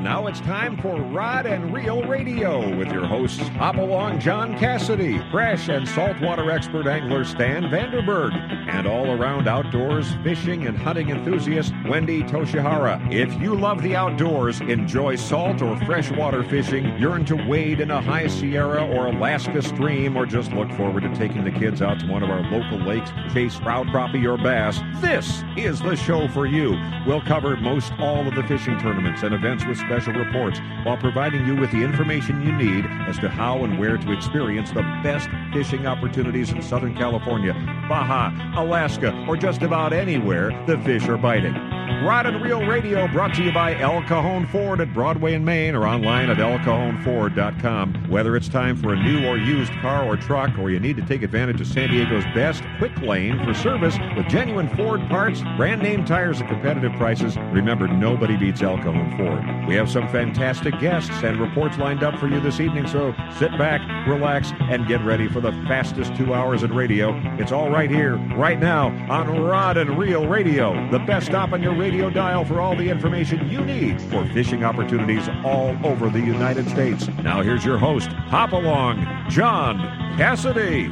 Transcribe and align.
And 0.00 0.06
now 0.06 0.28
it's 0.28 0.40
time 0.40 0.78
for 0.78 0.98
Rod 0.98 1.44
and 1.44 1.74
Reel 1.74 2.02
Radio 2.04 2.74
with 2.74 2.90
your 2.90 3.04
hosts 3.04 3.46
Hop 3.58 3.76
Along 3.76 4.18
John 4.18 4.58
Cassidy, 4.58 5.20
fresh 5.30 5.68
and 5.68 5.86
saltwater 5.86 6.50
expert 6.50 6.86
angler 6.86 7.22
Stan 7.22 7.64
Vanderberg, 7.64 8.32
and 8.66 8.86
all 8.86 9.10
around 9.10 9.46
outdoors 9.46 10.14
fishing 10.22 10.66
and 10.66 10.78
hunting 10.78 11.10
enthusiast 11.10 11.74
Wendy 11.86 12.22
Toshihara. 12.22 13.12
If 13.12 13.38
you 13.42 13.54
love 13.54 13.82
the 13.82 13.94
outdoors, 13.94 14.62
enjoy 14.62 15.16
salt 15.16 15.60
or 15.60 15.76
freshwater 15.84 16.44
fishing, 16.44 16.96
yearn 16.96 17.26
to 17.26 17.36
wade 17.36 17.80
in 17.80 17.90
a 17.90 18.00
high 18.00 18.28
Sierra 18.28 18.82
or 18.82 19.08
Alaska 19.08 19.60
stream, 19.60 20.16
or 20.16 20.24
just 20.24 20.50
look 20.52 20.72
forward 20.72 21.02
to 21.02 21.14
taking 21.14 21.44
the 21.44 21.50
kids 21.50 21.82
out 21.82 22.00
to 22.00 22.06
one 22.06 22.22
of 22.22 22.30
our 22.30 22.40
local 22.50 22.78
lakes 22.78 23.10
chase 23.34 23.58
trout, 23.58 23.86
crappie, 23.88 24.24
or 24.24 24.42
bass, 24.42 24.80
this 25.02 25.44
is 25.58 25.78
the 25.80 25.94
show 25.94 26.26
for 26.28 26.46
you. 26.46 26.80
We'll 27.06 27.20
cover 27.20 27.54
most 27.58 27.92
all 27.98 28.26
of 28.26 28.34
the 28.34 28.44
fishing 28.44 28.78
tournaments 28.78 29.22
and 29.22 29.34
events 29.34 29.66
with 29.66 29.76
special 29.90 30.12
reports 30.12 30.60
while 30.84 30.96
providing 30.96 31.44
you 31.44 31.56
with 31.56 31.68
the 31.72 31.82
information 31.82 32.40
you 32.42 32.52
need 32.52 32.84
as 33.08 33.18
to 33.18 33.28
how 33.28 33.64
and 33.64 33.76
where 33.76 33.98
to 33.98 34.12
experience 34.12 34.70
the 34.70 34.82
best 35.02 35.28
fishing 35.52 35.84
opportunities 35.84 36.52
in 36.52 36.62
Southern 36.62 36.94
California, 36.94 37.52
Baja, 37.88 38.30
Alaska, 38.54 39.12
or 39.26 39.36
just 39.36 39.62
about 39.62 39.92
anywhere 39.92 40.50
the 40.68 40.78
fish 40.78 41.08
are 41.08 41.18
biting. 41.18 41.69
Rod 42.02 42.24
and 42.24 42.42
Reel 42.42 42.64
Radio 42.64 43.06
brought 43.08 43.34
to 43.34 43.42
you 43.42 43.52
by 43.52 43.78
El 43.78 44.00
Cajon 44.04 44.46
Ford 44.46 44.80
at 44.80 44.94
Broadway 44.94 45.34
and 45.34 45.44
Main 45.44 45.74
or 45.74 45.86
online 45.86 46.30
at 46.30 46.38
elcajonford.com. 46.38 48.08
Whether 48.08 48.36
it's 48.36 48.48
time 48.48 48.74
for 48.74 48.94
a 48.94 48.96
new 48.96 49.26
or 49.26 49.36
used 49.36 49.70
car 49.82 50.06
or 50.06 50.16
truck 50.16 50.58
or 50.58 50.70
you 50.70 50.80
need 50.80 50.96
to 50.96 51.02
take 51.04 51.22
advantage 51.22 51.60
of 51.60 51.66
San 51.66 51.90
Diego's 51.90 52.24
best 52.34 52.62
quick 52.78 52.96
lane 53.02 53.44
for 53.44 53.52
service 53.52 53.98
with 54.16 54.26
genuine 54.28 54.66
Ford 54.76 55.06
parts, 55.08 55.42
brand 55.58 55.82
name 55.82 56.06
tires 56.06 56.40
at 56.40 56.48
competitive 56.48 56.94
prices, 56.94 57.36
remember 57.52 57.86
nobody 57.86 58.34
beats 58.34 58.62
El 58.62 58.78
Cajon 58.78 59.14
Ford. 59.18 59.68
We 59.68 59.74
have 59.74 59.90
some 59.90 60.08
fantastic 60.08 60.80
guests 60.80 61.22
and 61.22 61.38
reports 61.38 61.76
lined 61.76 62.02
up 62.02 62.18
for 62.18 62.28
you 62.28 62.40
this 62.40 62.60
evening, 62.60 62.86
so 62.86 63.14
sit 63.38 63.50
back, 63.58 64.08
relax, 64.08 64.52
and 64.70 64.88
get 64.88 65.04
ready 65.04 65.28
for 65.28 65.42
the 65.42 65.52
fastest 65.68 66.16
two 66.16 66.32
hours 66.32 66.62
in 66.62 66.72
radio. 66.72 67.14
It's 67.38 67.52
all 67.52 67.68
right 67.68 67.90
here, 67.90 68.16
right 68.36 68.58
now, 68.58 68.88
on 69.10 69.38
Rod 69.42 69.76
and 69.76 69.98
Reel 69.98 70.26
Radio, 70.26 70.90
the 70.90 70.98
best 71.00 71.26
stop 71.26 71.52
on 71.52 71.62
your 71.62 71.74
radio 71.74 71.89
dial 71.98 72.44
for 72.44 72.60
all 72.60 72.76
the 72.76 72.88
information 72.88 73.50
you 73.50 73.64
need 73.64 74.00
for 74.02 74.24
fishing 74.26 74.62
opportunities 74.62 75.28
all 75.44 75.76
over 75.84 76.08
the 76.08 76.20
United 76.20 76.68
States. 76.68 77.08
Now 77.22 77.42
here's 77.42 77.64
your 77.64 77.78
host, 77.78 78.08
Hop 78.08 78.52
Along, 78.52 79.04
John 79.28 79.78
Cassidy. 80.16 80.88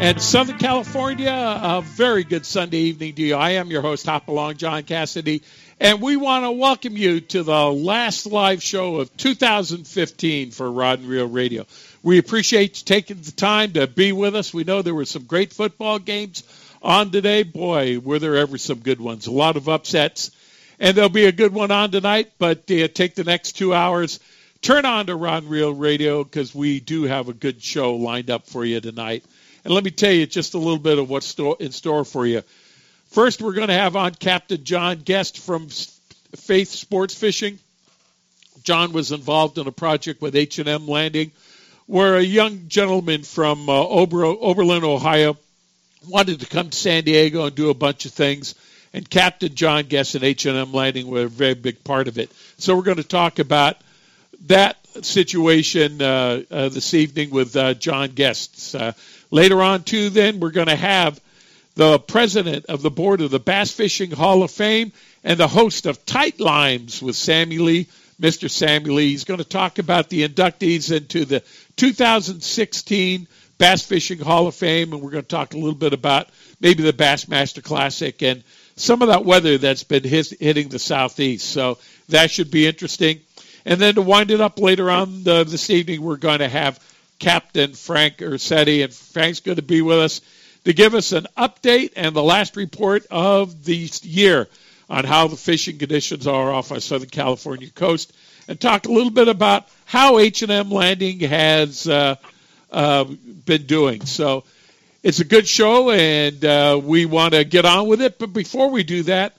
And 0.00 0.20
Southern 0.20 0.58
California, 0.58 1.30
a 1.30 1.82
very 1.82 2.24
good 2.24 2.46
Sunday 2.46 2.78
evening 2.78 3.14
to 3.14 3.22
you. 3.22 3.34
I 3.34 3.50
am 3.50 3.70
your 3.70 3.82
host, 3.82 4.06
Hop 4.06 4.28
Along, 4.28 4.56
John 4.56 4.82
Cassidy, 4.82 5.42
and 5.78 6.00
we 6.00 6.16
want 6.16 6.44
to 6.44 6.52
welcome 6.52 6.96
you 6.96 7.20
to 7.20 7.42
the 7.42 7.70
last 7.70 8.26
live 8.26 8.62
show 8.62 8.96
of 8.96 9.14
2015 9.16 10.52
for 10.52 10.70
Rod 10.70 11.00
and 11.00 11.08
Reel 11.08 11.28
Radio. 11.28 11.66
We 12.02 12.18
appreciate 12.18 12.78
you 12.78 12.84
taking 12.84 13.20
the 13.20 13.32
time 13.32 13.74
to 13.74 13.86
be 13.86 14.12
with 14.12 14.34
us. 14.34 14.54
We 14.54 14.64
know 14.64 14.82
there 14.82 14.94
were 14.94 15.04
some 15.04 15.24
great 15.24 15.52
football 15.52 15.98
games 15.98 16.42
on 16.84 17.10
today. 17.10 17.42
Boy, 17.42 17.98
were 17.98 18.18
there 18.18 18.36
ever 18.36 18.58
some 18.58 18.78
good 18.78 19.00
ones. 19.00 19.26
A 19.26 19.32
lot 19.32 19.56
of 19.56 19.68
upsets. 19.68 20.30
And 20.78 20.96
there'll 20.96 21.08
be 21.08 21.24
a 21.24 21.32
good 21.32 21.52
one 21.52 21.70
on 21.70 21.90
tonight, 21.90 22.32
but 22.38 22.70
uh, 22.70 22.88
take 22.88 23.14
the 23.14 23.24
next 23.24 23.52
two 23.52 23.72
hours. 23.72 24.20
Turn 24.60 24.84
on 24.84 25.06
to 25.06 25.16
Ron 25.16 25.48
Real 25.48 25.72
Radio 25.72 26.24
because 26.24 26.54
we 26.54 26.80
do 26.80 27.04
have 27.04 27.28
a 27.28 27.32
good 27.32 27.62
show 27.62 27.94
lined 27.94 28.30
up 28.30 28.46
for 28.46 28.64
you 28.64 28.80
tonight. 28.80 29.24
And 29.64 29.72
let 29.72 29.84
me 29.84 29.90
tell 29.90 30.12
you 30.12 30.26
just 30.26 30.54
a 30.54 30.58
little 30.58 30.78
bit 30.78 30.98
of 30.98 31.08
what's 31.08 31.38
in 31.60 31.72
store 31.72 32.04
for 32.04 32.26
you. 32.26 32.42
First, 33.10 33.40
we're 33.40 33.52
going 33.52 33.68
to 33.68 33.74
have 33.74 33.96
on 33.96 34.14
Captain 34.14 34.62
John 34.62 34.98
Guest 34.98 35.38
from 35.38 35.68
Faith 35.68 36.68
Sports 36.68 37.14
Fishing. 37.14 37.58
John 38.62 38.92
was 38.92 39.12
involved 39.12 39.58
in 39.58 39.66
a 39.66 39.72
project 39.72 40.20
with 40.20 40.34
H&M 40.34 40.86
Landing 40.86 41.30
where 41.86 42.16
a 42.16 42.22
young 42.22 42.68
gentleman 42.68 43.22
from 43.22 43.68
uh, 43.68 43.72
Ober- 43.72 44.24
Oberlin, 44.24 44.84
Ohio, 44.84 45.36
wanted 46.08 46.40
to 46.40 46.46
come 46.46 46.70
to 46.70 46.76
San 46.76 47.04
Diego 47.04 47.46
and 47.46 47.54
do 47.54 47.70
a 47.70 47.74
bunch 47.74 48.06
of 48.06 48.12
things. 48.12 48.54
And 48.92 49.08
Captain 49.08 49.54
John 49.54 49.86
Guest 49.86 50.14
and 50.14 50.22
H&M 50.22 50.72
Landing 50.72 51.08
were 51.08 51.24
a 51.24 51.28
very 51.28 51.54
big 51.54 51.82
part 51.82 52.06
of 52.06 52.18
it. 52.18 52.30
So 52.58 52.76
we're 52.76 52.82
going 52.82 52.98
to 52.98 53.02
talk 53.02 53.40
about 53.40 53.76
that 54.46 54.76
situation 55.02 56.00
uh, 56.00 56.42
uh, 56.50 56.68
this 56.68 56.94
evening 56.94 57.30
with 57.30 57.56
uh, 57.56 57.74
John 57.74 58.10
Guests. 58.10 58.74
Uh, 58.74 58.92
Later 59.34 59.62
on, 59.62 59.82
too, 59.82 60.10
then, 60.10 60.38
we're 60.38 60.52
going 60.52 60.68
to 60.68 60.76
have 60.76 61.20
the 61.74 61.98
president 61.98 62.66
of 62.66 62.82
the 62.82 62.90
board 62.90 63.20
of 63.20 63.32
the 63.32 63.40
Bass 63.40 63.72
Fishing 63.72 64.12
Hall 64.12 64.44
of 64.44 64.52
Fame 64.52 64.92
and 65.24 65.40
the 65.40 65.48
host 65.48 65.86
of 65.86 66.06
Tight 66.06 66.38
Lines 66.38 67.02
with 67.02 67.16
Sammy 67.16 67.58
Lee, 67.58 67.88
Mr. 68.20 68.48
Sammy 68.48 68.90
Lee. 68.90 69.10
He's 69.10 69.24
going 69.24 69.38
to 69.38 69.44
talk 69.44 69.80
about 69.80 70.08
the 70.08 70.28
inductees 70.28 70.96
into 70.96 71.24
the 71.24 71.42
2016 71.74 73.26
Bass 73.58 73.82
Fishing 73.82 74.18
Hall 74.18 74.46
of 74.46 74.54
Fame, 74.54 74.92
and 74.92 75.00
we're 75.00 75.10
going 75.10 75.22
to 75.24 75.28
talk 75.28 75.54
a 75.54 75.58
little 75.58 75.74
bit 75.74 75.92
about 75.92 76.28
maybe 76.60 76.82
the 76.82 76.92
Bassmaster 76.92 77.62
Classic 77.62 78.22
and 78.22 78.42
some 78.76 79.02
of 79.02 79.08
that 79.08 79.24
weather 79.24 79.58
that's 79.58 79.84
been 79.84 80.02
hitting 80.02 80.68
the 80.68 80.78
southeast. 80.78 81.48
So 81.50 81.78
that 82.08 82.30
should 82.30 82.50
be 82.50 82.66
interesting. 82.66 83.20
And 83.64 83.80
then 83.80 83.94
to 83.94 84.02
wind 84.02 84.30
it 84.30 84.40
up 84.40 84.58
later 84.58 84.90
on 84.90 85.22
the, 85.22 85.44
this 85.44 85.70
evening, 85.70 86.02
we're 86.02 86.16
going 86.16 86.40
to 86.40 86.48
have 86.48 86.80
Captain 87.18 87.72
Frank 87.72 88.18
Ursetti. 88.18 88.82
And 88.82 88.92
Frank's 88.92 89.40
going 89.40 89.56
to 89.56 89.62
be 89.62 89.82
with 89.82 89.98
us 89.98 90.20
to 90.64 90.72
give 90.72 90.94
us 90.94 91.12
an 91.12 91.26
update 91.36 91.92
and 91.96 92.14
the 92.14 92.22
last 92.22 92.56
report 92.56 93.06
of 93.10 93.64
the 93.64 93.90
year 94.02 94.48
on 94.90 95.04
how 95.04 95.28
the 95.28 95.36
fishing 95.36 95.78
conditions 95.78 96.26
are 96.26 96.52
off 96.52 96.72
our 96.72 96.80
Southern 96.80 97.08
California 97.08 97.70
coast 97.70 98.12
and 98.48 98.60
talk 98.60 98.86
a 98.86 98.92
little 98.92 99.10
bit 99.10 99.28
about 99.28 99.68
how 99.86 100.18
H&M 100.18 100.70
Landing 100.70 101.20
has 101.20 101.88
uh, 101.88 102.16
uh, 102.74 103.04
been 103.04 103.66
doing. 103.66 104.04
So 104.04 104.44
it's 105.02 105.20
a 105.20 105.24
good 105.24 105.46
show, 105.46 105.90
and 105.90 106.44
uh, 106.44 106.80
we 106.82 107.06
want 107.06 107.34
to 107.34 107.44
get 107.44 107.64
on 107.64 107.86
with 107.86 108.02
it. 108.02 108.18
But 108.18 108.32
before 108.32 108.70
we 108.70 108.82
do 108.82 109.04
that, 109.04 109.36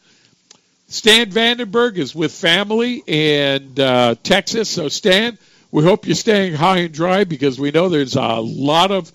Stan 0.88 1.32
Vandenberg 1.32 1.98
is 1.98 2.16
with 2.16 2.32
family 2.32 3.04
in 3.06 3.80
uh, 3.80 4.16
Texas. 4.24 4.70
So, 4.70 4.88
Stan, 4.90 5.38
we 5.72 5.84
hope 5.84 6.06
you're 6.06 6.16
staying 6.16 6.54
high 6.54 6.78
and 6.78 6.94
dry 6.94 7.24
because 7.24 7.60
we 7.60 7.72
know 7.72 7.90
there's 7.90 8.16
a 8.16 8.40
lot 8.40 8.92
of 8.92 9.12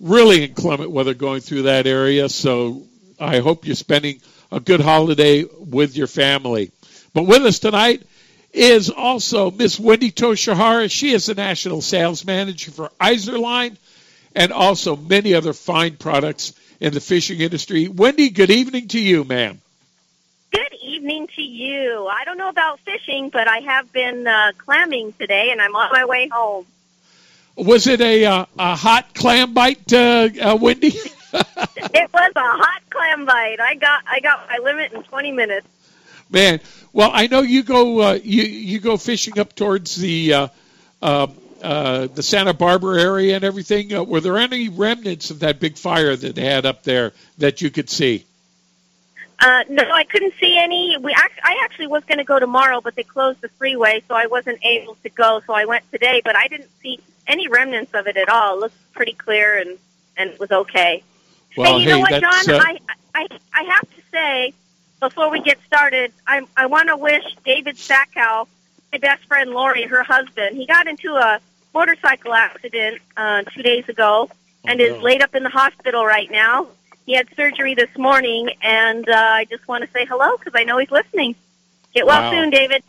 really 0.00 0.44
inclement 0.44 0.90
weather 0.90 1.14
going 1.14 1.40
through 1.40 1.62
that 1.62 1.86
area. 1.86 2.28
So 2.28 2.82
I 3.18 3.38
hope 3.38 3.64
you're 3.64 3.76
spending 3.76 4.20
a 4.52 4.60
good 4.60 4.80
holiday 4.80 5.44
with 5.44 5.96
your 5.96 6.06
family. 6.06 6.70
But 7.14 7.22
with 7.22 7.46
us 7.46 7.58
tonight 7.60 8.02
is 8.54 8.88
also 8.88 9.50
Miss 9.50 9.78
Wendy 9.78 10.12
Toshihara. 10.12 10.90
She 10.90 11.12
is 11.12 11.26
the 11.26 11.34
national 11.34 11.82
sales 11.82 12.24
manager 12.24 12.70
for 12.70 12.90
Izorline 13.00 13.76
and 14.34 14.52
also 14.52 14.96
many 14.96 15.34
other 15.34 15.52
fine 15.52 15.96
products 15.96 16.54
in 16.80 16.94
the 16.94 17.00
fishing 17.00 17.40
industry. 17.40 17.88
Wendy, 17.88 18.30
good 18.30 18.50
evening 18.50 18.88
to 18.88 19.00
you, 19.00 19.24
ma'am 19.24 19.60
Good 20.54 20.74
evening 20.84 21.26
to 21.34 21.42
you. 21.42 22.06
I 22.06 22.24
don't 22.24 22.38
know 22.38 22.48
about 22.48 22.78
fishing, 22.80 23.28
but 23.28 23.48
I 23.48 23.58
have 23.58 23.92
been 23.92 24.24
uh, 24.24 24.52
clamming 24.56 25.12
today, 25.14 25.50
and 25.50 25.60
I'm 25.60 25.74
on 25.74 25.90
my 25.90 26.04
way 26.04 26.28
home. 26.28 26.64
Was 27.56 27.88
it 27.88 28.00
a 28.00 28.24
uh, 28.24 28.46
a 28.56 28.76
hot 28.76 29.14
clam 29.14 29.52
bite, 29.52 29.92
uh, 29.92 30.28
uh, 30.40 30.56
Wendy? 30.60 30.88
it 31.32 32.12
was 32.12 32.32
a 32.36 32.40
hot 32.40 32.82
clam 32.88 33.26
bite. 33.26 33.58
I 33.58 33.74
got 33.74 34.04
I 34.06 34.20
got 34.20 34.48
my 34.48 34.58
limit 34.62 34.92
in 34.92 35.02
20 35.02 35.32
minutes. 35.32 35.66
Man, 36.34 36.58
well, 36.92 37.10
I 37.14 37.28
know 37.28 37.42
you 37.42 37.62
go 37.62 38.00
uh, 38.00 38.18
you 38.20 38.42
you 38.42 38.80
go 38.80 38.96
fishing 38.96 39.38
up 39.38 39.54
towards 39.54 39.94
the 39.94 40.34
uh, 40.34 40.48
uh, 41.00 41.28
uh, 41.62 42.08
the 42.08 42.24
Santa 42.24 42.52
Barbara 42.52 43.00
area 43.00 43.36
and 43.36 43.44
everything. 43.44 43.94
Uh, 43.94 44.02
were 44.02 44.20
there 44.20 44.36
any 44.36 44.68
remnants 44.68 45.30
of 45.30 45.38
that 45.40 45.60
big 45.60 45.78
fire 45.78 46.16
that 46.16 46.34
they 46.34 46.44
had 46.44 46.66
up 46.66 46.82
there 46.82 47.12
that 47.38 47.62
you 47.62 47.70
could 47.70 47.88
see? 47.88 48.26
Uh, 49.38 49.62
no, 49.68 49.88
I 49.88 50.02
couldn't 50.02 50.34
see 50.40 50.58
any. 50.58 50.96
We 51.00 51.12
act- 51.12 51.38
I 51.44 51.60
actually 51.62 51.86
was 51.86 52.02
going 52.02 52.18
to 52.18 52.24
go 52.24 52.40
tomorrow, 52.40 52.80
but 52.80 52.96
they 52.96 53.04
closed 53.04 53.40
the 53.40 53.48
freeway, 53.50 54.02
so 54.08 54.16
I 54.16 54.26
wasn't 54.26 54.58
able 54.64 54.96
to 55.04 55.10
go. 55.10 55.40
So 55.46 55.54
I 55.54 55.66
went 55.66 55.88
today, 55.92 56.20
but 56.24 56.34
I 56.34 56.48
didn't 56.48 56.70
see 56.82 56.98
any 57.28 57.46
remnants 57.46 57.94
of 57.94 58.08
it 58.08 58.16
at 58.16 58.28
all. 58.28 58.56
It 58.56 58.60
looked 58.60 58.92
pretty 58.92 59.12
clear 59.12 59.56
and 59.56 59.78
and 60.16 60.30
it 60.30 60.40
was 60.40 60.50
okay. 60.50 61.04
Well, 61.56 61.78
hey, 61.78 61.84
you 61.84 61.90
hey, 61.90 61.94
know 61.94 62.00
what, 62.00 62.20
John? 62.20 62.60
I, 62.60 62.78
I 63.14 63.28
I 63.52 63.62
have 63.62 63.88
to 63.88 64.02
say 64.10 64.52
before 65.08 65.30
we 65.30 65.40
get 65.40 65.58
started, 65.66 66.12
I 66.26 66.42
I 66.56 66.66
want 66.66 66.88
to 66.88 66.96
wish 66.96 67.24
David 67.44 67.76
Sackow, 67.76 68.46
my 68.92 68.98
best 68.98 69.24
friend 69.26 69.50
Lori, 69.50 69.84
her 69.84 70.02
husband. 70.02 70.56
He 70.56 70.66
got 70.66 70.86
into 70.86 71.14
a 71.14 71.40
motorcycle 71.72 72.34
accident 72.34 73.02
uh, 73.16 73.42
two 73.42 73.62
days 73.62 73.88
ago 73.88 74.28
oh, 74.30 74.36
and 74.64 74.80
is 74.80 75.00
laid 75.02 75.22
up 75.22 75.34
in 75.34 75.42
the 75.42 75.50
hospital 75.50 76.04
right 76.04 76.30
now 76.30 76.68
he 77.06 77.12
had 77.12 77.28
surgery 77.36 77.74
this 77.74 77.96
morning, 77.98 78.50
and 78.62 79.08
uh, 79.08 79.12
I 79.12 79.44
just 79.44 79.66
want 79.68 79.84
to 79.84 79.90
say 79.90 80.06
hello 80.06 80.36
because 80.38 80.54
I 80.54 80.64
know 80.64 80.78
he's 80.78 80.90
listening. 80.90 81.34
Get 81.94 82.06
well 82.06 82.22
wow. 82.22 82.30
soon, 82.30 82.50
David. 82.50 82.82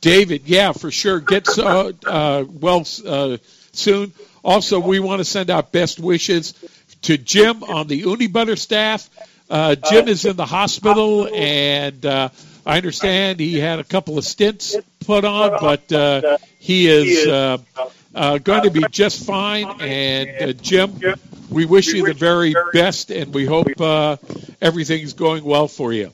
David, 0.00 0.42
yeah, 0.44 0.72
for 0.72 0.90
sure. 0.90 1.20
Get 1.20 1.48
uh, 1.58 1.92
uh, 2.06 2.44
well 2.48 2.84
uh, 3.06 3.38
soon. 3.72 4.12
Also, 4.42 4.80
we 4.80 5.00
want 5.00 5.20
to 5.20 5.24
send 5.24 5.48
out 5.48 5.72
best 5.72 5.98
wishes 5.98 6.52
to 7.02 7.16
Jim 7.16 7.62
on 7.64 7.86
the 7.86 7.96
Uni 7.96 8.26
Butter 8.26 8.56
staff. 8.56 9.08
Uh, 9.50 9.74
Jim 9.74 10.08
is 10.08 10.24
in 10.24 10.36
the 10.36 10.46
hospital, 10.46 11.28
and 11.32 12.04
uh, 12.06 12.28
I 12.64 12.76
understand 12.76 13.40
he 13.40 13.58
had 13.58 13.78
a 13.78 13.84
couple 13.84 14.18
of 14.18 14.24
stints 14.24 14.76
put 15.00 15.24
on, 15.24 15.58
but 15.60 15.92
uh, 15.92 16.38
he 16.58 16.86
is 16.86 17.26
uh, 17.26 17.58
uh, 18.14 18.38
going 18.38 18.62
to 18.62 18.70
be 18.70 18.84
just 18.90 19.26
fine. 19.26 19.80
And 19.80 20.50
uh, 20.50 20.52
Jim, 20.54 20.98
we 21.50 21.66
wish 21.66 21.88
you 21.88 22.06
the 22.06 22.14
very 22.14 22.54
best, 22.72 23.10
and 23.10 23.34
we 23.34 23.44
hope 23.44 23.80
uh, 23.80 24.16
everything's 24.60 25.12
going 25.12 25.44
well 25.44 25.68
for 25.68 25.92
you. 25.92 26.12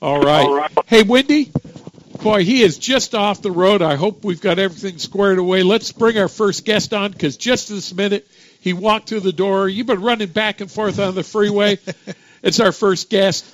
All 0.00 0.20
right. 0.20 0.70
Hey, 0.86 1.02
Wendy. 1.02 1.50
Boy, 2.22 2.44
he 2.44 2.62
is 2.62 2.76
just 2.76 3.14
off 3.14 3.40
the 3.40 3.50
road. 3.50 3.80
I 3.80 3.96
hope 3.96 4.24
we've 4.24 4.42
got 4.42 4.58
everything 4.58 4.98
squared 4.98 5.38
away. 5.38 5.62
Let's 5.62 5.90
bring 5.90 6.18
our 6.18 6.28
first 6.28 6.66
guest 6.66 6.92
on 6.92 7.12
because 7.12 7.38
just 7.38 7.70
this 7.70 7.94
minute 7.94 8.28
he 8.60 8.72
walked 8.72 9.08
through 9.08 9.20
the 9.20 9.32
door. 9.32 9.68
You've 9.68 9.86
been 9.86 10.02
running 10.02 10.28
back 10.28 10.60
and 10.60 10.70
forth 10.70 10.98
on 10.98 11.14
the 11.14 11.22
freeway. 11.24 11.78
it's 12.42 12.60
our 12.60 12.72
first 12.72 13.10
guest, 13.10 13.44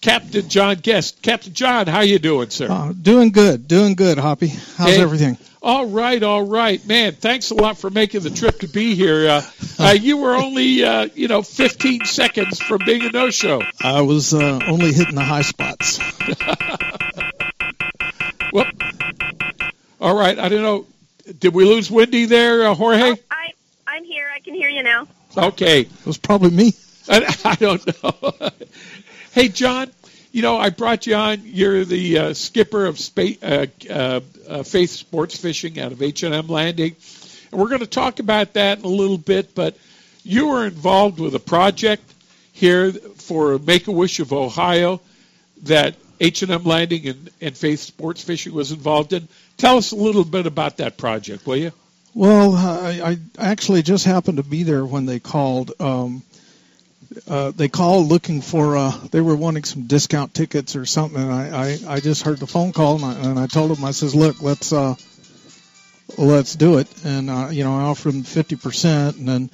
Captain 0.00 0.48
John 0.48 0.76
Guest. 0.76 1.22
Captain 1.22 1.52
John, 1.52 1.86
how 1.86 2.00
you 2.00 2.18
doing, 2.18 2.50
sir? 2.50 2.68
Uh, 2.70 2.92
doing 2.92 3.30
good, 3.30 3.68
doing 3.68 3.94
good, 3.94 4.18
Hoppy. 4.18 4.48
How's 4.48 4.96
Hey. 4.96 5.00
everything? 5.02 5.38
All 5.62 5.86
right, 5.86 6.22
all 6.22 6.42
right, 6.42 6.84
man. 6.86 7.12
Thanks 7.14 7.50
a 7.50 7.54
lot 7.54 7.76
for 7.78 7.90
making 7.90 8.20
the 8.20 8.30
trip 8.30 8.60
to 8.60 8.68
be 8.68 8.94
here. 8.94 9.28
Uh, 9.28 9.42
uh, 9.80 9.96
you 9.98 10.16
were 10.18 10.34
only, 10.36 10.84
uh, 10.84 11.08
you 11.14 11.26
know, 11.26 11.42
15 11.42 12.04
seconds 12.04 12.60
from 12.60 12.82
being 12.86 13.02
a 13.02 13.10
no-show. 13.10 13.62
I 13.82 14.02
was 14.02 14.32
uh, 14.32 14.60
only 14.68 14.92
hitting 14.92 15.16
the 15.16 15.24
high 15.24 15.42
spots. 15.42 15.98
Well, 18.52 18.66
all 20.00 20.16
right. 20.16 20.38
I 20.38 20.48
don't 20.48 20.62
know. 20.62 20.86
Did 21.40 21.52
we 21.52 21.64
lose 21.64 21.90
Wendy 21.90 22.26
there, 22.26 22.68
uh, 22.68 22.74
Jorge? 22.74 23.16
I 23.96 24.00
I'm 24.00 24.04
here. 24.04 24.28
I 24.34 24.40
can 24.40 24.52
hear 24.52 24.68
you 24.68 24.82
now. 24.82 25.08
Okay. 25.34 25.80
It 25.80 26.06
was 26.06 26.18
probably 26.18 26.50
me. 26.50 26.74
I, 27.08 27.34
I 27.46 27.54
don't 27.54 28.02
know. 28.02 28.50
hey, 29.32 29.48
John. 29.48 29.90
You 30.32 30.42
know, 30.42 30.58
I 30.58 30.68
brought 30.68 31.06
you 31.06 31.14
on. 31.14 31.40
You're 31.44 31.86
the 31.86 32.18
uh, 32.18 32.34
skipper 32.34 32.84
of 32.84 32.98
Spa- 32.98 33.40
uh, 33.42 33.66
uh, 33.88 34.20
uh, 34.46 34.62
Faith 34.64 34.90
Sports 34.90 35.38
Fishing 35.38 35.80
out 35.80 35.92
of 35.92 36.02
H&M 36.02 36.46
Landing, 36.46 36.94
and 37.50 37.58
we're 37.58 37.68
going 37.68 37.80
to 37.80 37.86
talk 37.86 38.18
about 38.18 38.52
that 38.52 38.80
in 38.80 38.84
a 38.84 38.88
little 38.88 39.16
bit. 39.16 39.54
But 39.54 39.78
you 40.24 40.48
were 40.48 40.66
involved 40.66 41.18
with 41.18 41.34
a 41.34 41.40
project 41.40 42.02
here 42.52 42.92
for 42.92 43.58
Make 43.58 43.86
a 43.86 43.92
Wish 43.92 44.20
of 44.20 44.34
Ohio 44.34 45.00
that 45.62 45.94
H&M 46.20 46.64
Landing 46.64 47.08
and, 47.08 47.30
and 47.40 47.56
Faith 47.56 47.80
Sports 47.80 48.22
Fishing 48.22 48.52
was 48.52 48.72
involved 48.72 49.14
in. 49.14 49.26
Tell 49.56 49.78
us 49.78 49.92
a 49.92 49.96
little 49.96 50.24
bit 50.24 50.46
about 50.46 50.76
that 50.78 50.98
project, 50.98 51.46
will 51.46 51.56
you? 51.56 51.72
Well, 52.16 52.54
I, 52.54 53.18
I 53.38 53.50
actually 53.50 53.82
just 53.82 54.06
happened 54.06 54.38
to 54.38 54.42
be 54.42 54.62
there 54.62 54.86
when 54.86 55.04
they 55.04 55.20
called. 55.20 55.78
Um, 55.78 56.22
uh, 57.28 57.50
they 57.50 57.68
called 57.68 58.06
looking 58.06 58.40
for. 58.40 58.74
Uh, 58.78 58.90
they 59.10 59.20
were 59.20 59.36
wanting 59.36 59.64
some 59.64 59.82
discount 59.86 60.32
tickets 60.32 60.76
or 60.76 60.86
something. 60.86 61.20
And 61.22 61.30
I, 61.30 61.48
I, 61.50 61.78
I 61.96 62.00
just 62.00 62.22
heard 62.22 62.38
the 62.38 62.46
phone 62.46 62.72
call 62.72 62.96
and 62.96 63.04
I, 63.04 63.12
and 63.28 63.38
I 63.38 63.46
told 63.46 63.70
them. 63.70 63.84
I 63.84 63.90
says, 63.90 64.14
look, 64.14 64.40
let's 64.40 64.72
uh, 64.72 64.94
let's 66.16 66.56
do 66.56 66.78
it. 66.78 66.88
And 67.04 67.28
uh, 67.28 67.48
you 67.50 67.64
know, 67.64 67.76
I 67.76 67.82
offered 67.82 68.14
them 68.14 68.22
fifty 68.22 68.56
percent. 68.56 69.18
And 69.18 69.28
then 69.28 69.50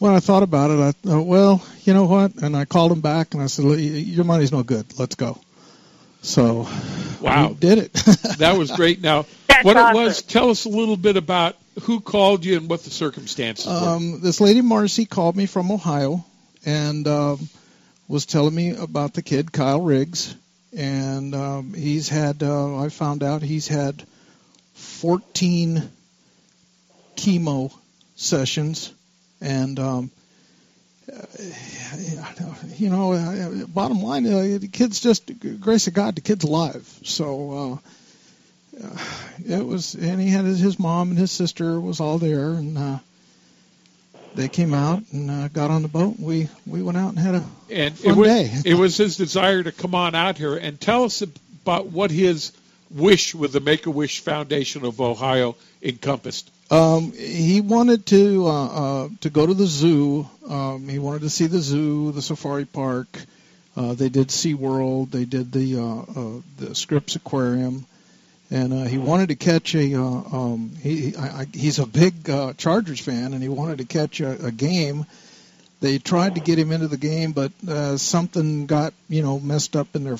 when 0.00 0.12
I 0.12 0.20
thought 0.20 0.42
about 0.42 0.70
it, 0.70 0.80
I 0.80 0.92
thought, 0.92 1.22
well, 1.22 1.64
you 1.84 1.94
know 1.94 2.04
what? 2.04 2.34
And 2.42 2.54
I 2.58 2.66
called 2.66 2.90
them 2.90 3.00
back 3.00 3.32
and 3.32 3.42
I 3.42 3.46
said, 3.46 3.64
your 3.64 4.26
money's 4.26 4.52
no 4.52 4.62
good. 4.62 4.98
Let's 4.98 5.14
go. 5.14 5.38
So 6.22 6.68
Wow. 7.20 7.48
we 7.48 7.54
did 7.54 7.78
it. 7.78 7.92
That 8.38 8.56
was 8.56 8.70
great. 8.70 9.00
Now, 9.02 9.26
That's 9.48 9.64
what 9.64 9.76
awesome. 9.76 9.96
it 9.96 10.04
was, 10.04 10.22
tell 10.22 10.50
us 10.50 10.64
a 10.64 10.68
little 10.70 10.96
bit 10.96 11.16
about 11.16 11.56
who 11.82 12.00
called 12.00 12.44
you 12.44 12.56
and 12.56 12.68
what 12.68 12.82
the 12.82 12.90
circumstances 12.90 13.66
were. 13.66 13.72
Um, 13.72 14.20
this 14.20 14.40
lady 14.40 14.60
Marcy 14.62 15.04
called 15.06 15.36
me 15.36 15.46
from 15.46 15.70
Ohio 15.70 16.24
and 16.64 17.06
um, 17.06 17.48
was 18.08 18.26
telling 18.26 18.54
me 18.54 18.70
about 18.76 19.12
the 19.14 19.22
kid 19.22 19.52
Kyle 19.52 19.80
Riggs, 19.82 20.34
and 20.76 21.34
um, 21.34 21.74
he's 21.74 22.08
had. 22.08 22.42
Uh, 22.42 22.78
I 22.78 22.88
found 22.90 23.22
out 23.22 23.42
he's 23.42 23.68
had 23.68 24.02
14 24.74 25.82
chemo 27.16 27.72
sessions, 28.16 28.92
and 29.40 29.78
um, 29.78 30.10
you 32.76 32.90
know, 32.90 33.12
uh, 33.12 33.66
bottom 33.66 34.02
line, 34.02 34.26
uh, 34.26 34.58
the 34.58 34.68
kid's 34.68 35.00
just 35.00 35.30
grace 35.60 35.86
of 35.86 35.94
God. 35.94 36.16
The 36.16 36.20
kid's 36.20 36.44
alive, 36.44 36.88
so. 37.04 37.80
Uh, 37.82 37.88
uh, 38.82 38.96
it 39.46 39.66
was, 39.66 39.94
and 39.94 40.20
he 40.20 40.28
had 40.28 40.44
his, 40.44 40.60
his 40.60 40.78
mom 40.78 41.10
and 41.10 41.18
his 41.18 41.30
sister 41.30 41.78
was 41.78 42.00
all 42.00 42.18
there, 42.18 42.50
and 42.50 42.78
uh, 42.78 42.98
they 44.34 44.48
came 44.48 44.72
out 44.72 45.02
and 45.12 45.30
uh, 45.30 45.48
got 45.48 45.70
on 45.70 45.82
the 45.82 45.88
boat. 45.88 46.16
And 46.16 46.26
we 46.26 46.48
we 46.66 46.82
went 46.82 46.96
out 46.96 47.10
and 47.10 47.18
had 47.18 47.34
a 47.34 47.44
and 47.68 47.94
it 47.94 47.98
fun 47.98 48.16
was, 48.16 48.28
day. 48.28 48.70
it 48.70 48.74
was 48.74 48.96
his 48.96 49.16
desire 49.16 49.62
to 49.62 49.72
come 49.72 49.94
on 49.94 50.14
out 50.14 50.38
here 50.38 50.56
and 50.56 50.80
tell 50.80 51.04
us 51.04 51.22
about 51.22 51.86
what 51.86 52.10
his 52.10 52.52
wish 52.90 53.34
with 53.34 53.52
the 53.52 53.60
Make 53.60 53.86
a 53.86 53.90
Wish 53.90 54.20
Foundation 54.20 54.84
of 54.84 55.00
Ohio 55.00 55.56
encompassed. 55.82 56.50
Um, 56.70 57.12
he 57.12 57.60
wanted 57.60 58.06
to 58.06 58.46
uh, 58.46 58.66
uh, 58.66 59.08
to 59.22 59.30
go 59.30 59.44
to 59.44 59.54
the 59.54 59.66
zoo. 59.66 60.28
Um, 60.48 60.88
he 60.88 61.00
wanted 61.00 61.22
to 61.22 61.30
see 61.30 61.46
the 61.46 61.58
zoo, 61.58 62.12
the 62.12 62.22
safari 62.22 62.64
park. 62.64 63.08
Uh, 63.76 63.94
they 63.94 64.08
did 64.08 64.28
SeaWorld. 64.28 65.10
They 65.10 65.24
did 65.24 65.50
the 65.52 65.78
uh, 65.78 65.84
uh, 65.84 66.40
the 66.58 66.74
Scripps 66.74 67.16
Aquarium, 67.16 67.86
and 68.52 68.72
uh, 68.72 68.84
he 68.84 68.98
wanted 68.98 69.30
to 69.30 69.36
catch 69.36 69.74
a. 69.74 69.94
Uh, 69.94 70.02
um, 70.02 70.72
he 70.80 71.16
I, 71.16 71.40
I, 71.40 71.46
he's 71.52 71.80
a 71.80 71.86
big 71.86 72.30
uh, 72.30 72.52
Chargers 72.52 73.00
fan, 73.00 73.32
and 73.32 73.42
he 73.42 73.48
wanted 73.48 73.78
to 73.78 73.84
catch 73.84 74.20
a, 74.20 74.46
a 74.46 74.52
game. 74.52 75.06
They 75.80 75.98
tried 75.98 76.34
to 76.34 76.40
get 76.40 76.58
him 76.58 76.72
into 76.72 76.88
the 76.88 76.98
game, 76.98 77.32
but 77.32 77.52
uh, 77.66 77.96
something 77.96 78.66
got 78.66 78.92
you 79.08 79.22
know 79.22 79.40
messed 79.40 79.74
up 79.74 79.96
in 79.96 80.04
their 80.04 80.18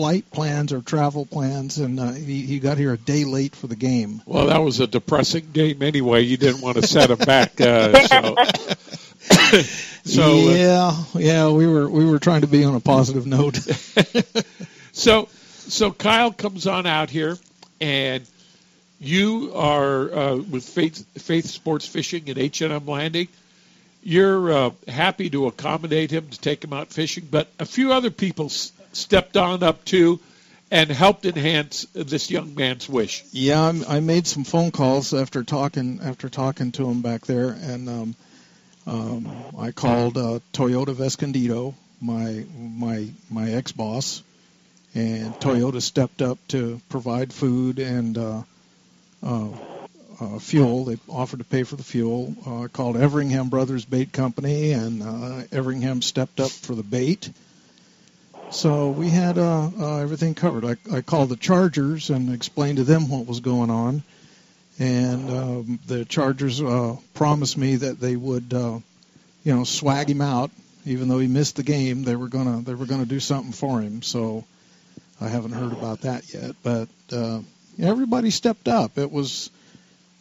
flight 0.00 0.30
plans 0.30 0.72
or 0.72 0.80
travel 0.80 1.26
plans, 1.26 1.76
and 1.76 2.00
uh, 2.00 2.12
he, 2.12 2.40
he 2.46 2.58
got 2.58 2.78
here 2.78 2.94
a 2.94 2.96
day 2.96 3.24
late 3.24 3.54
for 3.54 3.66
the 3.66 3.76
game. 3.76 4.22
Well, 4.24 4.46
that 4.46 4.62
was 4.62 4.80
a 4.80 4.86
depressing 4.86 5.50
game 5.52 5.82
anyway. 5.82 6.22
You 6.22 6.38
didn't 6.38 6.62
want 6.62 6.78
to 6.78 6.86
set 6.86 7.10
him 7.10 7.18
back. 7.18 7.60
Uh, 7.60 7.92
so, 8.06 8.34
so, 10.04 10.48
uh, 10.48 10.54
yeah, 10.54 11.04
yeah, 11.14 11.50
we 11.50 11.66
were 11.66 11.86
we 11.86 12.06
were 12.06 12.18
trying 12.18 12.40
to 12.40 12.46
be 12.46 12.64
on 12.64 12.74
a 12.74 12.80
positive 12.80 13.26
note. 13.26 13.56
so, 14.92 15.28
so 15.68 15.90
Kyle 15.92 16.32
comes 16.32 16.66
on 16.66 16.86
out 16.86 17.10
here, 17.10 17.36
and 17.82 18.26
you 19.00 19.52
are 19.54 20.14
uh, 20.14 20.36
with 20.36 20.64
Faith, 20.66 21.04
Faith 21.22 21.44
Sports 21.44 21.86
Fishing 21.86 22.26
at 22.30 22.38
H 22.38 22.62
and 22.62 22.72
M 22.72 22.86
Landing. 22.86 23.28
You're 24.02 24.50
uh, 24.50 24.70
happy 24.88 25.28
to 25.28 25.46
accommodate 25.46 26.10
him 26.10 26.26
to 26.28 26.40
take 26.40 26.64
him 26.64 26.72
out 26.72 26.88
fishing, 26.88 27.28
but 27.30 27.48
a 27.58 27.66
few 27.66 27.92
other 27.92 28.10
people 28.10 28.46
s- 28.46 28.72
stepped 28.92 29.36
on 29.36 29.62
up 29.62 29.84
to 29.86 30.20
and 30.70 30.90
helped 30.90 31.26
enhance 31.26 31.86
this 31.94 32.30
young 32.30 32.54
man's 32.54 32.88
wish. 32.88 33.24
yeah, 33.32 33.60
I'm, 33.60 33.84
I 33.86 34.00
made 34.00 34.26
some 34.26 34.44
phone 34.44 34.70
calls 34.70 35.12
after 35.12 35.42
talking 35.42 36.00
after 36.02 36.28
talking 36.28 36.72
to 36.72 36.88
him 36.88 37.02
back 37.02 37.26
there, 37.26 37.48
and 37.48 37.88
um, 37.88 38.14
um, 38.86 39.44
I 39.58 39.72
called 39.72 40.16
uh, 40.16 40.38
Toyota 40.52 40.88
of 40.88 41.00
Escondido, 41.00 41.74
my 42.00 42.44
my 42.56 43.08
my 43.28 43.50
ex 43.50 43.72
boss, 43.72 44.22
and 44.94 45.34
Toyota 45.34 45.82
stepped 45.82 46.22
up 46.22 46.38
to 46.48 46.80
provide 46.88 47.32
food 47.32 47.78
and 47.78 48.16
uh, 48.16 48.42
uh, 49.22 49.48
uh, 50.20 50.38
fuel. 50.38 50.84
They 50.84 50.98
offered 51.08 51.38
to 51.40 51.44
pay 51.44 51.64
for 51.64 51.76
the 51.76 51.82
fuel. 51.82 52.34
Uh, 52.46 52.68
called 52.68 52.96
Everingham 52.96 53.48
Brothers 53.48 53.84
Bait 53.84 54.12
Company, 54.12 54.72
and 54.72 55.02
uh, 55.02 55.42
Everingham 55.50 56.00
stepped 56.02 56.38
up 56.38 56.50
for 56.50 56.74
the 56.74 56.82
bait. 56.84 57.30
So 58.50 58.90
we 58.90 59.08
had 59.08 59.38
uh, 59.38 59.70
uh, 59.78 59.98
everything 59.98 60.34
covered. 60.34 60.64
I, 60.64 60.96
I 60.96 61.00
called 61.02 61.28
the 61.28 61.36
Chargers 61.36 62.10
and 62.10 62.34
explained 62.34 62.78
to 62.78 62.84
them 62.84 63.08
what 63.08 63.26
was 63.26 63.38
going 63.38 63.70
on, 63.70 64.02
and 64.76 65.30
um, 65.30 65.78
the 65.86 66.04
Chargers 66.04 66.60
uh, 66.60 66.96
promised 67.14 67.56
me 67.56 67.76
that 67.76 68.00
they 68.00 68.16
would, 68.16 68.52
uh, 68.52 68.80
you 69.44 69.54
know, 69.54 69.62
swag 69.62 70.10
him 70.10 70.20
out, 70.20 70.50
even 70.84 71.06
though 71.06 71.20
he 71.20 71.28
missed 71.28 71.56
the 71.56 71.62
game. 71.62 72.02
They 72.02 72.16
were 72.16 72.26
gonna 72.26 72.62
they 72.62 72.74
were 72.74 72.86
gonna 72.86 73.06
do 73.06 73.20
something 73.20 73.52
for 73.52 73.80
him. 73.80 74.02
So 74.02 74.44
I 75.20 75.28
haven't 75.28 75.52
heard 75.52 75.72
about 75.72 76.00
that 76.00 76.34
yet, 76.34 76.56
but 76.64 76.88
uh, 77.12 77.42
everybody 77.78 78.30
stepped 78.30 78.66
up. 78.66 78.98
It 78.98 79.12
was 79.12 79.48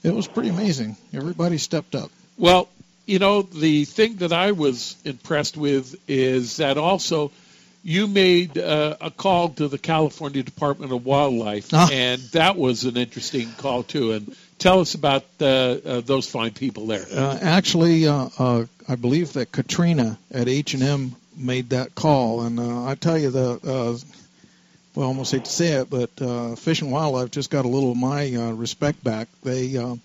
it 0.04 0.14
was 0.14 0.28
pretty 0.28 0.50
amazing. 0.50 0.98
Everybody 1.14 1.58
stepped 1.58 1.96
up. 1.96 2.12
Well, 2.38 2.70
you 3.08 3.18
know, 3.18 3.42
the 3.42 3.86
thing 3.86 4.18
that 4.18 4.34
I 4.34 4.52
was 4.52 4.96
impressed 5.04 5.58
with 5.58 5.96
is 6.08 6.58
that 6.58 6.78
also 6.78 7.32
you 7.84 8.08
made 8.08 8.58
uh, 8.58 8.98
a 9.02 9.10
call 9.12 9.50
to 9.50 9.68
the 9.68 9.78
California 9.78 10.44
Department 10.44 10.92
of 10.92 11.06
Wildlife, 11.06 11.70
Ah. 11.74 11.90
and 11.92 12.22
that 12.34 12.58
was 12.58 12.84
an 12.84 12.98
interesting 12.98 13.52
call 13.58 13.84
too. 13.84 14.12
And 14.14 14.36
tell 14.58 14.80
us 14.82 14.94
about 14.96 15.24
uh, 15.40 15.46
uh, 15.46 16.02
those 16.02 16.28
fine 16.30 16.52
people 16.52 16.88
there. 16.88 17.06
Uh, 17.12 17.38
actually, 17.42 18.08
uh, 18.08 18.30
uh, 18.38 18.66
I 18.88 18.96
believe 18.96 19.34
that 19.34 19.52
Katrina 19.52 20.18
at 20.32 20.48
H 20.48 20.74
and 20.74 20.84
M 20.84 21.16
made 21.38 21.70
that 21.70 21.96
call, 21.96 22.42
and 22.42 22.60
uh, 22.60 22.86
I 22.86 22.96
tell 22.96 23.18
you 23.18 23.30
the. 23.32 23.60
Uh, 23.64 23.98
well, 24.96 25.06
I 25.06 25.10
almost 25.10 25.32
hate 25.32 25.46
to 25.46 25.52
say 25.52 25.74
it, 25.74 25.90
but 25.90 26.10
uh, 26.22 26.56
Fish 26.56 26.82
and 26.82 26.92
Wildlife 26.92 27.30
just 27.32 27.50
got 27.52 27.64
a 27.64 27.68
little 27.68 27.92
of 27.92 27.98
my 27.98 28.34
uh, 28.36 28.52
respect 28.52 29.02
back. 29.04 29.28
They 29.44 29.78
uh, 29.78 29.96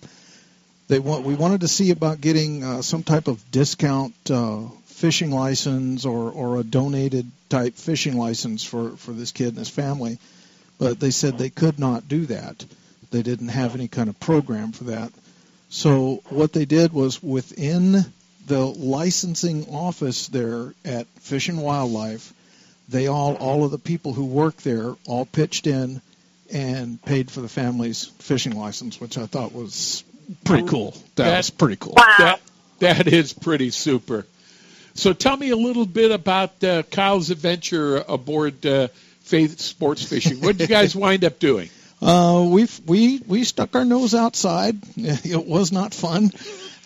they 0.87 0.99
want 0.99 1.25
we 1.25 1.33
wanted 1.35 1.61
to 1.61 1.67
see 1.67 1.89
about 1.91 2.21
getting 2.21 2.63
uh, 2.63 2.81
some 2.83 3.03
type 3.03 3.27
of 3.27 3.41
discount 3.51 4.13
uh, 4.29 4.59
fishing 4.95 5.31
license 5.31 6.05
or 6.05 6.31
or 6.31 6.57
a 6.57 6.63
donated 6.63 7.29
type 7.49 7.75
fishing 7.75 8.17
license 8.17 8.63
for 8.63 8.91
for 8.97 9.11
this 9.11 9.31
kid 9.31 9.49
and 9.49 9.57
his 9.57 9.69
family, 9.69 10.17
but 10.79 10.99
they 10.99 11.11
said 11.11 11.37
they 11.37 11.49
could 11.49 11.77
not 11.79 12.07
do 12.07 12.25
that. 12.27 12.65
They 13.11 13.21
didn't 13.21 13.49
have 13.49 13.75
any 13.75 13.87
kind 13.87 14.09
of 14.09 14.19
program 14.19 14.71
for 14.71 14.85
that. 14.85 15.11
So 15.69 16.21
what 16.29 16.53
they 16.53 16.65
did 16.65 16.93
was 16.93 17.21
within 17.21 18.05
the 18.47 18.65
licensing 18.65 19.67
office 19.69 20.27
there 20.27 20.73
at 20.85 21.07
Fish 21.19 21.49
and 21.49 21.61
Wildlife, 21.61 22.33
they 22.89 23.07
all 23.07 23.35
all 23.35 23.63
of 23.65 23.71
the 23.71 23.77
people 23.79 24.13
who 24.13 24.25
work 24.25 24.55
there 24.57 24.95
all 25.07 25.25
pitched 25.25 25.67
in 25.67 26.01
and 26.53 27.01
paid 27.03 27.31
for 27.31 27.41
the 27.41 27.49
family's 27.49 28.05
fishing 28.19 28.55
license, 28.57 29.01
which 29.01 29.17
I 29.17 29.25
thought 29.25 29.51
was 29.53 30.03
pretty 30.45 30.67
cool. 30.67 30.91
That, 31.15 31.45
That- 31.45 31.57
pretty 31.57 31.77
cool. 31.77 31.93
Wow. 31.97 32.15
That 32.17 32.39
that 32.79 33.07
is 33.07 33.33
pretty 33.33 33.71
super. 33.71 34.25
So 34.95 35.11
tell 35.11 35.35
me 35.35 35.49
a 35.49 35.57
little 35.57 35.85
bit 35.85 36.11
about 36.11 36.63
uh, 36.63 36.83
Kyle's 36.83 37.29
adventure 37.29 37.97
aboard 37.97 38.65
uh, 38.65 38.87
Faith 39.21 39.59
Sports 39.59 40.03
Fishing. 40.03 40.39
What 40.39 40.57
did 40.57 40.69
you 40.69 40.75
guys 40.75 40.95
wind 40.95 41.23
up 41.23 41.39
doing? 41.39 41.69
Uh, 42.01 42.45
we 42.49 42.67
we 42.85 43.19
we 43.25 43.45
stuck 43.45 43.73
our 43.73 43.85
nose 43.85 44.13
outside. 44.13 44.75
It 44.97 45.45
was 45.45 45.71
not 45.71 45.93
fun. 45.93 46.29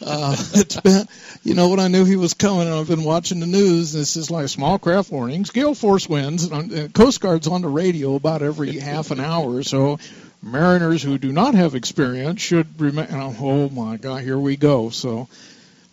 Uh, 0.05 0.35
it's 0.53 0.79
been, 0.79 1.07
you 1.43 1.55
know, 1.55 1.69
when 1.69 1.79
I 1.79 1.87
knew 1.87 2.05
he 2.05 2.15
was 2.15 2.35
coming, 2.35 2.67
and 2.67 2.75
I've 2.75 2.87
been 2.87 3.03
watching 3.03 3.39
the 3.39 3.47
news. 3.47 3.95
And 3.95 4.03
it's 4.03 4.13
just 4.13 4.29
like 4.29 4.47
small 4.49 4.77
craft 4.77 5.11
warnings, 5.11 5.49
gale 5.49 5.73
force 5.73 6.07
winds. 6.07 6.45
And, 6.45 6.71
and 6.71 6.93
Coast 6.93 7.21
Guard's 7.21 7.47
on 7.47 7.63
the 7.63 7.67
radio 7.67 8.15
about 8.15 8.43
every 8.43 8.77
half 8.77 9.09
an 9.09 9.19
hour, 9.19 9.63
so 9.63 9.97
mariners 10.43 11.01
who 11.01 11.17
do 11.17 11.31
not 11.31 11.55
have 11.55 11.73
experience 11.73 12.39
should 12.39 12.79
remember. 12.79 13.35
Oh 13.39 13.67
my 13.67 13.97
God, 13.97 14.21
here 14.21 14.37
we 14.37 14.57
go. 14.57 14.91
So 14.91 15.27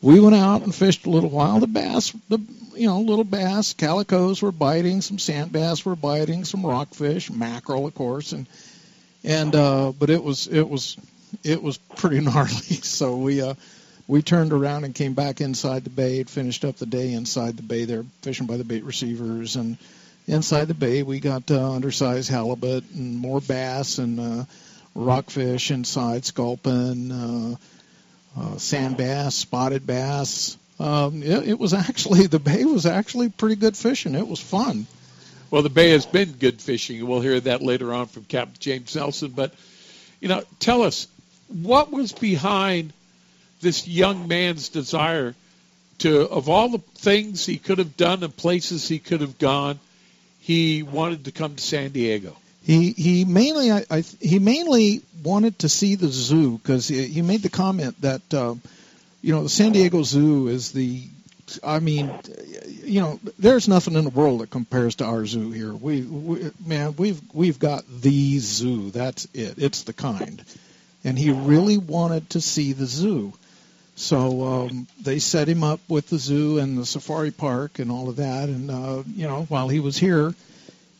we 0.02 0.20
went 0.20 0.36
out 0.36 0.62
and 0.62 0.74
fished 0.74 1.06
a 1.06 1.10
little 1.10 1.30
while. 1.30 1.60
The 1.60 1.66
bass, 1.66 2.12
the 2.28 2.38
you 2.74 2.86
know, 2.86 3.00
little 3.00 3.24
bass, 3.24 3.72
calicos 3.74 4.42
were 4.42 4.52
biting, 4.52 5.00
some 5.00 5.18
sand 5.18 5.52
bass 5.52 5.84
were 5.84 5.96
biting, 5.96 6.44
some 6.44 6.64
rockfish, 6.64 7.30
mackerel, 7.30 7.86
of 7.86 7.94
course, 7.94 8.32
and 8.32 8.46
and 9.24 9.54
uh, 9.54 9.92
but 9.98 10.10
it 10.10 10.22
was 10.22 10.46
it 10.46 10.68
was 10.68 10.96
it 11.42 11.62
was 11.62 11.78
pretty 11.78 12.20
gnarly. 12.24 12.50
So 12.50 13.16
we 13.16 13.40
uh, 13.40 13.54
we 14.06 14.22
turned 14.22 14.52
around 14.52 14.84
and 14.84 14.94
came 14.94 15.14
back 15.14 15.40
inside 15.40 15.84
the 15.84 15.90
bay. 15.90 16.18
Had 16.18 16.30
finished 16.30 16.64
up 16.64 16.76
the 16.76 16.86
day 16.86 17.12
inside 17.12 17.56
the 17.56 17.62
bay 17.62 17.84
there, 17.84 18.04
fishing 18.22 18.46
by 18.46 18.56
the 18.56 18.64
bait 18.64 18.84
receivers, 18.84 19.56
and 19.56 19.78
inside 20.26 20.66
the 20.66 20.74
bay 20.74 21.02
we 21.02 21.20
got 21.20 21.50
uh, 21.50 21.72
undersized 21.72 22.28
halibut 22.28 22.84
and 22.94 23.16
more 23.16 23.40
bass 23.40 23.98
and 23.98 24.20
uh, 24.20 24.44
rockfish 24.94 25.70
inside, 25.70 26.24
sculpin, 26.24 27.12
uh, 27.12 27.56
uh, 28.38 28.56
sand 28.58 28.96
bass, 28.96 29.34
spotted 29.34 29.86
bass. 29.86 30.56
Um, 30.78 31.22
it, 31.22 31.48
it 31.48 31.58
was 31.58 31.72
actually 31.72 32.26
the 32.26 32.38
bay 32.38 32.64
was 32.64 32.86
actually 32.86 33.30
pretty 33.30 33.56
good 33.56 33.76
fishing. 33.76 34.14
It 34.14 34.28
was 34.28 34.40
fun. 34.40 34.86
Well, 35.50 35.62
the 35.62 35.70
bay 35.70 35.90
has 35.90 36.06
been 36.06 36.32
good 36.32 36.60
fishing. 36.60 37.06
We'll 37.06 37.20
hear 37.20 37.38
that 37.40 37.62
later 37.62 37.94
on 37.94 38.06
from 38.06 38.24
Captain 38.24 38.56
James 38.58 38.96
Nelson. 38.96 39.30
But, 39.30 39.54
you 40.20 40.28
know, 40.28 40.42
tell 40.58 40.82
us, 40.82 41.06
what 41.48 41.92
was 41.92 42.12
behind 42.12 42.92
this 43.60 43.86
young 43.86 44.26
man's 44.26 44.68
desire 44.68 45.34
to, 45.98 46.28
of 46.28 46.48
all 46.48 46.68
the 46.68 46.78
things 46.96 47.46
he 47.46 47.58
could 47.58 47.78
have 47.78 47.96
done 47.96 48.24
and 48.24 48.36
places 48.36 48.88
he 48.88 48.98
could 48.98 49.20
have 49.20 49.38
gone, 49.38 49.78
he 50.40 50.82
wanted 50.82 51.26
to 51.26 51.32
come 51.32 51.54
to 51.54 51.62
San 51.62 51.92
Diego? 51.92 52.36
He 52.66 52.90
he 52.90 53.24
mainly 53.24 53.70
I, 53.70 53.84
I 53.88 54.00
he 54.20 54.40
mainly 54.40 55.02
wanted 55.22 55.60
to 55.60 55.68
see 55.68 55.94
the 55.94 56.08
zoo 56.08 56.58
because 56.58 56.88
he, 56.88 57.06
he 57.06 57.22
made 57.22 57.42
the 57.42 57.48
comment 57.48 58.00
that 58.00 58.34
um, 58.34 58.60
you 59.22 59.32
know 59.32 59.44
the 59.44 59.48
San 59.48 59.70
Diego 59.70 60.02
Zoo 60.02 60.48
is 60.48 60.72
the 60.72 61.04
I 61.62 61.78
mean 61.78 62.12
you 62.82 63.02
know 63.02 63.20
there's 63.38 63.68
nothing 63.68 63.94
in 63.94 64.02
the 64.02 64.10
world 64.10 64.40
that 64.40 64.50
compares 64.50 64.96
to 64.96 65.04
our 65.04 65.24
zoo 65.26 65.52
here. 65.52 65.72
We, 65.72 66.02
we 66.02 66.50
man 66.66 66.96
we've 66.96 67.20
we've 67.32 67.60
got 67.60 67.84
the 67.88 68.40
zoo. 68.40 68.90
That's 68.90 69.28
it. 69.32 69.58
It's 69.58 69.84
the 69.84 69.92
kind. 69.92 70.44
And 71.04 71.16
he 71.16 71.30
really 71.30 71.78
wanted 71.78 72.30
to 72.30 72.40
see 72.40 72.72
the 72.72 72.86
zoo. 72.86 73.32
So 73.94 74.42
um, 74.44 74.88
they 75.00 75.20
set 75.20 75.48
him 75.48 75.62
up 75.62 75.78
with 75.88 76.08
the 76.08 76.18
zoo 76.18 76.58
and 76.58 76.76
the 76.76 76.84
safari 76.84 77.30
park 77.30 77.78
and 77.78 77.92
all 77.92 78.08
of 78.08 78.16
that. 78.16 78.48
And 78.48 78.72
uh, 78.72 79.04
you 79.06 79.28
know, 79.28 79.44
while 79.44 79.68
he 79.68 79.78
was 79.78 79.96
here, 79.96 80.34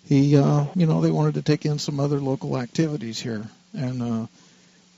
he 0.06 0.36
uh, 0.36 0.64
you 0.74 0.86
know 0.86 1.00
they 1.00 1.10
wanted 1.10 1.34
to 1.34 1.42
take 1.42 1.64
in 1.66 1.78
some 1.78 2.00
other 2.00 2.20
local 2.20 2.58
activities 2.58 3.20
here, 3.20 3.44
and 3.74 4.02
uh, 4.02 4.26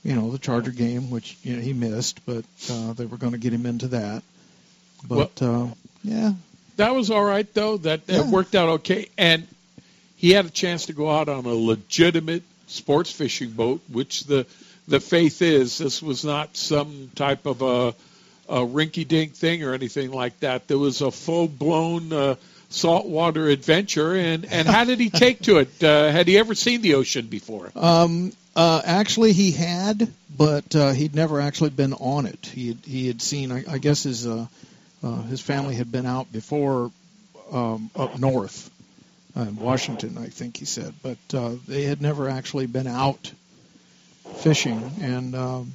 you 0.03 0.15
know 0.15 0.31
the 0.31 0.37
Charger 0.39 0.71
game, 0.71 1.09
which 1.09 1.37
you 1.43 1.55
know, 1.55 1.61
he 1.61 1.73
missed, 1.73 2.25
but 2.25 2.45
uh, 2.71 2.93
they 2.93 3.05
were 3.05 3.17
going 3.17 3.33
to 3.33 3.39
get 3.39 3.53
him 3.53 3.65
into 3.65 3.87
that. 3.89 4.23
But 5.07 5.41
uh, 5.41 5.67
yeah, 6.03 6.33
That 6.77 6.93
was 6.95 7.09
all 7.11 7.23
right, 7.23 7.51
though. 7.53 7.77
That, 7.77 8.05
that 8.07 8.25
Yeah. 8.25 8.31
worked 8.31 8.53
out 8.55 8.69
okay. 8.69 9.07
And 9.17 9.47
he 10.17 10.31
had 10.31 10.45
a 10.45 10.49
chance 10.49 10.87
to 10.87 10.93
go 10.93 11.09
out 11.09 11.29
on 11.29 11.45
a 11.45 11.53
legitimate 11.53 12.43
sports 12.67 13.11
fishing 13.11 13.51
boat, 13.51 13.81
which 13.91 14.23
the 14.25 14.45
the 14.87 14.99
faith 14.99 15.41
is. 15.41 15.77
This 15.77 16.01
was 16.01 16.25
not 16.25 16.57
some 16.57 17.11
type 17.15 17.45
of 17.45 17.61
a, 17.61 17.89
a 18.49 18.59
rinky-dink 18.65 19.33
thing 19.35 19.63
or 19.63 19.73
anything 19.73 20.11
like 20.11 20.39
that. 20.41 20.67
There 20.67 20.77
was 20.79 21.01
a 21.01 21.11
full-blown 21.11 22.11
uh, 22.11 22.35
saltwater 22.69 23.47
adventure. 23.47 24.15
And, 24.15 24.45
and 24.45 24.67
how 24.67 24.83
did 24.85 24.99
he 24.99 25.09
take 25.09 25.41
to 25.43 25.57
it? 25.57 25.83
Uh, 25.83 26.11
had 26.11 26.27
he 26.27 26.37
ever 26.37 26.55
seen 26.55 26.81
the 26.81 26.95
ocean 26.95 27.27
before? 27.27 27.71
Um, 27.75 28.31
uh, 28.55 28.81
actually, 28.83 29.33
he 29.33 29.51
had, 29.51 30.11
but 30.35 30.75
uh, 30.75 30.91
he'd 30.91 31.15
never 31.15 31.39
actually 31.39 31.71
been 31.71 31.93
on 31.93 32.25
it. 32.25 32.45
He 32.45 32.69
had, 32.69 32.77
he 32.85 33.07
had 33.07 33.21
seen, 33.21 33.51
I, 33.51 33.63
I 33.69 33.77
guess 33.77 34.03
his 34.03 34.25
uh, 34.27 34.47
uh, 35.01 35.21
his 35.23 35.39
family 35.39 35.75
had 35.75 35.91
been 35.91 36.05
out 36.05 36.31
before 36.31 36.91
um, 37.51 37.89
up 37.95 38.19
north 38.19 38.69
in 39.35 39.55
Washington, 39.55 40.17
I 40.17 40.27
think 40.27 40.57
he 40.57 40.65
said, 40.65 40.93
but 41.01 41.17
uh, 41.33 41.55
they 41.67 41.83
had 41.83 42.01
never 42.01 42.29
actually 42.29 42.65
been 42.65 42.87
out 42.87 43.31
fishing, 44.37 44.91
and 45.01 45.35
um, 45.35 45.73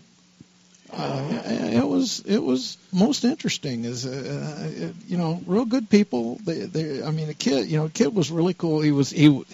uh, 0.92 1.42
it 1.46 1.86
was 1.86 2.20
it 2.20 2.38
was 2.38 2.76
most 2.92 3.24
interesting. 3.24 3.84
Is 3.84 4.06
uh, 4.06 4.70
it, 4.72 4.94
you 5.06 5.16
know, 5.16 5.40
real 5.46 5.64
good 5.64 5.88
people. 5.88 6.36
They, 6.44 6.60
they, 6.66 7.02
I 7.02 7.10
mean, 7.10 7.26
the 7.26 7.34
kid, 7.34 7.66
you 7.68 7.78
know, 7.78 7.88
kid 7.88 8.14
was 8.14 8.30
really 8.30 8.54
cool. 8.54 8.80
He 8.80 8.92
was 8.92 9.10
he 9.10 9.44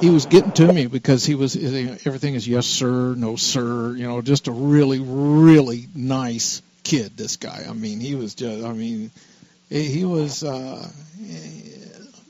he 0.00 0.10
was 0.10 0.26
getting 0.26 0.52
to 0.52 0.72
me 0.72 0.86
because 0.86 1.24
he 1.24 1.34
was 1.34 1.56
everything 1.56 2.34
is 2.34 2.46
yes 2.46 2.66
sir, 2.66 3.14
no 3.14 3.36
sir. 3.36 3.94
You 3.94 4.06
know, 4.06 4.20
just 4.20 4.48
a 4.48 4.52
really 4.52 5.00
really 5.00 5.86
nice 5.94 6.60
kid. 6.82 7.16
This 7.16 7.36
guy. 7.36 7.66
I 7.68 7.72
mean, 7.72 8.00
he 8.00 8.14
was 8.14 8.34
just. 8.34 8.64
I 8.64 8.72
mean, 8.72 9.10
he 9.68 9.84
he 9.84 10.04
was 10.04 10.44
uh, 10.44 10.86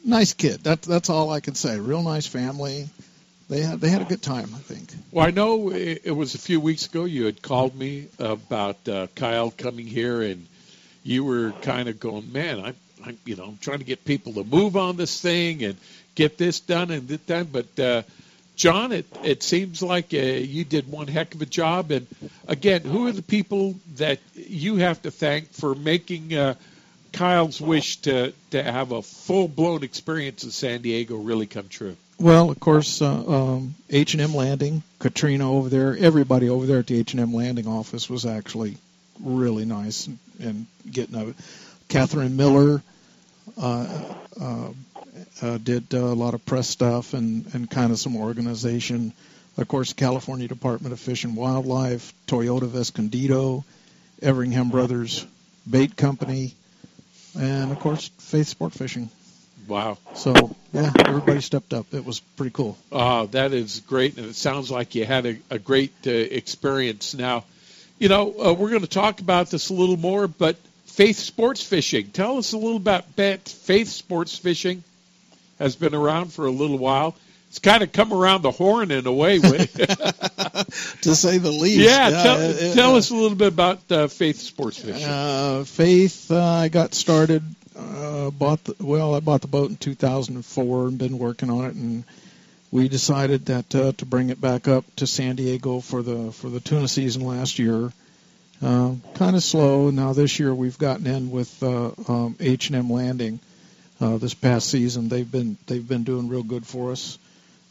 nice 0.04 0.32
kid. 0.32 0.60
That's 0.62 0.86
that's 0.86 1.10
all 1.10 1.30
I 1.30 1.40
can 1.40 1.54
say. 1.54 1.80
Real 1.80 2.02
nice 2.02 2.26
family. 2.26 2.88
They 3.48 3.60
had 3.62 3.80
they 3.80 3.90
had 3.90 4.02
a 4.02 4.06
good 4.06 4.22
time. 4.22 4.50
I 4.54 4.58
think. 4.58 4.92
Well, 5.12 5.24
I 5.24 5.30
know 5.30 5.70
it, 5.70 6.02
it 6.04 6.10
was 6.10 6.34
a 6.34 6.38
few 6.38 6.58
weeks 6.58 6.86
ago 6.86 7.04
you 7.04 7.26
had 7.26 7.42
called 7.42 7.76
me 7.76 8.08
about 8.18 8.88
uh, 8.88 9.06
Kyle 9.14 9.52
coming 9.52 9.86
here, 9.86 10.20
and 10.20 10.46
you 11.04 11.22
were 11.24 11.52
kind 11.62 11.88
of 11.88 12.00
going, 12.00 12.32
"Man, 12.32 12.58
I'm, 12.58 12.76
I'm, 13.04 13.18
you 13.24 13.36
know, 13.36 13.44
I'm 13.44 13.58
trying 13.58 13.78
to 13.78 13.84
get 13.84 14.04
people 14.04 14.32
to 14.34 14.44
move 14.44 14.76
on 14.76 14.96
this 14.96 15.20
thing 15.20 15.62
and 15.62 15.76
get 16.16 16.38
this 16.38 16.58
done 16.58 16.90
and 16.90 17.06
that 17.06 17.26
done." 17.26 17.44
But 17.52 17.78
uh, 17.78 18.02
John, 18.56 18.90
it 18.90 19.06
it 19.22 19.44
seems 19.44 19.80
like 19.80 20.12
uh, 20.12 20.16
you 20.16 20.64
did 20.64 20.90
one 20.90 21.06
heck 21.06 21.32
of 21.36 21.40
a 21.40 21.46
job. 21.46 21.92
And 21.92 22.08
again, 22.48 22.82
who 22.82 23.06
are 23.06 23.12
the 23.12 23.22
people 23.22 23.76
that 23.94 24.18
you 24.34 24.76
have 24.76 25.00
to 25.02 25.12
thank 25.12 25.52
for 25.52 25.76
making 25.76 26.34
uh, 26.34 26.54
Kyle's 27.12 27.60
wish 27.60 27.98
to 27.98 28.32
to 28.50 28.60
have 28.60 28.90
a 28.90 29.02
full 29.02 29.46
blown 29.46 29.84
experience 29.84 30.42
in 30.42 30.50
San 30.50 30.82
Diego 30.82 31.16
really 31.16 31.46
come 31.46 31.68
true? 31.68 31.96
Well, 32.18 32.50
of 32.50 32.58
course, 32.58 33.02
uh, 33.02 33.60
H&M 33.90 34.34
Landing, 34.34 34.82
Katrina 34.98 35.52
over 35.52 35.68
there, 35.68 35.96
everybody 35.98 36.48
over 36.48 36.64
there 36.64 36.78
at 36.78 36.86
the 36.86 36.98
H&M 36.98 37.34
Landing 37.34 37.66
office 37.66 38.08
was 38.08 38.24
actually 38.24 38.78
really 39.20 39.66
nice 39.66 40.08
and, 40.40 40.66
getting 40.90 41.14
a 41.14 41.34
Catherine 41.88 42.36
Miller 42.36 42.82
uh, 43.60 44.14
uh, 44.40 44.68
uh, 45.42 45.58
did 45.58 45.92
uh, 45.94 45.98
a 45.98 46.14
lot 46.14 46.34
of 46.34 46.44
press 46.46 46.68
stuff 46.68 47.14
and, 47.14 47.46
and 47.54 47.70
kind 47.70 47.92
of 47.92 47.98
some 47.98 48.16
organization. 48.16 49.12
Of 49.56 49.68
course, 49.68 49.92
California 49.92 50.48
Department 50.48 50.92
of 50.92 51.00
Fish 51.00 51.24
and 51.24 51.36
Wildlife, 51.36 52.12
Toyota 52.26 52.62
of 52.62 52.76
Escondido, 52.76 53.64
Everingham 54.22 54.70
Brothers 54.70 55.26
Bait 55.68 55.96
Company, 55.96 56.54
and 57.38 57.72
of 57.72 57.78
course, 57.80 58.10
Faith 58.18 58.46
Sport 58.46 58.72
Fishing. 58.72 59.10
Wow. 59.66 59.98
So 60.14 60.54
yeah, 60.72 60.92
everybody 61.04 61.40
stepped 61.40 61.72
up. 61.72 61.92
It 61.92 62.04
was 62.04 62.20
pretty 62.20 62.52
cool. 62.52 62.76
Oh, 62.92 63.26
that 63.26 63.52
is 63.52 63.80
great, 63.80 64.16
and 64.16 64.26
it 64.26 64.36
sounds 64.36 64.70
like 64.70 64.94
you 64.94 65.04
had 65.04 65.26
a, 65.26 65.38
a 65.50 65.58
great 65.58 65.92
uh, 66.06 66.10
experience. 66.10 67.14
Now, 67.14 67.44
you 67.98 68.08
know, 68.08 68.34
uh, 68.38 68.52
we're 68.52 68.70
going 68.70 68.82
to 68.82 68.86
talk 68.86 69.20
about 69.20 69.50
this 69.50 69.70
a 69.70 69.74
little 69.74 69.96
more, 69.96 70.28
but 70.28 70.56
Faith 70.84 71.16
Sports 71.16 71.62
Fishing. 71.62 72.10
Tell 72.10 72.38
us 72.38 72.52
a 72.52 72.58
little 72.58 72.76
about 72.76 73.16
Bet 73.16 73.48
Faith 73.48 73.88
Sports 73.88 74.36
Fishing. 74.36 74.82
Has 75.58 75.76
been 75.76 75.94
around 75.94 76.32
for 76.32 76.46
a 76.46 76.50
little 76.50 76.78
while. 76.78 77.16
it's 77.48 77.58
kind 77.58 77.82
of 77.82 77.90
come 77.90 78.12
around 78.12 78.42
the 78.42 78.50
horn 78.50 78.90
in 78.90 79.06
a 79.06 79.12
way. 79.12 79.38
to 81.00 81.14
say 81.14 81.38
the 81.38 81.50
least. 81.50 81.78
Yeah, 81.78 82.08
yeah 82.08 82.22
tell, 82.22 82.40
it, 82.40 82.74
tell 82.74 82.94
uh, 82.94 82.98
us 82.98 83.10
a 83.10 83.14
little 83.14 83.36
bit 83.36 83.48
about 83.48 83.80
uh, 83.90 84.08
Faith 84.08 84.36
Sports 84.36 84.78
Fishing. 84.78 85.04
Uh, 85.04 85.64
Faith, 85.64 86.30
uh, 86.30 86.44
I 86.44 86.68
got 86.68 86.94
started, 86.94 87.42
uh, 87.78 88.30
bought 88.30 88.64
the, 88.64 88.74
well, 88.80 89.14
I 89.14 89.20
bought 89.20 89.42
the 89.42 89.48
boat 89.48 89.70
in 89.70 89.76
2004 89.76 90.88
and 90.88 90.98
been 90.98 91.18
working 91.18 91.50
on 91.50 91.64
it, 91.66 91.74
and 91.74 92.04
we 92.70 92.88
decided 92.88 93.46
that 93.46 93.74
uh, 93.74 93.92
to 93.92 94.06
bring 94.06 94.30
it 94.30 94.40
back 94.40 94.68
up 94.68 94.84
to 94.96 95.06
San 95.06 95.36
Diego 95.36 95.80
for 95.80 96.02
the 96.02 96.32
for 96.32 96.48
the 96.48 96.60
tuna 96.60 96.88
season 96.88 97.22
last 97.26 97.58
year. 97.58 97.92
Uh, 98.62 98.94
kind 99.14 99.36
of 99.36 99.42
slow. 99.42 99.90
Now 99.90 100.12
this 100.12 100.38
year 100.38 100.54
we've 100.54 100.78
gotten 100.78 101.06
in 101.06 101.30
with 101.30 101.62
uh, 101.62 101.90
um, 102.08 102.36
H&M 102.40 102.90
Landing 102.90 103.38
uh, 104.00 104.16
this 104.16 104.34
past 104.34 104.68
season. 104.68 105.08
They've 105.08 105.30
been 105.30 105.56
they've 105.66 105.86
been 105.86 106.04
doing 106.04 106.28
real 106.28 106.42
good 106.42 106.66
for 106.66 106.92
us. 106.92 107.18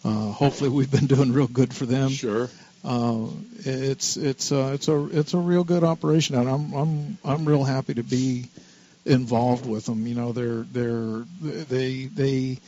Uh, 0.03 0.31
hopefully 0.31 0.69
we've 0.69 0.91
been 0.91 1.07
doing 1.15 1.33
real 1.33 1.47
good 1.47 1.73
for 1.73 1.85
them. 1.85 2.09
Sure. 2.09 2.49
Uh, 2.83 3.25
it's 3.59 4.15
it's 4.15 4.51
uh, 4.51 4.71
it's 4.75 4.87
a 4.87 5.05
it's 5.11 5.33
a 5.33 5.39
real 5.39 5.63
good 5.63 5.83
operation, 5.83 6.35
and 6.35 6.47
I'm 6.47 6.73
I'm 6.73 7.17
I'm 7.25 7.45
real 7.45 7.63
happy 7.63 7.95
to 7.95 8.03
be 8.03 8.45
involved 9.05 9.65
with 9.65 9.85
them. 9.85 10.07
You 10.07 10.15
know, 10.15 10.31
they're 10.31 10.63
they're 10.63 11.25
they 11.41 12.05
they 12.05 12.59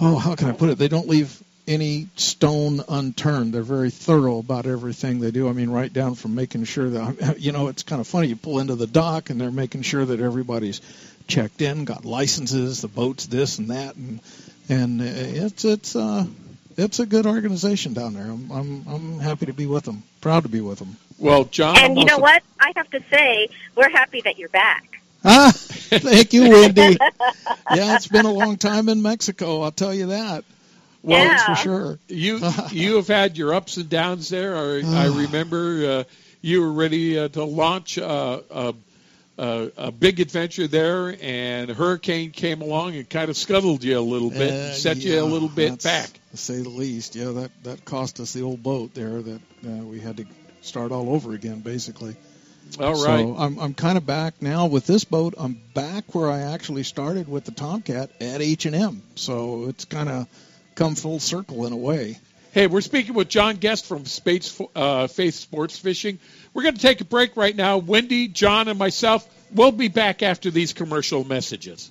oh 0.00 0.16
how 0.16 0.34
can 0.34 0.48
I 0.48 0.52
put 0.52 0.70
it? 0.70 0.78
They 0.78 0.88
don't 0.88 1.08
leave 1.08 1.42
any 1.68 2.08
stone 2.16 2.80
unturned. 2.88 3.52
They're 3.52 3.62
very 3.62 3.90
thorough 3.90 4.38
about 4.38 4.66
everything 4.66 5.20
they 5.20 5.30
do. 5.30 5.48
I 5.48 5.52
mean, 5.52 5.70
right 5.70 5.92
down 5.92 6.14
from 6.14 6.34
making 6.34 6.64
sure 6.64 6.88
that 6.90 7.36
you 7.38 7.52
know 7.52 7.68
it's 7.68 7.82
kind 7.82 8.00
of 8.00 8.06
funny. 8.06 8.28
You 8.28 8.36
pull 8.36 8.58
into 8.58 8.74
the 8.74 8.86
dock 8.86 9.30
and 9.30 9.40
they're 9.40 9.50
making 9.50 9.82
sure 9.82 10.04
that 10.04 10.20
everybody's 10.20 10.80
checked 11.26 11.60
in, 11.60 11.84
got 11.84 12.04
licenses, 12.04 12.82
the 12.82 12.88
boats 12.88 13.26
this 13.26 13.58
and 13.58 13.70
that, 13.70 13.96
and 13.96 14.20
and 14.68 15.00
it's 15.00 15.64
it's 15.64 15.96
uh 15.96 16.26
it's 16.76 16.98
a 16.98 17.06
good 17.06 17.26
organization 17.26 17.94
down 17.94 18.14
there. 18.14 18.24
I'm 18.24 18.50
I'm 18.50 18.84
I'm 18.88 19.18
happy 19.18 19.46
to 19.46 19.52
be 19.52 19.66
with 19.66 19.84
them. 19.84 20.02
Proud 20.20 20.44
to 20.44 20.48
be 20.48 20.60
with 20.60 20.78
them. 20.78 20.96
Well, 21.18 21.44
John, 21.44 21.78
and 21.78 21.98
you 21.98 22.04
know 22.04 22.18
what? 22.18 22.42
I 22.60 22.72
have 22.76 22.90
to 22.90 23.02
say, 23.10 23.48
we're 23.74 23.88
happy 23.88 24.20
that 24.22 24.38
you're 24.38 24.50
back. 24.50 24.95
Ah, 25.26 25.52
thank 25.52 26.32
you, 26.32 26.48
Wendy. 26.48 26.96
yeah, 27.74 27.96
it's 27.96 28.06
been 28.06 28.26
a 28.26 28.32
long 28.32 28.58
time 28.58 28.88
in 28.88 29.02
Mexico. 29.02 29.62
I'll 29.62 29.72
tell 29.72 29.92
you 29.92 30.06
that. 30.06 30.44
Well, 31.02 31.24
yeah. 31.24 31.46
for 31.46 31.54
sure. 31.56 31.98
You 32.06 32.40
you 32.70 32.96
have 32.96 33.08
had 33.08 33.36
your 33.36 33.52
ups 33.52 33.76
and 33.76 33.88
downs 33.88 34.28
there. 34.28 34.56
I, 34.56 34.82
I 34.84 35.06
remember 35.06 35.86
uh, 35.86 36.04
you 36.42 36.60
were 36.60 36.72
ready 36.72 37.18
uh, 37.18 37.28
to 37.28 37.42
launch 37.42 37.98
uh, 37.98 38.40
a, 38.50 38.74
a, 39.36 39.70
a, 39.76 39.92
big 39.92 40.20
adventure 40.20 40.68
there, 40.68 41.16
and 41.20 41.70
a 41.70 41.74
hurricane 41.74 42.30
came 42.30 42.62
along 42.62 42.94
and 42.94 43.10
kind 43.10 43.28
of 43.28 43.36
scuttled 43.36 43.82
you 43.82 43.98
a 43.98 44.00
little 44.00 44.30
bit, 44.30 44.52
and 44.52 44.74
set 44.74 44.98
yeah, 44.98 45.14
you 45.14 45.22
a 45.22 45.24
little 45.24 45.48
bit 45.48 45.82
back. 45.82 46.08
To 46.30 46.36
say 46.36 46.62
the 46.62 46.68
least, 46.68 47.16
yeah, 47.16 47.32
that 47.32 47.50
that 47.64 47.84
cost 47.84 48.20
us 48.20 48.32
the 48.32 48.42
old 48.42 48.62
boat 48.62 48.94
there 48.94 49.22
that 49.22 49.40
uh, 49.66 49.70
we 49.84 49.98
had 49.98 50.18
to 50.18 50.26
start 50.60 50.92
all 50.92 51.10
over 51.10 51.32
again, 51.32 51.60
basically. 51.60 52.16
All 52.78 52.92
right. 52.92 53.24
So 53.24 53.36
I'm 53.36 53.58
I'm 53.58 53.74
kind 53.74 53.96
of 53.96 54.06
back 54.06 54.42
now 54.42 54.66
with 54.66 54.86
this 54.86 55.04
boat. 55.04 55.34
I'm 55.38 55.60
back 55.74 56.14
where 56.14 56.30
I 56.30 56.52
actually 56.52 56.82
started 56.82 57.28
with 57.28 57.44
the 57.44 57.52
Tomcat 57.52 58.10
at 58.20 58.42
H 58.42 58.66
and 58.66 58.74
M. 58.76 59.02
So 59.14 59.68
it's 59.68 59.84
kind 59.84 60.08
of 60.08 60.26
come 60.74 60.94
full 60.94 61.20
circle 61.20 61.66
in 61.66 61.72
a 61.72 61.76
way. 61.76 62.18
Hey, 62.52 62.66
we're 62.68 62.80
speaking 62.80 63.14
with 63.14 63.28
John 63.28 63.56
Guest 63.56 63.84
from 63.84 64.06
Space, 64.06 64.58
uh, 64.74 65.08
Faith 65.08 65.34
Sports 65.34 65.78
Fishing. 65.78 66.18
We're 66.54 66.62
going 66.62 66.74
to 66.74 66.80
take 66.80 67.02
a 67.02 67.04
break 67.04 67.36
right 67.36 67.54
now. 67.54 67.76
Wendy, 67.76 68.28
John, 68.28 68.68
and 68.68 68.78
myself 68.78 69.28
will 69.54 69.72
be 69.72 69.88
back 69.88 70.22
after 70.22 70.50
these 70.50 70.72
commercial 70.72 71.22
messages. 71.22 71.90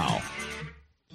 now. 0.00 0.39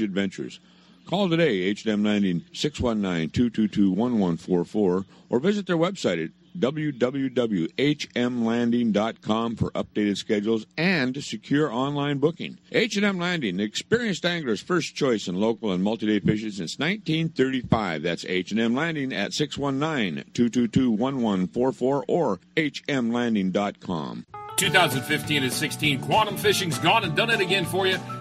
range 0.00 0.10
adventures. 0.10 0.60
Call 1.06 1.28
today, 1.28 1.62
H&M 1.62 2.02
619-222-1144, 2.04 5.04
or 5.28 5.40
visit 5.40 5.66
their 5.66 5.76
website 5.76 6.24
at 6.24 6.30
www.hmlanding.com 6.58 9.56
for 9.56 9.70
updated 9.70 10.16
schedules 10.16 10.66
and 10.76 11.22
secure 11.22 11.72
online 11.72 12.18
booking. 12.18 12.58
H&M 12.72 13.18
Landing, 13.18 13.56
the 13.56 13.62
experienced 13.62 14.26
angler's 14.26 14.60
first 14.60 14.96
choice 14.96 15.28
in 15.28 15.36
local 15.36 15.70
and 15.72 15.80
multi-day 15.82 16.20
fishing 16.20 16.50
since 16.50 16.78
1935. 16.78 18.02
That's 18.02 18.24
H&M 18.24 18.74
Landing 18.74 19.12
at 19.12 19.30
619-222-1144 19.30 22.02
or 22.08 22.40
hmlanding.com. 22.56 24.26
2015 24.56 25.44
and 25.44 25.52
16, 25.52 26.00
Quantum 26.02 26.36
Fishing's 26.36 26.78
gone 26.78 27.04
and 27.04 27.16
done 27.16 27.30
it 27.30 27.40
again 27.40 27.64
for 27.64 27.86
you 27.86 27.96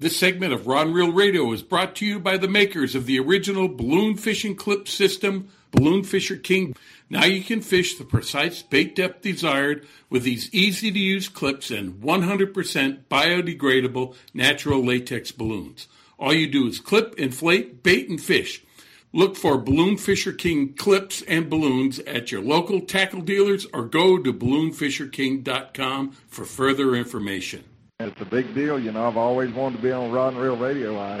This 0.00 0.16
segment 0.16 0.54
of 0.54 0.66
Ron 0.66 0.94
Real 0.94 1.12
Radio 1.12 1.52
is 1.52 1.62
brought 1.62 1.94
to 1.96 2.06
you 2.06 2.18
by 2.18 2.38
the 2.38 2.48
makers 2.48 2.94
of 2.94 3.04
the 3.04 3.20
original 3.20 3.68
balloon 3.68 4.16
fishing 4.16 4.56
clip 4.56 4.88
system, 4.88 5.50
Balloon 5.72 6.04
Fisher 6.04 6.36
King. 6.36 6.74
Now 7.10 7.26
you 7.26 7.44
can 7.44 7.60
fish 7.60 7.96
the 7.98 8.04
precise 8.04 8.62
bait 8.62 8.96
depth 8.96 9.20
desired 9.20 9.86
with 10.08 10.22
these 10.22 10.48
easy 10.54 10.90
to 10.90 10.98
use 10.98 11.28
clips 11.28 11.70
and 11.70 12.00
100% 12.00 13.04
biodegradable 13.10 14.14
natural 14.32 14.82
latex 14.82 15.32
balloons. 15.32 15.86
All 16.18 16.32
you 16.32 16.46
do 16.46 16.66
is 16.66 16.80
clip, 16.80 17.14
inflate, 17.18 17.82
bait, 17.82 18.08
and 18.08 18.18
fish. 18.18 18.64
Look 19.12 19.36
for 19.36 19.58
Balloon 19.58 19.98
Fisher 19.98 20.32
King 20.32 20.72
clips 20.72 21.20
and 21.28 21.50
balloons 21.50 21.98
at 21.98 22.32
your 22.32 22.40
local 22.40 22.80
tackle 22.80 23.20
dealers 23.20 23.66
or 23.74 23.84
go 23.84 24.16
to 24.16 24.32
balloonfisherking.com 24.32 26.12
for 26.26 26.46
further 26.46 26.94
information. 26.94 27.64
It's 28.02 28.18
a 28.18 28.24
big 28.24 28.54
deal, 28.54 28.78
you 28.80 28.92
know. 28.92 29.06
I've 29.06 29.18
always 29.18 29.52
wanted 29.52 29.76
to 29.76 29.82
be 29.82 29.92
on 29.92 30.10
Rod 30.10 30.32
and 30.32 30.40
Reel 30.42 30.56
Radio. 30.56 30.98
I, 30.98 31.18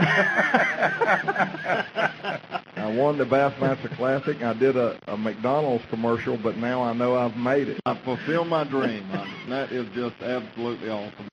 I 2.74 2.90
won 2.94 3.18
the 3.18 3.26
Bassmaster 3.26 3.94
Classic. 3.96 4.42
I 4.42 4.54
did 4.54 4.78
a, 4.78 4.98
a 5.06 5.14
McDonald's 5.14 5.84
commercial, 5.90 6.38
but 6.38 6.56
now 6.56 6.82
I 6.82 6.94
know 6.94 7.16
I've 7.16 7.36
made 7.36 7.68
it. 7.68 7.80
I 7.84 7.94
fulfilled 7.96 8.48
my 8.48 8.64
dream. 8.64 9.04
I, 9.12 9.30
that 9.50 9.72
is 9.72 9.88
just 9.94 10.22
absolutely 10.22 10.88
awesome. 10.88 11.28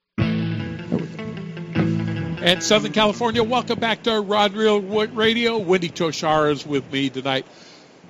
And 2.44 2.62
Southern 2.62 2.92
California, 2.92 3.42
welcome 3.42 3.80
back 3.80 4.02
to 4.02 4.20
Rod 4.20 4.52
Reel 4.52 4.82
Radio. 4.82 5.56
Wendy 5.56 5.88
Toshara 5.88 6.52
is 6.52 6.66
with 6.66 6.92
me 6.92 7.08
tonight. 7.08 7.46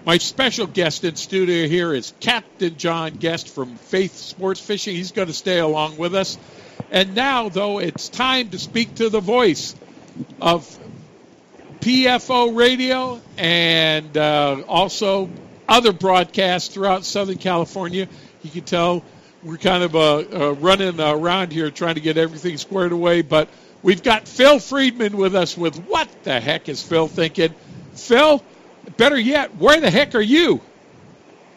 My 0.05 0.19
special 0.19 0.67
guest 0.67 1.05
in 1.05 1.15
studio 1.15 1.69
here 1.69 1.95
is 1.95 2.13
Captain 2.19 2.77
John 2.77 3.15
Guest 3.15 3.49
from 3.49 3.77
Faith 3.77 4.17
Sports 4.17 4.59
Fishing. 4.59 4.97
He's 4.97 5.13
going 5.13 5.29
to 5.29 5.35
stay 5.35 5.61
along 5.61 5.99
with 5.99 6.17
us. 6.17 6.37
And 6.91 7.15
now, 7.15 7.49
though, 7.49 7.79
it's 7.79 8.09
time 8.09 8.51
to 8.51 8.59
speak 8.59 8.97
to 8.97 9.09
the 9.09 9.21
voice 9.21 9.75
of 10.41 10.79
PFO 11.81 12.57
Radio 12.57 13.21
and 13.37 14.17
uh, 14.17 14.63
also 14.67 15.31
other 15.69 15.93
broadcasts 15.93 16.73
throughout 16.73 17.05
Southern 17.05 17.39
California. 17.39 18.09
You 18.43 18.51
can 18.51 18.65
tell 18.65 19.05
we're 19.43 19.57
kind 19.57 19.85
of 19.85 19.95
uh, 19.95 20.17
uh, 20.17 20.53
running 20.55 21.01
around 21.01 21.53
here 21.53 21.71
trying 21.71 21.95
to 21.95 22.01
get 22.01 22.19
everything 22.19 22.57
squared 22.57 22.93
away, 22.93 23.23
but 23.23 23.49
we've 23.83 24.03
got 24.03 24.27
Phil 24.27 24.59
Friedman 24.59 25.17
with 25.17 25.37
us 25.37 25.57
with 25.57 25.77
What 25.85 26.09
the 26.25 26.41
Heck 26.41 26.69
is 26.69 26.83
Phil 26.83 27.07
Thinking? 27.07 27.55
Phil, 27.95 28.43
better 28.97 29.19
yet, 29.19 29.57
where 29.57 29.81
the 29.81 29.91
heck 29.91 30.15
are 30.15 30.21
you? 30.21 30.61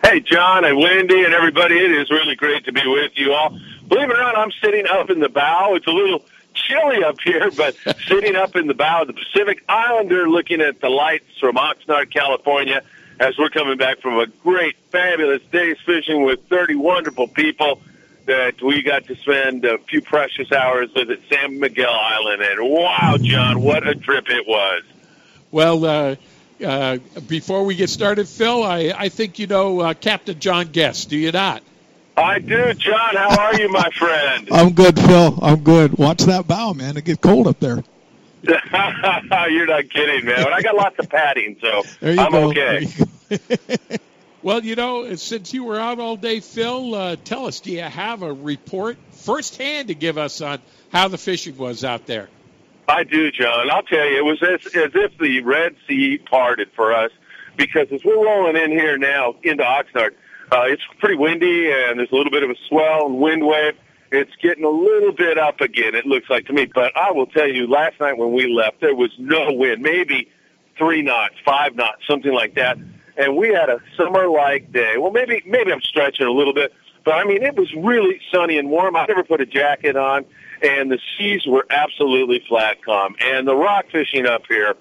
Hey, 0.04 0.20
John 0.20 0.66
and 0.66 0.78
Wendy 0.78 1.24
and 1.24 1.34
everybody, 1.34 1.78
it 1.78 1.92
is 1.92 2.10
really 2.10 2.36
great 2.36 2.66
to 2.66 2.72
be 2.72 2.82
with 2.86 3.12
you 3.16 3.34
all. 3.34 3.58
Believe 3.92 4.10
it 4.10 4.16
or 4.16 4.22
not, 4.22 4.38
I'm 4.38 4.52
sitting 4.64 4.88
up 4.88 5.10
in 5.10 5.20
the 5.20 5.28
bow. 5.28 5.76
It's 5.76 5.86
a 5.86 5.92
little 5.92 6.24
chilly 6.54 7.04
up 7.04 7.20
here, 7.20 7.52
but 7.52 7.76
sitting 8.08 8.38
up 8.38 8.56
in 8.56 8.68
the 8.68 8.74
bow 8.74 9.02
of 9.02 9.08
the 9.08 9.14
Pacific 9.14 9.66
Islander 9.68 10.30
looking 10.30 10.62
at 10.62 10.80
the 10.80 10.88
lights 10.88 11.38
from 11.42 11.58
Oxnard, 11.58 12.10
California, 12.10 12.84
as 13.20 13.38
we're 13.38 13.50
coming 13.50 13.78
back 13.78 14.00
from 14.00 14.18
a 14.18 14.28
great, 14.28 14.78
fabulous 14.94 15.42
day's 15.52 15.76
fishing 15.86 16.24
with 16.24 16.48
30 16.48 16.76
wonderful 16.76 17.28
people 17.28 17.82
that 18.28 18.62
we 18.62 18.82
got 18.82 19.08
to 19.08 19.16
spend 19.18 19.66
a 19.66 19.78
few 19.78 20.02
precious 20.02 20.54
hours 20.54 20.90
with 20.96 21.12
at 21.12 21.20
San 21.30 21.60
Miguel 21.60 21.92
Island. 21.92 22.42
And 22.44 22.62
wow, 22.62 23.18
John, 23.20 23.62
what 23.62 23.86
a 23.86 23.94
trip 23.94 24.30
it 24.30 24.48
was. 24.48 24.84
Well, 25.52 25.84
uh, 25.84 26.16
uh, 26.66 26.98
before 27.28 27.66
we 27.66 27.76
get 27.76 27.90
started, 27.90 28.30
Phil, 28.30 28.64
I, 28.64 28.94
I 28.96 29.10
think 29.10 29.38
you 29.38 29.48
know 29.48 29.82
uh, 29.82 29.94
Captain 29.96 30.40
John 30.40 30.68
Guest, 30.68 31.10
do 31.10 31.18
you 31.18 31.34
not? 31.34 31.62
I 32.18 32.40
do, 32.40 32.74
John. 32.74 33.16
How 33.16 33.40
are 33.40 33.56
you, 33.56 33.70
my 33.70 33.90
friend? 33.92 34.50
I'm 34.52 34.74
good, 34.74 35.00
Phil. 35.00 35.40
I'm 35.42 35.64
good. 35.64 35.98
Watch 35.98 36.24
that 36.24 36.48
bow, 36.48 36.74
man. 36.74 36.98
It 36.98 37.06
gets 37.06 37.20
cold 37.20 37.48
up 37.48 37.60
there. 37.60 37.84
You're 38.44 39.66
not 39.66 39.90
kidding, 39.90 40.26
man. 40.26 40.44
But 40.44 40.54
I 40.54 40.62
got 40.62 40.76
lots 40.76 40.98
of 41.00 41.10
padding, 41.10 41.58
so 41.62 41.84
I'm 42.02 42.32
go. 42.32 42.50
okay. 42.50 42.88
well, 44.42 44.64
you 44.64 44.76
know, 44.76 45.16
since 45.16 45.54
you 45.54 45.64
were 45.64 45.80
out 45.80 46.00
all 46.00 46.16
day, 46.16 46.40
Phil, 46.40 46.96
uh, 46.96 47.16
tell 47.24 47.46
us, 47.46 47.60
do 47.60 47.72
you 47.72 47.82
have 47.82 48.24
a 48.24 48.34
report 48.34 48.98
firsthand 49.12 49.90
to 49.90 49.96
give 49.96 50.18
us 50.18 50.42
on 50.42 50.60
how 50.92 51.08
the 51.08 51.18
fishing 51.18 51.58
was 51.58 51.84
out 51.84 52.08
there? 52.08 52.30
I 52.88 53.04
do, 53.04 53.32
John. 53.32 53.70
I'll 53.70 53.84
tell 53.84 54.06
you, 54.06 54.18
it 54.18 54.26
was 54.26 54.42
as, 54.44 54.66
as 54.76 54.92
if 54.96 55.18
the 55.18 55.42
Red 55.42 55.76
Sea 55.88 56.18
parted 56.18 56.72
for 56.76 56.94
us 56.94 57.12
because 57.56 57.88
as 57.92 58.04
we're 58.04 58.24
rolling 58.24 58.58
in 58.58 58.72
here 58.72 58.98
now 58.98 59.36
into 59.44 59.64
Oxnard, 59.64 60.12
uh, 60.52 60.64
it's 60.66 60.84
pretty 61.00 61.16
windy 61.16 61.72
and 61.72 62.00
there's 62.00 62.12
a 62.12 62.16
little 62.16 62.32
bit 62.32 62.44
of 62.44 62.50
a 62.50 62.56
swell 62.68 63.06
and 63.06 63.20
wind 63.20 63.46
wave. 63.46 63.76
It's 64.12 64.36
getting 64.42 64.66
a 64.66 64.70
little 64.70 65.14
bit 65.14 65.38
up 65.38 65.62
again, 65.62 65.96
it 65.96 66.06
looks 66.06 66.30
like 66.30 66.46
to 66.48 66.54
me. 66.54 66.66
But 66.66 66.96
I 66.98 67.12
will 67.12 67.28
tell 67.28 67.48
you, 67.48 67.68
last 67.68 68.00
night 68.02 68.18
when 68.18 68.34
we 68.34 68.54
left, 68.54 68.82
there 68.82 68.94
was 68.94 69.12
no 69.18 69.54
wind, 69.54 69.82
maybe 69.82 70.30
three 70.78 71.02
knots, 71.02 71.36
five 71.46 71.76
knots, 71.76 72.06
something 72.06 72.34
like 72.34 72.56
that. 72.56 72.78
And 73.18 73.38
we 73.38 73.50
had 73.50 73.70
a 73.70 73.80
summer-like 73.96 74.72
day. 74.74 74.96
Well, 74.98 75.12
maybe 75.12 75.42
maybe 75.46 75.72
I'm 75.72 75.82
stretching 75.82 76.26
a 76.26 76.32
little 76.32 76.54
bit, 76.54 76.74
but 77.06 77.14
I 77.14 77.24
mean 77.24 77.42
it 77.44 77.56
was 77.56 77.74
really 77.74 78.20
sunny 78.34 78.58
and 78.58 78.70
warm. 78.70 78.98
I 78.98 79.06
never 79.06 79.24
put 79.24 79.40
a 79.40 79.46
jacket 79.46 79.96
on, 79.96 80.26
and 80.62 80.92
the 80.92 81.00
seas 81.18 81.46
were 81.46 81.66
absolutely 81.70 82.44
flat 82.50 82.84
calm. 82.84 83.16
And 83.22 83.48
the 83.48 83.56
rock 83.56 83.86
fishing 83.92 84.26
up 84.26 84.44
here 84.50 84.76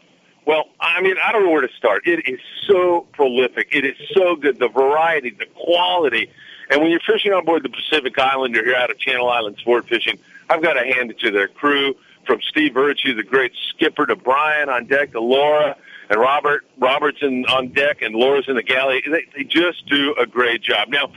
well, 0.47 0.65
I 0.81 1.01
mean, 1.01 1.17
I 1.23 1.33
don't 1.33 1.45
know 1.45 1.51
where 1.51 1.61
to 1.61 1.73
start. 1.77 2.07
It 2.07 2.29
is 2.29 2.41
so 2.67 3.07
prolific. 3.13 3.69
It 3.73 3.85
is 3.85 3.97
so 4.15 4.37
good. 4.37 4.59
The 4.59 4.69
variety, 4.69 5.31
the 5.31 5.47
quality. 5.47 6.31
And 6.71 6.81
when 6.81 6.91
you're 6.91 7.01
fishing 7.01 7.33
on 7.33 7.45
board 7.45 7.63
the 7.63 7.69
Pacific 7.69 8.19
Islander 8.19 8.65
here 8.65 8.77
out 8.77 8.91
of 8.91 8.99
Channel 8.99 9.29
Island 9.29 9.57
Sport 9.59 9.89
Fishing, 9.89 10.19
I've 10.49 10.63
got 10.63 10.75
to 10.75 10.85
hand 10.85 11.11
it 11.11 11.19
to 11.21 11.31
their 11.31 11.49
crew 11.49 11.95
from 12.27 12.41
Steve 12.43 12.75
Virtue, 12.75 13.15
the 13.15 13.23
great 13.23 13.53
skipper, 13.71 14.07
to 14.07 14.17
Brian 14.17 14.69
on 14.69 14.87
deck, 14.87 15.13
to 15.13 15.21
Laura 15.21 15.77
and 16.09 16.21
Robert 16.21 16.65
Robertson 16.79 17.45
on 17.47 17.69
deck, 17.69 18.03
and 18.03 18.15
Laura's 18.15 18.47
in 18.49 18.57
the 18.57 18.63
galley. 18.63 19.03
They, 19.05 19.27
they 19.37 19.45
just 19.45 19.87
do 19.87 20.15
a 20.19 20.27
great 20.27 20.63
job. 20.63 20.89
Now, 20.89 21.13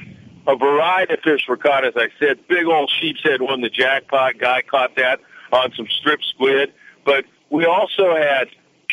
a 0.45 0.55
variety 0.55 1.13
of 1.13 1.19
fish 1.21 1.47
were 1.47 1.57
caught, 1.57 1.85
as 1.85 1.93
I 1.95 2.09
said. 2.19 2.47
Big 2.47 2.65
old 2.65 2.91
sheep's 2.99 3.23
head 3.23 3.41
won 3.41 3.61
the 3.61 3.69
jackpot. 3.69 4.37
Guy 4.37 4.61
caught 4.61 4.95
that 4.97 5.19
on 5.51 5.71
some 5.73 5.87
strip 5.87 6.21
squid. 6.23 6.73
But 7.05 7.25
we 7.49 7.65
also 7.65 8.15
had 8.15 8.49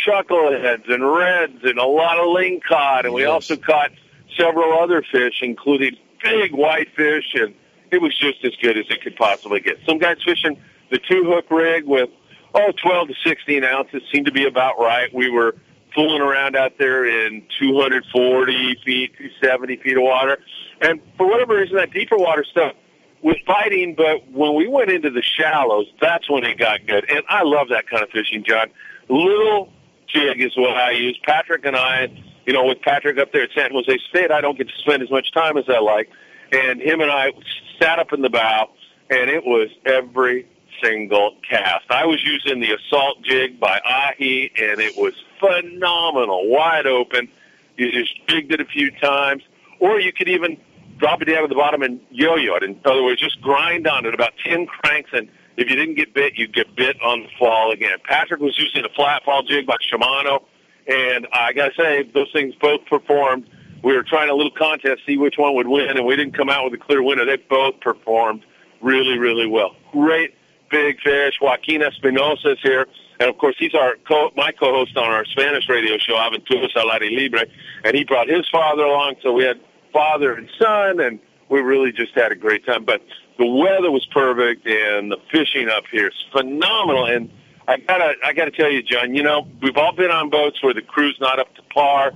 chuckleheads 0.06 0.92
and 0.92 1.06
reds 1.06 1.64
and 1.64 1.78
a 1.78 1.86
lot 1.86 2.18
of 2.18 2.26
lingcod, 2.26 3.04
and 3.04 3.14
we 3.14 3.22
yes. 3.22 3.30
also 3.30 3.56
caught 3.56 3.90
several 4.36 4.78
other 4.78 5.02
fish, 5.02 5.40
including 5.42 5.96
big 6.22 6.52
whitefish, 6.52 7.34
and 7.34 7.54
it 7.90 8.00
was 8.00 8.16
just 8.16 8.44
as 8.44 8.54
good 8.62 8.78
as 8.78 8.86
it 8.90 9.02
could 9.02 9.16
possibly 9.16 9.60
get. 9.60 9.78
Some 9.86 9.98
guys 9.98 10.18
fishing 10.24 10.60
the 10.90 10.98
two 10.98 11.24
hook 11.24 11.50
rig 11.50 11.84
with 11.86 12.10
oh 12.54 12.72
12 12.82 13.08
to 13.08 13.14
16 13.24 13.64
ounces 13.64 14.02
seemed 14.12 14.26
to 14.26 14.32
be 14.32 14.46
about 14.46 14.78
right. 14.78 15.12
We 15.14 15.30
were 15.30 15.56
fooling 15.94 16.20
around 16.20 16.56
out 16.56 16.78
there 16.78 17.04
in 17.04 17.42
240 17.58 18.76
feet, 18.84 19.12
270 19.16 19.76
feet 19.76 19.96
of 19.96 20.02
water, 20.02 20.38
and 20.80 21.00
for 21.16 21.26
whatever 21.26 21.56
reason, 21.56 21.76
that 21.76 21.92
deeper 21.92 22.16
water 22.16 22.44
stuff 22.44 22.74
was 23.22 23.36
biting. 23.46 23.94
But 23.96 24.30
when 24.30 24.54
we 24.54 24.68
went 24.68 24.90
into 24.90 25.10
the 25.10 25.22
shallows, 25.22 25.86
that's 26.00 26.30
when 26.30 26.44
it 26.44 26.58
got 26.58 26.86
good, 26.86 27.08
and 27.10 27.22
I 27.28 27.42
love 27.42 27.68
that 27.70 27.88
kind 27.88 28.02
of 28.02 28.10
fishing, 28.10 28.44
John. 28.44 28.70
Little 29.08 29.72
jig 30.12 30.40
is 30.40 30.56
what 30.56 30.76
I 30.76 30.92
use. 30.92 31.18
Patrick 31.24 31.64
and 31.64 31.76
I, 31.76 32.08
you 32.46 32.52
know, 32.52 32.66
with 32.66 32.80
Patrick 32.82 33.18
up 33.18 33.32
there 33.32 33.42
at 33.42 33.50
San 33.54 33.72
Jose 33.72 33.98
State, 34.08 34.30
I 34.30 34.40
don't 34.40 34.56
get 34.56 34.68
to 34.68 34.78
spend 34.78 35.02
as 35.02 35.10
much 35.10 35.32
time 35.32 35.56
as 35.56 35.64
I 35.68 35.78
like. 35.78 36.10
And 36.52 36.80
him 36.80 37.00
and 37.00 37.10
I 37.10 37.32
sat 37.80 37.98
up 37.98 38.12
in 38.12 38.22
the 38.22 38.30
bow, 38.30 38.70
and 39.08 39.30
it 39.30 39.44
was 39.44 39.68
every 39.84 40.46
single 40.82 41.36
cast. 41.48 41.84
I 41.90 42.06
was 42.06 42.24
using 42.24 42.60
the 42.60 42.72
assault 42.72 43.22
jig 43.22 43.60
by 43.60 43.80
Ahi, 43.84 44.50
and 44.58 44.80
it 44.80 44.96
was 44.96 45.14
phenomenal, 45.38 46.48
wide 46.48 46.86
open. 46.86 47.28
You 47.76 47.92
just 47.92 48.14
jigged 48.26 48.52
it 48.52 48.60
a 48.60 48.64
few 48.64 48.90
times, 48.90 49.42
or 49.78 50.00
you 50.00 50.12
could 50.12 50.28
even 50.28 50.56
drop 50.98 51.22
it 51.22 51.26
down 51.26 51.42
to 51.42 51.48
the 51.48 51.54
bottom 51.54 51.82
and 51.82 52.00
yo-yo 52.10 52.56
it. 52.56 52.62
In 52.62 52.78
other 52.84 53.02
words, 53.02 53.20
just 53.20 53.40
grind 53.40 53.86
on 53.86 54.04
it 54.06 54.14
about 54.14 54.32
10 54.44 54.66
cranks 54.66 55.10
and 55.12 55.28
if 55.60 55.68
you 55.68 55.76
didn't 55.76 55.96
get 55.96 56.14
bit, 56.14 56.34
you'd 56.36 56.54
get 56.54 56.74
bit 56.74 56.96
on 57.02 57.22
the 57.22 57.28
fall 57.38 57.70
again. 57.70 57.98
Patrick 58.04 58.40
was 58.40 58.58
using 58.58 58.84
a 58.84 58.88
flat 58.94 59.22
fall 59.24 59.42
jig 59.42 59.66
by 59.66 59.76
Shimano, 59.92 60.42
and 60.86 61.26
I 61.32 61.52
gotta 61.52 61.74
say, 61.76 62.02
those 62.02 62.30
things 62.32 62.54
both 62.60 62.84
performed. 62.86 63.48
We 63.82 63.94
were 63.94 64.02
trying 64.02 64.30
a 64.30 64.34
little 64.34 64.52
contest, 64.52 65.02
see 65.06 65.16
which 65.16 65.36
one 65.36 65.54
would 65.54 65.68
win, 65.68 65.96
and 65.96 66.06
we 66.06 66.16
didn't 66.16 66.36
come 66.36 66.50
out 66.50 66.64
with 66.64 66.80
a 66.80 66.82
clear 66.82 67.02
winner. 67.02 67.24
They 67.24 67.36
both 67.36 67.80
performed 67.80 68.44
really, 68.80 69.18
really 69.18 69.46
well. 69.46 69.76
Great 69.92 70.34
big 70.70 71.00
fish. 71.00 71.34
Joaquin 71.40 71.82
Espinosa 71.82 72.52
is 72.52 72.58
here. 72.62 72.86
And 73.18 73.28
of 73.28 73.36
course, 73.36 73.56
he's 73.58 73.74
our 73.74 73.96
co- 74.08 74.32
my 74.36 74.52
co-host 74.52 74.96
on 74.96 75.04
our 75.04 75.24
Spanish 75.26 75.68
radio 75.68 75.98
show, 75.98 76.14
Aventuras 76.14 76.74
al 76.74 76.90
Aire 76.90 77.10
Libre, 77.10 77.44
and 77.84 77.94
he 77.94 78.04
brought 78.04 78.28
his 78.28 78.48
father 78.48 78.84
along. 78.84 79.16
So 79.22 79.32
we 79.32 79.44
had 79.44 79.60
father 79.92 80.34
and 80.34 80.48
son, 80.58 81.00
and 81.00 81.18
we 81.50 81.60
really 81.60 81.92
just 81.92 82.14
had 82.14 82.32
a 82.32 82.36
great 82.36 82.64
time. 82.64 82.84
But 82.84 83.02
the 83.40 83.46
weather 83.46 83.90
was 83.90 84.04
perfect 84.12 84.66
and 84.66 85.10
the 85.10 85.16
fishing 85.32 85.70
up 85.70 85.84
here 85.90 86.08
is 86.08 86.24
phenomenal. 86.30 87.06
And 87.06 87.30
I 87.66 87.78
gotta, 87.78 88.12
I 88.22 88.34
gotta 88.34 88.50
tell 88.50 88.70
you, 88.70 88.82
John, 88.82 89.14
you 89.14 89.22
know, 89.22 89.48
we've 89.62 89.78
all 89.78 89.92
been 89.92 90.10
on 90.10 90.28
boats 90.28 90.62
where 90.62 90.74
the 90.74 90.82
crew's 90.82 91.16
not 91.20 91.38
up 91.38 91.52
to 91.54 91.62
par. 91.74 92.12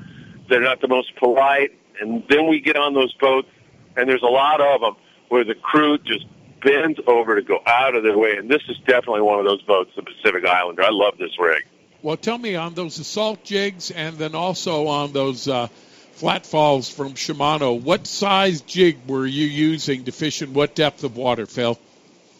They're 0.50 0.60
not 0.60 0.82
the 0.82 0.88
most 0.88 1.16
polite. 1.16 1.70
And 1.98 2.24
then 2.28 2.46
we 2.46 2.60
get 2.60 2.76
on 2.76 2.92
those 2.92 3.14
boats 3.14 3.48
and 3.96 4.06
there's 4.06 4.22
a 4.22 4.26
lot 4.26 4.60
of 4.60 4.82
them 4.82 4.96
where 5.30 5.44
the 5.44 5.54
crew 5.54 5.96
just 5.96 6.26
bends 6.62 7.00
over 7.06 7.36
to 7.36 7.42
go 7.42 7.60
out 7.66 7.96
of 7.96 8.02
their 8.02 8.18
way. 8.18 8.36
And 8.36 8.50
this 8.50 8.62
is 8.68 8.76
definitely 8.86 9.22
one 9.22 9.38
of 9.38 9.46
those 9.46 9.62
boats, 9.62 9.92
the 9.96 10.02
Pacific 10.02 10.44
Islander. 10.44 10.82
I 10.82 10.90
love 10.90 11.16
this 11.18 11.38
rig. 11.38 11.64
Well, 12.02 12.18
tell 12.18 12.36
me 12.36 12.54
on 12.54 12.74
those 12.74 12.98
assault 12.98 13.44
jigs 13.44 13.90
and 13.90 14.18
then 14.18 14.34
also 14.34 14.88
on 14.88 15.14
those 15.14 15.48
uh, 15.48 15.68
flat 16.14 16.46
falls 16.46 16.88
from 16.88 17.14
Shimano, 17.14 17.80
what 17.80 18.06
size 18.06 18.60
jig 18.62 18.98
were 19.06 19.26
you 19.26 19.46
using 19.46 20.04
to 20.04 20.12
fish 20.12 20.42
in 20.42 20.54
what 20.54 20.74
depth 20.74 21.04
of 21.04 21.16
water, 21.16 21.46
Phil? 21.46 21.78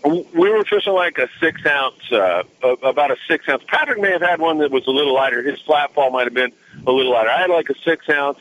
We 0.05 0.51
were 0.51 0.65
fishing 0.65 0.93
like 0.93 1.19
a 1.19 1.29
six 1.41 1.65
ounce, 1.65 2.13
uh, 2.13 2.43
about 2.63 3.11
a 3.11 3.17
six 3.27 3.49
ounce. 3.49 3.63
Patrick 3.67 4.01
may 4.01 4.11
have 4.11 4.21
had 4.21 4.39
one 4.39 4.59
that 4.59 4.71
was 4.71 4.87
a 4.87 4.91
little 4.91 5.15
lighter. 5.15 5.43
His 5.43 5.61
flat 5.63 5.95
fall 5.95 6.11
might 6.11 6.25
have 6.25 6.35
been 6.35 6.53
a 6.87 6.93
little 6.93 7.13
lighter. 7.13 7.31
I 7.31 7.41
had 7.41 7.51
like 7.51 7.71
a 7.71 7.75
six 7.79 8.09
ounce, 8.11 8.39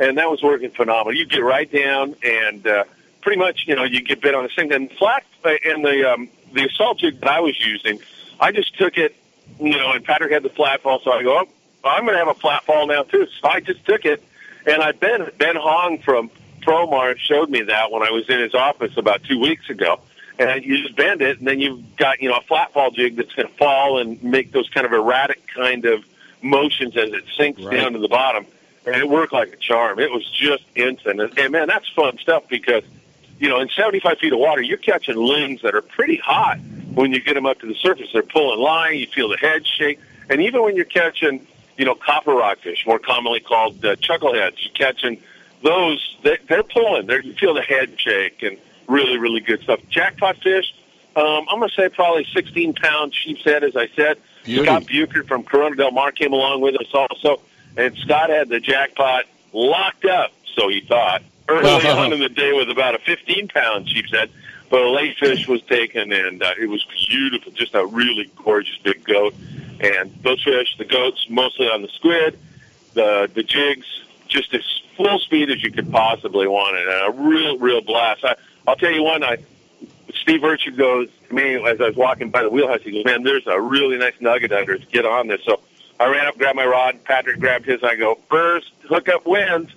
and 0.00 0.16
that 0.16 0.30
was 0.30 0.42
working 0.42 0.70
phenomenal. 0.70 1.14
You 1.14 1.26
get 1.26 1.44
right 1.44 1.70
down, 1.70 2.16
and 2.24 2.66
uh, 2.66 2.84
pretty 3.20 3.38
much, 3.38 3.64
you 3.66 3.76
know, 3.76 3.84
you 3.84 4.00
get 4.00 4.22
bit 4.22 4.34
on 4.34 4.44
the 4.44 4.48
thing. 4.48 4.72
And 4.72 4.90
flat 4.92 5.24
and 5.44 5.84
the 5.84 6.12
um, 6.12 6.28
the 6.52 6.66
assault 6.66 6.98
jig 6.98 7.20
that 7.20 7.28
I 7.28 7.40
was 7.40 7.60
using, 7.60 8.00
I 8.40 8.52
just 8.52 8.76
took 8.78 8.96
it, 8.96 9.14
you 9.60 9.76
know, 9.76 9.92
and 9.92 10.04
Patrick 10.04 10.32
had 10.32 10.42
the 10.42 10.50
flat 10.50 10.82
fall, 10.82 11.00
so 11.00 11.12
I 11.12 11.22
go, 11.22 11.40
oh, 11.40 11.48
I'm 11.84 12.04
going 12.04 12.14
to 12.14 12.24
have 12.24 12.28
a 12.28 12.40
flat 12.40 12.64
fall 12.64 12.86
now 12.86 13.02
too. 13.02 13.26
So 13.40 13.48
I 13.48 13.60
just 13.60 13.84
took 13.84 14.04
it, 14.04 14.22
and 14.66 14.82
I 14.82 14.92
Ben 14.92 15.30
Ben 15.38 15.56
Hong 15.56 15.98
from 15.98 16.30
Promar 16.62 17.16
showed 17.18 17.50
me 17.50 17.62
that 17.62 17.90
when 17.90 18.02
I 18.02 18.10
was 18.10 18.28
in 18.28 18.40
his 18.40 18.54
office 18.54 18.96
about 18.96 19.22
two 19.24 19.38
weeks 19.38 19.68
ago 19.68 20.00
and 20.38 20.64
you 20.64 20.82
just 20.82 20.96
bend 20.96 21.22
it, 21.22 21.38
and 21.38 21.46
then 21.46 21.60
you've 21.60 21.96
got 21.96 22.20
you 22.20 22.28
know 22.28 22.36
a 22.36 22.42
flat 22.42 22.72
fall 22.72 22.90
jig 22.90 23.16
that's 23.16 23.32
going 23.32 23.48
to 23.48 23.54
fall 23.54 23.98
and 23.98 24.22
make 24.22 24.52
those 24.52 24.68
kind 24.70 24.86
of 24.86 24.92
erratic 24.92 25.42
kind 25.54 25.84
of 25.84 26.04
motions 26.40 26.96
as 26.96 27.12
it 27.12 27.24
sinks 27.36 27.62
right. 27.62 27.76
down 27.76 27.92
to 27.92 27.98
the 27.98 28.08
bottom. 28.08 28.46
And 28.84 28.96
it 28.96 29.08
worked 29.08 29.32
like 29.32 29.52
a 29.52 29.56
charm. 29.56 30.00
It 30.00 30.10
was 30.10 30.28
just 30.28 30.64
instant, 30.74 31.20
and, 31.20 31.38
and 31.38 31.52
man, 31.52 31.68
that's 31.68 31.88
fun 31.90 32.18
stuff 32.18 32.48
because 32.48 32.82
you 33.38 33.48
know 33.48 33.60
in 33.60 33.68
75 33.68 34.18
feet 34.18 34.32
of 34.32 34.38
water, 34.38 34.60
you're 34.60 34.78
catching 34.78 35.16
lings 35.16 35.62
that 35.62 35.74
are 35.74 35.82
pretty 35.82 36.16
hot 36.16 36.58
when 36.94 37.12
you 37.12 37.20
get 37.20 37.34
them 37.34 37.46
up 37.46 37.60
to 37.60 37.66
the 37.66 37.74
surface. 37.74 38.08
They're 38.12 38.22
pulling 38.22 38.58
line, 38.58 38.98
you 38.98 39.06
feel 39.06 39.28
the 39.28 39.36
head 39.36 39.66
shake, 39.66 40.00
and 40.28 40.40
even 40.42 40.62
when 40.62 40.74
you're 40.74 40.84
catching 40.84 41.46
you 41.76 41.84
know 41.84 41.94
copper 41.94 42.32
rockfish, 42.32 42.86
more 42.86 42.98
commonly 42.98 43.40
called 43.40 43.84
uh, 43.84 43.96
chuckleheads, 43.96 44.56
you're 44.58 44.74
catching 44.74 45.22
those. 45.62 46.16
They, 46.22 46.38
they're 46.48 46.62
pulling. 46.62 47.06
They're, 47.06 47.22
you 47.22 47.34
feel 47.34 47.54
the 47.54 47.62
head 47.62 47.98
shake 47.98 48.42
and 48.42 48.58
really, 48.88 49.18
really 49.18 49.40
good 49.40 49.62
stuff. 49.62 49.80
Jackpot 49.88 50.36
fish, 50.38 50.74
um, 51.16 51.46
I'm 51.48 51.58
going 51.58 51.68
to 51.68 51.74
say 51.74 51.88
probably 51.88 52.26
16 52.32 52.74
pound 52.74 53.14
sheep's 53.14 53.44
head, 53.44 53.64
as 53.64 53.76
I 53.76 53.88
said. 53.94 54.18
Beauty. 54.44 54.64
Scott 54.64 54.86
Bucher 54.86 55.24
from 55.24 55.44
Corona 55.44 55.76
Del 55.76 55.92
Mar 55.92 56.10
came 56.12 56.32
along 56.32 56.62
with 56.62 56.74
us 56.80 56.88
also, 56.92 57.40
and 57.76 57.96
Scott 57.96 58.30
had 58.30 58.48
the 58.48 58.60
jackpot 58.60 59.24
locked 59.52 60.04
up, 60.04 60.32
so 60.56 60.68
he 60.68 60.80
thought, 60.80 61.22
early 61.48 61.68
on 61.88 62.12
in 62.12 62.20
the 62.20 62.28
day 62.28 62.52
with 62.52 62.70
about 62.70 62.94
a 62.94 62.98
15 62.98 63.48
pound 63.48 63.88
sheep's 63.88 64.10
head. 64.10 64.30
But 64.72 64.80
a 64.80 64.88
late 64.90 65.18
fish 65.18 65.46
was 65.46 65.60
taken, 65.60 66.12
and 66.14 66.42
uh, 66.42 66.54
it 66.58 66.66
was 66.66 66.82
beautiful, 67.06 67.52
just 67.52 67.74
a 67.74 67.84
really 67.84 68.30
gorgeous 68.42 68.78
big 68.78 69.04
goat. 69.04 69.34
And 69.80 70.10
those 70.22 70.42
fish, 70.42 70.78
the 70.78 70.86
goats, 70.86 71.26
mostly 71.28 71.68
on 71.68 71.82
the 71.82 71.88
squid, 71.88 72.38
the 72.94 73.30
the 73.34 73.42
jigs, 73.42 73.86
just 74.28 74.54
as 74.54 74.62
full 74.96 75.18
speed 75.18 75.50
as 75.50 75.62
you 75.62 75.70
could 75.70 75.92
possibly 75.92 76.48
want, 76.48 76.78
it, 76.78 76.88
and 76.88 77.06
a 77.06 77.22
real, 77.22 77.58
real 77.58 77.82
blast. 77.82 78.24
I, 78.24 78.34
I'll 78.66 78.76
tell 78.76 78.90
you 78.90 79.02
one. 79.02 79.22
I 79.22 79.36
Steve 80.14 80.40
Virtue 80.40 80.70
goes 80.70 81.10
to 81.28 81.34
me 81.34 81.56
as 81.68 81.78
I 81.78 81.88
was 81.88 81.96
walking 81.96 82.30
by 82.30 82.42
the 82.42 82.48
wheelhouse. 82.48 82.80
He 82.80 82.92
goes, 82.92 83.04
"Man, 83.04 83.24
there's 83.24 83.46
a 83.46 83.60
really 83.60 83.98
nice 83.98 84.14
nugget 84.20 84.52
under. 84.52 84.78
Get 84.78 85.04
on 85.04 85.26
this." 85.26 85.42
So 85.44 85.60
I 86.00 86.06
ran 86.06 86.26
up, 86.26 86.38
grabbed 86.38 86.56
my 86.56 86.64
rod. 86.64 87.04
Patrick 87.04 87.40
grabbed 87.40 87.66
his. 87.66 87.82
I 87.84 87.96
go, 87.96 88.18
"First, 88.30 88.72
hook 88.88 89.10
up 89.10 89.26
winds." 89.26 89.70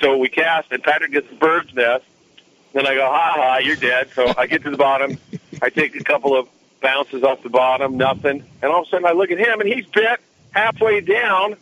So 0.00 0.16
we 0.16 0.28
cast, 0.28 0.70
and 0.70 0.80
Patrick 0.80 1.10
gets 1.10 1.28
the 1.28 1.34
bird's 1.34 1.74
nest. 1.74 2.04
Then 2.72 2.86
I 2.86 2.94
go, 2.94 3.06
"Ha 3.06 3.32
ha, 3.36 3.58
you're 3.58 3.76
dead." 3.76 4.10
So 4.14 4.32
I 4.36 4.46
get 4.46 4.62
to 4.64 4.70
the 4.70 4.76
bottom. 4.76 5.18
I 5.62 5.70
take 5.70 5.96
a 5.96 6.04
couple 6.04 6.38
of 6.38 6.48
bounces 6.80 7.22
off 7.22 7.42
the 7.42 7.48
bottom, 7.48 7.96
nothing. 7.96 8.44
And 8.62 8.70
all 8.70 8.82
of 8.82 8.88
a 8.88 8.90
sudden, 8.90 9.06
I 9.06 9.12
look 9.12 9.30
at 9.30 9.38
him, 9.38 9.60
and 9.60 9.68
he's 9.68 9.86
bit 9.86 10.20
halfway 10.52 11.00
down 11.00 11.56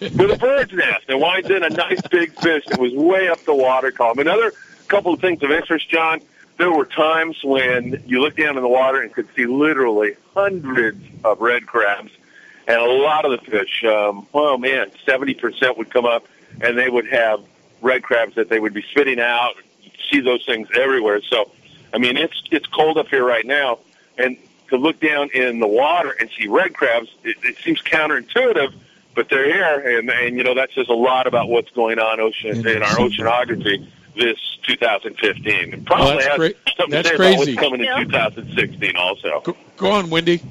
with 0.00 0.30
a 0.30 0.38
bird's 0.38 0.72
nest 0.72 1.04
and 1.08 1.20
winds 1.20 1.50
in 1.50 1.62
a 1.62 1.68
nice 1.68 2.00
big 2.10 2.32
fish 2.34 2.64
that 2.66 2.78
was 2.78 2.92
way 2.94 3.28
up 3.28 3.40
the 3.44 3.54
water 3.54 3.90
column. 3.90 4.18
Another 4.18 4.52
couple 4.88 5.12
of 5.12 5.20
things 5.20 5.42
of 5.42 5.50
interest, 5.50 5.88
John. 5.88 6.20
There 6.58 6.70
were 6.70 6.84
times 6.84 7.38
when 7.42 8.02
you 8.06 8.20
looked 8.20 8.36
down 8.36 8.56
in 8.56 8.62
the 8.62 8.68
water 8.68 9.00
and 9.00 9.12
could 9.12 9.28
see 9.34 9.46
literally 9.46 10.14
hundreds 10.34 11.02
of 11.24 11.40
red 11.40 11.66
crabs, 11.66 12.10
and 12.68 12.76
a 12.76 12.84
lot 12.84 13.24
of 13.24 13.30
the 13.30 13.50
fish. 13.50 13.82
Um, 13.84 14.26
oh 14.34 14.58
man, 14.58 14.90
seventy 15.06 15.32
percent 15.32 15.78
would 15.78 15.90
come 15.90 16.04
up, 16.04 16.26
and 16.60 16.76
they 16.76 16.90
would 16.90 17.08
have 17.08 17.42
red 17.80 18.02
crabs 18.02 18.34
that 18.34 18.50
they 18.50 18.60
would 18.60 18.74
be 18.74 18.82
spitting 18.82 19.20
out. 19.20 19.54
You 20.10 20.18
see 20.18 20.24
those 20.24 20.44
things 20.44 20.68
everywhere. 20.74 21.20
So, 21.22 21.50
I 21.92 21.98
mean, 21.98 22.16
it's 22.16 22.42
it's 22.50 22.66
cold 22.66 22.98
up 22.98 23.08
here 23.08 23.24
right 23.24 23.46
now, 23.46 23.78
and 24.18 24.36
to 24.68 24.76
look 24.76 25.00
down 25.00 25.30
in 25.34 25.58
the 25.58 25.66
water 25.66 26.14
and 26.18 26.30
see 26.38 26.46
red 26.48 26.74
crabs, 26.74 27.08
it, 27.24 27.36
it 27.42 27.56
seems 27.58 27.82
counterintuitive, 27.82 28.72
but 29.14 29.28
they're 29.28 29.46
here, 29.46 29.98
and 29.98 30.10
and 30.10 30.36
you 30.36 30.44
know 30.44 30.54
that 30.54 30.70
says 30.74 30.88
a 30.88 30.94
lot 30.94 31.26
about 31.26 31.48
what's 31.48 31.70
going 31.70 31.98
on 31.98 32.20
ocean 32.20 32.66
in 32.66 32.82
our 32.82 32.96
oceanography 32.96 33.86
this 34.16 34.38
2015. 34.66 35.74
And 35.74 35.86
probably 35.86 36.14
that's 36.14 36.26
has 36.26 36.36
cra- 36.36 36.74
something 36.76 36.90
that's 36.90 37.08
to 37.08 37.14
say 37.14 37.16
crazy. 37.16 37.52
about 37.54 37.70
what's 37.72 37.78
coming 37.78 37.80
in 37.84 38.10
2016 38.10 38.96
also. 38.96 39.40
Go, 39.40 39.56
go 39.76 39.90
on, 39.92 40.10
Wendy. 40.10 40.42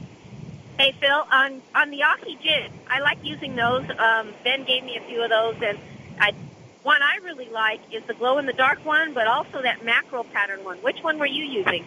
Hey 0.77 0.93
Phil, 0.99 1.27
on 1.31 1.61
on 1.75 1.89
the 1.91 2.03
Ahi 2.03 2.37
jig, 2.41 2.71
I 2.89 3.01
like 3.01 3.17
using 3.23 3.55
those. 3.55 3.83
Um, 3.97 4.33
ben 4.45 4.63
gave 4.63 4.83
me 4.85 4.95
a 4.95 5.01
few 5.01 5.21
of 5.21 5.29
those, 5.29 5.55
and 5.61 5.77
I 6.21 6.33
one 6.83 7.01
I 7.01 7.17
really 7.23 7.49
like 7.49 7.81
is 7.91 8.03
the 8.05 8.13
glow 8.13 8.37
in 8.37 8.45
the 8.45 8.53
dark 8.53 8.83
one, 8.85 9.13
but 9.13 9.27
also 9.27 9.61
that 9.61 9.83
macro 9.83 10.23
pattern 10.23 10.63
one. 10.63 10.77
Which 10.77 11.01
one 11.01 11.19
were 11.19 11.25
you 11.25 11.43
using? 11.43 11.85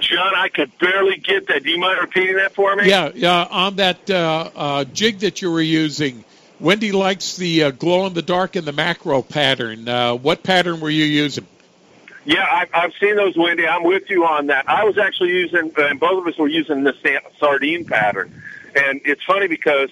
John, 0.00 0.34
I 0.36 0.48
could 0.48 0.76
barely 0.78 1.16
get 1.16 1.48
that. 1.48 1.64
Do 1.64 1.70
you 1.70 1.78
mind 1.78 1.98
repeating 2.00 2.36
that 2.36 2.54
for 2.54 2.76
me? 2.76 2.88
Yeah, 2.88 3.10
yeah. 3.14 3.46
On 3.50 3.76
that 3.76 4.08
uh, 4.08 4.50
uh, 4.54 4.84
jig 4.84 5.20
that 5.20 5.42
you 5.42 5.50
were 5.50 5.60
using, 5.60 6.24
Wendy 6.60 6.92
likes 6.92 7.36
the 7.36 7.64
uh, 7.64 7.70
glow 7.70 8.06
in 8.06 8.14
the 8.14 8.22
dark 8.22 8.54
and 8.56 8.66
the 8.66 8.72
macro 8.72 9.22
pattern. 9.22 9.88
Uh, 9.88 10.14
what 10.14 10.42
pattern 10.42 10.80
were 10.80 10.90
you 10.90 11.04
using? 11.04 11.46
Yeah, 12.24 12.42
I, 12.42 12.66
I've 12.72 12.92
seen 13.00 13.16
those, 13.16 13.36
Wendy. 13.36 13.66
I'm 13.66 13.82
with 13.82 14.08
you 14.08 14.24
on 14.24 14.46
that. 14.46 14.68
I 14.68 14.84
was 14.84 14.96
actually 14.96 15.30
using, 15.30 15.72
and 15.76 16.00
both 16.00 16.20
of 16.20 16.26
us 16.26 16.38
were 16.38 16.48
using 16.48 16.84
the 16.84 16.94
sardine 17.38 17.84
pattern. 17.84 18.42
And 18.74 19.00
it's 19.04 19.22
funny 19.24 19.46
because 19.46 19.90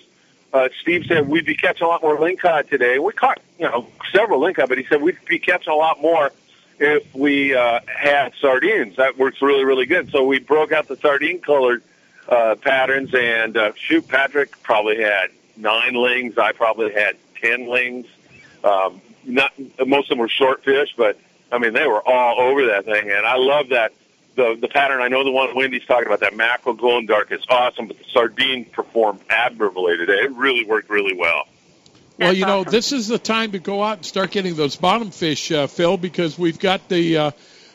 uh, 0.52 0.68
Steve 0.80 1.06
said 1.06 1.28
we'd 1.28 1.46
be 1.46 1.54
catching 1.54 1.86
a 1.86 1.88
lot 1.88 2.02
more 2.02 2.16
lingcod 2.16 2.68
today. 2.68 2.98
We 2.98 3.12
caught, 3.12 3.40
you 3.58 3.64
know, 3.64 3.86
several 4.12 4.40
lingcod, 4.40 4.68
but 4.68 4.78
he 4.78 4.84
said 4.84 5.00
we'd 5.00 5.18
be 5.26 5.38
catching 5.38 5.72
a 5.72 5.76
lot 5.76 6.00
more 6.00 6.30
if 6.78 7.14
we 7.14 7.54
uh, 7.54 7.80
had 7.86 8.32
sardines. 8.40 8.96
That 8.96 9.16
works 9.16 9.40
really, 9.40 9.64
really 9.64 9.86
good. 9.86 10.10
So 10.10 10.24
we 10.24 10.38
broke 10.38 10.72
out 10.72 10.88
the 10.88 10.96
sardine 10.96 11.40
colored 11.40 11.82
uh, 12.28 12.56
patterns, 12.56 13.14
and 13.14 13.56
uh, 13.56 13.72
shoot, 13.76 14.06
Patrick 14.08 14.60
probably 14.62 15.00
had 15.00 15.30
nine 15.56 15.94
lings. 15.94 16.36
I 16.38 16.52
probably 16.52 16.92
had 16.92 17.16
ten 17.40 17.68
lings. 17.68 18.06
Um, 18.62 19.00
not 19.24 19.52
most 19.86 20.06
of 20.06 20.10
them 20.10 20.18
were 20.18 20.28
short 20.28 20.64
fish, 20.64 20.94
but 20.96 21.18
I 21.50 21.58
mean 21.58 21.72
they 21.72 21.86
were 21.86 22.06
all 22.06 22.40
over 22.40 22.66
that 22.66 22.84
thing, 22.84 23.10
and 23.10 23.26
I 23.26 23.36
love 23.36 23.70
that 23.70 23.92
the 24.34 24.56
the 24.60 24.68
pattern. 24.68 25.00
I 25.00 25.08
know 25.08 25.24
the 25.24 25.30
one 25.30 25.54
Wendy's 25.54 25.84
talking 25.84 26.06
about 26.06 26.20
that 26.20 26.36
mackerel 26.36 26.74
glowing 26.74 27.06
dark 27.06 27.32
is 27.32 27.42
awesome, 27.48 27.88
but 27.88 27.98
the 27.98 28.04
sardine 28.12 28.64
performed 28.64 29.20
admirably 29.28 29.96
today. 29.96 30.20
It 30.24 30.32
really 30.32 30.64
worked 30.64 30.90
really 30.90 31.14
well. 31.14 31.44
Well, 32.18 32.32
you 32.32 32.46
know, 32.46 32.62
this 32.62 32.92
is 32.92 33.08
the 33.08 33.18
time 33.18 33.52
to 33.52 33.58
go 33.58 33.82
out 33.82 33.98
and 33.98 34.06
start 34.06 34.30
getting 34.30 34.54
those 34.54 34.76
bottom 34.76 35.10
fish, 35.10 35.50
uh, 35.50 35.66
Phil, 35.66 35.96
because 35.96 36.38
we've 36.38 36.58
got 36.58 36.88
the 36.88 37.16
uh, 37.16 37.30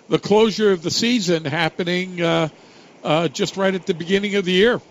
the 0.10 0.20
closure 0.20 0.72
of 0.72 0.82
the 0.82 0.92
season 0.92 1.44
happening 1.46 2.22
uh, 2.22 2.50
uh, 3.04 3.28
just 3.28 3.58
right 3.58 3.74
at 3.74 3.86
the 3.86 3.94
beginning 3.94 4.36
of 4.36 4.46
the 4.46 4.54
year. 4.54 4.82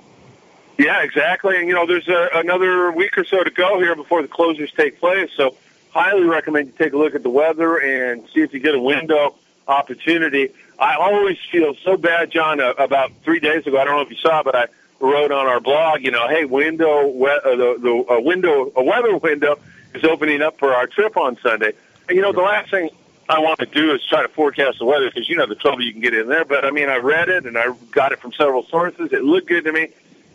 Yeah, 0.79 1.03
exactly. 1.03 1.57
And 1.57 1.69
you 1.69 1.75
know, 1.75 1.87
there's 1.87 2.09
a, 2.09 2.29
another 2.35 2.93
week 2.93 3.17
or 3.17 3.25
so 3.25 3.43
to 3.43 3.51
go 3.51 3.79
here 3.79 3.97
before 3.97 4.23
the 4.23 4.29
closures 4.29 4.75
take 4.75 5.01
place. 5.01 5.31
So, 5.37 5.57
highly 5.91 6.25
recommend 6.25 6.67
you 6.67 6.73
take 6.77 6.93
a 6.93 6.99
look 6.99 7.15
at 7.15 7.23
the 7.23 7.31
weather 7.31 7.77
and 7.77 8.29
see 8.35 8.41
if 8.41 8.53
you 8.53 8.61
get 8.61 8.75
a 8.75 8.81
window 8.81 9.37
opportunity. 9.67 10.51
I 10.79 10.97
always 10.97 11.39
feel 11.51 11.75
so 11.83 11.97
bad, 11.97 12.31
John. 12.31 12.61
Uh, 12.61 12.73
about 12.79 13.13
three 13.25 13.41
days 13.41 13.67
ago, 13.67 13.79
I 13.79 13.85
don't 13.85 13.97
know 13.97 14.03
if 14.03 14.11
you 14.11 14.17
saw, 14.17 14.43
but 14.43 14.55
I 14.55 14.67
wrote 15.01 15.31
on 15.33 15.47
our 15.47 15.61
blog, 15.61 16.03
you 16.03 16.11
know, 16.11 16.29
hey, 16.29 16.45
window, 16.45 17.07
we- 17.07 17.29
uh, 17.31 17.41
the 17.45 17.77
the 17.81 18.13
uh, 18.15 18.21
window, 18.21 18.71
a 18.77 18.83
weather 18.83 19.17
window 19.17 19.59
is 19.95 20.05
opening 20.05 20.43
up 20.43 20.59
for 20.59 20.75
our 20.75 20.87
trip 20.87 21.17
on 21.17 21.37
Sunday. 21.43 21.73
And 22.09 22.17
you 22.17 22.23
know, 22.23 22.33
the 22.33 22.43
last 22.43 22.71
thing 22.71 22.91
I 23.29 23.39
want 23.41 23.59
to 23.61 23.67
do 23.67 23.93
is 23.95 24.05
try 24.07 24.23
to 24.23 24.29
forecast 24.29 24.79
the 24.79 24.85
weather 24.85 25.11
because 25.11 25.29
you 25.29 25.37
know 25.37 25.47
the 25.47 25.55
trouble 25.55 25.83
you 25.83 25.93
can 25.93 26.01
get 26.03 26.15
in 26.15 26.29
there. 26.29 26.45
But 26.45 26.65
I 26.65 26.71
mean, 26.71 26.89
I 26.89 26.97
read 26.97 27.29
it 27.29 27.47
and 27.47 27.57
I 27.57 27.73
got 27.91 28.13
it 28.13 28.21
from 28.21 28.33
several 28.33 28.63
sources. 28.65 29.13
It 29.13 29.23
looked 29.25 29.49
good 29.49 29.65
to 29.65 29.73
me. 29.73 29.89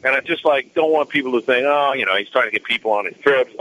And 0.03 0.15
I 0.15 0.19
just 0.21 0.43
like 0.43 0.73
don't 0.73 0.91
want 0.91 1.09
people 1.09 1.33
to 1.33 1.41
think, 1.45 1.63
oh, 1.67 1.93
you 1.93 2.07
know, 2.07 2.15
he's 2.15 2.29
trying 2.29 2.45
to 2.45 2.51
get 2.51 2.63
people 2.63 2.91
on 2.91 3.05
his 3.05 3.15
trips. 3.17 3.53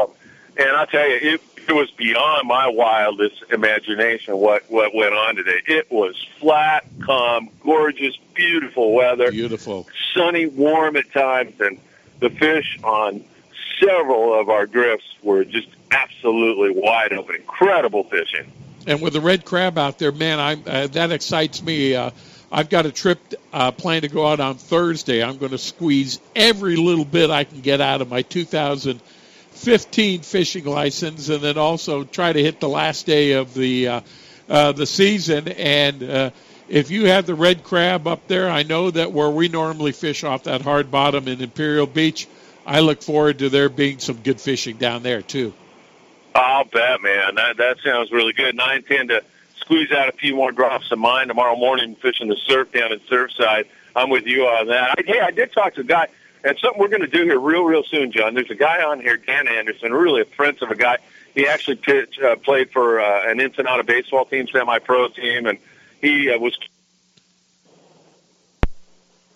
And 0.61 0.77
I'll 0.77 0.87
tell 0.87 1.09
you, 1.09 1.17
it, 1.35 1.41
it 1.69 1.73
was 1.73 1.91
beyond 1.93 2.47
my 2.47 2.69
wildest 2.69 3.45
imagination 3.51 4.37
what 4.37 4.71
what 4.71 4.95
went 4.95 5.15
on 5.15 5.37
today. 5.37 5.63
It 5.67 5.91
was 5.91 6.15
flat, 6.39 6.85
calm, 7.03 7.49
gorgeous, 7.63 8.15
beautiful 8.35 8.93
weather, 8.93 9.31
beautiful, 9.31 9.89
sunny, 10.13 10.45
warm 10.45 10.97
at 10.97 11.11
times, 11.13 11.59
and 11.61 11.81
the 12.21 12.29
fish 12.29 12.79
on 12.85 13.25
several 13.81 14.39
of 14.39 14.51
our 14.51 14.67
drifts 14.67 15.07
were 15.23 15.45
just 15.47 15.69
absolutely 15.91 16.71
wide 16.79 17.15
open, 17.15 17.37
incredible 17.37 18.05
fishing. 18.05 18.53
and 18.87 19.01
with 19.01 19.15
the 19.15 19.21
red 19.23 19.47
crab 19.47 19.79
out 19.79 19.99
there, 19.99 20.13
man, 20.13 20.39
I 20.39 20.53
uh, 20.55 20.87
that 20.89 21.11
excites 21.11 21.63
me. 21.63 21.95
Uh, 21.95 22.11
I've 22.53 22.69
got 22.69 22.85
a 22.85 22.93
trip 22.93 23.19
uh, 23.53 23.71
planned 23.71 24.03
to 24.03 24.09
go 24.09 24.27
out 24.27 24.41
on 24.41 24.57
Thursday. 24.57 25.23
I'm 25.23 25.39
going 25.39 25.53
to 25.53 25.59
squeeze 25.59 26.21
every 26.37 26.77
little 26.77 27.05
bit 27.07 27.31
I 27.31 27.45
can 27.45 27.61
get 27.61 27.81
out 27.81 28.03
of 28.03 28.11
my 28.11 28.23
2015 29.61 30.23
fishing 30.23 30.65
license, 30.65 31.29
and 31.29 31.43
then 31.43 31.59
also 31.59 32.05
try 32.05 32.33
to 32.33 32.43
hit 32.43 32.61
the 32.61 32.69
last 32.69 33.05
day 33.05 33.33
of 33.33 33.53
the 33.53 33.89
uh, 33.89 34.01
uh, 34.49 34.73
the 34.73 34.87
season. 34.87 35.49
And 35.49 36.03
uh, 36.03 36.31
if 36.69 36.91
you 36.91 37.07
have 37.07 37.27
the 37.27 37.35
red 37.35 37.63
crab 37.63 38.07
up 38.07 38.27
there, 38.27 38.49
I 38.49 38.63
know 38.63 38.91
that 38.91 39.13
where 39.13 39.29
we 39.29 39.49
normally 39.49 39.93
fish 39.93 40.25
off 40.25 40.45
that 40.45 40.63
hard 40.63 40.91
bottom 40.91 41.29
in 41.29 41.43
Imperial 41.43 41.87
Beach, 41.87 42.27
I 42.65 42.81
look 42.81 43.03
forward 43.03 43.41
to 43.41 43.51
there 43.51 43.69
being 43.69 43.99
some 43.99 44.17
good 44.17 44.41
fishing 44.41 44.79
down 44.79 45.03
there 45.03 45.21
too. 45.21 45.53
I'll 46.35 46.65
bet, 46.65 47.03
man. 47.03 47.35
That 47.35 47.59
that 47.59 47.77
sounds 47.85 48.11
really 48.11 48.33
good. 48.33 48.49
And 48.49 48.63
I 48.63 48.77
intend 48.77 49.11
to 49.11 49.23
squeeze 49.57 49.93
out 49.93 50.09
a 50.09 50.13
few 50.13 50.37
more 50.37 50.53
drops 50.53 50.91
of 50.91 50.99
mine 50.99 51.29
tomorrow 51.29 51.57
morning 51.57 51.97
fishing 51.97 52.29
the 52.29 52.37
surf 52.37 52.73
down 52.73 52.93
at 52.93 53.05
Surfside. 53.09 53.67
I'm 53.95 54.09
with 54.09 54.27
you 54.27 54.45
on 54.45 54.69
that. 54.69 54.99
I, 54.99 55.03
hey, 55.05 55.21
I 55.21 55.33
did 55.33 55.53
talk 55.53 55.75
to 55.75 55.83
a 55.83 55.85
guy, 55.85 56.09
and 56.45 56.59
something 56.59 56.81
we're 56.81 56.89
going 56.89 57.03
to 57.03 57.07
do 57.07 57.25
here 57.25 57.39
real, 57.39 57.65
real 57.65 57.83
soon, 57.85 58.13
John. 58.13 58.35
There's 58.35 58.51
a 58.51 58.55
guy 58.55 58.83
on 58.83 59.01
here, 59.01 59.17
Dan 59.17 59.49
Anderson, 59.49 59.93
really 59.93 60.23
a 60.23 60.25
friend 60.25 60.57
of 60.63 60.71
a 60.71 60.77
guy. 60.77 60.99
He 61.35 61.47
actually 61.47 61.77
pitch, 61.77 62.19
uh, 62.19 62.37
played 62.37 62.71
for 62.71 63.01
uh, 63.01 63.31
an 63.31 63.41
Ensenada 63.41 63.85
baseball 63.85 64.25
team, 64.25 64.49
semi-pro 64.49 65.09
team, 65.09 65.47
and 65.47 65.59
he 66.01 66.31
uh, 66.31 66.39
was. 66.39 66.59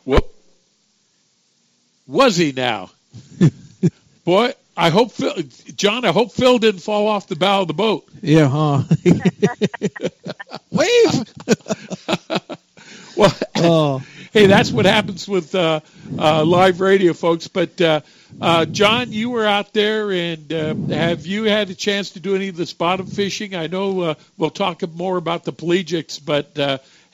Whoop. 0.05 0.31
Was 2.07 2.37
he 2.37 2.53
now? 2.53 2.91
Boy, 4.25 4.55
I 4.77 4.91
hope 4.91 5.13
Phil, 5.13 5.35
John. 5.77 6.05
I 6.05 6.13
hope 6.13 6.33
Phil 6.33 6.59
didn't 6.59 6.81
fall 6.81 7.07
off 7.07 7.29
the 7.29 7.37
bow 7.37 7.63
of 7.63 7.69
the 7.69 7.75
boat. 7.75 8.09
Yeah, 8.23 8.49
huh? 8.49 8.83
Wave. 10.71 11.25
well, 13.17 13.33
oh. 13.57 14.03
hey, 14.33 14.47
that's 14.47 14.73
what 14.73 14.87
happens 14.87 15.29
with 15.29 15.55
uh, 15.55 15.81
uh, 16.19 16.45
live 16.45 16.81
radio, 16.81 17.13
folks. 17.13 17.49
But 17.49 17.81
uh, 17.81 18.01
uh, 18.41 18.65
John, 18.65 19.13
you 19.13 19.31
were 19.31 19.47
out 19.47 19.73
there, 19.73 20.11
and 20.11 20.53
uh, 20.53 20.75
have 20.95 21.27
you 21.27 21.45
had 21.45 21.71
a 21.71 21.75
chance 21.75 22.11
to 22.11 22.21
do 22.21 22.35
any 22.35 22.49
of 22.49 22.57
this 22.57 22.73
bottom 22.73 23.07
fishing? 23.07 23.55
I 23.55 23.69
know 23.69 24.01
uh, 24.01 24.15
we'll 24.37 24.51
talk 24.51 24.83
more 24.93 25.17
about 25.17 25.45
the 25.45 25.53
pelagics, 25.53 26.25
but 26.25 26.57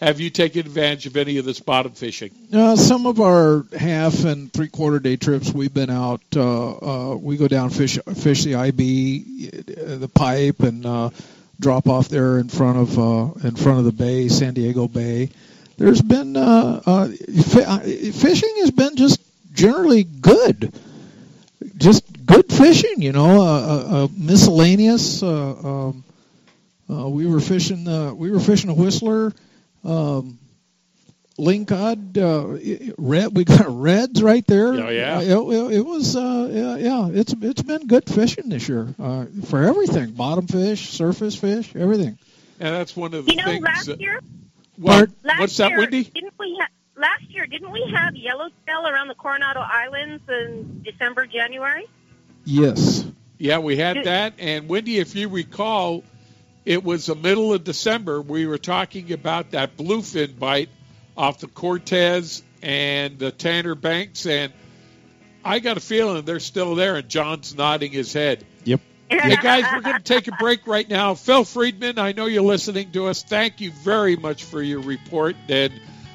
have 0.01 0.19
you 0.19 0.31
taken 0.31 0.61
advantage 0.61 1.05
of 1.05 1.19
any 1.19 1.37
of 1.37 1.45
this 1.45 1.61
bottom 1.61 1.93
fishing? 1.93 2.31
Uh, 2.51 2.75
some 2.75 3.05
of 3.05 3.21
our 3.21 3.67
half 3.79 4.25
and 4.25 4.51
three 4.51 4.69
quarter 4.69 4.99
day 4.99 5.17
trips, 5.17 5.53
we've 5.53 5.75
been 5.75 5.91
out. 5.91 6.23
Uh, 6.35 7.13
uh, 7.13 7.17
we 7.17 7.37
go 7.37 7.49
down 7.49 7.69
fish 7.69 7.99
fish 8.15 8.45
the 8.45 8.55
IB, 8.55 9.51
the 9.51 10.09
pipe, 10.09 10.61
and 10.61 11.13
drop 11.61 11.87
off 11.87 12.09
there 12.09 12.39
in 12.39 12.49
front 12.49 12.79
of 12.79 13.45
in 13.45 13.57
front 13.57 13.81
of 13.81 13.85
the 13.85 13.93
bay, 13.93 14.29
San 14.29 14.55
Diego 14.55 14.89
Bay. 14.89 15.29
There's 15.81 16.03
been 16.03 16.37
uh, 16.37 16.83
uh, 16.85 16.91
uh 16.91 17.79
fishing 17.79 18.55
has 18.59 18.71
been 18.71 18.97
just 18.97 19.19
generally 19.55 20.05
good, 20.05 20.75
just 21.79 22.05
good 22.27 22.53
fishing. 22.53 23.01
You 23.01 23.13
know, 23.13 23.41
uh, 23.41 23.45
uh, 23.45 24.05
uh 24.05 24.09
miscellaneous. 24.15 25.23
Uh, 25.23 25.29
um, 25.89 26.05
uh, 26.91 27.09
we 27.09 27.27
were 27.27 27.41
fishing. 27.41 27.89
Uh, 27.89 28.13
we 28.13 28.31
were 28.31 28.41
fishing 28.41 28.69
a 28.69 28.75
whistler 28.75 29.33
um, 29.83 30.39
lingcod, 31.39 32.19
uh, 32.19 32.93
red. 32.99 33.35
We 33.35 33.45
got 33.45 33.65
reds 33.69 34.23
right 34.23 34.47
there. 34.47 34.75
Oh 34.75 34.91
yeah. 34.91 35.23
It, 35.23 35.31
it, 35.31 35.73
it 35.79 35.87
was 35.87 36.15
uh, 36.15 36.51
yeah, 36.53 36.77
yeah. 36.77 37.09
It's 37.19 37.33
it's 37.41 37.63
been 37.63 37.87
good 37.87 38.05
fishing 38.05 38.51
this 38.51 38.69
year 38.69 38.95
uh, 38.99 39.25
for 39.47 39.63
everything: 39.63 40.11
bottom 40.11 40.47
fish, 40.47 40.91
surface 40.91 41.37
fish, 41.37 41.75
everything. 41.75 42.19
And 42.59 42.75
that's 42.75 42.95
one 42.95 43.15
of 43.15 43.25
the 43.25 43.33
you 43.33 43.39
know, 43.39 43.45
things. 43.45 43.65
last 43.65 43.99
year. 43.99 44.21
What? 44.81 45.11
Last 45.23 45.41
What's 45.41 45.57
that, 45.59 45.71
year, 45.71 45.79
Wendy? 45.81 46.05
Didn't 46.05 46.33
we 46.39 46.57
have 46.59 46.71
last 46.97 47.29
year? 47.29 47.47
Didn't 47.47 47.71
we 47.71 47.93
have 47.95 48.17
yellowtail 48.17 48.87
around 48.87 49.09
the 49.09 49.15
Coronado 49.15 49.61
Islands 49.61 50.23
in 50.29 50.83
December, 50.83 51.27
January? 51.27 51.87
Yes. 52.45 53.05
Yeah, 53.37 53.59
we 53.59 53.77
had 53.77 54.05
that. 54.05 54.35
And 54.39 54.69
Wendy, 54.69 54.99
if 54.99 55.15
you 55.15 55.29
recall, 55.29 56.03
it 56.65 56.83
was 56.83 57.07
the 57.07 57.15
middle 57.15 57.53
of 57.53 57.63
December. 57.63 58.23
We 58.23 58.47
were 58.47 58.59
talking 58.59 59.13
about 59.13 59.51
that 59.51 59.77
bluefin 59.77 60.39
bite 60.39 60.71
off 61.15 61.41
the 61.41 61.49
Cortes 61.49 62.43
and 62.63 63.19
the 63.19 63.33
Tanner 63.33 63.75
Banks, 63.75 64.25
and 64.27 64.53
I 65.45 65.59
got 65.59 65.77
a 65.77 65.81
feeling 65.81 66.25
they're 66.25 66.41
still 66.41 66.75
there. 66.75 66.97
And 66.97 67.09
John's 67.09 67.55
nodding 67.55 67.93
his 67.93 68.13
head. 68.15 68.47
Hey 69.11 69.37
guys, 69.43 69.65
we're 69.75 69.81
going 69.81 69.97
to 69.97 70.03
take 70.03 70.29
a 70.29 70.33
break 70.39 70.69
right 70.69 70.89
now. 70.89 71.15
Phil 71.15 71.45
Friedman, 71.45 71.99
I 71.99 72.13
know 72.13 72.27
you're 72.27 72.45
listening 72.45 72.93
to 72.93 73.09
us. 73.09 73.25
Thank 73.25 73.61
you 73.61 73.73
very 73.73 74.15
much 74.15 74.45
for 74.45 74.63
your 74.63 74.79
report, 74.81 75.35
and 75.49 75.73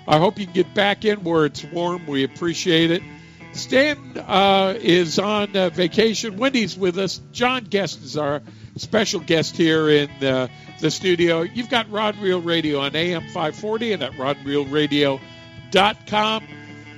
I 0.08 0.18
hope 0.18 0.40
you 0.40 0.46
get 0.46 0.74
back 0.74 1.04
in 1.04 1.26
where 1.26 1.46
it's 1.46 1.62
warm. 1.66 2.08
We 2.08 2.24
appreciate 2.24 2.92
it. 2.92 3.04
Stan 3.52 4.18
uh, 4.18 4.76
is 4.80 5.20
on 5.20 5.58
uh, 5.58 5.72
vacation. 5.72 6.38
Wendy's 6.38 6.78
with 6.78 6.98
us. 6.98 7.20
John 7.34 7.66
Guest 7.66 8.02
is 8.02 8.16
our 8.16 8.42
special 8.78 9.20
guest 9.20 9.58
here 9.58 9.90
in 9.90 10.10
the, 10.22 10.50
the 10.80 10.90
studio. 10.90 11.42
You've 11.42 11.70
got 11.70 11.92
Rod 11.92 12.18
Reel 12.20 12.42
Radio 12.42 12.80
on 12.80 12.96
AM 12.96 13.24
540 13.24 13.92
and 13.92 14.04
at 14.04 14.14
rodreelradio.com. 14.14 16.48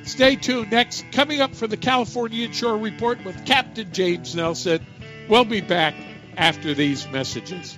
Stay 0.03 0.35
tuned. 0.35 0.69
Next, 0.71 1.11
coming 1.11 1.41
up 1.41 1.55
for 1.55 1.65
the 1.65 1.75
California 1.75 2.45
Inshore 2.45 2.77
Report 2.77 3.25
with 3.25 3.47
Captain 3.47 3.91
James 3.91 4.35
Nelson. 4.35 4.85
We'll 5.29 5.45
be 5.45 5.61
back 5.61 5.93
after 6.37 6.73
these 6.73 7.07
messages. 7.09 7.77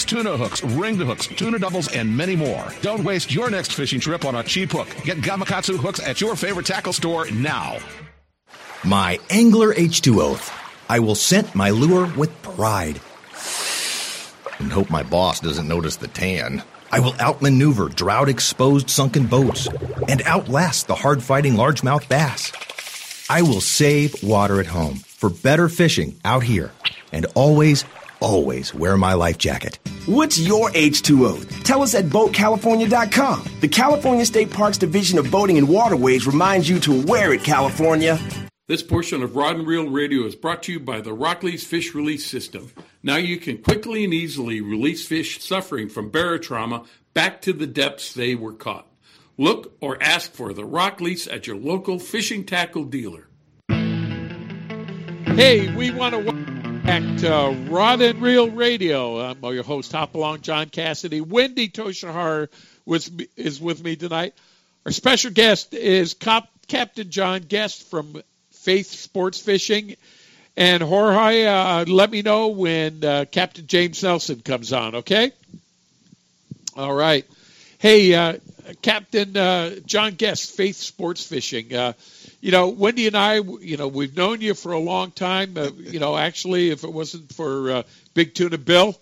tuna 0.03 0.37
hooks, 0.37 0.63
ringed 0.63 1.01
hooks, 1.01 1.27
tuna 1.27 1.59
doubles, 1.59 1.91
and 1.93 2.15
many 2.15 2.35
more. 2.35 2.67
Don't 2.81 3.03
waste 3.03 3.33
your 3.33 3.49
next 3.49 3.73
fishing 3.73 3.99
trip 3.99 4.25
on 4.25 4.35
a 4.35 4.43
cheap 4.43 4.71
hook. 4.71 4.87
Get 5.03 5.17
Gamakatsu 5.17 5.77
hooks 5.77 5.99
at 5.99 6.21
your 6.21 6.35
favorite 6.35 6.65
tackle 6.65 6.93
store 6.93 7.29
now. 7.31 7.77
My 8.83 9.19
Angler 9.29 9.73
H2 9.73 10.21
oath. 10.21 10.51
I 10.89 10.99
will 10.99 11.15
scent 11.15 11.55
my 11.55 11.69
lure 11.69 12.11
with 12.17 12.41
pride. 12.41 12.99
And 14.59 14.71
hope 14.71 14.89
my 14.89 15.03
boss 15.03 15.39
doesn't 15.39 15.67
notice 15.67 15.95
the 15.95 16.07
tan. 16.07 16.63
I 16.91 16.99
will 16.99 17.15
outmaneuver 17.21 17.87
drought 17.89 18.27
exposed 18.27 18.89
sunken 18.89 19.27
boats 19.27 19.69
and 20.09 20.21
outlast 20.25 20.87
the 20.87 20.95
hard 20.95 21.23
fighting 21.23 21.53
largemouth 21.53 22.09
bass. 22.09 22.51
I 23.29 23.43
will 23.43 23.61
save 23.61 24.21
water 24.21 24.59
at 24.59 24.65
home 24.65 24.95
for 24.95 25.29
better 25.29 25.69
fishing 25.69 26.19
out 26.25 26.43
here. 26.43 26.71
And 27.13 27.25
always, 27.33 27.85
always 28.21 28.73
wear 28.73 28.95
my 28.95 29.13
life 29.13 29.37
jacket. 29.37 29.79
What's 30.05 30.39
your 30.39 30.69
H2O? 30.71 31.63
Tell 31.63 31.81
us 31.81 31.93
at 31.93 32.05
BoatCalifornia.com. 32.05 33.45
The 33.59 33.67
California 33.67 34.25
State 34.25 34.51
Parks 34.51 34.77
Division 34.77 35.19
of 35.19 35.29
Boating 35.29 35.57
and 35.57 35.67
Waterways 35.67 36.25
reminds 36.25 36.69
you 36.69 36.79
to 36.79 37.01
wear 37.05 37.33
it, 37.33 37.43
California. 37.43 38.17
This 38.67 38.81
portion 38.81 39.21
of 39.21 39.35
Rod 39.35 39.57
and 39.57 39.67
Reel 39.67 39.89
Radio 39.89 40.25
is 40.25 40.35
brought 40.35 40.63
to 40.63 40.71
you 40.71 40.79
by 40.79 41.01
the 41.01 41.15
Rockley's 41.15 41.65
Fish 41.65 41.93
Release 41.93 42.25
System. 42.25 42.71
Now 43.03 43.17
you 43.17 43.37
can 43.37 43.57
quickly 43.57 44.05
and 44.05 44.13
easily 44.13 44.61
release 44.61 45.05
fish 45.05 45.43
suffering 45.43 45.89
from 45.89 46.09
barotrauma 46.09 46.85
back 47.13 47.41
to 47.41 47.51
the 47.51 47.67
depths 47.67 48.13
they 48.13 48.33
were 48.33 48.53
caught. 48.53 48.87
Look 49.37 49.75
or 49.81 50.01
ask 50.01 50.31
for 50.31 50.53
the 50.53 50.63
Rockley's 50.63 51.27
at 51.27 51.47
your 51.47 51.57
local 51.57 51.99
fishing 51.99 52.45
tackle 52.45 52.85
dealer. 52.85 53.27
Hey, 55.25 55.73
we 55.75 55.91
want 55.91 56.13
to 56.13 56.19
welcome 56.19 56.50
back 56.83 57.03
to 57.19 57.55
Rod 57.69 58.01
and 58.01 58.21
Reel 58.21 58.49
Radio. 58.49 59.19
I'm 59.19 59.43
your 59.43 59.63
host, 59.63 59.91
Hopalong 59.91 60.41
John 60.41 60.69
Cassidy. 60.69 61.21
Wendy 61.21 61.69
Tochihara 61.69 62.47
is 63.37 63.61
with 63.61 63.83
me 63.83 63.95
tonight. 63.95 64.33
Our 64.85 64.91
special 64.91 65.31
guest 65.31 65.73
is 65.73 66.13
Cop, 66.15 66.49
Captain 66.67 67.09
John 67.09 67.41
Guest 67.41 67.89
from 67.89 68.21
Faith 68.51 68.87
Sports 68.87 69.39
Fishing. 69.39 69.95
And 70.57 70.81
Jorge, 70.81 71.45
uh, 71.45 71.85
let 71.85 72.09
me 72.09 72.23
know 72.23 72.49
when 72.49 73.03
uh, 73.03 73.25
Captain 73.31 73.67
James 73.67 74.01
Nelson 74.01 74.41
comes 74.41 74.73
on, 74.73 74.95
okay? 74.95 75.31
All 76.75 76.93
right. 76.93 77.25
Hey, 77.77 78.13
uh, 78.13 78.37
Captain 78.81 79.35
uh, 79.35 79.75
John 79.85 80.15
Guest, 80.15 80.55
Faith 80.55 80.77
Sports 80.77 81.25
Fishing. 81.25 81.75
Uh, 81.75 81.93
you 82.41 82.51
know, 82.51 82.69
Wendy 82.69 83.07
and 83.07 83.15
I, 83.15 83.35
you 83.35 83.77
know, 83.77 83.87
we've 83.87 84.15
known 84.15 84.41
you 84.41 84.53
for 84.53 84.71
a 84.71 84.79
long 84.79 85.11
time. 85.11 85.57
Uh, 85.57 85.69
you 85.77 85.99
know, 85.99 86.17
actually, 86.17 86.71
if 86.71 86.83
it 86.83 86.91
wasn't 86.91 87.31
for 87.33 87.83
Big 88.13 88.33
Tuna 88.33 88.57
Bill, 88.57 88.97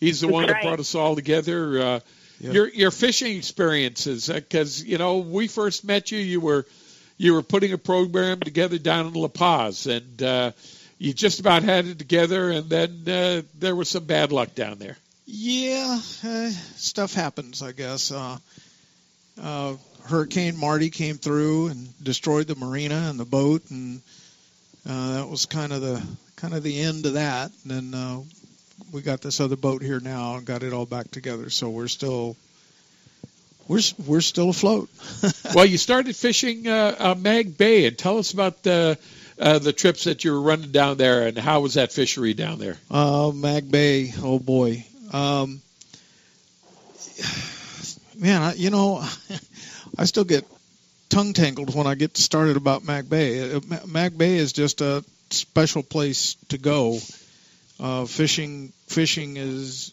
he's 0.00 0.20
the 0.20 0.28
one 0.28 0.46
that 0.46 0.62
brought 0.62 0.80
us 0.80 0.94
all 0.94 1.14
together. 1.14 2.02
Yep. 2.40 2.54
Your 2.54 2.68
your 2.70 2.90
fishing 2.90 3.36
experiences, 3.36 4.28
because 4.28 4.82
you 4.82 4.98
know, 4.98 5.18
we 5.18 5.46
first 5.46 5.84
met 5.84 6.10
you, 6.10 6.18
you 6.18 6.40
were 6.40 6.66
you 7.16 7.34
were 7.34 7.42
putting 7.42 7.72
a 7.72 7.78
program 7.78 8.40
together 8.40 8.78
down 8.78 9.06
in 9.06 9.12
La 9.12 9.28
Paz, 9.28 9.86
and 9.86 10.20
uh, 10.20 10.50
you 10.98 11.12
just 11.12 11.38
about 11.38 11.62
had 11.62 11.86
it 11.86 11.98
together, 11.98 12.50
and 12.50 12.68
then 12.68 13.04
uh, 13.06 13.42
there 13.60 13.76
was 13.76 13.88
some 13.88 14.04
bad 14.04 14.32
luck 14.32 14.56
down 14.56 14.78
there. 14.78 14.96
Yeah, 15.24 16.00
uh, 16.24 16.50
stuff 16.76 17.14
happens, 17.14 17.62
I 17.62 17.70
guess. 17.70 18.10
Uh, 18.10 18.38
uh, 19.40 19.74
Hurricane 20.04 20.56
Marty 20.56 20.90
came 20.90 21.16
through 21.16 21.68
and 21.68 22.04
destroyed 22.04 22.46
the 22.46 22.56
marina 22.56 23.06
and 23.08 23.18
the 23.18 23.24
boat, 23.24 23.62
and 23.70 24.00
uh, 24.88 25.14
that 25.14 25.28
was 25.28 25.46
kind 25.46 25.72
of 25.72 25.80
the 25.80 26.02
kind 26.36 26.54
of 26.54 26.62
the 26.62 26.80
end 26.80 27.06
of 27.06 27.14
that. 27.14 27.52
And 27.62 27.92
then 27.92 27.94
uh, 28.00 28.20
we 28.92 29.02
got 29.02 29.20
this 29.20 29.40
other 29.40 29.56
boat 29.56 29.82
here 29.82 30.00
now 30.00 30.36
and 30.36 30.44
got 30.44 30.62
it 30.62 30.72
all 30.72 30.86
back 30.86 31.10
together. 31.10 31.50
So 31.50 31.70
we're 31.70 31.88
still 31.88 32.36
we're 33.68 33.80
we're 34.06 34.20
still 34.20 34.50
afloat. 34.50 34.90
well, 35.54 35.66
you 35.66 35.78
started 35.78 36.16
fishing 36.16 36.66
uh, 36.66 36.96
uh, 36.98 37.14
Mag 37.18 37.56
Bay, 37.56 37.86
and 37.86 37.96
tell 37.96 38.18
us 38.18 38.32
about 38.32 38.62
the 38.62 38.98
uh, 39.38 39.58
the 39.58 39.72
trips 39.72 40.04
that 40.04 40.24
you 40.24 40.32
were 40.32 40.40
running 40.40 40.72
down 40.72 40.96
there, 40.96 41.26
and 41.26 41.38
how 41.38 41.60
was 41.60 41.74
that 41.74 41.92
fishery 41.92 42.34
down 42.34 42.58
there? 42.58 42.76
Uh, 42.90 43.30
Mag 43.34 43.70
Bay, 43.70 44.12
oh 44.22 44.38
boy, 44.38 44.84
um, 45.12 45.60
man, 48.22 48.40
I, 48.40 48.54
you 48.54 48.70
know, 48.70 49.04
I 49.98 50.04
still 50.04 50.24
get 50.24 50.46
tongue 51.10 51.32
tangled 51.34 51.74
when 51.74 51.86
I 51.86 51.94
get 51.94 52.16
started 52.16 52.56
about 52.56 52.84
Mag 52.84 53.10
Bay. 53.10 53.52
Uh, 53.52 53.60
Mag 53.86 54.16
Bay 54.16 54.36
is 54.36 54.52
just 54.52 54.80
a 54.80 55.04
special 55.30 55.82
place 55.82 56.36
to 56.48 56.58
go. 56.58 56.98
Uh, 57.80 58.04
fishing 58.06 58.72
fishing 58.86 59.36
is 59.36 59.92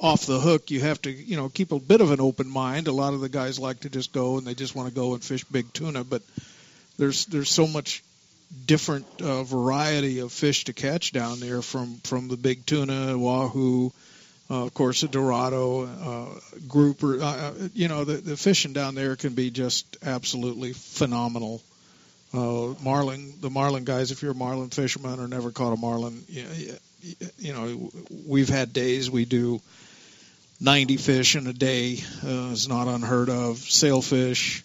off 0.00 0.26
the 0.26 0.38
hook, 0.38 0.70
you 0.70 0.80
have 0.80 1.00
to, 1.02 1.10
you 1.10 1.36
know, 1.36 1.48
keep 1.48 1.72
a 1.72 1.78
bit 1.78 2.00
of 2.00 2.12
an 2.12 2.20
open 2.20 2.48
mind. 2.48 2.86
A 2.86 2.92
lot 2.92 3.14
of 3.14 3.20
the 3.20 3.28
guys 3.28 3.58
like 3.58 3.80
to 3.80 3.90
just 3.90 4.12
go 4.12 4.38
and 4.38 4.46
they 4.46 4.54
just 4.54 4.74
want 4.74 4.88
to 4.88 4.94
go 4.94 5.14
and 5.14 5.24
fish 5.24 5.42
big 5.44 5.72
tuna, 5.72 6.04
but 6.04 6.22
there's 6.98 7.26
there's 7.26 7.50
so 7.50 7.66
much 7.66 8.04
different 8.66 9.06
uh, 9.20 9.42
variety 9.42 10.20
of 10.20 10.32
fish 10.32 10.64
to 10.64 10.72
catch 10.72 11.12
down 11.12 11.40
there 11.40 11.62
from 11.62 11.96
from 12.04 12.28
the 12.28 12.36
big 12.36 12.66
tuna, 12.66 13.16
wahoo, 13.16 13.90
uh, 14.50 14.64
of 14.64 14.74
course, 14.74 15.02
the 15.02 15.08
dorado, 15.08 15.84
uh, 15.84 16.58
grouper. 16.66 17.20
Uh, 17.20 17.26
uh, 17.26 17.52
you 17.74 17.88
know, 17.88 18.04
the 18.04 18.14
the 18.14 18.36
fishing 18.36 18.72
down 18.72 18.94
there 18.94 19.16
can 19.16 19.34
be 19.34 19.50
just 19.50 19.98
absolutely 20.02 20.72
phenomenal. 20.72 21.60
Uh, 22.32 22.74
marlin, 22.82 23.32
the 23.40 23.50
marlin 23.50 23.84
guys, 23.84 24.10
if 24.10 24.22
you're 24.22 24.32
a 24.32 24.34
marlin 24.34 24.70
fisherman 24.70 25.20
or 25.20 25.28
never 25.28 25.50
caught 25.50 25.72
a 25.72 25.76
marlin, 25.76 26.22
you, 26.28 26.44
you 27.38 27.52
know, 27.52 27.90
we've 28.26 28.48
had 28.48 28.72
days 28.72 29.10
we 29.10 29.24
do 29.24 29.60
90 30.60 30.96
fish 30.96 31.36
in 31.36 31.46
a 31.46 31.52
day 31.52 31.98
uh, 32.24 32.50
is 32.52 32.68
not 32.68 32.88
unheard 32.88 33.30
of. 33.30 33.58
Sailfish, 33.58 34.62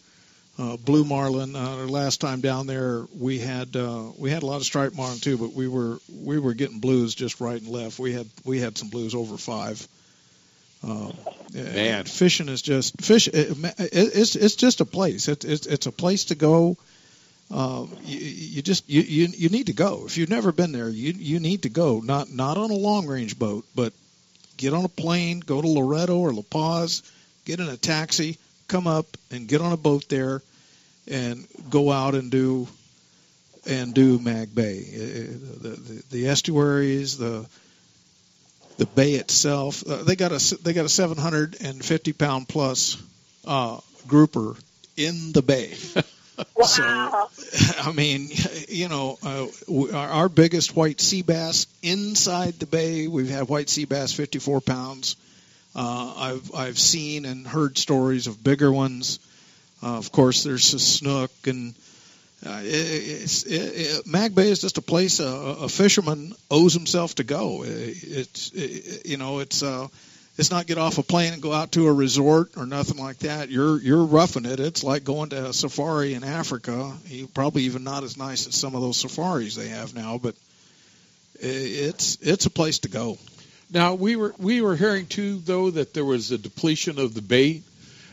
uh, 0.60 0.78
blue 0.78 1.04
marlin. 1.04 1.56
Uh, 1.56 1.86
last 1.88 2.22
time 2.22 2.42
down 2.42 2.68
there, 2.68 3.06
we 3.18 3.40
had 3.40 3.76
uh, 3.76 4.06
we 4.18 4.30
had 4.30 4.44
a 4.44 4.46
lot 4.46 4.58
of 4.58 4.64
striped 4.64 4.96
marlin 4.96 5.20
too, 5.20 5.38
but 5.38 5.54
we 5.54 5.68
were 5.68 6.00
we 6.22 6.40
were 6.40 6.54
getting 6.54 6.80
blues 6.80 7.16
just 7.16 7.42
right 7.42 7.60
and 7.60 7.70
left. 7.70 8.00
We 8.00 8.14
had 8.14 8.28
we 8.46 8.60
had 8.60 8.78
some 8.78 8.90
blues 8.90 9.16
over 9.16 9.38
five. 9.38 9.88
Uh, 10.86 11.12
Man, 11.54 12.04
fishing 12.06 12.50
is 12.50 12.62
just 12.62 13.02
fish. 13.02 13.28
It, 13.28 13.58
it's 13.80 14.36
it's 14.36 14.56
just 14.56 14.82
a 14.82 14.86
place. 14.86 15.28
It's 15.28 15.46
it's, 15.46 15.66
it's 15.66 15.86
a 15.86 15.92
place 15.92 16.26
to 16.26 16.36
go. 16.36 16.78
Uh, 17.52 17.86
you, 18.04 18.20
you 18.20 18.62
just 18.62 18.90
you, 18.90 19.02
you 19.02 19.28
you 19.28 19.50
need 19.50 19.68
to 19.68 19.74
go. 19.74 20.04
If 20.06 20.18
you've 20.18 20.30
never 20.30 20.52
been 20.52 20.72
there, 20.72 20.90
you 20.90 21.14
you 21.14 21.40
need 21.40 21.64
to 21.64 21.70
go. 21.70 22.00
Not 22.00 22.32
not 22.32 22.58
on 22.58 22.72
a 22.72 22.76
long 22.76 23.08
range 23.08 23.38
boat, 23.38 23.66
but 23.76 23.94
get 24.58 24.74
on 24.74 24.86
a 24.86 24.90
plane, 24.90 25.40
go 25.40 25.62
to 25.62 25.68
Loreto 25.68 26.18
or 26.18 26.34
La 26.34 26.42
Paz, 26.42 27.04
get 27.46 27.60
in 27.60 27.70
a 27.70 27.78
taxi, 27.78 28.38
come 28.68 28.88
up 28.88 29.06
and 29.32 29.48
get 29.48 29.62
on 29.62 29.72
a 29.72 29.78
boat 29.78 30.08
there, 30.10 30.42
and 31.08 31.48
go 31.70 31.92
out 31.92 32.16
and 32.16 32.32
do 32.32 32.68
and 33.66 33.94
do 33.94 34.20
Mag 34.20 34.54
Bay. 34.54 34.82
The, 34.82 35.70
the, 35.70 36.04
the 36.12 36.28
estuaries, 36.28 37.18
the 37.18 37.46
the 38.78 38.86
bay 38.86 39.14
itself. 39.14 39.88
Uh, 39.88 40.04
they 40.04 40.16
got 40.16 40.32
a 40.32 40.58
they 40.64 40.74
got 40.74 40.86
a 40.86 40.90
750 40.90 42.14
pound 42.14 42.48
plus 42.48 42.98
uh, 43.46 43.80
grouper 44.08 44.56
in 44.98 45.32
the 45.32 45.42
bay. 45.42 45.74
Wow. 46.56 47.30
So, 47.32 47.82
I 47.84 47.92
mean, 47.92 48.30
you 48.68 48.90
know, 48.90 49.20
uh, 49.24 49.46
our, 49.96 50.10
our 50.10 50.30
biggest 50.30 50.76
white 50.76 51.00
sea 51.00 51.22
bass 51.22 51.68
inside 51.84 52.56
the 52.56 52.66
bay, 52.66 53.08
we've 53.08 53.30
had 53.30 53.48
white 53.48 53.70
sea 53.70 53.86
bass 53.86 54.12
54 54.14 54.62
pounds. 54.62 55.16
Uh, 55.76 56.14
I've 56.16 56.56
I've 56.56 56.80
seen 56.80 57.26
and 57.26 57.48
heard 57.48 57.78
stories 57.78 58.28
of 58.28 58.44
bigger 58.44 58.72
ones. 58.72 59.20
Uh, 59.82 59.98
of 59.98 60.12
course, 60.12 60.44
there's 60.44 60.74
a 60.74 60.80
snook, 60.80 61.32
and 61.46 61.74
uh, 62.46 62.62
it, 62.64 63.46
it, 63.46 63.48
it, 63.48 64.08
Mag 64.08 64.36
Bay 64.36 64.50
is 64.50 64.60
just 64.60 64.78
a 64.78 64.82
place 64.82 65.20
a, 65.20 65.26
a 65.26 65.70
fisherman 65.70 66.34
owes 66.52 66.74
himself 66.74 67.16
to 67.16 67.24
go. 67.24 67.64
It's 67.66 68.52
it, 68.54 69.06
you 69.06 69.18
know 69.18 69.40
it's 69.40 69.64
uh, 69.64 69.88
it's 70.38 70.52
not 70.52 70.68
get 70.68 70.78
off 70.78 70.98
a 70.98 71.04
plane 71.04 71.34
and 71.34 71.42
go 71.42 71.54
out 71.54 71.72
to 71.74 71.88
a 71.88 71.94
resort 71.94 72.52
or 72.58 72.66
nothing 72.66 72.98
like 72.98 73.20
that. 73.20 73.50
You're 73.50 73.80
you're 73.80 74.06
roughing 74.06 74.46
it. 74.46 74.60
It's 74.60 74.84
like 74.84 75.04
going 75.04 75.30
to 75.30 75.50
a 75.50 75.54
safari 75.54 76.14
in 76.14 76.24
Africa. 76.24 76.92
You 77.08 77.28
probably 77.28 77.64
even 77.64 77.84
not 77.84 78.04
as 78.04 78.18
nice 78.18 78.48
as 78.48 78.56
some 78.56 78.76
of 78.76 78.82
those 78.82 78.98
safaris 78.98 79.56
they 79.56 79.70
have 79.70 79.96
now, 79.96 80.18
but 80.18 80.36
it's 81.40 82.18
it's 82.22 82.46
a 82.46 82.50
place 82.50 82.80
to 82.80 82.90
go. 82.90 83.18
Now 83.74 83.96
we 83.96 84.16
were 84.16 84.36
we 84.38 84.62
were 84.62 84.76
hearing 84.76 85.08
too 85.08 85.40
though 85.40 85.72
that 85.72 85.96
there 85.96 86.06
was 86.06 86.32
a 86.32 86.38
depletion 86.38 87.00
of 87.00 87.16
the 87.16 87.24
bait 87.24 87.64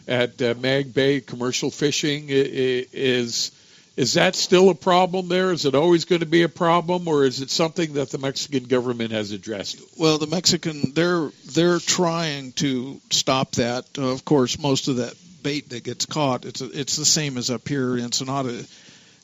at 0.09 0.41
uh, 0.41 0.55
Mag 0.59 0.95
Bay 0.95 1.21
commercial 1.21 1.71
fishing 1.71 2.27
is 2.29 3.53
is 3.97 4.15
that 4.15 4.35
still 4.35 4.71
a 4.71 4.75
problem 4.75 5.29
there? 5.29 5.53
Is 5.53 5.67
it 5.67 5.75
always 5.75 6.07
going 6.07 6.21
to 6.21 6.27
be 6.27 6.43
a 6.43 6.49
problem, 6.49 7.07
or 7.07 7.25
is 7.25 7.43
it 7.43 7.51
something 7.51 7.95
that 7.95 8.09
the 8.09 8.17
Mexican 8.17 8.65
government 8.65 9.11
has 9.11 9.33
addressed? 9.33 9.83
Well, 9.99 10.17
the 10.17 10.27
Mexican 10.27 10.93
they're 10.95 11.31
they're 11.53 11.79
trying 11.79 12.53
to 12.53 12.99
stop 13.11 13.53
that. 13.53 13.85
Uh, 13.99 14.13
of 14.13 14.25
course, 14.25 14.59
most 14.59 14.89
of 14.89 14.97
that 14.97 15.15
bait 15.43 15.69
that 15.71 15.85
gets 15.85 16.07
caught, 16.07 16.47
it's 16.47 16.63
a, 16.63 16.71
it's 16.71 16.97
the 16.97 17.05
same 17.05 17.37
as 17.37 17.51
up 17.51 17.69
here 17.69 17.99
in 17.99 18.05
Ensenada. 18.05 18.65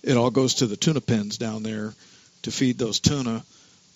It 0.02 0.16
all 0.18 0.30
goes 0.30 0.56
to 0.56 0.66
the 0.66 0.76
tuna 0.76 1.00
pens 1.00 1.38
down 1.38 1.62
there 1.62 1.94
to 2.42 2.50
feed 2.50 2.76
those 2.76 3.00
tuna. 3.00 3.42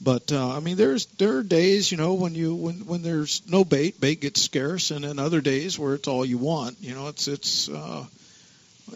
But 0.02 0.32
uh, 0.32 0.56
I 0.56 0.60
mean, 0.60 0.76
there's 0.76 1.06
there 1.18 1.36
are 1.36 1.42
days, 1.42 1.92
you 1.92 1.98
know, 1.98 2.14
when 2.14 2.34
you 2.34 2.54
when 2.54 2.86
when 2.86 3.02
there's 3.02 3.42
no 3.48 3.64
bait, 3.64 4.00
bait 4.00 4.20
gets 4.20 4.40
scarce, 4.40 4.90
and 4.90 5.04
then 5.04 5.18
other 5.18 5.42
days 5.42 5.78
where 5.78 5.94
it's 5.94 6.08
all 6.08 6.24
you 6.24 6.38
want. 6.38 6.76
You 6.80 6.94
know, 6.94 7.08
it's 7.08 7.28
it's 7.28 7.68
uh, 7.68 8.06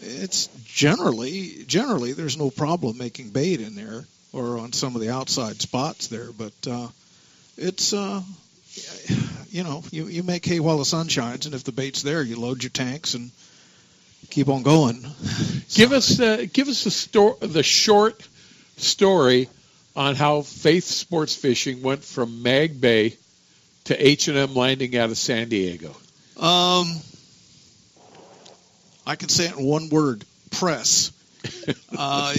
it's 0.01 0.47
generally 0.65 1.63
generally 1.67 2.13
there's 2.13 2.37
no 2.37 2.49
problem 2.49 2.97
making 2.97 3.29
bait 3.29 3.61
in 3.61 3.75
there 3.75 4.05
or 4.33 4.57
on 4.57 4.73
some 4.73 4.95
of 4.95 5.01
the 5.01 5.11
outside 5.11 5.61
spots 5.61 6.07
there, 6.07 6.31
but 6.31 6.53
uh, 6.67 6.87
it's 7.55 7.93
uh, 7.93 8.21
you 9.49 9.63
know 9.63 9.83
you 9.91 10.07
you 10.07 10.23
make 10.23 10.43
hay 10.43 10.59
while 10.59 10.79
the 10.79 10.85
sun 10.85 11.07
shines, 11.07 11.45
and 11.45 11.53
if 11.53 11.63
the 11.63 11.71
bait's 11.71 12.01
there, 12.01 12.23
you 12.23 12.39
load 12.39 12.63
your 12.63 12.71
tanks 12.71 13.13
and 13.13 13.29
keep 14.31 14.49
on 14.49 14.63
going. 14.63 15.05
Give 15.73 15.91
us 15.91 16.19
uh, 16.19 16.45
give 16.51 16.67
us 16.67 16.83
the 16.83 16.91
sto- 16.91 17.37
the 17.41 17.63
short 17.63 18.27
story 18.77 19.49
on 19.95 20.15
how 20.15 20.41
Faith 20.41 20.85
Sports 20.85 21.35
Fishing 21.35 21.81
went 21.81 22.03
from 22.03 22.43
Mag 22.43 22.79
Bay 22.79 23.17
to 23.85 24.07
H&M 24.07 24.53
Landing 24.53 24.97
out 24.97 25.09
of 25.09 25.17
San 25.17 25.49
Diego? 25.49 25.89
Um, 26.37 26.87
I 29.07 29.15
can 29.15 29.29
say 29.29 29.45
it 29.45 29.57
in 29.57 29.65
one 29.65 29.89
word: 29.89 30.25
press. 30.51 31.11
uh, 31.97 32.33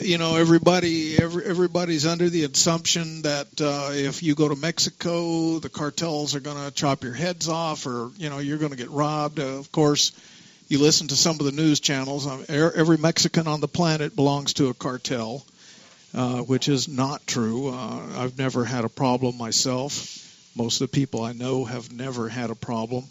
you 0.00 0.16
know, 0.16 0.36
everybody, 0.36 1.18
every, 1.18 1.44
everybody's 1.44 2.06
under 2.06 2.30
the 2.30 2.44
assumption 2.44 3.22
that 3.22 3.46
uh, 3.60 3.90
if 3.92 4.22
you 4.22 4.34
go 4.34 4.48
to 4.48 4.56
Mexico, 4.56 5.58
the 5.58 5.68
cartels 5.68 6.34
are 6.34 6.40
going 6.40 6.56
to 6.56 6.70
chop 6.72 7.04
your 7.04 7.12
heads 7.12 7.48
off, 7.48 7.86
or 7.86 8.10
you 8.16 8.30
know, 8.30 8.38
you're 8.38 8.58
going 8.58 8.70
to 8.70 8.76
get 8.76 8.90
robbed. 8.90 9.38
Uh, 9.38 9.58
of 9.58 9.70
course, 9.70 10.12
you 10.68 10.78
listen 10.78 11.08
to 11.08 11.16
some 11.16 11.38
of 11.38 11.44
the 11.44 11.52
news 11.52 11.80
channels. 11.80 12.26
Um, 12.26 12.44
every 12.48 12.98
Mexican 12.98 13.46
on 13.46 13.60
the 13.60 13.68
planet 13.68 14.16
belongs 14.16 14.54
to 14.54 14.68
a 14.68 14.74
cartel, 14.74 15.44
uh, 16.14 16.38
which 16.40 16.68
is 16.68 16.88
not 16.88 17.26
true. 17.26 17.68
Uh, 17.68 18.00
I've 18.16 18.38
never 18.38 18.64
had 18.64 18.84
a 18.84 18.88
problem 18.88 19.36
myself. 19.36 20.24
Most 20.56 20.80
of 20.80 20.90
the 20.90 20.94
people 20.94 21.22
I 21.22 21.32
know 21.32 21.64
have 21.64 21.92
never 21.92 22.28
had 22.28 22.50
a 22.50 22.54
problem 22.54 23.04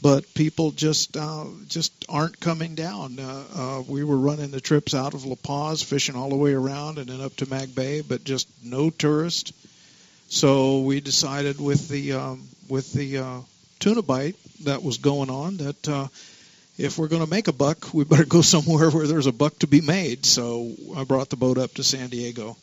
but 0.00 0.34
people 0.34 0.72
just 0.72 1.16
uh, 1.16 1.46
just 1.68 2.04
aren't 2.08 2.38
coming 2.38 2.74
down. 2.74 3.18
Uh, 3.18 3.44
uh, 3.54 3.82
we 3.88 4.04
were 4.04 4.16
running 4.16 4.50
the 4.50 4.60
trips 4.60 4.94
out 4.94 5.14
of 5.14 5.24
La 5.24 5.36
Paz, 5.36 5.82
fishing 5.82 6.16
all 6.16 6.28
the 6.28 6.36
way 6.36 6.52
around 6.52 6.98
and 6.98 7.08
then 7.08 7.20
up 7.20 7.34
to 7.36 7.48
Mag 7.48 7.74
Bay, 7.74 8.02
but 8.02 8.22
just 8.22 8.48
no 8.62 8.90
tourists. 8.90 9.52
So 10.28 10.80
we 10.80 11.00
decided 11.00 11.60
with 11.60 11.88
the 11.88 12.12
um, 12.12 12.46
with 12.68 12.92
the 12.92 13.42
tuna 13.78 14.02
bite 14.02 14.36
that 14.64 14.82
was 14.82 14.98
going 14.98 15.30
on 15.30 15.56
that 15.58 16.10
if 16.78 16.98
we're 16.98 17.08
going 17.08 17.24
to 17.24 17.30
make 17.30 17.48
a 17.48 17.52
buck, 17.52 17.92
we 17.94 18.04
better 18.04 18.24
go 18.24 18.42
somewhere 18.42 18.90
where 18.90 19.06
there's 19.06 19.26
a 19.26 19.32
buck 19.32 19.58
to 19.60 19.66
be 19.66 19.80
made. 19.80 20.26
So 20.26 20.72
I 20.96 21.04
brought 21.04 21.30
the 21.30 21.36
boat 21.36 21.58
up 21.58 21.74
to 21.74 21.84
San 21.84 22.08
Diego, 22.08 22.56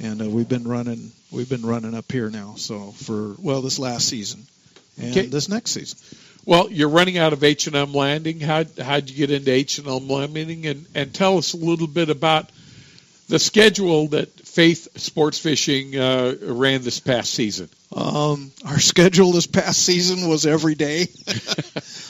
and 0.00 0.22
uh, 0.22 0.28
we've 0.28 0.48
been 0.48 0.64
running 0.64 1.12
we've 1.30 1.48
been 1.48 1.64
running 1.64 1.94
up 1.94 2.10
here 2.10 2.30
now. 2.30 2.54
So 2.56 2.92
for 2.92 3.34
well 3.38 3.62
this 3.62 3.78
last 3.78 4.08
season 4.08 4.42
and 5.00 5.10
okay. 5.12 5.26
this 5.26 5.48
next 5.48 5.72
season. 5.72 5.98
Well, 6.44 6.72
you're 6.72 6.88
running 6.88 7.18
out 7.18 7.32
of 7.32 7.44
H 7.44 7.68
and 7.68 7.76
M 7.76 7.92
Landing. 7.92 8.40
How 8.40 8.64
how'd 8.80 9.08
you 9.08 9.16
get 9.16 9.30
into 9.30 9.52
H 9.52 9.78
and 9.78 9.86
M 9.86 10.08
Landing? 10.08 10.66
And 10.66 10.86
and 10.94 11.14
tell 11.14 11.38
us 11.38 11.54
a 11.54 11.58
little 11.58 11.86
bit 11.86 12.10
about 12.10 12.50
the 13.32 13.38
schedule 13.38 14.08
that 14.08 14.28
Faith 14.40 14.88
Sports 15.00 15.38
Fishing 15.38 15.96
uh, 15.96 16.34
ran 16.42 16.82
this 16.82 17.00
past 17.00 17.32
season. 17.32 17.70
Um, 17.90 18.52
our 18.66 18.78
schedule 18.78 19.32
this 19.32 19.46
past 19.46 19.80
season 19.80 20.28
was 20.28 20.44
every 20.44 20.74
day. 20.74 21.06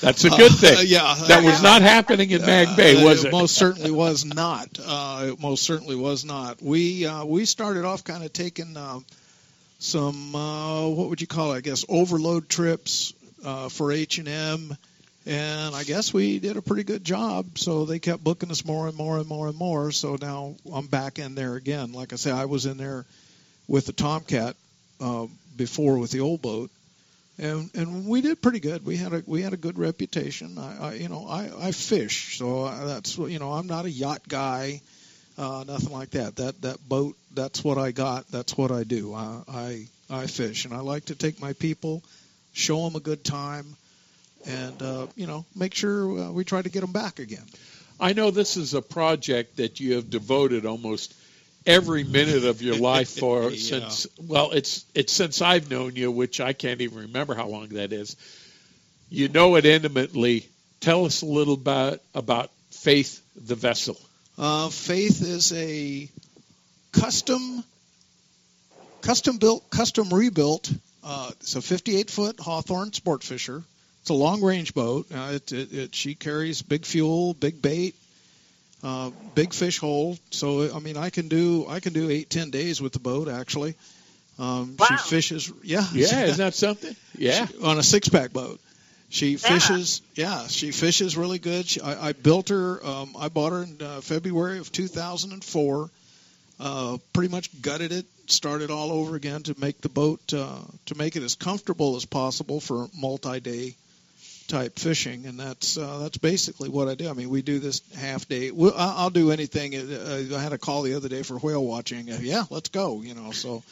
That's 0.01 0.25
a 0.25 0.31
good 0.31 0.51
thing. 0.51 0.79
Uh, 0.79 0.81
yeah, 0.81 1.15
that 1.29 1.45
was 1.45 1.63
not 1.63 1.83
happening 1.83 2.33
in 2.33 2.45
Mag 2.45 2.77
Bay, 2.77 3.05
was 3.05 3.23
it? 3.23 3.29
it? 3.29 3.31
Most 3.31 3.55
certainly 3.55 3.93
was 3.93 4.25
not. 4.25 4.69
Uh, 4.85 5.29
it 5.29 5.41
most 5.41 5.63
certainly 5.63 5.95
was 5.95 6.25
not. 6.25 6.61
We 6.61 7.07
uh, 7.07 7.25
we 7.25 7.45
started 7.45 7.85
off 7.85 8.03
kind 8.03 8.25
of 8.25 8.33
taking 8.33 8.77
uh, 8.77 8.99
some 9.79 10.35
uh, 10.35 10.89
what 10.89 11.09
would 11.09 11.21
you 11.21 11.29
call 11.29 11.53
it? 11.53 11.59
I 11.59 11.61
guess 11.61 11.85
overload 11.89 12.49
trips 12.49 13.15
uh, 13.45 13.69
for 13.69 13.93
H 13.93 14.19
and 14.19 14.27
M, 14.27 14.77
and 15.27 15.75
I 15.75 15.85
guess 15.85 16.13
we 16.13 16.39
did 16.39 16.57
a 16.57 16.63
pretty 16.63 16.85
good 16.85 17.05
job. 17.05 17.59
So 17.59 17.85
they 17.85 17.99
kept 17.99 18.25
booking 18.25 18.51
us 18.51 18.65
more 18.65 18.89
and 18.89 18.97
more 18.97 19.19
and 19.19 19.29
more 19.29 19.49
and 19.49 19.57
more. 19.57 19.93
So 19.93 20.17
now 20.21 20.57
I'm 20.73 20.87
back 20.87 21.19
in 21.19 21.35
there 21.35 21.55
again. 21.55 21.93
Like 21.93 22.13
I 22.13 22.17
said, 22.17 22.35
I 22.35 22.47
was 22.47 22.67
in 22.67 22.77
there 22.77 23.07
with 23.69 23.87
the 23.87 23.93
Tomcat 23.93 24.57
uh, 25.01 25.27
before 25.57 25.99
with 25.99 26.11
the 26.11 26.21
old 26.21 26.43
boat, 26.43 26.71
and 27.39 27.71
and 27.75 28.07
we 28.07 28.21
did 28.21 28.43
pretty 28.43 28.61
good. 28.61 28.85
We 28.85 28.97
had 28.97 29.13
a 29.13 29.23
we 29.27 29.43
had 29.43 29.53
a 29.53 29.57
good 29.57 29.79
reputation. 29.79 30.59
I, 30.59 30.89
I 30.89 30.95
you 30.95 31.09
know 31.09 31.27
I 31.29 31.51
I 31.59 31.73
fish, 31.73 32.39
so 32.39 32.69
that's 32.87 33.17
you 33.19 33.39
know 33.39 33.53
I'm 33.53 33.67
not 33.67 33.85
a 33.85 33.91
yacht 33.91 34.23
guy, 34.29 34.81
uh, 35.39 35.65
nothing 35.67 35.93
like 35.93 36.11
that. 36.11 36.37
That 36.37 36.63
that 36.63 36.89
boat 36.89 37.17
that's 37.35 37.63
what 37.65 37.79
I 37.79 37.93
got. 37.93 38.31
That's 38.31 38.57
what 38.57 38.71
I 38.71 38.85
do. 38.85 39.15
I 39.15 39.43
I, 39.49 39.87
I 40.11 40.27
fish, 40.27 40.65
and 40.65 40.75
I 40.75 40.81
like 40.81 41.07
to 41.07 41.15
take 41.15 41.41
my 41.41 41.53
people 41.55 42.03
show 42.53 42.85
them 42.85 42.97
a 42.97 43.01
good 43.01 43.25
time, 43.25 43.77
and 44.47 44.83
uh, 44.83 45.07
you 45.17 45.27
know 45.27 45.45
make 45.55 45.75
sure 45.75 46.19
uh, 46.19 46.31
we 46.31 46.45
try 46.45 46.63
to 46.63 46.69
get 46.69 46.81
them 46.81 46.93
back 46.93 47.19
again. 47.19 47.45
I 48.01 48.13
know 48.13 48.31
this 48.31 48.57
is 48.57 48.75
a 48.75 48.83
project 48.83 49.57
that 49.57 49.81
you 49.81 49.95
have 49.95 50.11
devoted 50.11 50.67
almost 50.67 51.15
every 51.65 52.03
minute 52.03 52.45
of 52.45 52.61
your 52.63 52.77
life 52.77 53.11
for 53.19 53.51
yeah. 53.51 53.57
since 53.57 54.07
well 54.19 54.51
it's 54.53 54.85
it's 54.95 55.13
since 55.13 55.43
I've 55.43 55.71
known 55.71 55.97
you, 55.97 56.11
which 56.11 56.41
I 56.41 56.53
can't 56.53 56.81
even 56.81 56.99
remember 56.99 57.35
how 57.35 57.49
long 57.49 57.69
that 57.71 57.93
is. 57.93 58.17
You 59.09 59.29
know 59.29 59.57
it 59.57 59.67
intimately. 59.67 60.47
Tell 60.81 61.05
us 61.05 61.23
a 61.23 61.27
little 61.27 61.57
bit 61.57 62.03
about 62.15 62.51
Faith 62.71 63.23
the 63.37 63.55
vessel. 63.55 63.97
Uh, 64.37 64.69
Faith 64.69 65.23
is 65.23 65.53
a 65.53 66.09
custom 66.91 67.63
custom 69.03 69.37
built, 69.37 69.69
custom 69.71 70.13
rebuilt 70.13 70.73
uh, 71.03 71.31
it's 71.41 71.57
a 71.57 71.63
58 71.63 72.11
foot 72.11 72.41
Hawthorne 72.41 72.93
Sport 72.93 73.25
Fisher. 73.25 73.63
It's 74.03 74.11
a 74.11 74.15
long 74.15 74.43
range 74.43 74.75
boat. 74.75 75.07
Uh, 75.15 75.33
it, 75.35 75.53
it, 75.53 75.73
it, 75.73 75.95
she 75.95 76.17
carries 76.17 76.61
big 76.61 76.85
fuel, 76.85 77.35
big 77.35 77.63
bait, 77.63 77.95
uh, 78.83 79.11
big 79.37 79.55
fish 79.55 79.79
hole. 79.79 80.19
So 80.31 80.75
I 80.75 80.81
mean, 80.81 80.97
I 80.97 81.11
can 81.11 81.29
do 81.29 81.67
I 81.69 81.79
can 81.79 81.93
do 81.93 82.11
eight 82.11 82.29
ten 82.29 82.51
days 82.51 82.83
with 82.83 82.93
the 82.93 82.99
boat 82.99 83.29
actually. 83.29 83.77
Um, 84.41 84.77
wow. 84.77 84.87
She 84.89 84.97
fishes. 84.97 85.53
Yeah. 85.63 85.85
Yeah. 85.93 86.25
Isn't 86.25 86.39
that 86.39 86.55
something? 86.55 86.97
Yeah. 87.17 87.47
She, 87.47 87.63
on 87.63 87.79
a 87.79 87.83
six 87.83 88.09
pack 88.09 88.33
boat. 88.33 88.61
She 89.09 89.37
fishes. 89.37 90.01
Yeah, 90.15 90.47
she 90.47 90.73
fishes 90.73 91.19
really 91.19 91.39
good. 91.39 91.67
She, 91.67 91.83
I, 91.83 92.09
I 92.09 92.13
built 92.13 92.49
her. 92.49 92.85
Um, 92.85 93.15
I 93.17 93.29
bought 93.29 93.53
her 93.53 93.63
in 93.63 93.77
uh, 93.81 94.01
February 94.01 94.59
of 94.59 94.73
2004. 94.73 95.91
Uh, 96.59 96.97
pretty 97.13 97.31
much 97.31 97.61
gutted 97.61 97.93
it, 97.93 98.07
started 98.27 98.71
all 98.71 98.91
over 98.91 99.15
again 99.15 99.43
to 99.43 99.55
make 99.61 99.83
the 99.83 99.91
boat 99.91 100.21
uh, 100.33 100.61
to 100.87 100.95
make 100.95 101.15
it 101.15 101.23
as 101.23 101.35
comfortable 101.35 101.97
as 101.97 102.07
possible 102.07 102.59
for 102.59 102.89
multi-day 102.99 103.75
type 104.49 104.79
fishing, 104.79 105.27
and 105.27 105.39
that's 105.39 105.77
uh, 105.77 105.99
that's 106.03 106.19
basically 106.19 106.69
what 106.69 106.89
I 106.89 106.95
do. 106.95 107.09
I 107.09 107.13
mean, 107.13 107.31
we 107.31 107.43
do 107.43 107.59
this 107.59 107.83
half 107.97 108.29
day. 108.29 108.51
We'll, 108.51 108.75
I'll 108.77 109.11
do 109.11 109.31
anything. 109.31 109.75
Uh, 109.75 110.37
I 110.37 110.41
had 110.41 110.53
a 110.53 110.59
call 110.59 110.83
the 110.83 110.95
other 110.95 111.09
day 111.09 111.23
for 111.23 111.39
whale 111.39 111.65
watching. 111.65 112.11
Uh, 112.11 112.19
yeah, 112.21 112.45
let's 112.51 112.69
go. 112.69 113.03
You 113.03 113.15
know, 113.15 113.33
so. 113.33 113.63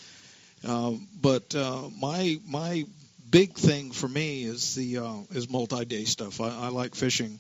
Um, 0.62 1.08
but 1.20 1.54
uh, 1.54 1.88
my 1.98 2.38
my 2.46 2.84
big 3.30 3.54
thing 3.54 3.92
for 3.92 4.08
me 4.08 4.44
is 4.44 4.74
the 4.74 4.98
uh, 4.98 5.16
is 5.30 5.48
multi-day 5.48 6.04
stuff. 6.04 6.40
I, 6.40 6.48
I 6.48 6.68
like 6.68 6.94
fishing 6.94 7.38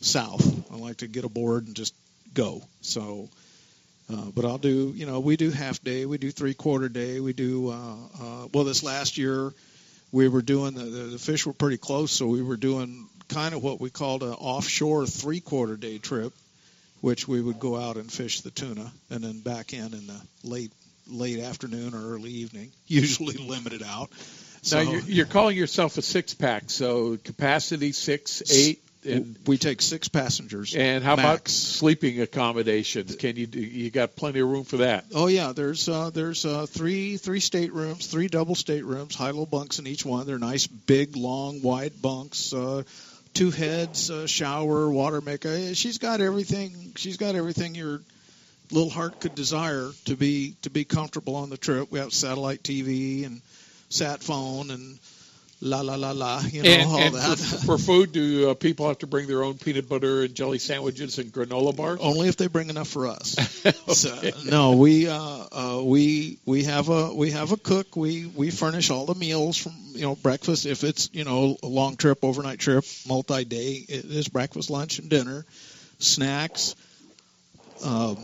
south. 0.00 0.72
I 0.72 0.76
like 0.76 0.98
to 0.98 1.06
get 1.06 1.24
aboard 1.24 1.66
and 1.66 1.76
just 1.76 1.94
go. 2.34 2.62
So 2.80 3.28
uh, 4.10 4.30
but 4.34 4.46
I'll 4.46 4.58
do, 4.58 4.92
you 4.96 5.04
know, 5.04 5.20
we 5.20 5.36
do 5.36 5.50
half 5.50 5.82
day, 5.84 6.06
we 6.06 6.16
do 6.16 6.30
three 6.30 6.54
quarter 6.54 6.88
day, 6.88 7.20
we 7.20 7.34
do. 7.34 7.70
Uh, 7.70 7.96
uh, 8.20 8.48
well, 8.54 8.64
this 8.64 8.82
last 8.82 9.18
year 9.18 9.52
we 10.12 10.28
were 10.28 10.42
doing 10.42 10.74
the, 10.74 10.84
the 10.84 11.02
the 11.04 11.18
fish 11.18 11.46
were 11.46 11.52
pretty 11.52 11.78
close, 11.78 12.12
so 12.12 12.26
we 12.26 12.42
were 12.42 12.56
doing 12.56 13.08
kind 13.28 13.54
of 13.54 13.62
what 13.62 13.80
we 13.80 13.90
called 13.90 14.22
an 14.22 14.32
offshore 14.32 15.06
three 15.06 15.40
quarter 15.40 15.76
day 15.76 15.98
trip, 15.98 16.32
which 17.00 17.28
we 17.28 17.40
would 17.40 17.58
go 17.58 17.76
out 17.76 17.96
and 17.96 18.10
fish 18.10 18.40
the 18.40 18.50
tuna 18.50 18.90
and 19.10 19.22
then 19.22 19.40
back 19.40 19.72
in 19.72 19.94
in 19.94 20.06
the 20.06 20.20
late 20.44 20.72
late 21.06 21.40
afternoon 21.40 21.94
or 21.94 22.14
early 22.14 22.30
evening, 22.30 22.70
usually 22.86 23.36
limited 23.36 23.82
out. 23.82 24.10
So, 24.62 24.82
now 24.82 24.90
you're, 24.90 25.00
you're 25.02 25.26
calling 25.26 25.56
yourself 25.56 25.98
a 25.98 26.02
six 26.02 26.34
pack, 26.34 26.64
so 26.68 27.16
capacity 27.16 27.92
six, 27.92 28.42
eight. 28.50 28.82
And 29.04 29.36
we 29.46 29.58
take 29.58 29.80
six 29.80 30.08
passengers. 30.08 30.74
And 30.74 31.04
how 31.04 31.16
max. 31.16 31.28
about 31.28 31.48
sleeping 31.48 32.20
accommodations? 32.20 33.14
Can 33.16 33.36
you 33.36 33.46
do, 33.46 33.60
you 33.60 33.90
got 33.90 34.16
plenty 34.16 34.40
of 34.40 34.48
room 34.48 34.64
for 34.64 34.78
that? 34.78 35.06
Oh 35.14 35.28
yeah, 35.28 35.52
there's 35.52 35.88
uh, 35.88 36.10
there's 36.10 36.44
uh, 36.44 36.66
three 36.66 37.16
three 37.16 37.40
staterooms, 37.40 38.06
three 38.06 38.28
double 38.28 38.54
staterooms, 38.54 39.14
high 39.14 39.30
low 39.30 39.46
bunks 39.46 39.78
in 39.78 39.86
each 39.86 40.04
one. 40.04 40.26
They're 40.26 40.38
nice, 40.38 40.66
big, 40.66 41.16
long, 41.16 41.62
wide 41.62 42.02
bunks. 42.02 42.52
Uh, 42.52 42.82
two 43.34 43.50
heads, 43.52 44.10
uh, 44.10 44.26
shower, 44.26 44.90
water 44.90 45.20
maker. 45.20 45.74
She's 45.74 45.98
got 45.98 46.20
everything. 46.20 46.94
She's 46.96 47.16
got 47.16 47.36
everything 47.36 47.76
your 47.76 48.00
little 48.70 48.90
heart 48.90 49.20
could 49.20 49.34
desire 49.34 49.90
to 50.06 50.16
be 50.16 50.56
to 50.62 50.70
be 50.70 50.84
comfortable 50.84 51.36
on 51.36 51.50
the 51.50 51.56
trip. 51.56 51.90
We 51.90 52.00
have 52.00 52.12
satellite 52.12 52.62
TV 52.62 53.24
and 53.26 53.40
sat 53.90 54.22
phone 54.22 54.70
and 54.70 54.98
la 55.60 55.80
la 55.80 55.96
la 55.96 56.12
la, 56.12 56.40
you 56.40 56.62
know, 56.62 56.70
and, 56.70 56.82
all 56.88 56.98
and 56.98 57.14
that. 57.14 57.38
For, 57.38 57.56
for 57.58 57.78
food, 57.78 58.12
do 58.12 58.50
uh, 58.50 58.54
people 58.54 58.88
have 58.88 58.98
to 58.98 59.06
bring 59.06 59.26
their 59.26 59.42
own 59.42 59.58
peanut 59.58 59.88
butter 59.88 60.22
and 60.22 60.34
jelly 60.34 60.58
sandwiches 60.58 61.18
and 61.18 61.32
granola 61.32 61.74
bars? 61.74 61.98
Only 62.00 62.28
if 62.28 62.36
they 62.36 62.46
bring 62.46 62.70
enough 62.70 62.88
for 62.88 63.08
us. 63.08 63.36
okay. 63.66 63.92
so, 63.92 64.50
no, 64.50 64.76
we 64.76 65.08
uh, 65.08 65.16
uh, 65.16 65.82
we 65.82 66.38
we 66.44 66.64
have 66.64 66.88
a 66.88 67.14
we 67.14 67.32
have 67.32 67.52
a 67.52 67.56
cook. 67.56 67.96
We 67.96 68.26
we 68.26 68.50
furnish 68.50 68.90
all 68.90 69.06
the 69.06 69.14
meals 69.14 69.56
from 69.56 69.72
you 69.92 70.02
know 70.02 70.14
breakfast. 70.16 70.66
If 70.66 70.84
it's 70.84 71.10
you 71.12 71.24
know 71.24 71.56
a 71.62 71.66
long 71.66 71.96
trip, 71.96 72.24
overnight 72.24 72.58
trip, 72.58 72.84
multi 73.06 73.44
day, 73.44 73.84
it 73.88 74.04
is 74.04 74.28
breakfast, 74.28 74.70
lunch, 74.70 74.98
and 74.98 75.08
dinner, 75.08 75.44
snacks. 75.98 76.74
Um, 77.84 78.16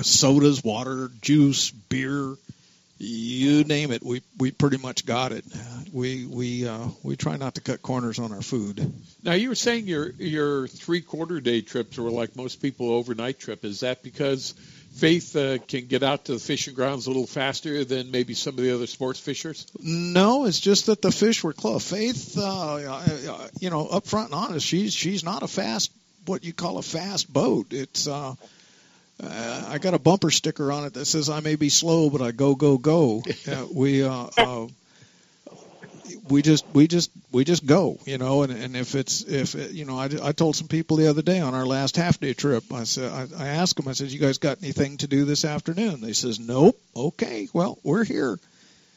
sodas, 0.00 0.62
water, 0.62 1.10
juice, 1.20 1.70
beer, 1.70 2.36
you 3.02 3.64
name 3.64 3.92
it, 3.92 4.02
we 4.02 4.22
we 4.38 4.50
pretty 4.50 4.78
much 4.78 5.04
got 5.04 5.32
it. 5.32 5.44
We 5.92 6.26
we 6.26 6.68
uh, 6.68 6.88
we 7.02 7.16
try 7.16 7.36
not 7.36 7.56
to 7.56 7.60
cut 7.60 7.82
corners 7.82 8.18
on 8.18 8.32
our 8.32 8.42
food. 8.42 8.92
Now 9.22 9.32
you 9.32 9.48
were 9.48 9.54
saying 9.54 9.86
your 9.86 10.10
your 10.10 10.68
three 10.68 11.00
quarter 11.00 11.40
day 11.40 11.60
trips 11.60 11.98
were 11.98 12.10
like 12.10 12.36
most 12.36 12.62
people 12.62 12.90
overnight 12.90 13.38
trip. 13.38 13.64
Is 13.64 13.80
that 13.80 14.02
because 14.02 14.54
Faith 14.94 15.34
uh, 15.36 15.56
can 15.56 15.86
get 15.86 16.02
out 16.02 16.26
to 16.26 16.34
the 16.34 16.38
fishing 16.38 16.74
grounds 16.74 17.06
a 17.06 17.10
little 17.10 17.26
faster 17.26 17.82
than 17.82 18.10
maybe 18.10 18.34
some 18.34 18.58
of 18.58 18.62
the 18.62 18.74
other 18.74 18.86
sports 18.86 19.18
fishers? 19.18 19.66
No, 19.80 20.44
it's 20.44 20.60
just 20.60 20.86
that 20.86 21.00
the 21.00 21.10
fish 21.10 21.42
were 21.42 21.54
close. 21.54 21.88
Faith, 21.88 22.36
uh, 22.36 22.74
uh, 22.74 23.48
you 23.58 23.70
know, 23.70 23.86
up 23.86 24.06
front 24.06 24.26
and 24.26 24.34
honest, 24.34 24.66
she's 24.66 24.92
she's 24.92 25.24
not 25.24 25.42
a 25.42 25.48
fast 25.48 25.90
what 26.26 26.44
you 26.44 26.52
call 26.52 26.76
a 26.76 26.82
fast 26.82 27.32
boat. 27.32 27.68
It's 27.70 28.06
uh, 28.06 28.34
uh, 29.22 29.64
I 29.68 29.78
got 29.78 29.94
a 29.94 29.98
bumper 29.98 30.30
sticker 30.30 30.72
on 30.72 30.84
it 30.84 30.94
that 30.94 31.04
says 31.04 31.28
I 31.28 31.40
may 31.40 31.56
be 31.56 31.68
slow, 31.68 32.10
but 32.10 32.22
I 32.22 32.32
go 32.32 32.54
go 32.54 32.78
go. 32.78 33.22
Uh, 33.52 33.66
we 33.72 34.04
uh, 34.04 34.28
uh, 34.36 34.66
we 36.28 36.42
just 36.42 36.64
we 36.72 36.86
just 36.86 37.10
we 37.30 37.44
just 37.44 37.66
go, 37.66 37.98
you 38.04 38.18
know. 38.18 38.42
And, 38.42 38.52
and 38.52 38.76
if 38.76 38.94
it's 38.94 39.22
if 39.22 39.54
it, 39.54 39.72
you 39.72 39.84
know, 39.84 39.98
I, 39.98 40.08
I 40.22 40.32
told 40.32 40.56
some 40.56 40.68
people 40.68 40.96
the 40.96 41.08
other 41.08 41.22
day 41.22 41.40
on 41.40 41.54
our 41.54 41.66
last 41.66 41.96
half 41.96 42.20
day 42.20 42.34
trip. 42.34 42.72
I 42.72 42.84
said 42.84 43.10
I, 43.10 43.44
I 43.44 43.48
asked 43.48 43.76
them. 43.76 43.88
I 43.88 43.92
said, 43.92 44.10
"You 44.10 44.18
guys 44.18 44.38
got 44.38 44.58
anything 44.62 44.98
to 44.98 45.06
do 45.06 45.24
this 45.24 45.44
afternoon?" 45.44 46.00
They 46.00 46.12
says, 46.12 46.38
"Nope." 46.38 46.78
Okay, 46.94 47.48
well 47.52 47.78
we're 47.82 48.04
here. 48.04 48.38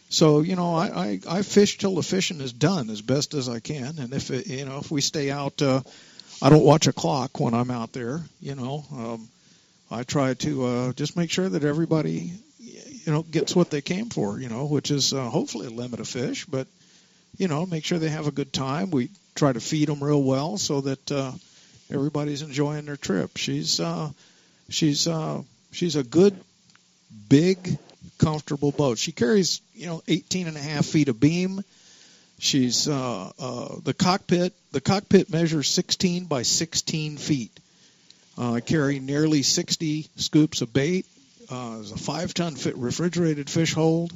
So 0.10 0.42
you 0.42 0.56
know, 0.56 0.76
I, 0.76 0.86
I 0.88 1.20
I 1.28 1.42
fish 1.42 1.78
till 1.78 1.96
the 1.96 2.04
fishing 2.04 2.42
is 2.42 2.54
done 2.54 2.90
as 2.90 3.02
best 3.02 3.34
as 3.34 3.50
I 3.50 3.60
can, 3.60 3.98
and 4.00 4.14
if 4.14 4.30
it, 4.32 4.48
you 4.48 4.66
know 4.66 4.78
if 4.78 4.92
we 4.92 5.02
stay 5.02 5.32
out, 5.32 5.62
uh, 5.62 5.82
I 6.42 6.50
don't 6.50 6.64
watch 6.64 6.88
a 6.88 6.94
clock 6.94 7.40
when 7.40 7.54
I'm 7.54 7.72
out 7.72 7.92
there. 7.94 8.22
You 8.40 8.56
know, 8.56 8.86
um, 8.92 9.28
I 9.92 10.04
try 10.04 10.34
to 10.34 10.66
uh, 10.66 10.94
just 10.94 11.16
make 11.16 11.30
sure 11.30 11.48
that 11.48 11.64
everybody 11.64 12.34
you 13.06 13.12
know 13.12 13.22
gets 13.24 13.56
what 13.56 13.70
they 13.70 13.82
came 13.82 14.10
for. 14.10 14.40
You 14.40 14.50
know, 14.50 14.66
which 14.66 14.92
is 14.92 15.14
uh, 15.14 15.30
hopefully 15.30 15.68
a 15.68 15.70
limit 15.72 16.00
of 16.00 16.08
fish, 16.08 16.46
but 16.46 16.68
you 17.38 17.48
know, 17.48 17.66
make 17.66 17.86
sure 17.86 18.00
they 18.00 18.10
have 18.10 18.28
a 18.28 18.32
good 18.32 18.54
time. 18.54 18.92
We 18.92 19.10
try 19.36 19.54
to 19.54 19.60
feed 19.60 19.88
them 19.88 20.04
real 20.04 20.22
well 20.24 20.58
so 20.58 20.82
that 20.82 21.12
uh, 21.12 21.32
everybody's 21.92 22.42
enjoying 22.42 22.86
their 22.86 22.98
trip. 22.98 23.38
She's 23.38 23.80
uh, 23.80 24.10
she's 24.70 25.08
uh, 25.08 25.42
she's 25.72 25.96
a 25.96 26.04
good, 26.04 26.36
big, 27.30 27.78
comfortable 28.18 28.72
boat. 28.72 28.98
She 28.98 29.12
carries 29.12 29.62
you 29.74 29.88
know 29.88 30.02
18 30.08 30.48
and 30.48 30.58
a 30.58 30.62
half 30.62 30.86
feet 30.86 31.10
of 31.10 31.20
beam. 31.20 31.62
She's 32.40 32.88
uh, 32.88 33.32
uh, 33.40 33.76
the 33.84 33.94
cockpit. 33.94 34.54
The 34.72 34.82
cockpit 34.82 35.30
measures 35.32 35.70
16 35.70 36.26
by 36.26 36.42
16 36.42 37.18
feet. 37.18 37.52
Uh, 38.38 38.54
I 38.54 38.60
carry 38.60 39.00
nearly 39.00 39.44
60 39.44 40.10
scoops 40.18 40.62
of 40.62 40.74
bait. 40.74 41.06
Uh, 41.50 41.76
there's 41.76 41.92
a 41.92 41.98
five-ton 41.98 42.56
fit 42.56 42.78
refrigerated 42.78 43.50
fish 43.50 43.74
hold. 43.74 44.12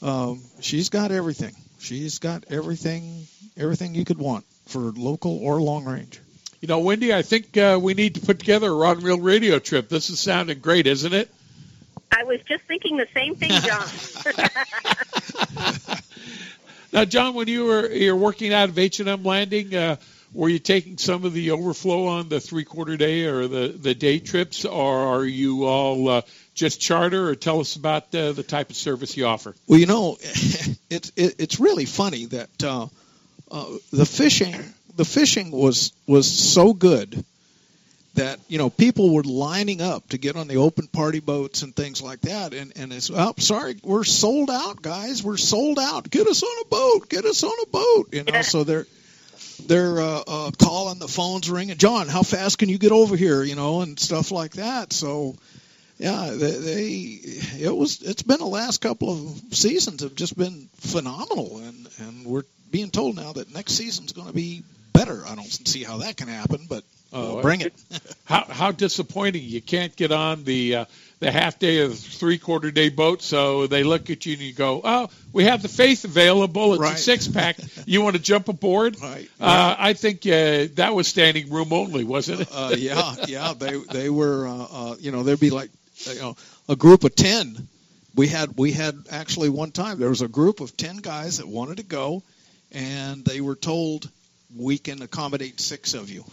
Um, 0.00 0.42
she's 0.60 0.88
got 0.88 1.12
everything. 1.12 1.54
She's 1.78 2.18
got 2.18 2.44
everything, 2.50 3.26
everything 3.56 3.94
you 3.94 4.04
could 4.04 4.18
want 4.18 4.44
for 4.66 4.80
local 4.80 5.38
or 5.38 5.60
long 5.60 5.84
range. 5.84 6.20
You 6.60 6.68
know, 6.68 6.78
Wendy, 6.78 7.12
I 7.12 7.22
think 7.22 7.56
uh, 7.56 7.78
we 7.80 7.94
need 7.94 8.14
to 8.14 8.20
put 8.20 8.38
together 8.38 8.68
a 8.68 8.74
rod 8.74 8.96
and 8.96 9.06
reel 9.06 9.20
radio 9.20 9.58
trip. 9.58 9.88
This 9.88 10.10
is 10.10 10.20
sounding 10.20 10.60
great, 10.60 10.86
isn't 10.86 11.12
it? 11.12 11.28
I 12.12 12.24
was 12.24 12.40
just 12.42 12.64
thinking 12.64 12.96
the 12.96 13.08
same 13.14 13.34
thing, 13.34 13.50
John. 13.50 13.88
now, 16.92 17.04
John, 17.04 17.34
when 17.34 17.48
you 17.48 17.64
were 17.64 17.90
you're 17.90 18.16
working 18.16 18.52
out 18.52 18.68
of 18.68 18.78
H 18.78 19.00
and 19.00 19.08
M 19.08 19.24
Landing, 19.24 19.74
uh, 19.74 19.96
were 20.32 20.48
you 20.48 20.58
taking 20.58 20.98
some 20.98 21.24
of 21.24 21.32
the 21.32 21.50
overflow 21.50 22.06
on 22.06 22.28
the 22.28 22.40
three 22.40 22.64
quarter 22.64 22.96
day 22.96 23.24
or 23.24 23.48
the 23.48 23.68
the 23.68 23.94
day 23.94 24.18
trips, 24.18 24.64
or 24.64 25.16
are 25.16 25.24
you 25.24 25.66
all 25.66 26.08
uh, 26.08 26.22
just 26.54 26.80
charter? 26.80 27.28
Or 27.28 27.34
tell 27.34 27.60
us 27.60 27.76
about 27.76 28.14
uh, 28.14 28.32
the 28.32 28.42
type 28.42 28.70
of 28.70 28.76
service 28.76 29.16
you 29.16 29.26
offer. 29.26 29.54
Well, 29.66 29.78
you 29.78 29.86
know, 29.86 30.16
it's 30.90 31.12
it, 31.16 31.36
it's 31.38 31.60
really 31.60 31.84
funny 31.84 32.26
that 32.26 32.64
uh, 32.64 32.88
uh, 33.50 33.66
the 33.92 34.06
fishing 34.06 34.54
the 34.96 35.04
fishing 35.04 35.50
was 35.50 35.92
was 36.06 36.30
so 36.30 36.72
good 36.72 37.24
that 38.14 38.38
you 38.48 38.58
know 38.58 38.70
people 38.70 39.14
were 39.14 39.22
lining 39.22 39.80
up 39.80 40.08
to 40.10 40.18
get 40.18 40.36
on 40.36 40.48
the 40.48 40.56
open 40.56 40.86
party 40.86 41.20
boats 41.20 41.62
and 41.62 41.74
things 41.74 42.02
like 42.02 42.20
that. 42.22 42.54
And 42.54 42.72
and 42.76 42.92
it's 42.92 43.10
oh 43.10 43.34
sorry 43.38 43.76
we're 43.82 44.04
sold 44.04 44.50
out 44.50 44.82
guys. 44.82 45.22
We're 45.22 45.36
sold 45.36 45.78
out. 45.78 46.10
Get 46.10 46.26
us 46.26 46.42
on 46.42 46.62
a 46.62 46.68
boat. 46.68 47.08
Get 47.08 47.24
us 47.24 47.42
on 47.42 47.52
a 47.62 47.66
boat. 47.66 48.08
You 48.12 48.24
know 48.24 48.42
so 48.42 48.64
they're 48.64 48.86
they're 49.66 50.00
uh, 50.00 50.22
uh, 50.26 50.50
calling 50.58 50.98
the 50.98 51.08
phones 51.08 51.50
ringing 51.50 51.76
john 51.76 52.08
how 52.08 52.22
fast 52.22 52.58
can 52.58 52.68
you 52.68 52.78
get 52.78 52.92
over 52.92 53.16
here 53.16 53.42
you 53.42 53.54
know 53.54 53.82
and 53.82 53.98
stuff 53.98 54.30
like 54.30 54.52
that 54.52 54.92
so 54.92 55.34
yeah 55.98 56.30
they, 56.30 56.50
they 56.52 56.84
it 57.64 57.74
was 57.74 58.02
it's 58.02 58.22
been 58.22 58.38
the 58.38 58.46
last 58.46 58.80
couple 58.80 59.12
of 59.12 59.54
seasons 59.54 60.02
have 60.02 60.14
just 60.14 60.36
been 60.36 60.68
phenomenal 60.76 61.58
and 61.58 61.88
and 61.98 62.26
we're 62.26 62.44
being 62.70 62.90
told 62.90 63.16
now 63.16 63.32
that 63.32 63.52
next 63.52 63.74
season's 63.74 64.12
going 64.12 64.28
to 64.28 64.34
be 64.34 64.62
better 64.92 65.22
i 65.26 65.34
don't 65.34 65.46
see 65.46 65.82
how 65.82 65.98
that 65.98 66.16
can 66.16 66.28
happen 66.28 66.66
but 66.68 66.84
uh, 67.12 67.42
bring 67.42 67.60
it. 67.60 67.74
how 68.24 68.44
how 68.48 68.72
disappointing! 68.72 69.42
You 69.42 69.60
can't 69.60 69.94
get 69.94 70.12
on 70.12 70.44
the 70.44 70.76
uh, 70.76 70.84
the 71.22 71.30
half 71.30 71.56
day 71.60 71.78
of 71.82 71.96
three 71.96 72.36
quarter 72.36 72.72
day 72.72 72.88
boat, 72.88 73.22
so 73.22 73.68
they 73.68 73.84
look 73.84 74.10
at 74.10 74.26
you 74.26 74.32
and 74.32 74.42
you 74.42 74.52
go, 74.52 74.80
"Oh, 74.82 75.08
we 75.32 75.44
have 75.44 75.62
the 75.62 75.68
Faith 75.68 76.04
available. 76.04 76.74
It's 76.74 76.80
Right. 76.82 76.96
a 76.96 76.98
six 76.98 77.28
pack. 77.28 77.58
you 77.86 78.02
want 78.02 78.16
to 78.16 78.22
jump 78.22 78.48
aboard?" 78.48 79.00
Right. 79.00 79.30
Uh, 79.40 79.76
I 79.78 79.92
think 79.92 80.26
uh, 80.26 80.66
that 80.74 80.92
was 80.94 81.06
standing 81.06 81.48
room 81.50 81.72
only, 81.72 82.02
wasn't 82.02 82.40
it? 82.40 82.48
uh, 82.52 82.74
yeah, 82.76 83.14
yeah, 83.28 83.54
they 83.56 83.76
they 83.92 84.10
were, 84.10 84.48
uh, 84.48 84.66
uh, 84.70 84.96
you 84.98 85.12
know, 85.12 85.22
there'd 85.22 85.38
be 85.38 85.50
like, 85.50 85.70
you 86.06 86.18
know, 86.20 86.36
a 86.68 86.74
group 86.74 87.04
of 87.04 87.14
ten. 87.14 87.68
We 88.16 88.26
had 88.26 88.56
we 88.58 88.72
had 88.72 88.96
actually 89.10 89.48
one 89.48 89.70
time 89.70 90.00
there 90.00 90.08
was 90.10 90.22
a 90.22 90.28
group 90.28 90.60
of 90.60 90.76
ten 90.76 90.96
guys 90.96 91.38
that 91.38 91.46
wanted 91.46 91.76
to 91.76 91.84
go, 91.84 92.24
and 92.72 93.24
they 93.24 93.40
were 93.40 93.54
told 93.54 94.10
we 94.56 94.76
can 94.76 95.00
accommodate 95.02 95.60
six 95.60 95.94
of 95.94 96.10
you. 96.10 96.24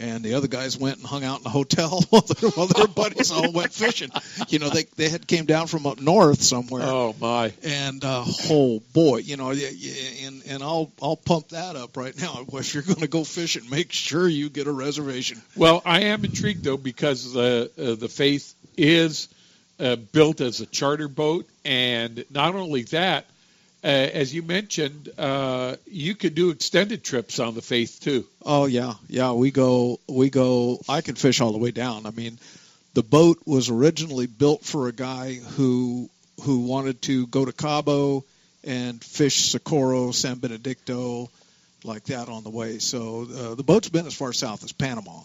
And 0.00 0.24
the 0.24 0.34
other 0.34 0.48
guys 0.48 0.78
went 0.78 0.96
and 0.96 1.06
hung 1.06 1.24
out 1.24 1.38
in 1.38 1.44
the 1.44 1.50
hotel 1.50 2.00
while 2.10 2.22
their, 2.22 2.50
while 2.50 2.66
their 2.66 2.86
buddies 2.86 3.30
all 3.30 3.52
went 3.52 3.72
fishing. 3.72 4.08
You 4.48 4.58
know, 4.58 4.70
they 4.70 4.84
they 4.96 5.10
had 5.10 5.26
came 5.26 5.44
down 5.44 5.66
from 5.66 5.86
up 5.86 6.00
north 6.00 6.42
somewhere. 6.42 6.82
Oh 6.82 7.14
my! 7.20 7.52
And 7.62 8.02
uh, 8.02 8.24
oh 8.48 8.80
boy, 8.94 9.18
you 9.18 9.36
know, 9.36 9.50
and 9.50 10.42
and 10.46 10.62
I'll 10.62 10.90
I'll 11.02 11.16
pump 11.16 11.50
that 11.50 11.76
up 11.76 11.96
right 11.96 12.16
now. 12.18 12.46
If 12.60 12.74
you're 12.74 12.82
going 12.82 13.00
to 13.00 13.08
go 13.08 13.24
fishing, 13.24 13.68
make 13.70 13.90
sure 13.90 14.28
you 14.28 14.48
get 14.50 14.66
a 14.66 14.72
reservation. 14.72 15.40
Well, 15.56 15.82
I 15.84 16.02
am 16.02 16.24
intrigued 16.24 16.64
though 16.64 16.76
because 16.76 17.32
the 17.32 17.70
uh, 17.78 17.94
the 17.94 18.08
Faith 18.08 18.54
is 18.76 19.28
uh, 19.78 19.96
built 19.96 20.40
as 20.40 20.60
a 20.60 20.66
charter 20.66 21.08
boat, 21.08 21.48
and 21.64 22.24
not 22.30 22.54
only 22.54 22.82
that, 22.84 23.26
uh, 23.82 23.86
as 23.86 24.34
you 24.34 24.42
mentioned, 24.42 25.08
uh, 25.16 25.76
you 25.86 26.14
could 26.14 26.34
do 26.34 26.50
extended 26.50 27.02
trips 27.02 27.38
on 27.38 27.54
the 27.54 27.62
Faith 27.62 28.00
too. 28.00 28.26
Oh 28.44 28.66
yeah, 28.66 28.94
yeah. 29.08 29.32
We 29.32 29.50
go, 29.50 29.98
we 30.08 30.30
go. 30.30 30.80
I 30.88 31.00
can 31.00 31.14
fish 31.14 31.40
all 31.40 31.52
the 31.52 31.58
way 31.58 31.70
down. 31.70 32.06
I 32.06 32.10
mean, 32.10 32.38
the 32.94 33.02
boat 33.02 33.38
was 33.46 33.70
originally 33.70 34.26
built 34.26 34.64
for 34.64 34.88
a 34.88 34.92
guy 34.92 35.34
who 35.34 36.10
who 36.42 36.60
wanted 36.60 37.02
to 37.02 37.26
go 37.26 37.44
to 37.44 37.52
Cabo 37.52 38.24
and 38.64 39.02
fish 39.02 39.50
Socorro, 39.50 40.10
San 40.10 40.38
Benedicto, 40.38 41.30
like 41.84 42.04
that 42.04 42.28
on 42.28 42.44
the 42.44 42.50
way. 42.50 42.78
So 42.78 43.22
uh, 43.22 43.54
the 43.54 43.62
boat's 43.62 43.88
been 43.88 44.06
as 44.06 44.14
far 44.14 44.32
south 44.32 44.64
as 44.64 44.72
Panama. 44.72 45.22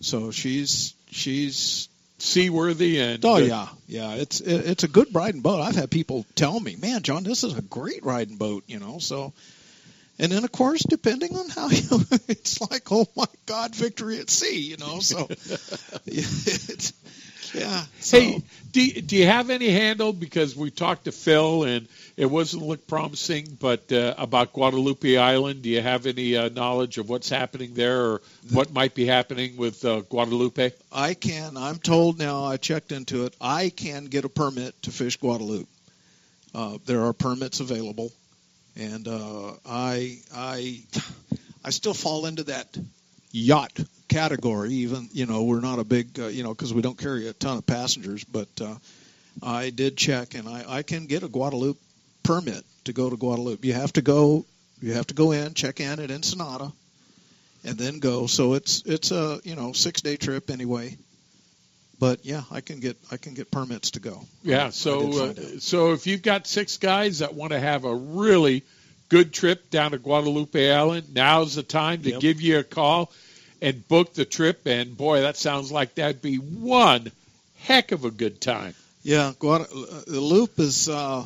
So 0.00 0.30
she's 0.30 0.94
she's 1.10 1.88
seaworthy 2.18 2.98
and 2.98 3.24
oh 3.26 3.34
uh, 3.34 3.38
yeah 3.38 3.68
yeah 3.86 4.14
it's 4.14 4.40
it, 4.40 4.66
it's 4.66 4.84
a 4.84 4.88
good 4.88 5.14
riding 5.14 5.42
boat. 5.42 5.60
I've 5.60 5.76
had 5.76 5.90
people 5.90 6.24
tell 6.34 6.58
me, 6.58 6.76
man, 6.76 7.02
John, 7.02 7.24
this 7.24 7.44
is 7.44 7.56
a 7.56 7.62
great 7.62 8.04
riding 8.04 8.36
boat. 8.36 8.64
You 8.66 8.78
know 8.78 8.98
so. 8.98 9.32
And 10.18 10.32
then, 10.32 10.44
of 10.44 10.52
course, 10.52 10.82
depending 10.82 11.36
on 11.36 11.50
how 11.50 11.68
you, 11.70 12.00
it's 12.26 12.58
like, 12.60 12.90
oh 12.90 13.06
my 13.16 13.26
God, 13.44 13.74
victory 13.74 14.18
at 14.18 14.30
sea, 14.30 14.60
you 14.60 14.78
know. 14.78 15.00
So, 15.00 15.26
it's, 16.06 16.94
yeah. 17.56 17.84
So, 18.00 18.20
Hey, 18.20 18.42
do, 18.72 19.00
do 19.02 19.16
you 19.16 19.26
have 19.26 19.50
any 19.50 19.70
handle? 19.70 20.12
Because 20.12 20.54
we 20.54 20.70
talked 20.70 21.04
to 21.04 21.12
Phil 21.12 21.64
and 21.64 21.88
it 22.16 22.26
wasn't 22.26 22.62
look 22.62 22.86
promising, 22.86 23.56
but 23.60 23.90
uh, 23.92 24.14
about 24.18 24.52
Guadalupe 24.52 25.16
Island, 25.16 25.62
do 25.62 25.68
you 25.68 25.80
have 25.80 26.06
any 26.06 26.36
uh, 26.36 26.48
knowledge 26.50 26.98
of 26.98 27.08
what's 27.08 27.28
happening 27.28 27.74
there 27.74 28.00
or 28.00 28.22
what 28.52 28.72
might 28.72 28.94
be 28.94 29.06
happening 29.06 29.56
with 29.56 29.84
uh, 29.84 30.00
Guadalupe? 30.00 30.72
I 30.92 31.14
can. 31.14 31.56
I'm 31.56 31.78
told 31.78 32.18
now. 32.18 32.44
I 32.44 32.56
checked 32.56 32.92
into 32.92 33.24
it. 33.24 33.34
I 33.40 33.70
can 33.70 34.06
get 34.06 34.24
a 34.24 34.28
permit 34.28 34.80
to 34.82 34.90
fish 34.90 35.16
Guadalupe. 35.16 35.66
Uh, 36.54 36.78
there 36.86 37.02
are 37.04 37.12
permits 37.12 37.60
available, 37.60 38.12
and 38.76 39.06
uh, 39.08 39.52
I 39.66 40.18
I 40.34 40.80
I 41.64 41.70
still 41.70 41.94
fall 41.94 42.26
into 42.26 42.44
that 42.44 42.66
yacht 43.30 43.78
category. 44.08 44.70
Even 44.72 45.08
you 45.12 45.26
know 45.26 45.44
we're 45.44 45.60
not 45.60 45.78
a 45.78 45.84
big 45.84 46.18
uh, 46.18 46.26
you 46.26 46.42
know 46.42 46.50
because 46.50 46.72
we 46.72 46.82
don't 46.82 46.98
carry 46.98 47.28
a 47.28 47.32
ton 47.32 47.58
of 47.58 47.66
passengers, 47.66 48.24
but 48.24 48.48
uh, 48.60 48.74
I 49.42 49.70
did 49.70 49.96
check, 49.96 50.34
and 50.34 50.48
I, 50.48 50.64
I 50.66 50.82
can 50.82 51.06
get 51.06 51.22
a 51.22 51.28
Guadalupe 51.28 51.78
permit 52.22 52.64
to 52.84 52.92
go 52.92 53.10
to 53.10 53.16
Guadalupe. 53.16 53.66
You 53.66 53.74
have 53.74 53.92
to 53.94 54.02
go. 54.02 54.44
You 54.80 54.92
have 54.94 55.06
to 55.06 55.14
go 55.14 55.32
in, 55.32 55.54
check 55.54 55.80
in 55.80 55.98
at 56.00 56.10
Ensenada, 56.10 56.70
and 57.64 57.78
then 57.78 57.98
go. 57.98 58.26
So 58.26 58.54
it's 58.54 58.82
it's 58.84 59.10
a 59.10 59.40
you 59.44 59.56
know 59.56 59.72
six 59.72 60.00
day 60.02 60.16
trip 60.16 60.50
anyway. 60.50 60.96
But 61.98 62.26
yeah, 62.26 62.42
I 62.50 62.60
can 62.60 62.80
get 62.80 62.96
I 63.10 63.16
can 63.16 63.32
get 63.34 63.50
permits 63.50 63.92
to 63.92 64.00
go. 64.00 64.20
Yeah, 64.42 64.68
so 64.70 65.18
uh, 65.18 65.34
so 65.60 65.92
if 65.94 66.06
you've 66.06 66.20
got 66.22 66.46
six 66.46 66.76
guys 66.76 67.20
that 67.20 67.34
want 67.34 67.52
to 67.52 67.58
have 67.58 67.84
a 67.86 67.94
really 67.94 68.64
good 69.08 69.32
trip 69.32 69.70
down 69.70 69.92
to 69.92 69.98
Guadalupe 69.98 70.70
Island, 70.70 71.14
now's 71.14 71.54
the 71.54 71.62
time 71.62 72.02
to 72.02 72.10
Yep. 72.10 72.20
give 72.20 72.40
you 72.42 72.58
a 72.58 72.64
call 72.64 73.10
and 73.60 73.86
book 73.88 74.14
the 74.14 74.24
trip. 74.24 74.66
And 74.66 74.96
boy, 74.96 75.22
that 75.22 75.36
sounds 75.36 75.72
like 75.72 75.94
that'd 75.94 76.22
be 76.22 76.36
one 76.36 77.10
heck 77.60 77.92
of 77.92 78.04
a 78.04 78.10
good 78.10 78.40
time. 78.40 78.74
Yeah, 79.02 79.32
the 79.38 80.20
loop 80.20 80.58
is 80.58 80.88
uh, 80.88 81.24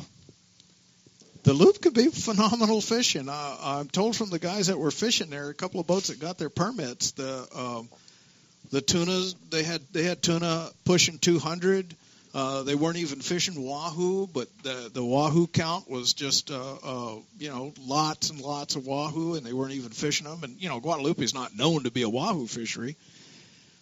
the 1.43 1.53
loop 1.53 1.81
could 1.81 1.95
be 1.95 2.07
phenomenal 2.09 2.81
fishing. 2.81 3.27
Uh, 3.27 3.57
I'm 3.59 3.89
told 3.89 4.15
from 4.15 4.29
the 4.29 4.39
guys 4.39 4.67
that 4.67 4.77
were 4.77 4.91
fishing 4.91 5.29
there, 5.29 5.49
a 5.49 5.53
couple 5.53 5.79
of 5.79 5.87
boats 5.87 6.09
that 6.09 6.19
got 6.19 6.37
their 6.37 6.49
permits, 6.49 7.11
the 7.11 7.47
um, 7.55 7.89
the 8.71 8.81
tunas 8.81 9.35
they 9.49 9.63
had 9.63 9.81
they 9.91 10.03
had 10.03 10.21
tuna 10.21 10.69
pushing 10.85 11.17
200. 11.17 11.95
Uh, 12.33 12.63
they 12.63 12.75
weren't 12.75 12.97
even 12.97 13.19
fishing 13.19 13.61
wahoo, 13.61 14.25
but 14.27 14.47
the 14.63 14.89
the 14.93 15.03
wahoo 15.03 15.47
count 15.47 15.89
was 15.89 16.13
just 16.13 16.49
uh, 16.49 16.75
uh, 16.83 17.15
you 17.37 17.49
know 17.49 17.73
lots 17.85 18.29
and 18.29 18.39
lots 18.39 18.75
of 18.77 18.87
wahoo, 18.87 19.35
and 19.35 19.45
they 19.45 19.51
weren't 19.51 19.73
even 19.73 19.89
fishing 19.89 20.27
them. 20.27 20.43
And 20.43 20.61
you 20.61 20.69
know 20.69 20.79
Guadalupe 20.79 21.21
is 21.21 21.33
not 21.33 21.55
known 21.55 21.83
to 21.83 21.91
be 21.91 22.03
a 22.03 22.09
wahoo 22.09 22.47
fishery. 22.47 22.95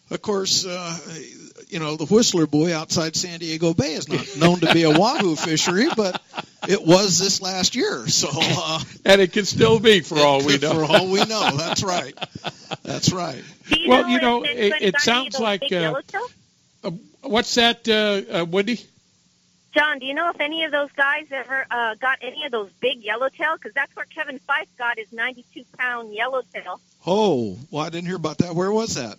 Of 0.10 0.24
course, 0.24 0.66
uh, 0.66 0.98
you 1.68 1.78
know 1.80 1.96
the 1.96 2.08
Whistler 2.08 2.48
Boy 2.48 2.76
outside 2.76 3.16
San 3.16 3.38
Diego 3.38 3.76
Bay 3.76 3.94
is 3.94 4.10
not 4.10 4.26
known 4.38 4.60
to 4.62 4.74
be 4.74 4.82
a 4.82 4.90
wahoo 5.00 5.36
fishery, 5.36 5.88
but 5.96 6.20
it 6.68 6.84
was 6.84 7.20
this 7.20 7.44
last 7.44 7.76
year. 7.76 8.08
So, 8.08 8.30
uh, 8.32 8.80
and 9.06 9.22
it 9.22 9.32
can 9.32 9.46
still 9.46 9.80
be 9.80 10.00
for 10.00 10.18
all 10.18 10.44
we 10.44 10.58
know. 10.58 10.74
For 10.74 10.92
all 10.92 11.12
we 11.12 11.24
know, 11.26 11.56
that's 11.56 11.84
right. 11.84 12.18
That's 12.84 13.12
right. 13.12 13.44
Well, 13.88 14.08
you 14.10 14.20
know, 14.20 14.44
it, 14.44 14.74
it 14.82 15.00
sounds 15.00 15.28
of 15.28 15.34
those 15.34 15.42
like 15.42 15.62
big 15.62 15.74
uh, 15.74 15.80
yellowtail? 15.80 16.28
uh, 16.84 16.92
what's 17.22 17.56
that, 17.56 17.88
uh, 17.88 18.42
uh, 18.42 18.46
Wendy? 18.46 18.80
John, 19.74 20.00
do 20.00 20.06
you 20.06 20.14
know 20.16 20.30
if 20.30 20.40
any 20.40 20.64
of 20.64 20.72
those 20.72 20.92
guys 20.94 21.28
ever 21.32 21.66
uh, 21.70 21.96
got 21.96 22.20
any 22.22 22.46
of 22.46 22.52
those 22.52 22.72
big 22.80 23.04
yellowtail? 23.04 23.56
Because 23.56 23.74
that's 23.74 23.96
where 23.96 24.06
Kevin 24.06 24.40
Fife 24.40 24.68
got 24.78 24.98
his 24.98 25.12
92 25.14 25.64
pound 25.78 26.14
yellowtail. 26.14 26.82
Oh, 27.06 27.58
well, 27.70 27.86
I 27.86 27.90
didn't 27.90 28.08
hear 28.08 28.16
about 28.16 28.40
that. 28.40 28.56
Where 28.56 28.72
was 28.72 28.96
that? 28.96 29.18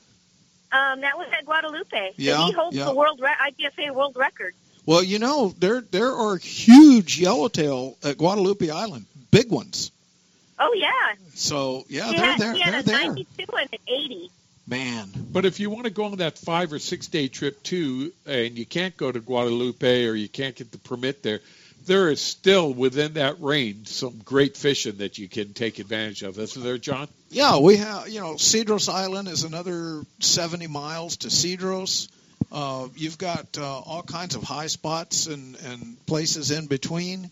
Um, 0.72 1.00
that 1.00 1.16
was 1.18 1.28
at 1.36 1.44
Guadalupe. 1.44 2.14
Yeah, 2.16 2.36
and 2.36 2.44
he 2.44 2.52
holds 2.52 2.76
yeah. 2.76 2.86
the 2.86 2.94
world 2.94 3.20
re- 3.20 3.34
IGFA 3.50 3.94
world 3.94 4.16
record. 4.16 4.54
Well, 4.86 5.02
you 5.02 5.18
know, 5.18 5.54
there 5.58 5.80
there 5.80 6.12
are 6.12 6.36
huge 6.36 7.18
yellowtail 7.18 7.96
at 8.02 8.18
Guadalupe 8.18 8.68
Island, 8.68 9.06
big 9.30 9.50
ones. 9.50 9.90
Oh 10.58 10.72
yeah. 10.74 10.90
So 11.34 11.84
yeah, 11.88 12.08
he 12.08 12.16
they're 12.16 12.24
had, 12.24 12.40
there. 12.40 12.52
He 12.54 12.60
had 12.60 12.72
They're 12.72 12.80
a 12.80 13.00
there. 13.00 13.08
92 13.08 13.44
and 13.56 13.68
an 13.72 13.78
80. 13.86 14.30
Man, 14.70 15.10
But 15.32 15.46
if 15.46 15.58
you 15.58 15.68
want 15.68 15.86
to 15.86 15.90
go 15.90 16.04
on 16.04 16.18
that 16.18 16.38
five 16.38 16.72
or 16.72 16.78
six 16.78 17.08
day 17.08 17.26
trip 17.26 17.60
too, 17.64 18.12
and 18.24 18.56
you 18.56 18.64
can't 18.64 18.96
go 18.96 19.10
to 19.10 19.18
Guadalupe 19.18 20.06
or 20.06 20.14
you 20.14 20.28
can't 20.28 20.54
get 20.54 20.70
the 20.70 20.78
permit 20.78 21.24
there, 21.24 21.40
there 21.86 22.08
is 22.08 22.20
still 22.20 22.72
within 22.72 23.14
that 23.14 23.40
range 23.40 23.88
some 23.88 24.20
great 24.24 24.56
fishing 24.56 24.98
that 24.98 25.18
you 25.18 25.28
can 25.28 25.54
take 25.54 25.80
advantage 25.80 26.22
of. 26.22 26.38
Isn't 26.38 26.62
there, 26.62 26.78
John? 26.78 27.08
Yeah, 27.30 27.58
we 27.58 27.78
have, 27.78 28.08
you 28.08 28.20
know, 28.20 28.34
Cedros 28.34 28.88
Island 28.88 29.26
is 29.26 29.42
another 29.42 30.04
70 30.20 30.68
miles 30.68 31.16
to 31.18 31.28
Cedros. 31.28 32.08
Uh, 32.52 32.86
you've 32.94 33.18
got 33.18 33.58
uh, 33.58 33.64
all 33.80 34.04
kinds 34.04 34.36
of 34.36 34.44
high 34.44 34.68
spots 34.68 35.26
and, 35.26 35.56
and 35.66 36.06
places 36.06 36.52
in 36.52 36.66
between. 36.66 37.28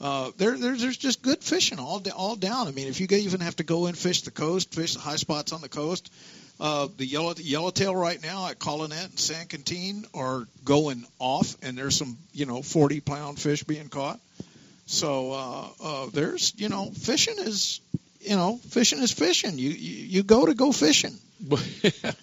Uh, 0.00 0.30
there, 0.38 0.56
there's, 0.56 0.80
there's 0.80 0.96
just 0.96 1.20
good 1.20 1.42
fishing 1.42 1.78
all 1.78 2.02
all 2.16 2.36
down. 2.36 2.66
I 2.66 2.70
mean, 2.70 2.88
if 2.88 2.98
you 2.98 3.08
even 3.10 3.40
have 3.40 3.56
to 3.56 3.64
go 3.64 3.86
and 3.86 3.98
fish 3.98 4.22
the 4.22 4.30
coast, 4.30 4.74
fish 4.74 4.94
the 4.94 5.00
high 5.00 5.16
spots 5.16 5.52
on 5.52 5.60
the 5.60 5.68
coast, 5.68 6.10
uh, 6.60 6.88
the 6.96 7.06
yellow 7.06 7.34
yellowtail 7.36 7.94
right 7.94 8.20
now 8.22 8.48
at 8.48 8.58
Colonet 8.58 9.04
and 9.04 9.18
San 9.18 9.46
Quintin 9.46 10.04
are 10.12 10.46
going 10.64 11.04
off, 11.18 11.56
and 11.62 11.78
there's 11.78 11.96
some 11.96 12.18
you 12.32 12.46
know 12.46 12.62
40 12.62 13.00
pound 13.00 13.38
fish 13.38 13.62
being 13.62 13.88
caught. 13.88 14.18
So 14.86 15.32
uh, 15.32 15.68
uh, 15.82 16.06
there's 16.12 16.54
you 16.56 16.68
know 16.68 16.90
fishing 16.90 17.36
is 17.38 17.80
you 18.20 18.36
know 18.36 18.56
fishing 18.56 18.98
is 19.00 19.12
fishing. 19.12 19.58
You 19.58 19.70
you, 19.70 20.06
you 20.06 20.22
go 20.22 20.46
to 20.46 20.54
go 20.54 20.72
fishing. 20.72 21.16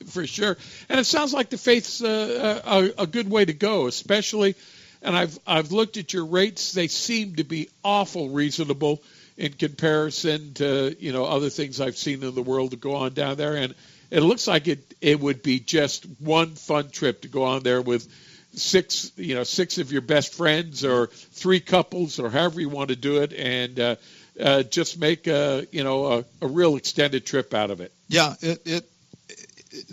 for 0.08 0.28
sure. 0.28 0.58
And 0.90 1.00
it 1.00 1.06
sounds 1.06 1.34
like 1.34 1.50
the 1.50 1.58
faith's 1.58 2.04
uh, 2.04 2.62
a, 2.66 3.04
a 3.04 3.08
good 3.08 3.30
way 3.30 3.46
to 3.46 3.54
go, 3.54 3.88
especially. 3.88 4.56
And 5.02 5.16
I've 5.16 5.40
I've 5.48 5.72
looked 5.72 5.96
at 5.96 6.12
your 6.12 6.26
rates; 6.26 6.74
they 6.74 6.90
seem 6.90 7.36
to 7.36 7.46
be 7.46 7.70
awful 7.84 8.30
reasonable 8.30 9.02
in 9.38 9.54
comparison 9.54 10.54
to 10.56 10.96
you 11.00 11.14
know 11.14 11.26
other 11.26 11.50
things 11.50 11.80
I've 11.80 11.96
seen 11.96 12.24
in 12.24 12.36
the 12.36 12.42
world 12.42 12.72
to 12.72 12.78
go 12.78 12.96
on 12.96 13.14
down 13.14 13.38
there. 13.38 13.56
And 13.56 13.74
it 14.12 14.22
looks 14.22 14.48
like 14.48 14.68
it 14.68 14.94
it 15.02 15.20
would 15.20 15.44
be 15.44 15.60
just 15.60 16.06
one 16.20 16.56
fun 16.56 16.90
trip 16.90 17.22
to 17.22 17.28
go 17.28 17.44
on 17.44 17.64
there 17.64 17.82
with 17.82 18.08
six 18.54 19.12
you 19.18 19.36
know 19.36 19.44
six 19.44 19.78
of 19.78 19.92
your 19.92 20.02
best 20.02 20.34
friends 20.34 20.86
or 20.86 21.08
three 21.08 21.60
couples 21.60 22.20
or 22.20 22.30
however 22.30 22.62
you 22.62 22.70
want 22.70 22.90
to 22.90 22.96
do 22.96 23.22
it, 23.22 23.34
and 23.34 23.80
uh, 23.80 23.96
uh, 24.40 24.64
just 24.64 25.00
make 25.00 25.28
a 25.28 25.66
you 25.72 25.84
know 25.84 26.06
a, 26.06 26.26
a 26.42 26.48
real 26.48 26.76
extended 26.76 27.26
trip 27.26 27.54
out 27.54 27.72
of 27.72 27.82
it. 27.82 27.92
Yeah, 28.08 28.34
it, 28.42 28.62
it 28.66 28.90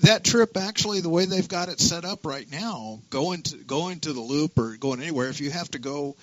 that 0.03 0.25
trip 0.25 0.57
actually 0.57 1.01
the 1.01 1.09
way 1.09 1.25
they've 1.25 1.49
got 1.49 1.69
it 1.69 1.81
set 1.81 2.05
up 2.05 2.25
right 2.25 2.51
now, 2.51 3.01
going 3.11 3.43
to 3.43 3.57
going 3.57 4.01
to 4.01 4.13
the 4.13 4.21
loop 4.21 4.59
or 4.59 4.77
going 4.77 5.01
anywhere, 5.01 5.29
if 5.29 5.41
you 5.41 5.51
have 5.51 5.71
to 5.73 5.79
go 5.79 6.17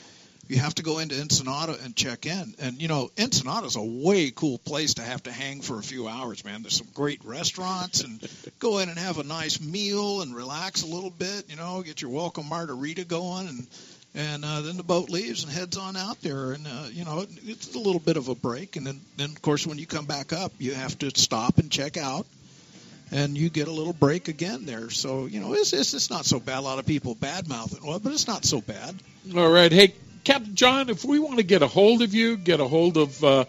you 0.50 0.58
have 0.58 0.74
to 0.76 0.84
go 0.84 0.98
into 0.98 1.16
Ensenada 1.16 1.78
and 1.84 1.96
check 1.96 2.26
in. 2.26 2.56
And 2.60 2.82
you 2.82 2.88
know, 2.88 3.12
Ensenada's 3.16 3.76
a 3.76 3.84
way 3.84 4.32
cool 4.32 4.58
place 4.58 4.96
to 4.96 5.04
have 5.04 5.24
to 5.24 5.32
hang 5.32 5.62
for 5.62 5.78
a 5.78 5.84
few 5.84 6.08
hours, 6.08 6.44
man. 6.44 6.64
There's 6.64 6.78
some 6.78 6.88
great 6.94 7.24
restaurants 7.24 8.02
and 8.02 8.28
go 8.60 8.80
in 8.80 8.90
and 8.90 8.98
have 8.98 9.20
a 9.20 9.24
nice 9.24 9.62
meal 9.62 10.22
and 10.22 10.36
relax 10.36 10.82
a 10.82 10.88
little 10.88 11.12
bit, 11.12 11.50
you 11.50 11.56
know, 11.56 11.84
get 11.84 12.02
your 12.02 12.12
welcome 12.12 12.50
margarita 12.50 13.06
going 13.06 13.48
and 13.48 13.68
and 14.16 14.44
uh, 14.44 14.62
then 14.62 14.76
the 14.76 14.84
boat 14.84 15.12
leaves 15.12 15.44
and 15.44 15.54
heads 15.54 15.78
on 15.78 15.96
out 15.96 16.20
there, 16.24 16.54
and 16.54 16.66
uh, 16.66 16.88
you 16.92 17.06
know 17.06 17.20
it, 17.22 17.30
it's 17.46 17.76
a 17.76 17.78
little 17.78 18.00
bit 18.00 18.18
of 18.18 18.28
a 18.28 18.34
break, 18.34 18.76
and 18.76 18.86
then, 18.86 19.00
then 19.18 19.30
of 19.30 19.42
course 19.44 19.68
when 19.68 19.78
you 19.78 19.86
come 19.86 20.06
back 20.06 20.34
up, 20.34 20.52
you 20.58 20.74
have 20.74 20.98
to 20.98 21.12
stop 21.12 21.60
and 21.60 21.70
check 21.70 21.96
out, 21.96 22.26
and 23.12 23.38
you 23.38 23.52
get 23.52 23.68
a 23.68 23.72
little 23.72 23.94
break 23.94 24.28
again 24.28 24.66
there. 24.66 24.90
So 24.90 25.28
you 25.28 25.40
know 25.40 25.54
it's 25.54 25.74
it's, 25.74 25.94
it's 25.94 26.10
not 26.10 26.26
so 26.26 26.40
bad. 26.40 26.58
A 26.58 26.62
lot 26.62 26.80
of 26.80 26.88
people 26.88 27.14
bad 27.14 27.48
mouth 27.48 27.72
it, 27.72 27.84
well, 27.84 28.00
but 28.00 28.12
it's 28.12 28.28
not 28.28 28.46
so 28.46 28.62
bad. 28.62 28.96
All 29.38 29.48
right, 29.48 29.72
hey 29.72 29.94
Captain 30.30 30.54
John, 30.54 30.90
if 30.90 31.04
we 31.04 31.18
want 31.18 31.38
to 31.38 31.44
get 31.44 31.64
a 31.64 31.68
hold 31.68 32.04
of 32.04 32.14
you, 32.14 32.38
get 32.38 32.60
a 32.60 32.68
hold 32.68 32.98
of 32.98 33.24
uh, 33.24 33.46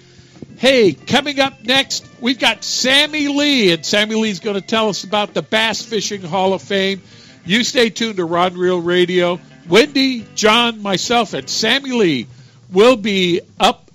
Hey, 0.59 0.93
coming 0.93 1.39
up 1.39 1.63
next, 1.63 2.05
we've 2.21 2.39
got 2.39 2.65
Sammy 2.65 3.29
Lee, 3.29 3.73
and 3.73 3.87
Sammy 3.87 4.17
Lee's 4.17 4.41
going 4.41 4.57
to 4.57 4.67
tell 4.67 4.89
us 4.89 5.05
about 5.05 5.35
the 5.35 5.43
Bass 5.43 5.83
Fishing 5.83 6.23
Hall 6.23 6.53
of 6.53 6.63
Fame. 6.63 7.01
You 7.45 7.63
stay 7.65 7.91
tuned 7.91 8.17
to 8.17 8.25
Rod 8.25 8.55
Reel 8.55 8.81
Radio. 8.81 9.39
Wendy, 9.69 10.27
John, 10.35 10.83
myself, 10.83 11.35
and 11.35 11.49
Sammy 11.49 11.93
Lee 11.93 12.27
will 12.73 12.97
be 12.97 13.41
up 13.61 13.91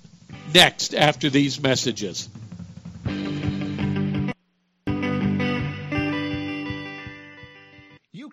next 0.54 0.94
after 0.94 1.28
these 1.28 1.60
messages. 1.60 2.28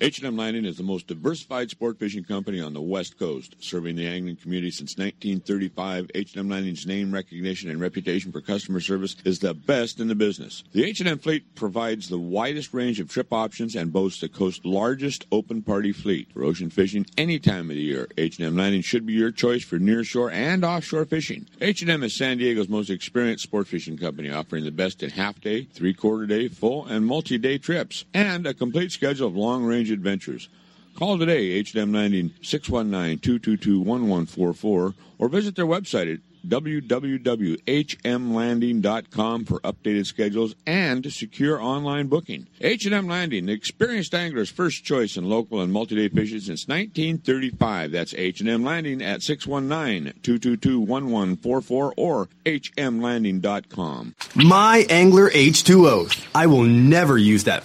H&M 0.00 0.36
Landing 0.36 0.64
is 0.64 0.76
the 0.76 0.82
most 0.82 1.06
diversified 1.06 1.70
sport 1.70 1.98
fishing 1.98 2.24
company 2.24 2.60
on 2.60 2.72
the 2.72 2.80
West 2.80 3.18
Coast, 3.18 3.56
serving 3.60 3.96
the 3.96 4.06
angling 4.06 4.36
community 4.36 4.70
since 4.70 4.96
1935. 4.98 6.10
H&M 6.14 6.48
Landing's 6.48 6.86
name 6.86 7.12
recognition 7.12 7.70
and 7.70 7.80
reputation 7.80 8.32
for 8.32 8.40
customer 8.40 8.80
service 8.80 9.16
is 9.24 9.38
the 9.38 9.54
best 9.54 10.00
in 10.00 10.08
the 10.08 10.14
business. 10.14 10.64
The 10.72 10.84
H&M 10.84 11.18
fleet 11.18 11.54
provides 11.54 12.08
the 12.08 12.18
widest 12.18 12.74
range 12.74 13.00
of 13.00 13.08
trip 13.08 13.32
options 13.32 13.76
and 13.76 13.92
boasts 13.92 14.20
the 14.20 14.28
coast's 14.28 14.64
largest 14.64 15.26
open 15.30 15.62
party 15.62 15.92
fleet 15.92 16.32
for 16.32 16.42
ocean 16.42 16.70
fishing 16.70 17.06
any 17.16 17.38
time 17.38 17.70
of 17.70 17.76
the 17.76 17.82
year. 17.82 18.08
H&M 18.18 18.56
Landing 18.56 18.82
should 18.82 19.06
be 19.06 19.12
your 19.12 19.30
choice 19.30 19.64
for 19.64 19.78
nearshore 19.78 20.32
and 20.32 20.64
offshore 20.64 21.04
fishing. 21.04 21.46
H&M 21.60 22.02
is 22.02 22.16
San 22.16 22.38
Diego's 22.38 22.68
most 22.68 22.90
experienced 22.90 23.44
sport 23.44 23.68
fishing 23.68 23.96
company, 23.96 24.30
offering 24.30 24.64
the 24.64 24.70
best 24.70 25.02
in 25.02 25.10
half 25.10 25.40
day, 25.40 25.64
three 25.64 25.94
quarter 25.94 26.26
day, 26.26 26.48
full, 26.48 26.86
and 26.86 27.06
multi 27.06 27.38
day 27.38 27.58
trips, 27.58 28.04
and 28.12 28.46
a 28.46 28.54
complete 28.54 28.92
schedule 28.92 29.28
of 29.28 29.36
long 29.36 29.64
range 29.84 29.90
adventures. 29.90 30.48
Call 30.96 31.18
today, 31.18 31.50
H&M 31.50 31.92
90 31.92 32.30
619-222-1144, 32.42 34.94
or 35.18 35.28
visit 35.28 35.56
their 35.56 35.66
website 35.66 36.14
at 36.14 36.20
www.hmlanding.com 36.46 39.44
for 39.46 39.60
updated 39.60 40.04
schedules 40.06 40.54
and 40.66 41.10
secure 41.12 41.60
online 41.60 42.06
booking. 42.06 42.46
H&M 42.60 43.08
Landing, 43.08 43.46
the 43.46 43.52
experienced 43.52 44.14
angler's 44.14 44.50
first 44.50 44.84
choice 44.84 45.16
in 45.16 45.24
local 45.24 45.60
and 45.62 45.72
multi-day 45.72 46.10
fishing 46.10 46.40
since 46.40 46.68
1935. 46.68 47.90
That's 47.90 48.12
H&M 48.14 48.62
Landing 48.62 49.02
at 49.02 49.20
619-222-1144 49.20 51.92
or 51.96 52.28
hmlanding.com. 52.44 54.14
My 54.34 54.84
Angler 54.90 55.30
H2O. 55.30 56.26
I 56.34 56.44
will 56.46 56.64
never 56.64 57.16
use 57.16 57.44
that 57.44 57.64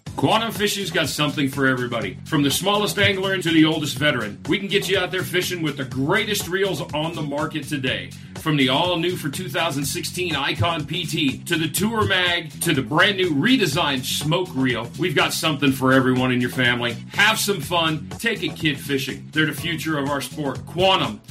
Quantum 0.15 0.51
Fishing's 0.51 0.91
got 0.91 1.09
something 1.09 1.49
for 1.49 1.65
everybody. 1.65 2.17
From 2.25 2.43
the 2.43 2.51
smallest 2.51 2.99
angler 2.99 3.41
to 3.41 3.51
the 3.51 3.65
oldest 3.65 3.97
veteran, 3.97 4.39
we 4.47 4.59
can 4.59 4.67
get 4.67 4.87
you 4.87 4.99
out 4.99 5.09
there 5.09 5.23
fishing 5.23 5.63
with 5.63 5.77
the 5.77 5.85
greatest 5.85 6.47
reels 6.47 6.81
on 6.93 7.15
the 7.15 7.21
market 7.21 7.63
today. 7.63 8.11
From 8.35 8.55
the 8.55 8.69
all 8.69 8.97
new 8.97 9.15
for 9.15 9.29
2016 9.29 10.35
Icon 10.35 10.85
PT 10.85 11.45
to 11.47 11.57
the 11.57 11.69
Tour 11.73 12.05
Mag 12.05 12.51
to 12.61 12.73
the 12.73 12.81
brand 12.81 13.17
new 13.17 13.31
redesigned 13.31 14.03
Smoke 14.03 14.49
Reel, 14.53 14.89
we've 14.99 15.15
got 15.15 15.33
something 15.33 15.71
for 15.71 15.93
everyone 15.93 16.31
in 16.31 16.41
your 16.41 16.49
family. 16.49 16.93
Have 17.13 17.39
some 17.39 17.61
fun, 17.61 18.07
take 18.19 18.43
a 18.43 18.49
kid 18.49 18.79
fishing. 18.79 19.27
They're 19.31 19.47
the 19.47 19.53
future 19.53 19.97
of 19.97 20.09
our 20.09 20.21
sport. 20.21 20.65
Quantum, 20.67 21.21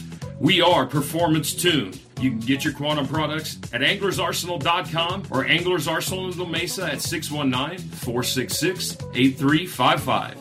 we 0.41 0.61
are 0.61 0.87
performance 0.87 1.55
tuned. 1.55 2.01
You 2.21 2.31
can 2.31 2.41
get 2.41 2.65
your 2.65 2.75
quantum 2.75 3.07
products 3.07 3.57
at 3.73 3.81
anglersarsenal.com 3.81 5.29
or 5.31 5.47
Anglers 5.47 5.89
Arsenal 5.89 6.31
in 6.31 6.39
La 6.39 6.45
Mesa 6.45 6.93
at 6.93 7.01
619 7.01 7.79
466 7.79 8.99
8355. 9.15 10.37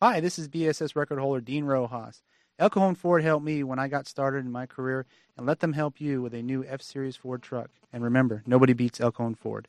Hi, 0.00 0.20
this 0.20 0.38
is 0.38 0.48
BSS 0.48 0.94
record 0.94 1.18
holder 1.18 1.40
Dean 1.40 1.64
Rojas. 1.64 2.22
El 2.60 2.70
Cajon 2.70 2.94
Ford 2.94 3.24
helped 3.24 3.44
me 3.44 3.64
when 3.64 3.80
I 3.80 3.88
got 3.88 4.06
started 4.06 4.44
in 4.44 4.52
my 4.52 4.66
career, 4.66 5.06
and 5.36 5.44
let 5.44 5.58
them 5.58 5.72
help 5.72 6.00
you 6.00 6.22
with 6.22 6.32
a 6.34 6.42
new 6.42 6.64
F 6.64 6.80
Series 6.82 7.16
Ford 7.16 7.42
truck. 7.42 7.70
And 7.92 8.04
remember, 8.04 8.44
nobody 8.46 8.72
beats 8.72 9.00
El 9.00 9.10
Cajon 9.10 9.34
Ford. 9.34 9.66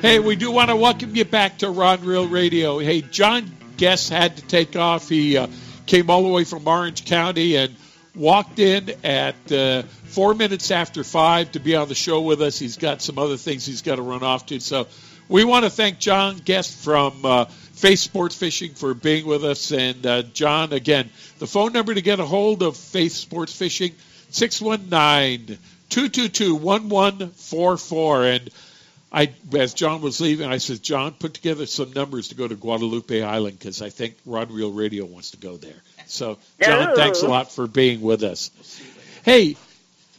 Hey, 0.00 0.18
we 0.18 0.34
do 0.34 0.50
want 0.50 0.68
to 0.70 0.76
welcome 0.76 1.14
you 1.14 1.24
back 1.24 1.58
to 1.58 1.70
Rod 1.70 2.04
Reel 2.04 2.26
Radio. 2.26 2.80
Hey, 2.80 3.02
John 3.02 3.48
Guest 3.76 4.10
had 4.10 4.36
to 4.36 4.42
take 4.42 4.74
off. 4.74 5.08
He 5.08 5.36
uh, 5.36 5.46
came 5.86 6.10
all 6.10 6.24
the 6.24 6.28
way 6.28 6.42
from 6.42 6.66
Orange 6.66 7.04
County 7.04 7.54
and 7.54 7.76
walked 8.14 8.58
in 8.58 8.94
at 9.04 9.52
uh, 9.52 9.82
four 9.82 10.34
minutes 10.34 10.70
after 10.70 11.04
five 11.04 11.52
to 11.52 11.60
be 11.60 11.76
on 11.76 11.88
the 11.88 11.94
show 11.94 12.20
with 12.20 12.42
us. 12.42 12.58
He's 12.58 12.76
got 12.76 13.02
some 13.02 13.18
other 13.18 13.36
things 13.36 13.64
he's 13.64 13.82
got 13.82 13.96
to 13.96 14.02
run 14.02 14.22
off 14.22 14.46
to. 14.46 14.60
So 14.60 14.86
we 15.28 15.44
want 15.44 15.64
to 15.64 15.70
thank 15.70 15.98
John 15.98 16.36
Guest 16.38 16.84
from 16.84 17.24
uh, 17.24 17.44
Faith 17.46 18.00
Sports 18.00 18.36
Fishing 18.36 18.74
for 18.74 18.94
being 18.94 19.26
with 19.26 19.44
us. 19.44 19.72
And 19.72 20.06
uh, 20.06 20.22
John, 20.22 20.72
again, 20.72 21.10
the 21.38 21.46
phone 21.46 21.72
number 21.72 21.94
to 21.94 22.02
get 22.02 22.20
a 22.20 22.24
hold 22.24 22.62
of 22.62 22.76
Faith 22.76 23.12
Sports 23.12 23.56
Fishing, 23.56 23.94
619 24.30 25.58
222 25.88 26.54
1144. 26.54 28.24
And 28.24 28.50
I, 29.10 29.32
as 29.54 29.74
John 29.74 30.00
was 30.00 30.20
leaving, 30.20 30.48
I 30.48 30.58
said, 30.58 30.82
John, 30.82 31.12
put 31.12 31.34
together 31.34 31.66
some 31.66 31.92
numbers 31.92 32.28
to 32.28 32.34
go 32.34 32.48
to 32.48 32.54
Guadalupe 32.54 33.22
Island 33.22 33.58
because 33.58 33.82
I 33.82 33.90
think 33.90 34.16
Rod 34.24 34.50
Reel 34.50 34.72
Radio 34.72 35.04
wants 35.04 35.32
to 35.32 35.36
go 35.36 35.56
there. 35.56 35.82
So, 36.06 36.38
John, 36.62 36.90
No. 36.90 36.96
thanks 36.96 37.22
a 37.22 37.28
lot 37.28 37.52
for 37.52 37.66
being 37.66 38.00
with 38.00 38.22
us. 38.22 38.50
Hey, 39.24 39.56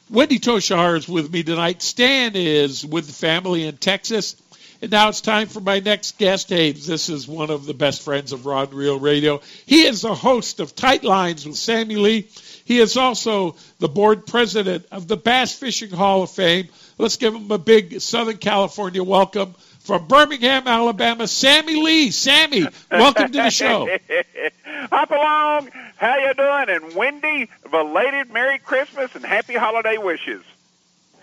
Wendy 0.10 0.40
Toshar 0.40 0.98
is 0.98 1.08
with 1.08 1.32
me 1.32 1.44
tonight. 1.44 1.82
Stan 1.82 2.34
is 2.36 2.86
with 2.86 3.08
the 3.08 3.14
family 3.14 3.66
in 3.66 3.78
Texas. 3.78 4.36
And 4.82 4.92
now 4.92 5.08
it's 5.08 5.22
time 5.22 5.48
for 5.48 5.62
my 5.62 5.80
next 5.80 6.18
guest. 6.18 6.50
Hey, 6.50 6.74
this 6.74 7.08
is 7.08 7.26
one 7.26 7.50
of 7.50 7.66
the 7.66 7.74
best 7.74 8.02
friends 8.02 8.34
of 8.34 8.46
Rod 8.46 8.74
Reel 8.74 9.00
Radio. 9.00 9.40
He 9.66 9.84
is 9.86 10.02
the 10.02 10.14
host 10.14 10.60
of 10.60 10.76
Tight 10.76 11.06
Lines 11.06 11.46
with 11.46 11.56
Sammy 11.56 11.96
Lee. 11.96 12.28
He 12.66 12.80
is 12.80 12.98
also 12.98 13.56
the 13.80 13.88
board 13.88 14.26
president 14.28 14.86
of 14.92 15.08
the 15.08 15.16
Bass 15.16 15.54
Fishing 15.54 15.90
Hall 15.90 16.24
of 16.24 16.32
Fame. 16.32 16.68
Let's 16.98 17.16
give 17.16 17.34
him 17.34 17.50
a 17.50 17.58
big 17.58 18.02
Southern 18.02 18.38
California 18.38 19.04
welcome 19.04 19.56
from 19.84 20.08
Birmingham, 20.08 20.68
Alabama, 20.68 21.28
Sammy 21.28 21.82
Lee. 21.82 22.12
Sammy, 22.12 22.66
welcome 22.92 23.28
to 23.32 23.38
the 23.38 23.50
show. 23.50 23.88
Hop 24.92 25.12
along. 25.12 25.70
How 25.98 26.18
you 26.18 26.34
doing? 26.34 26.70
And 26.84 26.96
Wendy, 26.96 27.50
belated 27.70 28.32
Merry 28.32 28.60
Christmas 28.60 29.14
and 29.16 29.26
Happy 29.26 29.54
Holiday 29.56 29.98
wishes. 29.98 30.44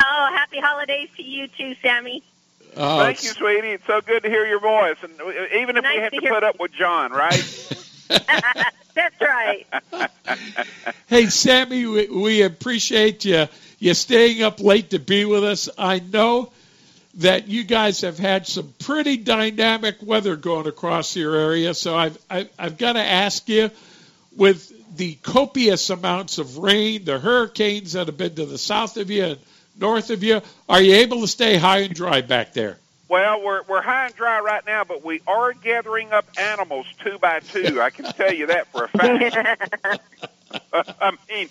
Oh, 0.03 0.29
happy 0.35 0.59
holidays 0.61 1.09
to 1.17 1.23
you 1.23 1.49
too, 1.49 1.75
Sammy. 1.83 2.23
Oh, 2.77 3.01
Thank 3.01 3.23
you, 3.25 3.31
sweetie. 3.31 3.69
It's 3.73 3.87
so 3.87 4.01
good 4.01 4.23
to 4.23 4.29
hear 4.31 4.47
your 4.47 4.61
voice. 4.61 4.97
And 5.03 5.21
uh, 5.21 5.29
even 5.59 5.77
if 5.77 5.83
Nice 5.83 5.97
we 5.97 6.03
have 6.03 6.13
to 6.13 6.17
to 6.17 6.23
hear- 6.23 6.35
put 6.35 6.45
up 6.45 6.59
with 6.61 6.73
John, 6.73 7.13
right? 7.13 7.77
That's 8.95 9.21
right. 9.21 9.67
Hey, 11.07 11.27
Sammy, 11.27 11.87
we, 11.87 12.09
we 12.09 12.43
appreciate 12.43 13.25
you 13.25 13.47
you 13.79 13.95
staying 13.95 14.43
up 14.43 14.61
late 14.61 14.91
to 14.91 14.99
be 14.99 15.25
with 15.25 15.45
us. 15.45 15.69
I 15.79 16.01
know 16.01 16.53
that 17.15 17.49
you 17.49 17.65
guys 17.65 18.03
have 18.03 18.19
had 18.19 18.47
some 18.47 18.73
pretty 18.79 19.17
dynamic 19.17 19.97
weather 20.03 20.37
going 20.37 20.67
across 20.67 21.17
your 21.17 21.35
area, 21.35 21.75
so 21.75 21.97
I've 21.97 22.19
I've, 22.29 22.49
I've 22.59 22.79
got 22.79 22.95
to 22.95 23.01
ask 23.03 23.49
you, 23.49 23.71
with 24.37 24.73
the 24.97 25.15
copious 25.15 25.91
amounts 25.91 26.39
of 26.39 26.59
rain, 26.59 27.05
the 27.05 27.19
hurricanes 27.19 27.93
that 27.93 28.07
have 28.07 28.17
been 28.17 28.35
to 28.37 28.47
the 28.47 28.59
south 28.59 28.97
of 28.97 29.11
you 29.11 29.25
and 29.25 29.39
north 29.79 30.11
of 30.11 30.23
you, 30.23 30.41
are 30.69 30.81
you 30.81 30.95
able 30.97 31.21
to 31.23 31.29
stay 31.29 31.57
high 31.57 31.79
and 31.79 31.95
dry 31.95 32.21
back 32.21 32.53
there? 32.53 32.79
Well, 33.09 33.43
we're 33.43 33.63
we're 33.65 33.83
high 33.83 34.07
and 34.07 34.15
dry 34.15 34.39
right 34.39 34.65
now, 34.65 34.85
but 34.85 35.05
we 35.05 35.21
are 35.27 35.53
gathering 35.53 36.13
up 36.13 36.29
animals 36.39 36.87
two 37.03 37.19
by 37.19 37.41
two. 37.41 37.81
I 37.81 37.91
can 37.91 38.05
tell 38.13 38.33
you 38.33 38.47
that 38.47 38.69
for 38.69 38.85
a 38.85 38.89
fact. 38.89 40.01
I 40.73 41.13
mean, 41.29 41.49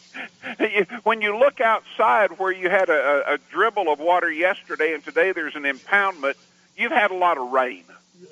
you, 0.59 0.85
when 1.03 1.21
you 1.21 1.37
look 1.37 1.61
outside 1.61 2.37
where 2.39 2.51
you 2.51 2.69
had 2.69 2.89
a, 2.89 3.33
a, 3.33 3.37
dribble 3.51 3.91
of 3.91 3.99
water 3.99 4.31
yesterday, 4.31 4.93
and 4.93 5.03
today 5.03 5.31
there's 5.31 5.55
an 5.55 5.63
impoundment, 5.63 6.35
you've 6.75 6.91
had 6.91 7.11
a 7.11 7.15
lot 7.15 7.37
of 7.37 7.51
rain. 7.51 7.83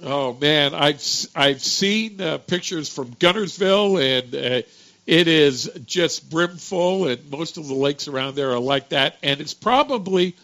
Oh 0.03 0.33
man, 0.33 0.73
I've 0.73 1.01
I've 1.35 1.61
seen 1.61 2.19
uh, 2.19 2.37
pictures 2.39 2.93
from 2.93 3.13
Guntersville, 3.15 4.01
and 4.01 4.35
uh, 4.35 4.67
it 5.05 5.27
is 5.27 5.71
just 5.85 6.29
brimful, 6.29 7.07
and 7.07 7.31
most 7.31 7.57
of 7.57 7.67
the 7.67 7.73
lakes 7.73 8.07
around 8.07 8.35
there 8.35 8.51
are 8.51 8.59
like 8.59 8.89
that, 8.89 9.17
and 9.23 9.39
it's 9.39 9.53
probably 9.53 10.35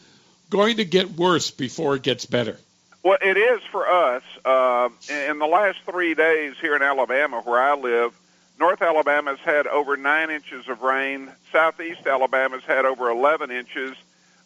going 0.49 0.77
to 0.77 0.85
get 0.85 1.11
worse 1.11 1.51
before 1.51 1.95
it 1.95 2.03
gets 2.03 2.25
better. 2.25 2.57
Well, 3.03 3.17
it 3.21 3.35
is 3.35 3.61
for 3.69 3.85
us. 3.85 4.23
Uh, 4.45 4.89
in 5.09 5.39
the 5.39 5.45
last 5.45 5.79
three 5.85 6.13
days 6.13 6.55
here 6.61 6.75
in 6.75 6.81
Alabama, 6.81 7.41
where 7.41 7.61
I 7.61 7.75
live, 7.75 8.13
North 8.59 8.81
Alabama's 8.81 9.39
had 9.39 9.67
over 9.67 9.97
nine 9.97 10.29
inches 10.29 10.67
of 10.67 10.81
rain. 10.81 11.31
Southeast 11.51 12.05
Alabama's 12.05 12.63
had 12.63 12.85
over 12.85 13.09
11 13.09 13.51
inches. 13.51 13.95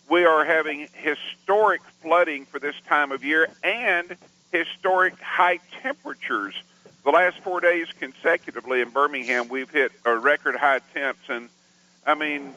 We 0.09 0.25
are 0.25 0.45
having 0.45 0.87
historic 0.93 1.81
flooding 2.01 2.45
for 2.45 2.59
this 2.59 2.75
time 2.87 3.11
of 3.11 3.23
year 3.23 3.49
and 3.63 4.15
historic 4.51 5.19
high 5.19 5.59
temperatures. 5.81 6.55
The 7.03 7.11
last 7.11 7.39
four 7.39 7.59
days 7.59 7.87
consecutively 7.99 8.81
in 8.81 8.89
Birmingham, 8.89 9.49
we've 9.49 9.69
hit 9.69 9.91
a 10.05 10.15
record 10.15 10.55
high 10.55 10.79
temps, 10.93 11.29
and 11.29 11.49
I 12.05 12.15
mean, 12.15 12.53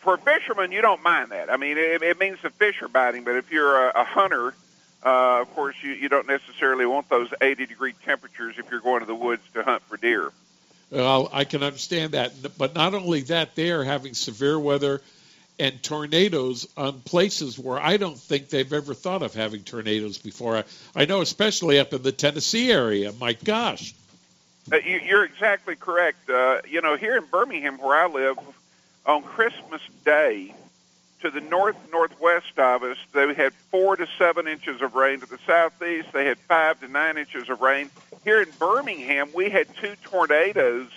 for 0.00 0.14
a 0.14 0.18
fisherman, 0.18 0.72
you 0.72 0.80
don't 0.82 1.02
mind 1.02 1.30
that. 1.30 1.50
I 1.50 1.56
mean, 1.56 1.76
it, 1.76 2.02
it 2.02 2.18
means 2.18 2.38
the 2.42 2.50
fish 2.50 2.80
are 2.82 2.88
biting, 2.88 3.24
but 3.24 3.36
if 3.36 3.52
you're 3.52 3.88
a, 3.88 4.00
a 4.00 4.04
hunter, 4.04 4.54
uh, 5.04 5.40
of 5.40 5.54
course, 5.54 5.76
you, 5.82 5.92
you 5.92 6.08
don't 6.08 6.26
necessarily 6.26 6.86
want 6.86 7.08
those 7.08 7.28
80 7.40 7.66
degree 7.66 7.94
temperatures 8.04 8.56
if 8.58 8.70
you're 8.70 8.80
going 8.80 9.00
to 9.00 9.06
the 9.06 9.14
woods 9.14 9.42
to 9.54 9.62
hunt 9.62 9.82
for 9.82 9.96
deer. 9.96 10.32
Well, 10.90 11.28
I 11.32 11.44
can 11.44 11.62
understand 11.62 12.12
that, 12.12 12.32
but 12.56 12.74
not 12.74 12.94
only 12.94 13.22
that, 13.22 13.54
they 13.56 13.70
are 13.70 13.82
having 13.82 14.14
severe 14.14 14.58
weather 14.58 15.02
and 15.58 15.82
tornadoes 15.82 16.68
on 16.76 17.00
places 17.00 17.58
where 17.58 17.80
I 17.80 17.96
don't 17.96 18.18
think 18.18 18.50
they've 18.50 18.72
ever 18.72 18.94
thought 18.94 19.22
of 19.22 19.34
having 19.34 19.62
tornadoes 19.62 20.18
before. 20.18 20.58
I, 20.58 20.64
I 20.94 21.04
know, 21.06 21.22
especially 21.22 21.78
up 21.78 21.92
in 21.92 22.02
the 22.02 22.12
Tennessee 22.12 22.70
area. 22.70 23.12
My 23.18 23.32
gosh. 23.32 23.94
Uh, 24.70 24.76
you, 24.76 25.00
you're 25.04 25.24
exactly 25.24 25.76
correct. 25.76 26.28
Uh, 26.28 26.60
you 26.68 26.82
know, 26.82 26.96
here 26.96 27.16
in 27.16 27.24
Birmingham, 27.24 27.78
where 27.78 27.96
I 27.96 28.06
live, 28.06 28.38
on 29.06 29.22
Christmas 29.22 29.80
Day, 30.04 30.54
to 31.22 31.30
the 31.30 31.40
north 31.40 31.76
northwest 31.90 32.58
of 32.58 32.82
us, 32.82 32.98
they 33.12 33.32
had 33.32 33.54
four 33.70 33.96
to 33.96 34.06
seven 34.18 34.46
inches 34.46 34.82
of 34.82 34.94
rain. 34.94 35.20
To 35.20 35.26
the 35.26 35.38
southeast, 35.46 36.12
they 36.12 36.26
had 36.26 36.38
five 36.38 36.80
to 36.80 36.88
nine 36.88 37.16
inches 37.16 37.48
of 37.48 37.60
rain. 37.60 37.90
Here 38.26 38.42
in 38.42 38.50
Birmingham, 38.58 39.28
we 39.32 39.50
had 39.50 39.68
two 39.76 39.94
tornadoes 40.02 40.88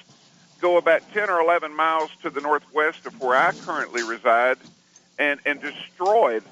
go 0.60 0.78
about 0.78 1.04
10 1.14 1.30
or 1.30 1.40
11 1.42 1.76
miles 1.76 2.10
to 2.24 2.32
the 2.32 2.42
northwest 2.42 3.06
of 3.06 3.22
where 3.22 3.38
I 3.38 3.52
currently 3.52 4.02
reside 4.02 4.58
and, 5.20 5.40
and 5.46 5.62
destroyed, 5.62 6.44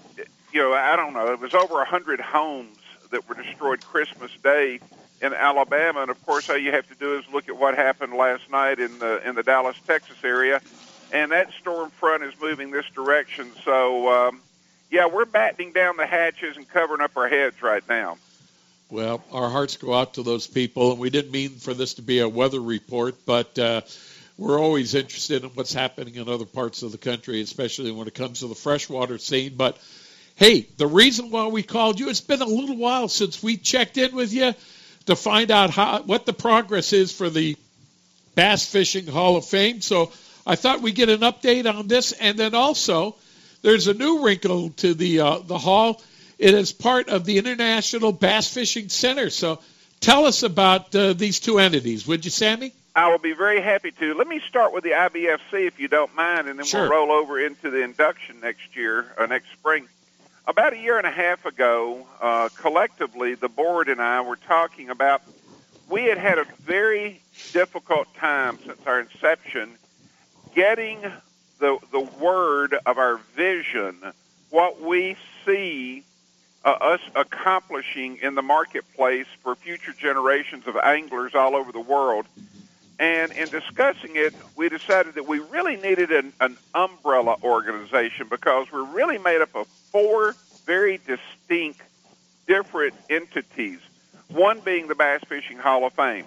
you 0.54 0.62
know, 0.62 0.74
I 0.74 0.96
don't 0.96 1.14
know, 1.14 1.32
it 1.34 1.40
was 1.40 1.56
over 1.56 1.74
100 1.74 2.20
homes 2.20 2.78
that 3.10 3.28
were 3.28 3.34
destroyed 3.34 3.84
Christmas 3.84 4.30
Day 4.44 4.80
in 5.20 5.34
Alabama. 5.34 6.02
And 6.02 6.12
of 6.12 6.24
course, 6.28 6.48
all 6.48 6.60
you 6.60 6.72
have 6.72 6.88
to 6.90 6.96
do 6.96 7.18
is 7.18 7.26
look 7.34 7.50
at 7.50 7.58
what 7.58 7.76
happened 7.76 8.14
last 8.14 8.48
night 8.52 8.80
in 8.80 9.00
the 9.00 9.28
in 9.28 9.34
the 9.34 9.42
Dallas, 9.42 9.78
Texas 9.88 10.18
area, 10.24 10.62
and 11.12 11.32
that 11.32 11.52
storm 11.60 11.90
front 11.90 12.22
is 12.22 12.36
moving 12.40 12.70
this 12.70 12.86
direction. 12.94 13.52
So, 13.66 14.28
um, 14.28 14.42
yeah, 14.92 15.08
we're 15.08 15.26
battening 15.26 15.74
down 15.74 15.98
the 15.98 16.06
hatches 16.06 16.56
and 16.56 16.70
covering 16.70 17.02
up 17.02 17.18
our 17.18 17.28
heads 17.28 17.64
right 17.64 17.84
now. 17.90 18.20
Well, 18.90 19.22
our 19.34 19.50
hearts 19.50 19.76
go 19.76 19.94
out 19.94 20.14
to 20.14 20.24
those 20.24 20.48
people, 20.48 20.92
and 20.92 21.00
we 21.00 21.10
didn't 21.10 21.32
mean 21.32 21.50
for 21.58 21.74
this 21.74 21.96
to 21.96 22.02
be 22.02 22.20
a 22.20 22.30
weather 22.30 22.62
report, 22.62 23.16
but 23.26 23.60
uh, 23.60 23.82
we're 24.38 24.62
always 24.62 24.96
interested 24.96 25.44
in 25.44 25.50
what's 25.50 25.74
happening 25.74 26.16
in 26.16 26.30
other 26.30 26.46
parts 26.46 26.84
of 26.84 26.94
the 26.94 26.98
country, 26.98 27.42
especially 27.42 27.92
when 27.92 28.08
it 28.08 28.16
comes 28.16 28.40
to 28.40 28.48
the 28.48 28.56
freshwater 28.56 29.18
scene. 29.18 29.56
But 29.58 29.78
hey, 30.36 30.70
the 30.78 30.88
reason 30.88 31.32
why 31.32 31.48
we 31.48 31.64
called 31.64 32.00
you, 32.00 32.08
it's 32.08 32.22
been 32.22 32.42
a 32.42 32.46
little 32.46 32.78
while 32.78 33.10
since 33.10 33.44
we 33.44 33.58
checked 33.58 33.98
in 33.98 34.16
with 34.16 34.32
you 34.32 34.54
to 35.08 35.18
find 35.18 35.52
out 35.52 35.70
how 35.70 36.02
what 36.04 36.26
the 36.26 36.32
progress 36.32 36.94
is 36.94 37.12
for 37.12 37.30
the 37.30 37.58
Bass 38.36 38.66
Fishing 38.66 39.06
Hall 39.06 39.36
of 39.36 39.44
Fame. 39.44 39.82
So 39.82 40.14
I 40.46 40.56
thought 40.56 40.82
we'd 40.82 40.96
get 40.96 41.10
an 41.10 41.22
update 41.22 41.70
on 41.70 41.90
this, 41.90 42.14
and 42.14 42.40
then 42.40 42.56
also 42.56 43.18
there's 43.64 43.88
a 43.88 43.94
new 43.94 44.24
wrinkle 44.24 44.70
to 44.78 44.94
the 44.94 45.20
uh, 45.20 45.40
the 45.40 45.58
hall 45.58 46.02
it 46.38 46.54
is 46.54 46.72
part 46.72 47.10
of 47.10 47.26
the 47.26 47.38
International 47.38 48.12
Bass 48.12 48.52
Fishing 48.52 48.90
Center. 48.90 49.30
So 49.30 49.60
tell 50.00 50.26
us 50.26 50.44
about 50.44 50.96
uh, 50.96 51.14
these 51.14 51.40
two 51.40 51.60
entities, 51.60 52.08
would 52.08 52.26
you, 52.26 52.32
Sammy? 52.32 52.74
I 52.96 53.10
will 53.10 53.20
be 53.20 53.34
very 53.34 53.62
happy 53.62 53.92
to. 53.92 54.14
Let 54.16 54.28
me 54.28 54.40
start 54.40 54.74
with 54.74 54.84
the 54.84 54.92
IBFC, 54.92 55.68
if 55.68 55.80
you 55.80 55.88
don't 55.88 56.16
mind, 56.16 56.48
and 56.48 56.58
then 56.58 56.66
sure. 56.66 56.82
we'll 56.82 56.90
roll 56.90 57.12
over 57.12 57.40
into 57.40 57.70
the 57.70 57.84
induction 57.84 58.40
next 58.40 58.76
year, 58.76 59.14
or 59.18 59.26
uh, 59.26 59.28
next 59.28 59.52
spring. 59.52 59.88
About 60.48 60.74
a 60.74 60.78
year 60.78 60.98
and 60.98 61.06
a 61.06 61.12
half 61.12 61.46
ago, 61.46 62.08
uh, 62.22 62.50
collectively, 62.56 63.36
the 63.36 63.50
board 63.50 63.90
and 63.90 64.02
I 64.02 64.22
were 64.22 64.38
talking 64.38 64.90
about 64.90 65.22
we 65.90 66.06
had 66.06 66.18
had 66.18 66.40
a 66.40 66.46
very 66.62 67.22
difficult 67.54 68.14
time 68.16 68.58
since 68.66 68.80
our 68.86 69.00
inception 69.00 69.72
getting 70.56 71.00
the 71.60 71.78
the 71.92 72.00
word 72.00 72.76
of 72.86 72.98
our 72.98 73.18
vision, 73.36 73.96
what 74.50 74.82
we 74.82 75.16
see 75.46 76.04
uh, 76.68 76.72
us 76.82 77.00
accomplishing 77.16 78.18
in 78.18 78.36
the 78.36 78.42
marketplace 78.42 79.26
for 79.42 79.56
future 79.56 79.94
generations 79.94 80.68
of 80.68 80.76
anglers 80.76 81.34
all 81.34 81.56
over 81.56 81.72
the 81.72 81.80
world. 81.80 82.26
And 83.00 83.32
in 83.32 83.48
discussing 83.48 84.12
it, 84.16 84.34
we 84.58 84.68
decided 84.68 85.16
that 85.16 85.28
we 85.28 85.40
really 85.40 85.78
needed 85.78 86.12
an, 86.12 86.34
an 86.42 86.58
umbrella 86.76 87.38
organization 87.42 88.28
because 88.30 88.70
we're 88.70 88.84
really 88.84 89.18
made 89.18 89.40
up 89.40 89.56
of 89.56 89.68
four 89.68 90.36
very 90.66 91.00
distinct, 91.08 91.80
different 92.48 92.96
entities. 93.10 93.80
One 94.28 94.60
being 94.60 94.88
the 94.88 94.96
Bass 94.96 95.22
Fishing 95.26 95.60
Hall 95.60 95.86
of 95.86 95.94
Fame, 95.94 96.26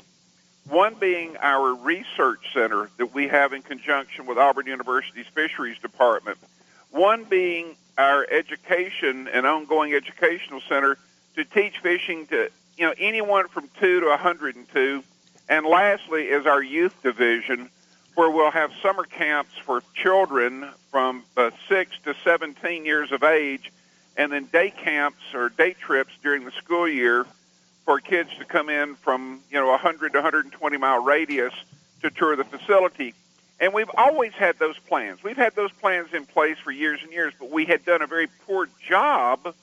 one 0.70 0.94
being 0.94 1.36
our 1.38 1.74
research 1.74 2.54
center 2.54 2.88
that 2.96 3.12
we 3.12 3.28
have 3.28 3.52
in 3.52 3.60
conjunction 3.60 4.24
with 4.24 4.38
Auburn 4.38 4.66
University's 4.66 5.26
Fisheries 5.26 5.78
Department, 5.80 6.38
one 6.92 7.24
being 7.24 7.76
our 8.00 8.26
education 8.30 9.28
and 9.28 9.46
ongoing 9.46 9.92
educational 9.92 10.62
center 10.62 10.96
to 11.36 11.44
teach 11.44 11.78
fishing 11.82 12.26
to 12.28 12.48
you 12.78 12.86
know 12.86 12.94
anyone 12.98 13.46
from 13.48 13.68
two 13.78 14.00
to 14.00 14.06
102. 14.06 15.04
And 15.50 15.66
lastly 15.66 16.24
is 16.24 16.46
our 16.46 16.62
youth 16.62 16.94
division, 17.02 17.68
where 18.14 18.30
we'll 18.30 18.52
have 18.52 18.72
summer 18.82 19.04
camps 19.04 19.52
for 19.66 19.82
children 19.94 20.70
from 20.90 21.24
uh, 21.36 21.50
six 21.68 21.92
to 22.04 22.14
17 22.24 22.86
years 22.86 23.12
of 23.12 23.22
age, 23.22 23.70
and 24.16 24.32
then 24.32 24.46
day 24.46 24.70
camps 24.70 25.34
or 25.34 25.50
day 25.50 25.74
trips 25.74 26.12
during 26.22 26.44
the 26.44 26.52
school 26.52 26.88
year 26.88 27.26
for 27.84 28.00
kids 28.00 28.30
to 28.38 28.46
come 28.46 28.70
in 28.70 28.94
from 28.94 29.40
you 29.50 29.58
know 29.58 29.68
100 29.68 30.12
to 30.12 30.18
120 30.18 30.76
mile 30.78 31.02
radius 31.02 31.52
to 32.00 32.10
tour 32.10 32.34
the 32.34 32.44
facility. 32.44 33.12
And 33.60 33.74
we've 33.74 33.90
always 33.94 34.32
had 34.32 34.58
those 34.58 34.78
plans. 34.78 35.22
We've 35.22 35.36
had 35.36 35.54
those 35.54 35.70
plans 35.70 36.14
in 36.14 36.24
place 36.24 36.56
for 36.58 36.70
years 36.70 37.00
and 37.02 37.12
years, 37.12 37.34
but 37.38 37.50
we 37.50 37.66
had 37.66 37.84
done 37.84 38.00
a 38.00 38.06
very 38.06 38.26
poor 38.46 38.68
job 38.88 39.54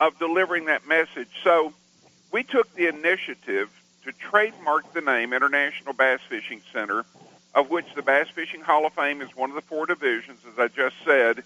of 0.00 0.18
delivering 0.18 0.64
that 0.66 0.88
message. 0.88 1.28
So 1.44 1.72
we 2.32 2.42
took 2.42 2.74
the 2.74 2.88
initiative 2.88 3.70
to 4.04 4.12
trademark 4.12 4.92
the 4.92 5.00
name 5.00 5.32
International 5.32 5.94
Bass 5.94 6.18
Fishing 6.28 6.62
Center, 6.72 7.04
of 7.54 7.70
which 7.70 7.86
the 7.94 8.02
Bass 8.02 8.28
Fishing 8.28 8.60
Hall 8.60 8.86
of 8.86 8.92
Fame 8.92 9.22
is 9.22 9.34
one 9.36 9.50
of 9.50 9.54
the 9.54 9.62
four 9.62 9.86
divisions, 9.86 10.40
as 10.52 10.58
I 10.58 10.66
just 10.66 10.96
said. 11.04 11.44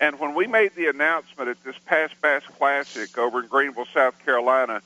And 0.00 0.20
when 0.20 0.34
we 0.34 0.46
made 0.46 0.76
the 0.76 0.86
announcement 0.86 1.50
at 1.50 1.62
this 1.64 1.76
past 1.86 2.14
Bass 2.22 2.44
Classic 2.56 3.18
over 3.18 3.42
in 3.42 3.48
Greenville, 3.48 3.86
South 3.92 4.16
Carolina, 4.24 4.80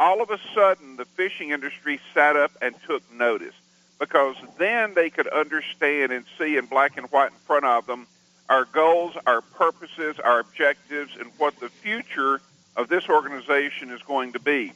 all 0.00 0.22
of 0.22 0.30
a 0.30 0.38
sudden 0.54 0.96
the 0.96 1.04
fishing 1.04 1.50
industry 1.50 2.00
sat 2.14 2.34
up 2.34 2.52
and 2.62 2.74
took 2.86 3.02
notice 3.12 3.54
because 3.98 4.36
then 4.58 4.94
they 4.94 5.10
could 5.10 5.28
understand 5.28 6.12
and 6.12 6.24
see 6.38 6.56
in 6.56 6.66
black 6.66 6.96
and 6.96 7.06
white 7.10 7.32
in 7.32 7.38
front 7.38 7.64
of 7.64 7.86
them 7.86 8.06
our 8.48 8.66
goals, 8.66 9.16
our 9.26 9.40
purposes, 9.40 10.16
our 10.22 10.40
objectives, 10.40 11.16
and 11.18 11.30
what 11.38 11.58
the 11.60 11.68
future 11.68 12.40
of 12.76 12.88
this 12.88 13.08
organization 13.08 13.90
is 13.90 14.02
going 14.02 14.32
to 14.32 14.38
be. 14.38 14.72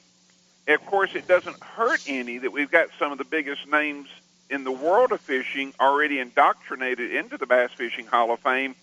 And 0.67 0.75
of 0.75 0.87
course, 0.87 1.15
it 1.15 1.29
doesn't 1.29 1.61
hurt 1.63 2.03
any 2.07 2.39
that 2.39 2.53
we've 2.53 2.71
got 2.71 2.89
some 2.99 3.13
of 3.13 3.19
the 3.19 3.25
biggest 3.25 3.67
names 3.71 4.09
in 4.51 4.65
the 4.65 4.73
world 4.73 5.13
of 5.13 5.21
fishing 5.21 5.75
already 5.79 6.19
indoctrinated 6.19 7.13
into 7.13 7.37
the 7.37 7.47
Bass 7.47 7.71
Fishing 7.73 8.07
Hall 8.07 8.31
of 8.31 8.41
Fame. 8.41 8.75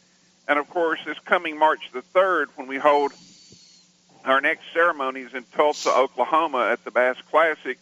And 0.47 0.59
of 0.59 0.69
course, 0.69 0.99
this 1.05 1.17
coming 1.19 1.57
March 1.57 1.89
the 1.91 2.03
3rd, 2.13 2.47
when 2.55 2.67
we 2.67 2.77
hold 2.77 3.13
our 4.23 4.41
next 4.41 4.63
ceremonies 4.73 5.33
in 5.33 5.43
Tulsa, 5.55 5.89
Oklahoma 5.89 6.69
at 6.71 6.83
the 6.83 6.91
Bass 6.91 7.17
Classic, 7.29 7.77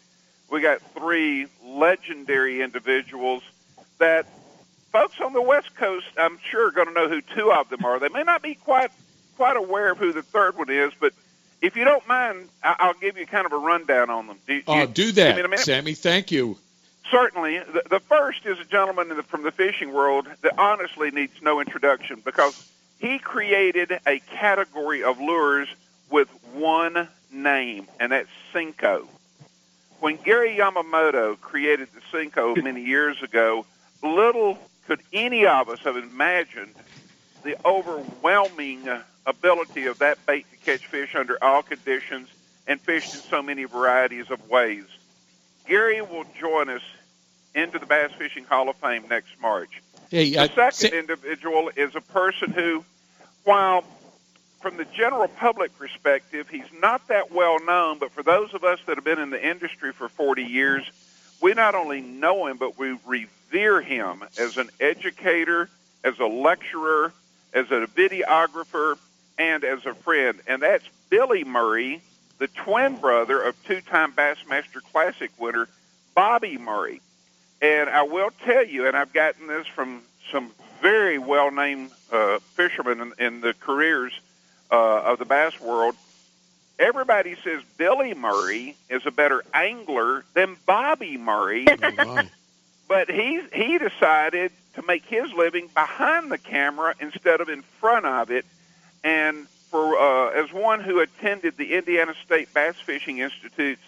we 0.54 0.62
got 0.62 0.82
three 0.94 1.48
legendary 1.66 2.62
individuals 2.62 3.42
that 3.98 4.28
folks 4.92 5.20
on 5.20 5.34
the 5.34 5.42
West 5.42 5.76
Coast, 5.76 6.06
I'm 6.16 6.38
sure, 6.52 6.68
are 6.68 6.72
going 6.72 6.88
to 6.88 6.94
know 6.94 7.10
who 7.10 7.22
two 7.22 7.52
of 7.52 7.70
them 7.70 7.84
are. 7.84 8.00
They 8.00 8.10
may 8.10 8.22
not 8.22 8.44
be 8.44 8.54
quite 8.54 8.92
quite 9.36 9.58
aware 9.58 9.92
of 9.92 9.98
who 9.98 10.14
the 10.14 10.22
third 10.22 10.56
one 10.56 10.70
is, 10.70 10.94
but 11.00 11.12
if 11.60 11.76
you 11.76 11.84
don't 11.86 12.08
mind, 12.08 12.50
I'll 12.62 12.94
give 12.94 13.18
you 13.18 13.26
kind 13.26 13.48
of 13.48 13.52
a 13.52 13.58
rundown 13.58 14.12
on 14.12 14.28
them. 14.28 14.38
Do, 14.48 14.62
oh, 14.68 14.86
do 14.86 15.10
uh, 15.10 15.12
that, 15.14 15.60
Sammy. 15.62 15.96
Thank 15.96 16.30
you. 16.30 16.60
Certainly. 17.10 17.58
The, 17.58 17.84
the 17.90 18.00
first 18.02 18.46
is 18.46 18.60
a 18.60 18.66
gentleman 18.66 19.10
the, 19.10 19.24
from 19.24 19.42
the 19.42 19.52
fishing 19.52 19.92
world 19.92 20.28
that 20.44 20.60
honestly 20.60 21.10
needs 21.10 21.34
no 21.42 21.62
introduction 21.62 22.22
because 22.24 22.72
he 23.00 23.18
created 23.18 24.00
a 24.06 24.20
category 24.20 25.04
of 25.04 25.20
lures 25.20 25.68
with 26.12 26.30
one 26.54 27.08
name, 27.32 27.88
and 28.00 28.12
that's 28.12 28.30
Senko 28.54 29.08
when 30.04 30.18
Gary 30.18 30.58
Yamamoto 30.58 31.40
created 31.40 31.88
the 31.94 32.02
Senko 32.12 32.58
many 32.62 32.84
years 32.84 33.24
ago, 33.24 33.66
little 34.04 34.58
could 34.86 35.00
any 35.14 35.46
of 35.46 35.70
us 35.70 35.80
have 35.80 35.96
imagined 35.96 36.76
the 37.46 37.56
overwhelming 37.66 38.86
ability 39.26 39.86
of 39.86 40.00
that 40.00 40.18
bait 40.26 40.46
to 40.52 40.58
catch 40.58 40.86
fish 40.88 41.16
under 41.16 41.42
all 41.42 41.64
conditions 41.64 42.28
and 42.68 42.82
fished 42.82 43.16
in 43.16 43.22
so 43.22 43.42
many 43.42 43.64
varieties 43.64 44.30
of 44.30 44.50
ways. 44.50 44.84
Gary 45.70 46.02
will 46.02 46.26
join 46.38 46.68
us 46.68 46.84
into 47.56 47.80
the 47.80 47.86
Bass 47.86 48.12
Fishing 48.18 48.44
Hall 48.44 48.68
of 48.68 48.76
Fame 48.76 49.06
next 49.10 49.40
March. 49.42 49.82
Hey, 50.12 50.32
the 50.32 50.40
uh, 50.40 50.48
second 50.50 50.74
say- 50.74 51.00
individual 51.00 51.72
is 51.78 51.96
a 51.96 52.02
person 52.02 52.52
who, 52.52 52.84
while 53.46 53.86
from 54.64 54.78
the 54.78 54.86
general 54.86 55.28
public 55.28 55.78
perspective, 55.78 56.48
he's 56.48 56.72
not 56.82 57.06
that 57.10 57.34
well 57.34 57.60
known, 57.66 58.00
but 58.00 58.12
for 58.14 58.24
those 58.24 58.54
of 58.54 58.64
us 58.64 58.80
that 58.88 58.96
have 58.96 59.04
been 59.04 59.20
in 59.20 59.30
the 59.30 59.46
industry 59.46 59.92
for 59.92 60.08
40 60.08 60.42
years, 60.42 60.90
we 61.42 61.54
not 61.54 61.76
only 61.76 62.00
know 62.00 62.48
him, 62.48 62.56
but 62.56 62.80
we 62.80 62.98
revere 63.06 63.82
him 63.82 64.24
as 64.40 64.56
an 64.56 64.70
educator, 64.80 65.70
as 66.06 66.18
a 66.18 66.26
lecturer, 66.26 67.12
as 67.54 67.72
a 67.72 67.88
videographer, 67.88 68.98
and 69.38 69.66
as 69.66 69.86
a 69.86 69.94
friend. 69.94 70.40
And 70.48 70.62
that's 70.62 70.86
Billy 71.10 71.44
Murray, 71.44 72.02
the 72.38 72.48
twin 72.48 72.96
brother 72.96 73.42
of 73.42 73.62
two-time 73.66 74.14
Bassmaster 74.14 74.82
Classic 74.94 75.32
winner 75.38 75.68
Bobby 76.16 76.58
Murray. 76.58 77.02
And 77.62 77.90
I 77.90 78.04
will 78.04 78.30
tell 78.46 78.66
you, 78.66 78.88
and 78.88 78.96
I've 78.96 79.12
gotten 79.12 79.48
this 79.48 79.68
from 79.68 80.04
some 80.32 80.52
very 80.82 81.18
well-named 81.18 81.92
uh, 82.14 82.40
fishermen 82.54 83.02
in, 83.02 83.26
in 83.26 83.42
the 83.42 83.54
careers 83.60 84.14
uh, 84.74 85.02
of 85.06 85.20
the 85.20 85.26
bass 85.26 85.60
world. 85.62 85.96
Everybody 86.80 87.36
says 87.44 87.62
Billy 87.78 88.16
Murray 88.16 88.76
is 88.90 89.06
a 89.06 89.12
better 89.12 89.44
angler 89.54 90.26
than 90.34 90.58
Bobby 90.66 91.16
Murray, 91.18 91.68
but 92.88 93.10
he 93.10 93.42
he 93.54 93.78
decided 93.78 94.52
to 94.74 94.82
make 94.82 95.06
his 95.06 95.32
living 95.34 95.70
behind 95.76 96.32
the 96.32 96.40
camera 96.40 96.96
instead 97.00 97.40
of 97.40 97.50
in 97.50 97.62
front 97.80 98.08
of 98.08 98.32
it. 98.32 98.46
And 99.04 99.48
for 99.70 99.98
uh, 99.98 100.30
as 100.32 100.52
one 100.52 100.80
who 100.80 101.00
attended 101.00 101.56
the 101.58 101.76
Indiana 101.76 102.16
State 102.26 102.52
Bass 102.54 102.76
Fishing 102.78 103.20
Institutes 103.20 103.82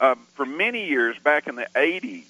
uh, 0.00 0.14
for 0.34 0.46
many 0.46 0.88
years 0.88 1.18
back 1.18 1.46
in 1.46 1.56
the 1.56 1.68
'80s, 1.76 2.24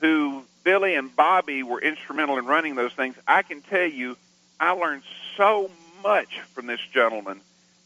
who 0.00 0.44
Billy 0.62 0.94
and 0.94 1.14
Bobby 1.14 1.64
were 1.64 1.80
instrumental 1.80 2.38
in 2.38 2.46
running 2.46 2.76
those 2.76 2.92
things, 2.92 3.16
I 3.26 3.42
can 3.42 3.62
tell 3.62 3.86
you, 3.86 4.16
I 4.60 4.70
learned 4.70 5.02
so 5.36 5.68
much 6.06 6.40
from 6.54 6.66
this 6.66 6.80
gentleman, 6.94 7.40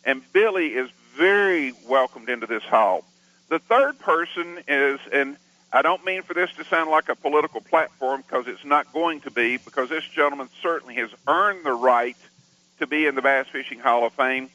and 0.05 0.21
Billy 0.35 0.75
is 0.75 0.91
very 1.17 1.73
welcomed 1.89 2.29
into 2.29 2.47
this 2.47 2.63
hall. 2.63 3.03
The 3.49 3.59
third 3.59 3.99
person 3.99 4.59
is, 4.69 5.01
and 5.11 5.39
I 5.73 5.81
don't 5.81 6.05
mean 6.05 6.23
for 6.23 6.35
this 6.35 6.53
to 6.59 6.65
sound 6.65 6.91
like 6.91 7.09
a 7.09 7.17
political 7.17 7.63
platform 7.63 8.21
because 8.21 8.47
it's 8.47 8.65
not 8.65 8.93
going 8.93 9.23
to 9.23 9.31
be, 9.31 9.57
because 9.57 9.89
this 9.89 10.05
gentleman 10.05 10.51
certainly 10.61 10.97
has 10.97 11.09
earned 11.27 11.65
the 11.65 11.73
right 11.73 12.17
to 12.81 12.87
be 12.87 13.07
in 13.07 13.15
the 13.15 13.23
Bass 13.23 13.47
Fishing 13.51 13.79
Hall 13.79 14.05
of 14.05 14.13
Fame, 14.13 14.51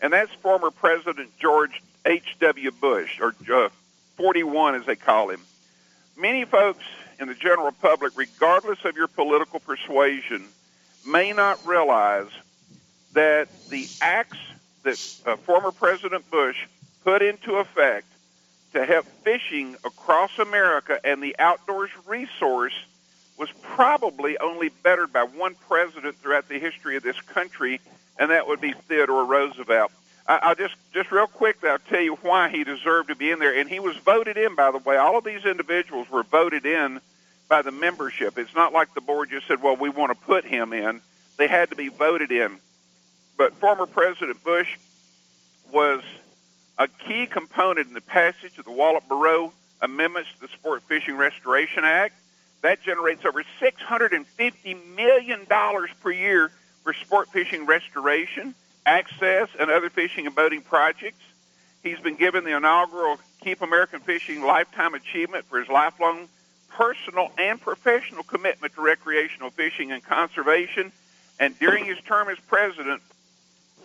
and 0.00 0.14
that's 0.14 0.32
former 0.36 0.70
President 0.70 1.28
George 1.38 1.82
H.W. 2.06 2.70
Bush, 2.70 3.20
or 3.20 3.34
uh, 3.52 3.68
41 4.16 4.76
as 4.76 4.86
they 4.86 4.96
call 4.96 5.28
him. 5.28 5.40
Many 6.16 6.46
folks 6.46 6.84
in 7.18 7.28
the 7.28 7.34
general 7.34 7.72
public, 7.72 8.16
regardless 8.16 8.82
of 8.86 8.96
your 8.96 9.08
political 9.08 9.60
persuasion, 9.60 10.46
may 11.06 11.32
not 11.34 11.66
realize 11.66 12.28
that 13.12 13.48
the 13.68 13.88
acts 14.00 14.38
that 14.82 15.16
uh, 15.26 15.36
former 15.36 15.70
President 15.70 16.28
Bush 16.30 16.66
put 17.04 17.22
into 17.22 17.56
effect 17.56 18.06
to 18.72 18.84
help 18.84 19.04
fishing 19.24 19.74
across 19.84 20.38
America 20.38 21.00
and 21.04 21.22
the 21.22 21.36
outdoors 21.38 21.90
resource 22.06 22.74
was 23.36 23.48
probably 23.62 24.38
only 24.38 24.68
bettered 24.82 25.12
by 25.12 25.24
one 25.24 25.54
president 25.68 26.14
throughout 26.16 26.48
the 26.48 26.58
history 26.58 26.96
of 26.96 27.02
this 27.02 27.20
country, 27.22 27.80
and 28.18 28.30
that 28.30 28.46
would 28.46 28.60
be 28.60 28.72
Theodore 28.72 29.24
Roosevelt. 29.24 29.90
I, 30.28 30.40
I'll 30.42 30.54
just 30.54 30.74
just 30.92 31.10
real 31.10 31.26
quickly, 31.26 31.70
I'll 31.70 31.78
tell 31.78 32.02
you 32.02 32.16
why 32.16 32.50
he 32.50 32.64
deserved 32.64 33.08
to 33.08 33.16
be 33.16 33.30
in 33.30 33.38
there, 33.38 33.58
and 33.58 33.68
he 33.68 33.80
was 33.80 33.96
voted 33.96 34.36
in. 34.36 34.54
By 34.54 34.70
the 34.70 34.78
way, 34.78 34.96
all 34.96 35.16
of 35.16 35.24
these 35.24 35.44
individuals 35.44 36.08
were 36.10 36.22
voted 36.22 36.66
in 36.66 37.00
by 37.48 37.62
the 37.62 37.72
membership. 37.72 38.38
It's 38.38 38.54
not 38.54 38.72
like 38.72 38.94
the 38.94 39.00
board 39.00 39.30
just 39.30 39.48
said, 39.48 39.62
"Well, 39.62 39.76
we 39.76 39.88
want 39.88 40.12
to 40.12 40.26
put 40.26 40.44
him 40.44 40.72
in." 40.72 41.00
They 41.38 41.48
had 41.48 41.70
to 41.70 41.76
be 41.76 41.88
voted 41.88 42.30
in. 42.30 42.58
But 43.36 43.54
former 43.54 43.86
President 43.86 44.42
Bush 44.44 44.76
was 45.72 46.02
a 46.78 46.88
key 46.88 47.26
component 47.26 47.88
in 47.88 47.94
the 47.94 48.00
passage 48.00 48.58
of 48.58 48.64
the 48.64 48.72
Wallop-Breaux 48.72 49.52
amendments 49.82 50.30
to 50.34 50.40
the 50.40 50.48
Sport 50.48 50.82
Fishing 50.82 51.16
Restoration 51.16 51.84
Act. 51.84 52.14
That 52.62 52.82
generates 52.82 53.24
over 53.24 53.42
$650 53.60 54.94
million 54.94 55.46
per 55.46 56.10
year 56.10 56.50
for 56.82 56.92
sport 56.94 57.28
fishing 57.28 57.66
restoration, 57.66 58.54
access, 58.84 59.48
and 59.58 59.70
other 59.70 59.90
fishing 59.90 60.26
and 60.26 60.34
boating 60.34 60.62
projects. 60.62 61.22
He's 61.82 61.98
been 62.00 62.16
given 62.16 62.44
the 62.44 62.56
inaugural 62.56 63.18
Keep 63.42 63.62
American 63.62 64.00
Fishing 64.00 64.42
Lifetime 64.42 64.94
Achievement 64.94 65.46
for 65.46 65.58
his 65.58 65.68
lifelong 65.68 66.28
personal 66.68 67.32
and 67.38 67.60
professional 67.60 68.22
commitment 68.22 68.74
to 68.74 68.82
recreational 68.82 69.50
fishing 69.50 69.92
and 69.92 70.04
conservation. 70.04 70.92
And 71.38 71.58
during 71.58 71.86
his 71.86 71.98
term 72.06 72.28
as 72.28 72.38
president, 72.48 73.02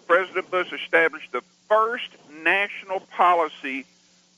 President 0.07 0.49
Bush 0.51 0.71
established 0.71 1.31
the 1.31 1.41
first 1.67 2.09
national 2.43 2.99
policy, 2.99 3.85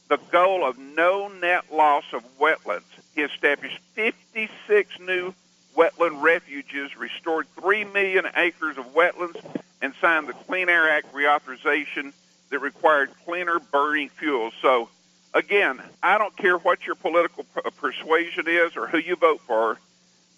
the 0.07 0.17
goal 0.31 0.65
of 0.65 0.77
no 0.77 1.27
net 1.27 1.65
loss 1.73 2.05
of 2.13 2.23
wetlands. 2.39 2.83
He 3.15 3.21
established 3.21 3.79
56 3.93 4.99
new 4.99 5.33
wetland 5.75 6.21
refuges, 6.21 6.97
restored 6.97 7.47
3 7.59 7.83
million 7.85 8.25
acres 8.35 8.77
of 8.77 8.93
wetlands, 8.93 9.37
and 9.81 9.93
signed 10.01 10.27
the 10.27 10.33
Clean 10.33 10.69
Air 10.69 10.89
Act 10.89 11.13
reauthorization 11.13 12.13
that 12.49 12.59
required 12.59 13.11
cleaner 13.25 13.59
burning 13.59 14.09
fuels. 14.09 14.53
So, 14.61 14.89
again, 15.33 15.81
I 16.01 16.17
don't 16.17 16.35
care 16.35 16.57
what 16.57 16.85
your 16.85 16.95
political 16.95 17.43
p- 17.43 17.61
uh, 17.63 17.69
persuasion 17.71 18.45
is 18.47 18.75
or 18.75 18.87
who 18.87 18.97
you 18.97 19.15
vote 19.15 19.41
for. 19.41 19.77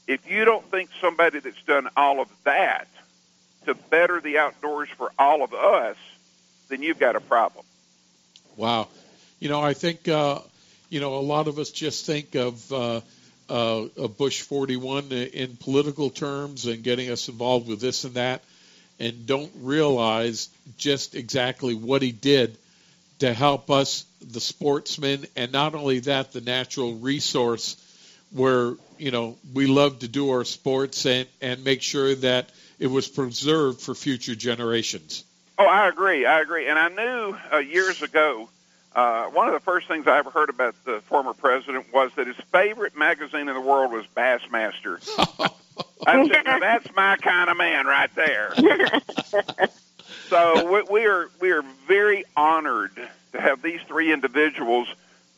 If 0.07 0.29
you 0.29 0.43
don't 0.43 0.69
think 0.71 0.89
somebody 0.99 1.39
that's 1.39 1.61
done 1.63 1.87
all 1.95 2.19
of 2.19 2.27
that 2.43 2.87
to 3.69 3.75
better 3.89 4.19
the 4.19 4.39
outdoors 4.39 4.89
for 4.97 5.11
all 5.17 5.43
of 5.43 5.53
us, 5.53 5.95
then 6.69 6.81
you've 6.81 6.99
got 6.99 7.15
a 7.15 7.19
problem. 7.19 7.65
Wow. 8.57 8.87
You 9.39 9.49
know, 9.49 9.61
I 9.61 9.73
think, 9.73 10.07
uh, 10.07 10.39
you 10.89 10.99
know, 10.99 11.15
a 11.15 11.21
lot 11.21 11.47
of 11.47 11.59
us 11.59 11.69
just 11.69 12.05
think 12.05 12.35
of, 12.35 12.73
uh, 12.73 13.01
uh, 13.49 13.85
of 13.97 14.17
Bush 14.17 14.41
41 14.41 15.11
in 15.11 15.55
political 15.55 16.09
terms 16.09 16.65
and 16.65 16.83
getting 16.83 17.09
us 17.09 17.29
involved 17.29 17.67
with 17.67 17.79
this 17.79 18.03
and 18.03 18.15
that, 18.15 18.43
and 18.99 19.25
don't 19.25 19.51
realize 19.61 20.49
just 20.77 21.15
exactly 21.15 21.73
what 21.73 22.01
he 22.01 22.11
did 22.11 22.57
to 23.19 23.33
help 23.33 23.69
us, 23.69 24.05
the 24.21 24.41
sportsmen, 24.41 25.25
and 25.35 25.51
not 25.51 25.75
only 25.75 25.99
that, 25.99 26.31
the 26.31 26.41
natural 26.41 26.95
resource 26.95 27.77
where, 28.31 28.73
you 28.97 29.11
know, 29.11 29.37
we 29.53 29.67
love 29.67 29.99
to 29.99 30.07
do 30.07 30.29
our 30.31 30.43
sports 30.43 31.05
and, 31.05 31.27
and 31.41 31.63
make 31.63 31.81
sure 31.81 32.15
that 32.15 32.49
it 32.79 32.87
was 32.87 33.07
preserved 33.07 33.81
for 33.81 33.93
future 33.93 34.35
generations. 34.35 35.23
Oh, 35.57 35.67
I 35.67 35.89
agree. 35.89 36.25
I 36.25 36.39
agree. 36.39 36.67
And 36.67 36.79
I 36.79 36.87
knew 36.87 37.37
uh, 37.51 37.57
years 37.57 38.01
ago, 38.01 38.49
uh, 38.95 39.25
one 39.25 39.47
of 39.47 39.53
the 39.53 39.59
first 39.59 39.87
things 39.87 40.07
I 40.07 40.17
ever 40.17 40.29
heard 40.29 40.49
about 40.49 40.73
the 40.85 41.01
former 41.01 41.33
president 41.33 41.93
was 41.93 42.11
that 42.15 42.27
his 42.27 42.37
favorite 42.51 42.97
magazine 42.97 43.49
in 43.49 43.53
the 43.53 43.61
world 43.61 43.91
was 43.91 44.05
Bassmaster. 44.15 44.99
I 46.07 46.27
said, 46.27 46.43
that's 46.45 46.95
my 46.95 47.17
kind 47.17 47.49
of 47.49 47.57
man 47.57 47.85
right 47.85 48.09
there. 48.15 48.53
so 50.29 50.71
we, 50.71 50.81
we 50.89 51.05
are 51.05 51.29
we 51.41 51.51
are 51.51 51.63
very 51.87 52.23
honored 52.37 52.91
to 53.33 53.41
have 53.41 53.61
these 53.61 53.81
three 53.81 54.11
individuals 54.13 54.87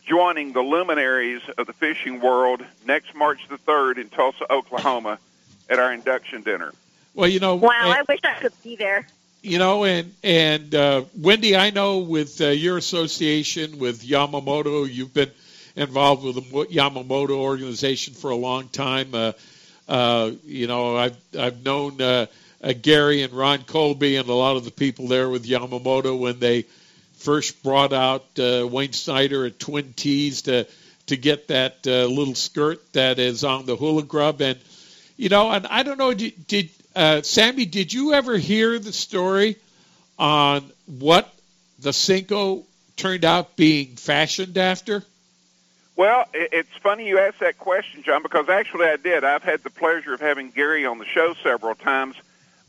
joining 0.05 0.53
the 0.53 0.61
luminaries 0.61 1.41
of 1.57 1.67
the 1.67 1.73
fishing 1.73 2.21
world 2.21 2.63
next 2.85 3.15
March 3.15 3.47
the 3.49 3.57
third 3.57 3.97
in 3.97 4.09
Tulsa, 4.09 4.51
Oklahoma, 4.51 5.19
at 5.69 5.79
our 5.79 5.91
induction 5.91 6.43
dinner. 6.43 6.73
Well, 7.13 7.27
you 7.27 7.39
know, 7.39 7.55
Wow, 7.55 7.69
and- 7.83 7.93
I 7.93 8.01
wish 8.07 8.19
I 8.23 8.33
could 8.39 8.53
be 8.63 8.75
there. 8.75 9.05
you 9.41 9.57
know, 9.57 9.83
and 9.85 10.13
and 10.23 10.73
uh, 10.75 11.03
Wendy, 11.17 11.55
I 11.55 11.69
know 11.71 11.99
with 11.99 12.39
uh, 12.41 12.47
your 12.47 12.77
association 12.77 13.79
with 13.79 14.03
Yamamoto, 14.03 14.91
you've 14.91 15.13
been 15.13 15.31
involved 15.75 16.23
with 16.23 16.35
the 16.35 16.41
Yamamoto 16.41 17.31
organization 17.31 18.13
for 18.13 18.29
a 18.31 18.35
long 18.35 18.67
time. 18.69 19.13
Uh, 19.13 19.31
uh, 19.89 20.31
you 20.45 20.67
know, 20.67 20.95
I've 20.95 21.17
I've 21.37 21.63
known 21.65 22.01
uh, 22.01 22.27
uh, 22.63 22.73
Gary 22.79 23.23
and 23.23 23.33
Ron 23.33 23.63
Colby 23.63 24.15
and 24.17 24.29
a 24.29 24.33
lot 24.33 24.55
of 24.57 24.63
the 24.63 24.71
people 24.71 25.07
there 25.07 25.27
with 25.29 25.45
Yamamoto 25.45 26.17
when 26.17 26.39
they 26.39 26.65
first 27.15 27.61
brought 27.63 27.93
out 27.93 28.25
uh, 28.39 28.67
Wayne 28.69 28.93
Snyder 28.93 29.45
at 29.45 29.59
Twin 29.59 29.93
Tees 29.95 30.43
to 30.43 30.65
to 31.07 31.17
get 31.17 31.47
that 31.49 31.85
uh, 31.87 32.05
little 32.05 32.35
skirt 32.35 32.79
that 32.93 33.19
is 33.19 33.43
on 33.43 33.65
the 33.65 33.75
hula 33.75 34.03
grub 34.03 34.39
and 34.41 34.57
you 35.17 35.29
know 35.29 35.51
and 35.51 35.67
I 35.67 35.83
don't 35.83 35.97
know 35.97 36.13
did, 36.13 36.47
did 36.47 36.69
uh, 36.95 37.21
Sammy 37.21 37.65
did 37.65 37.93
you 37.93 38.13
ever 38.13 38.37
hear 38.37 38.79
the 38.79 38.93
story 38.93 39.57
on 40.19 40.69
what 40.85 41.33
the 41.79 41.91
Senko 41.91 42.63
turned 42.95 43.25
out 43.25 43.55
being 43.55 43.95
fashioned 43.95 44.57
after? 44.57 45.03
Well, 45.95 46.25
it's 46.33 46.75
funny 46.81 47.07
you 47.07 47.19
asked 47.19 47.39
that 47.41 47.57
question, 47.57 48.03
John, 48.03 48.23
because 48.23 48.49
actually 48.49 48.87
I 48.87 48.95
did. 48.95 49.23
I've 49.23 49.43
had 49.43 49.61
the 49.63 49.69
pleasure 49.69 50.13
of 50.13 50.19
having 50.19 50.49
Gary 50.49 50.85
on 50.85 50.97
the 50.97 51.05
show 51.05 51.35
several 51.43 51.75
times. 51.75 52.15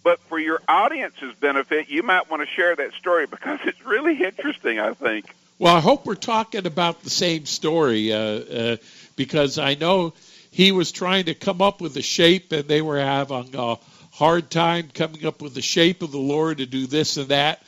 But 0.03 0.20
for 0.23 0.39
your 0.39 0.61
audience's 0.66 1.32
benefit, 1.40 1.89
you 1.89 2.03
might 2.03 2.28
want 2.28 2.43
to 2.43 2.47
share 2.47 2.74
that 2.74 2.93
story 2.94 3.27
because 3.27 3.61
it's 3.65 3.85
really 3.86 4.23
interesting, 4.23 4.81
I 4.81 4.94
think. 4.94 5.32
Well, 5.59 5.77
I 5.77 5.81
hope 5.81 6.07
we're 6.07 6.16
talking 6.16 6.66
about 6.66 7.05
the 7.05 7.11
same 7.11 7.47
story 7.47 8.12
uh, 8.12 8.19
uh, 8.19 8.77
because 9.15 9.59
I 9.59 9.74
know 9.74 10.12
he 10.51 10.73
was 10.73 10.90
trying 10.90 11.27
to 11.27 11.35
come 11.35 11.62
up 11.62 11.81
with 11.81 11.97
a 11.97 12.03
shape, 12.03 12.51
and 12.51 12.65
they 12.65 12.82
were 12.82 12.99
having 12.99 13.55
a 13.55 13.77
hard 14.23 14.49
time 14.53 14.89
coming 14.94 15.27
up 15.27 15.43
with 15.43 15.53
the 15.53 15.61
shape 15.61 16.01
of 16.01 16.12
the 16.12 16.19
lure 16.19 16.55
to 16.55 16.65
do 16.65 16.86
this 16.86 17.16
and 17.16 17.27
that. 17.27 17.61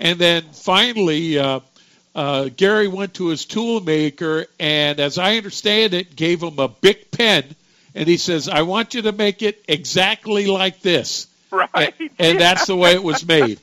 And 0.00 0.18
then 0.18 0.42
finally, 0.50 1.38
uh, 1.38 1.60
uh, 2.12 2.48
Gary 2.56 2.88
went 2.88 3.14
to 3.14 3.28
his 3.28 3.44
tool 3.44 3.80
maker, 3.80 4.46
and 4.58 4.98
as 4.98 5.16
I 5.16 5.36
understand 5.36 5.94
it, 5.94 6.16
gave 6.16 6.42
him 6.42 6.58
a 6.58 6.66
big 6.66 7.12
pen, 7.12 7.44
and 7.94 8.08
he 8.08 8.16
says, 8.16 8.48
"I 8.48 8.62
want 8.62 8.94
you 8.94 9.02
to 9.02 9.12
make 9.12 9.42
it 9.42 9.62
exactly 9.68 10.46
like 10.48 10.80
this." 10.80 11.28
Right. 11.52 11.94
And, 12.00 12.10
and 12.18 12.40
that's 12.40 12.66
the 12.66 12.74
way 12.74 12.94
it 12.94 13.02
was 13.04 13.24
made. 13.24 13.60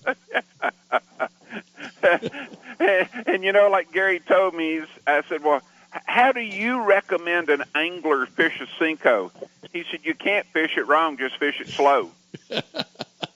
and, 2.01 2.31
and 3.27 3.43
you 3.43 3.51
know, 3.51 3.69
like 3.69 3.91
Gary 3.91 4.21
told 4.21 4.53
me, 4.53 4.83
I 5.05 5.23
said, 5.27 5.43
"Well, 5.43 5.61
how 5.89 6.31
do 6.31 6.39
you 6.39 6.85
recommend 6.85 7.49
an 7.49 7.65
angler 7.75 8.27
fish 8.27 8.61
a 8.61 8.81
Senko?" 8.81 9.29
He 9.73 9.83
said, 9.91 9.99
"You 10.03 10.13
can't 10.13 10.45
fish 10.53 10.77
it 10.77 10.87
wrong; 10.87 11.17
just 11.17 11.35
fish 11.35 11.59
it 11.59 11.67
slow." 11.67 12.11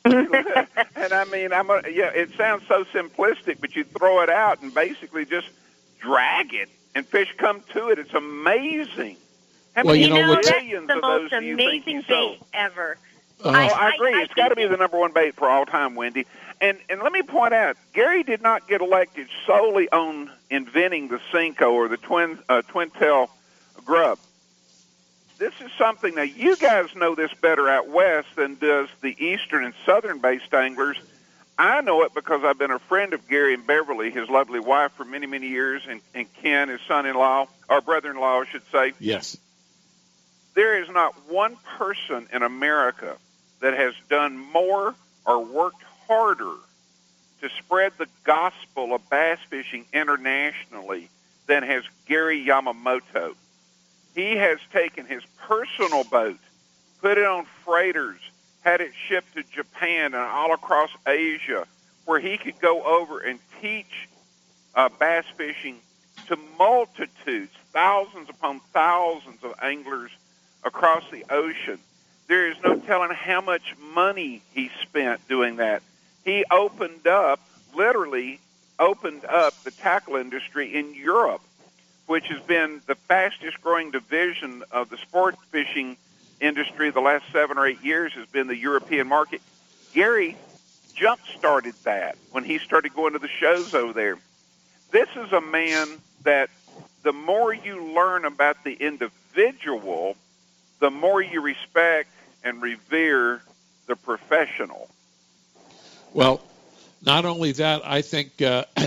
and 0.05 1.13
I 1.13 1.25
mean, 1.31 1.53
I'm 1.53 1.69
a, 1.69 1.81
yeah. 1.91 2.09
It 2.09 2.31
sounds 2.37 2.63
so 2.67 2.83
simplistic, 2.85 3.59
but 3.61 3.75
you 3.75 3.83
throw 3.83 4.21
it 4.21 4.29
out 4.29 4.61
and 4.61 4.73
basically 4.73 5.25
just 5.25 5.47
drag 5.99 6.53
it, 6.53 6.69
and 6.95 7.05
fish 7.05 7.33
come 7.37 7.61
to 7.73 7.89
it. 7.89 7.99
It's 7.99 8.13
amazing. 8.13 9.17
How 9.75 9.83
Well, 9.83 9.93
many 9.95 10.07
you 10.07 10.13
know 10.13 10.29
what- 10.29 10.45
millions 10.45 10.87
the 10.87 10.95
of 10.95 11.01
most 11.01 11.31
those 11.31 11.41
do 11.41 11.53
amazing 11.53 11.95
you 11.95 12.03
sold? 12.03 12.39
bait 12.39 12.47
ever. 12.53 12.97
Uh, 13.43 13.49
Oh, 13.49 13.51
I, 13.51 13.91
agree. 13.95 14.13
I 14.13 14.21
it's 14.23 14.33
got 14.35 14.49
to 14.49 14.55
be 14.55 14.65
the 14.67 14.77
number 14.77 14.97
one 14.97 15.11
bait 15.11 15.35
for 15.35 15.49
all 15.49 15.65
time, 15.65 15.95
Wendy. 15.95 16.25
And 16.61 16.77
and 16.89 17.01
let 17.01 17.11
me 17.11 17.23
point 17.23 17.53
out, 17.53 17.75
Gary 17.93 18.23
did 18.23 18.41
not 18.41 18.67
get 18.69 18.79
elected 18.79 19.27
solely 19.45 19.89
on 19.89 20.31
inventing 20.49 21.09
the 21.09 21.19
Senko 21.31 21.71
or 21.73 21.87
the 21.89 21.97
twin 21.97 22.39
uh, 22.47 22.61
twin 22.61 22.89
tail 22.91 23.29
grub. 23.83 24.17
This 25.37 25.53
is 25.61 25.71
something 25.77 26.15
that 26.15 26.37
you 26.37 26.55
guys 26.55 26.95
know 26.95 27.15
this 27.15 27.33
better 27.41 27.67
out 27.67 27.89
west 27.89 28.29
than 28.35 28.55
does 28.55 28.87
the 29.01 29.15
eastern 29.23 29.65
and 29.65 29.73
southern 29.85 30.19
based 30.19 30.53
anglers. 30.53 30.97
I 31.57 31.81
know 31.81 32.03
it 32.03 32.13
because 32.13 32.43
I've 32.43 32.57
been 32.57 32.71
a 32.71 32.79
friend 32.79 33.13
of 33.13 33.27
Gary 33.27 33.53
and 33.53 33.65
Beverly, 33.67 34.09
his 34.09 34.29
lovely 34.29 34.59
wife, 34.59 34.91
for 34.93 35.05
many 35.05 35.27
many 35.27 35.47
years, 35.47 35.83
and, 35.87 36.01
and 36.13 36.27
Ken, 36.41 36.69
his 36.69 36.81
son-in-law, 36.87 37.47
or 37.69 37.81
brother-in-law, 37.81 38.41
I 38.41 38.45
should 38.45 38.63
say 38.71 38.93
Yes. 38.99 39.37
there 40.55 40.81
is 40.81 40.89
not 40.89 41.13
one 41.29 41.57
person 41.77 42.27
in 42.31 42.41
America 42.43 43.17
that 43.59 43.73
has 43.73 43.93
done 44.09 44.37
more 44.37 44.95
or 45.25 45.43
worked 45.43 45.83
harder 46.07 46.55
to 47.41 47.49
spread 47.59 47.93
the 47.97 48.07
gospel 48.23 48.93
of 48.95 49.09
bass 49.09 49.39
fishing 49.49 49.85
internationally 49.93 51.09
than 51.47 51.63
has 51.63 51.83
Gary 52.07 52.43
Yamamoto. 52.45 53.35
He 54.15 54.35
has 54.37 54.59
taken 54.71 55.05
his 55.05 55.23
personal 55.47 56.03
boat, 56.03 56.39
put 57.01 57.17
it 57.17 57.25
on 57.25 57.45
freighters, 57.65 58.19
had 58.61 58.81
it 58.81 58.91
shipped 59.07 59.33
to 59.35 59.43
Japan 59.43 60.13
and 60.13 60.15
all 60.15 60.53
across 60.53 60.89
Asia, 61.07 61.65
where 62.05 62.19
he 62.19 62.37
could 62.37 62.59
go 62.59 62.83
over 62.83 63.19
and 63.19 63.39
teach 63.61 64.09
uh, 64.75 64.89
bass 64.99 65.25
fishing 65.35 65.77
to 66.27 66.37
multitudes, 66.57 67.51
thousands 67.71 68.29
upon 68.29 68.61
thousands 68.71 69.43
of 69.43 69.53
anglers 69.61 70.11
across 70.63 71.03
the 71.11 71.25
ocean. 71.29 71.79
There 72.27 72.49
is 72.49 72.57
no 72.63 72.77
telling 72.77 73.11
how 73.11 73.41
much 73.41 73.75
money 73.93 74.41
he 74.53 74.69
spent 74.81 75.27
doing 75.27 75.57
that. 75.57 75.83
He 76.23 76.45
opened 76.49 77.05
up, 77.05 77.39
literally 77.75 78.39
opened 78.79 79.25
up 79.25 79.53
the 79.63 79.71
tackle 79.71 80.15
industry 80.15 80.73
in 80.73 80.93
Europe, 80.93 81.41
which 82.05 82.27
has 82.27 82.41
been 82.43 82.81
the 82.87 82.95
fastest 82.95 83.61
growing 83.61 83.91
division 83.91 84.63
of 84.71 84.89
the 84.89 84.97
sport 84.97 85.35
fishing 85.51 85.97
industry 86.41 86.89
the 86.91 86.99
last 86.99 87.23
seven 87.31 87.57
or 87.57 87.65
eight 87.65 87.81
years 87.83 88.13
has 88.13 88.27
been 88.27 88.47
the 88.47 88.57
European 88.57 89.07
market. 89.07 89.41
Gary 89.93 90.35
jump 90.93 91.19
started 91.37 91.73
that 91.83 92.17
when 92.31 92.43
he 92.43 92.59
started 92.59 92.93
going 92.93 93.13
to 93.13 93.19
the 93.19 93.27
shows 93.27 93.73
over 93.73 93.93
there. 93.93 94.17
This 94.91 95.09
is 95.15 95.31
a 95.31 95.41
man 95.41 95.87
that 96.23 96.49
the 97.03 97.13
more 97.13 97.53
you 97.53 97.93
learn 97.93 98.25
about 98.25 98.63
the 98.63 98.73
individual, 98.73 100.15
the 100.79 100.91
more 100.91 101.21
you 101.21 101.41
respect 101.41 102.09
and 102.43 102.61
revere 102.61 103.41
the 103.87 103.95
professional. 103.95 104.89
Well, 106.13 106.41
not 107.05 107.25
only 107.25 107.51
that, 107.53 107.81
I 107.85 108.01
think 108.01 108.41
uh, 108.41 108.65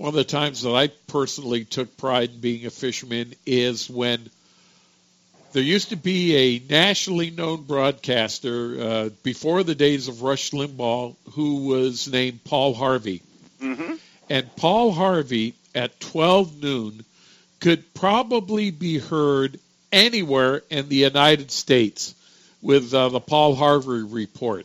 one 0.00 0.08
of 0.08 0.14
the 0.14 0.24
times 0.24 0.62
that 0.62 0.74
I 0.74 0.86
personally 1.08 1.66
took 1.66 1.98
pride 1.98 2.30
in 2.30 2.40
being 2.40 2.64
a 2.64 2.70
fisherman 2.70 3.34
is 3.44 3.90
when 3.90 4.30
there 5.52 5.62
used 5.62 5.90
to 5.90 5.96
be 5.96 6.34
a 6.36 6.62
nationally 6.70 7.30
known 7.30 7.64
broadcaster 7.64 8.80
uh, 8.80 9.08
before 9.22 9.62
the 9.62 9.74
days 9.74 10.08
of 10.08 10.22
Rush 10.22 10.52
Limbaugh 10.52 11.14
who 11.32 11.66
was 11.66 12.10
named 12.10 12.42
Paul 12.44 12.72
Harvey. 12.72 13.20
Mm-hmm. 13.60 13.96
And 14.30 14.56
Paul 14.56 14.92
Harvey 14.92 15.52
at 15.74 16.00
12 16.00 16.62
noon 16.62 17.04
could 17.60 17.92
probably 17.92 18.70
be 18.70 18.96
heard 18.96 19.60
anywhere 19.92 20.62
in 20.70 20.88
the 20.88 20.96
United 20.96 21.50
States 21.50 22.14
with 22.62 22.94
uh, 22.94 23.10
the 23.10 23.20
Paul 23.20 23.54
Harvey 23.54 24.02
report. 24.02 24.64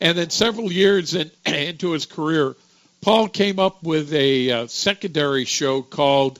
And 0.00 0.16
then 0.16 0.30
several 0.30 0.72
years 0.72 1.14
in, 1.14 1.30
into 1.44 1.90
his 1.90 2.06
career, 2.06 2.56
Paul 3.00 3.28
came 3.28 3.58
up 3.58 3.82
with 3.82 4.12
a 4.12 4.50
uh, 4.50 4.66
secondary 4.66 5.46
show 5.46 5.80
called 5.80 6.38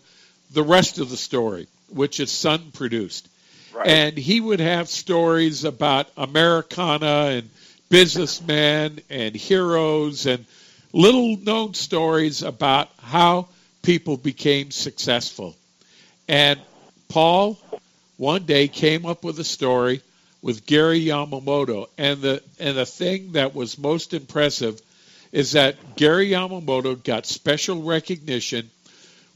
The 0.53 0.63
Rest 0.63 0.99
of 0.99 1.09
the 1.09 1.17
Story, 1.17 1.69
which 1.89 2.19
his 2.19 2.31
son 2.31 2.71
produced. 2.73 3.29
Right. 3.73 3.87
And 3.87 4.19
he 4.19 4.41
would 4.41 4.61
have 4.61 4.89
stories 4.89 5.65
about 5.65 6.09
Americana 6.17 7.31
and 7.31 7.51
businessmen 7.89 9.01
and 9.09 9.35
heroes 9.35 10.27
and 10.27 10.45
little 10.93 11.37
known 11.39 11.75
stories 11.75 12.43
about 12.43 12.91
how 12.99 13.49
people 13.83 14.17
became 14.17 14.71
successful. 14.71 15.57
And 16.29 16.61
Paul 17.09 17.59
one 18.17 18.45
day 18.45 18.69
came 18.69 19.07
up 19.07 19.25
with 19.25 19.41
a 19.41 19.45
story 19.45 20.03
with 20.43 20.67
Gary 20.67 21.01
Yamamoto. 21.01 21.89
And 21.97 22.21
the 22.21 22.43
and 22.59 22.77
the 22.77 22.85
thing 22.85 23.33
that 23.33 23.55
was 23.55 23.79
most 23.79 24.13
impressive 24.13 24.81
is 25.33 25.53
that 25.53 25.97
Gary 25.97 26.31
Yamamoto 26.31 27.03
got 27.03 27.27
special 27.27 27.83
recognition 27.83 28.71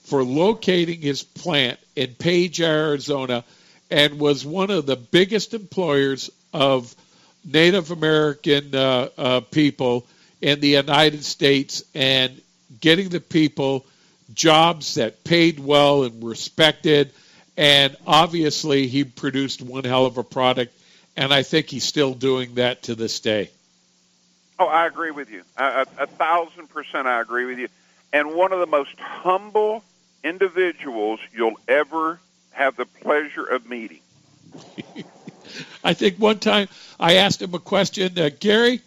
for 0.05 0.23
locating 0.23 1.01
his 1.01 1.23
plant 1.23 1.79
in 1.97 2.15
Page, 2.15 2.61
Arizona, 2.61 3.45
and 3.91 4.19
was 4.19 4.45
one 4.45 4.71
of 4.71 4.87
the 4.87 4.97
biggest 4.97 5.55
employers 5.55 6.31
of 6.53 6.95
Native 7.45 7.91
American 7.91 8.75
uh, 8.75 9.09
uh, 9.17 9.41
people 9.41 10.07
in 10.41 10.61
the 10.61 10.69
United 10.69 11.25
States 11.25 11.85
and 11.95 12.41
getting 12.81 13.09
the 13.09 13.21
people 13.21 13.87
jobs 14.33 14.95
that 14.95 15.25
paid 15.25 15.61
well 15.61 16.05
and 16.05 16.25
respected. 16.25 17.13
And 17.57 17.97
obviously, 18.07 18.89
he 18.89 19.05
produced 19.05 19.63
one 19.63 19.85
hell 19.85 20.07
of 20.07 20.19
a 20.19 20.25
product, 20.25 20.77
and 21.17 21.33
I 21.33 21.43
think 21.43 21.69
he's 21.69 21.85
still 21.85 22.15
doing 22.15 22.57
that 22.57 22.83
to 22.85 22.95
this 22.95 23.21
day. 23.21 23.51
Oh, 24.59 24.67
I 24.67 24.87
agree 24.87 25.11
with 25.11 25.31
you. 25.31 25.43
A, 25.57 25.65
a, 25.65 25.87
a 26.05 26.07
thousand 26.07 26.69
percent, 26.69 27.07
I 27.07 27.21
agree 27.21 27.45
with 27.45 27.59
you. 27.59 27.69
And 28.13 28.35
one 28.35 28.53
of 28.53 28.61
the 28.61 28.67
most 28.67 28.99
humble 28.99 29.83
individuals 30.23 31.21
you'll 31.35 31.59
ever 31.67 32.21
have 32.53 32.77
the 32.77 32.87
pleasure 32.87 33.45
of 33.45 33.69
meeting. 33.69 34.01
I 35.85 35.95
think 35.95 36.19
one 36.19 36.39
time 36.39 36.69
I 36.99 37.15
asked 37.15 37.43
him 37.43 37.55
a 37.55 37.59
question, 37.59 38.19
uh, 38.19 38.31
Gary, 38.39 38.81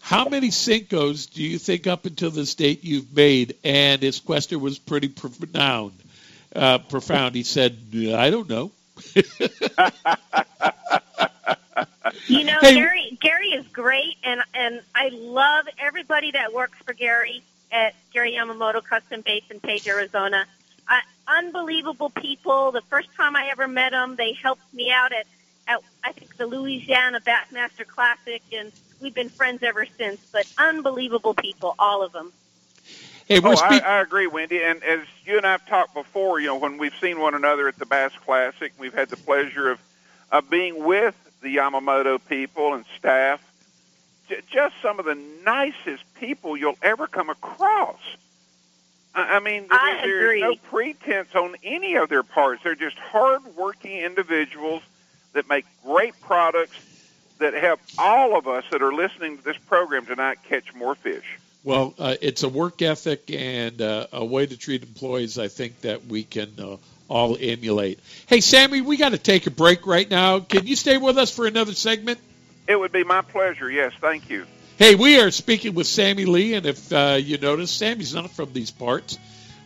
how 0.00 0.28
many 0.28 0.48
Senkos 0.48 1.30
do 1.32 1.42
you 1.42 1.58
think 1.58 1.86
up 1.86 2.06
until 2.06 2.30
this 2.30 2.54
date 2.54 2.84
you've 2.84 3.14
made? 3.14 3.56
And 3.64 4.00
his 4.00 4.20
question 4.20 4.60
was 4.60 4.78
pretty 4.78 5.08
profound. 5.08 5.92
Uh, 6.54 6.78
profound. 6.78 7.34
He 7.34 7.42
said, 7.42 7.76
I 8.14 8.30
don't 8.30 8.48
know. 8.48 8.72
You 12.26 12.44
know, 12.44 12.58
Hey- 12.60 12.74
Gary 12.74 13.18
Gary 13.20 13.48
is 13.48 13.66
great, 13.68 14.16
and 14.24 14.42
and 14.54 14.80
I 14.94 15.08
love 15.12 15.66
everybody 15.78 16.30
that 16.32 16.52
works 16.52 16.78
for 16.84 16.92
Gary 16.92 17.42
at 17.70 17.94
Gary 18.12 18.32
Yamamoto 18.32 18.82
Custom 18.82 19.20
Baits 19.22 19.50
in 19.50 19.60
Page, 19.60 19.86
Arizona. 19.88 20.46
Uh, 20.88 21.00
unbelievable 21.26 22.10
people. 22.10 22.72
The 22.72 22.80
first 22.82 23.08
time 23.14 23.36
I 23.36 23.48
ever 23.48 23.68
met 23.68 23.90
them, 23.92 24.16
they 24.16 24.32
helped 24.32 24.72
me 24.72 24.90
out 24.90 25.12
at, 25.12 25.26
at 25.66 25.80
I 26.02 26.12
think 26.12 26.36
the 26.36 26.46
Louisiana 26.46 27.20
Bassmaster 27.20 27.86
Classic, 27.86 28.42
and 28.52 28.72
we've 29.00 29.14
been 29.14 29.28
friends 29.28 29.62
ever 29.62 29.86
since. 29.98 30.20
But 30.32 30.46
unbelievable 30.56 31.34
people, 31.34 31.74
all 31.78 32.02
of 32.02 32.12
them. 32.12 32.32
Hey, 33.26 33.38
oh, 33.38 33.42
we're 33.42 33.50
I, 33.50 33.54
speak- 33.54 33.82
I 33.82 34.00
agree, 34.00 34.26
Wendy. 34.26 34.62
And 34.62 34.82
as 34.82 35.00
you 35.26 35.36
and 35.36 35.44
I 35.46 35.52
have 35.52 35.66
talked 35.66 35.92
before, 35.92 36.40
you 36.40 36.46
know, 36.46 36.56
when 36.56 36.78
we've 36.78 36.96
seen 36.98 37.20
one 37.20 37.34
another 37.34 37.68
at 37.68 37.78
the 37.78 37.84
Bass 37.84 38.12
Classic, 38.24 38.72
we've 38.78 38.94
had 38.94 39.10
the 39.10 39.18
pleasure 39.18 39.70
of, 39.70 39.78
of 40.32 40.48
being 40.48 40.82
with 40.82 41.14
the 41.40 41.56
Yamamoto 41.56 42.20
people 42.28 42.74
and 42.74 42.84
staff. 42.98 43.40
J- 44.28 44.42
just 44.50 44.74
some 44.82 44.98
of 44.98 45.04
the 45.04 45.18
nicest 45.44 46.02
people 46.14 46.56
you'll 46.56 46.78
ever 46.82 47.06
come 47.06 47.30
across. 47.30 48.00
I, 49.14 49.36
I 49.36 49.40
mean, 49.40 49.66
there, 49.68 49.78
I 49.78 50.00
there's 50.02 50.40
no 50.40 50.54
pretense 50.70 51.34
on 51.34 51.56
any 51.62 51.94
of 51.94 52.08
their 52.08 52.22
parts. 52.22 52.62
They're 52.62 52.74
just 52.74 52.98
hard-working 52.98 53.98
individuals 53.98 54.82
that 55.32 55.48
make 55.48 55.64
great 55.84 56.18
products 56.20 56.76
that 57.38 57.54
help 57.54 57.80
all 57.96 58.36
of 58.36 58.48
us 58.48 58.64
that 58.70 58.82
are 58.82 58.92
listening 58.92 59.38
to 59.38 59.44
this 59.44 59.56
program 59.56 60.06
tonight 60.06 60.38
catch 60.48 60.74
more 60.74 60.94
fish. 60.94 61.38
Well, 61.64 61.94
uh, 61.98 62.16
it's 62.20 62.42
a 62.42 62.48
work 62.48 62.82
ethic 62.82 63.30
and 63.30 63.80
uh, 63.80 64.06
a 64.12 64.24
way 64.24 64.46
to 64.46 64.56
treat 64.56 64.82
employees. 64.82 65.38
I 65.38 65.48
think 65.48 65.80
that 65.82 66.06
we 66.06 66.24
can 66.24 66.52
uh, 66.58 66.76
all 67.08 67.36
emulate. 67.40 67.98
Hey, 68.26 68.40
Sammy, 68.40 68.80
we 68.80 68.96
got 68.96 69.10
to 69.10 69.18
take 69.18 69.46
a 69.46 69.50
break 69.50 69.86
right 69.86 70.08
now. 70.08 70.40
Can 70.40 70.66
you 70.66 70.76
stay 70.76 70.98
with 70.98 71.18
us 71.18 71.34
for 71.34 71.46
another 71.46 71.72
segment? 71.72 72.18
It 72.66 72.76
would 72.78 72.92
be 72.92 73.04
my 73.04 73.22
pleasure. 73.22 73.70
Yes, 73.70 73.92
thank 74.00 74.28
you. 74.28 74.46
Hey, 74.76 74.94
we 74.94 75.18
are 75.20 75.30
speaking 75.30 75.74
with 75.74 75.86
Sammy 75.86 76.26
Lee, 76.26 76.54
and 76.54 76.66
if 76.66 76.92
uh, 76.92 77.18
you 77.20 77.38
notice, 77.38 77.70
Sammy's 77.70 78.14
not 78.14 78.30
from 78.30 78.52
these 78.52 78.70
parts. 78.70 79.18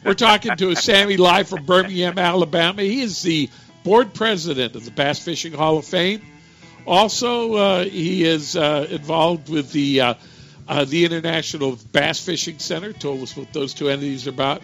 We're 0.05 0.15
talking 0.15 0.57
to 0.57 0.71
a 0.71 0.77
Sammy 0.89 1.17
live 1.17 1.49
from 1.49 1.67
Birmingham, 1.67 2.19
Alabama. 2.19 2.83
He 2.83 3.03
is 3.03 3.21
the 3.23 3.51
board 3.85 4.15
president 4.15 4.75
of 4.77 4.85
the 4.85 4.91
Bass 4.91 5.19
Fishing 5.19 5.53
Hall 5.53 5.79
of 5.79 5.85
Fame. 5.85 6.23
Also, 6.87 7.55
uh, 7.55 7.85
he 7.85 8.25
is 8.25 8.57
uh, 8.57 8.87
involved 8.91 9.49
with 9.49 9.71
the 9.73 10.01
uh, 10.01 10.15
uh, 10.69 10.85
the 10.85 11.05
International 11.05 11.79
Bass 11.93 12.25
Fishing 12.25 12.59
Center. 12.59 12.93
Told 12.93 13.21
us 13.23 13.37
what 13.37 13.53
those 13.53 13.75
two 13.75 13.89
entities 13.89 14.27
are 14.27 14.31
about. 14.31 14.63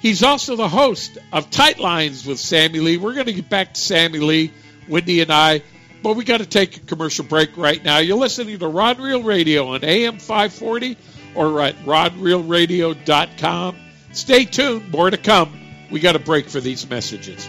He's 0.00 0.22
also 0.22 0.54
the 0.56 0.68
host 0.68 1.18
of 1.32 1.50
Tight 1.50 1.80
Lines 1.80 2.24
with 2.24 2.38
Sammy 2.38 2.80
Lee. 2.80 2.96
We're 2.98 3.14
going 3.14 3.26
to 3.26 3.32
get 3.32 3.48
back 3.50 3.74
to 3.74 3.80
Sammy 3.80 4.20
Lee, 4.20 4.52
Wendy, 4.88 5.20
and 5.20 5.32
I, 5.32 5.62
but 6.02 6.14
we 6.14 6.24
got 6.24 6.38
to 6.38 6.46
take 6.46 6.76
a 6.76 6.80
commercial 6.80 7.24
break 7.24 7.56
right 7.56 7.82
now. 7.82 7.98
You're 7.98 8.18
listening 8.18 8.58
to 8.60 8.68
Rod 8.68 9.00
Reel 9.00 9.22
Radio 9.22 9.68
on 9.68 9.82
AM 9.82 10.18
540 10.18 10.96
or 11.34 11.60
at 11.60 11.76
rodreelradio.com. 11.84 13.76
Stay 14.12 14.44
tuned. 14.44 14.90
More 14.90 15.10
to 15.10 15.16
come. 15.16 15.52
We 15.90 16.00
got 16.00 16.16
a 16.16 16.20
break 16.20 16.48
for 16.48 16.60
these 16.60 16.88
messages. 16.88 17.48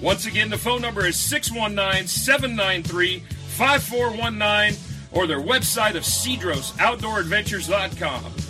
Once 0.00 0.26
again, 0.26 0.48
the 0.48 0.56
phone 0.56 0.80
number 0.80 1.04
is 1.06 1.16
619 1.16 2.08
793 2.08 3.18
5419 3.20 4.80
or 5.12 5.26
their 5.26 5.40
website 5.40 5.94
of 5.94 6.04
cedrosoutdooradventures.com. 6.04 8.49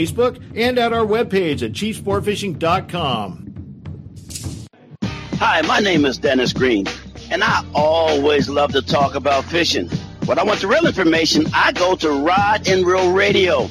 and 0.55 0.79
at 0.79 0.93
our 0.93 1.05
webpage 1.05 1.61
at 1.61 1.73
chiefsportfishing.com. 1.73 3.47
Hi, 5.35 5.61
my 5.63 5.79
name 5.79 6.05
is 6.05 6.17
Dennis 6.17 6.53
Green, 6.53 6.85
and 7.29 7.43
I 7.43 7.65
always 7.73 8.49
love 8.49 8.71
to 8.73 8.81
talk 8.81 9.15
about 9.15 9.43
fishing. 9.45 9.89
When 10.25 10.39
I 10.39 10.43
want 10.43 10.61
the 10.61 10.67
real 10.67 10.85
information, 10.85 11.45
I 11.53 11.71
go 11.71 11.95
to 11.95 12.11
Rod 12.11 12.67
and 12.67 12.85
Reel 12.85 13.11
Radio. 13.11 13.67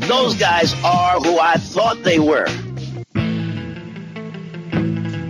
Those 0.00 0.34
guys 0.34 0.74
are 0.84 1.20
who 1.20 1.38
I 1.38 1.54
thought 1.54 2.02
they 2.02 2.18
were. 2.18 2.46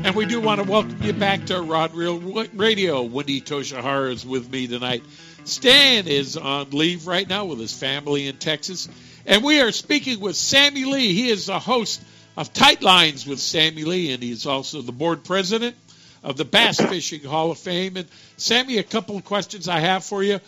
And 0.04 0.16
we 0.16 0.26
do 0.26 0.40
want 0.40 0.62
to 0.62 0.68
welcome 0.68 0.96
you 1.02 1.12
back 1.12 1.46
to 1.46 1.62
Rod 1.62 1.94
Reel 1.94 2.18
Radio. 2.54 3.02
Wendy 3.02 3.40
Tochihara 3.40 4.12
is 4.12 4.26
with 4.26 4.50
me 4.50 4.66
tonight. 4.66 5.04
Stan 5.44 6.06
is 6.06 6.36
on 6.36 6.70
leave 6.70 7.06
right 7.06 7.28
now 7.28 7.44
with 7.44 7.58
his 7.58 7.72
family 7.72 8.26
in 8.26 8.36
Texas. 8.36 8.88
And 9.24 9.44
we 9.44 9.60
are 9.60 9.70
speaking 9.70 10.20
with 10.20 10.34
Sammy 10.34 10.84
Lee. 10.84 11.14
He 11.14 11.28
is 11.30 11.46
the 11.46 11.58
host 11.58 12.02
of 12.36 12.52
Tight 12.52 12.82
Lines 12.82 13.26
with 13.26 13.38
Sammy 13.38 13.84
Lee, 13.84 14.12
and 14.12 14.22
he 14.22 14.32
is 14.32 14.46
also 14.46 14.82
the 14.82 14.92
board 14.92 15.22
president 15.22 15.76
of 16.24 16.36
the 16.36 16.44
Bass 16.44 16.80
Fishing 16.80 17.22
Hall 17.22 17.52
of 17.52 17.58
Fame. 17.58 17.96
And 17.96 18.08
Sammy, 18.36 18.78
a 18.78 18.82
couple 18.82 19.16
of 19.16 19.24
questions 19.24 19.68
I 19.68 19.78
have 19.78 20.04
for 20.04 20.24
you. 20.24 20.40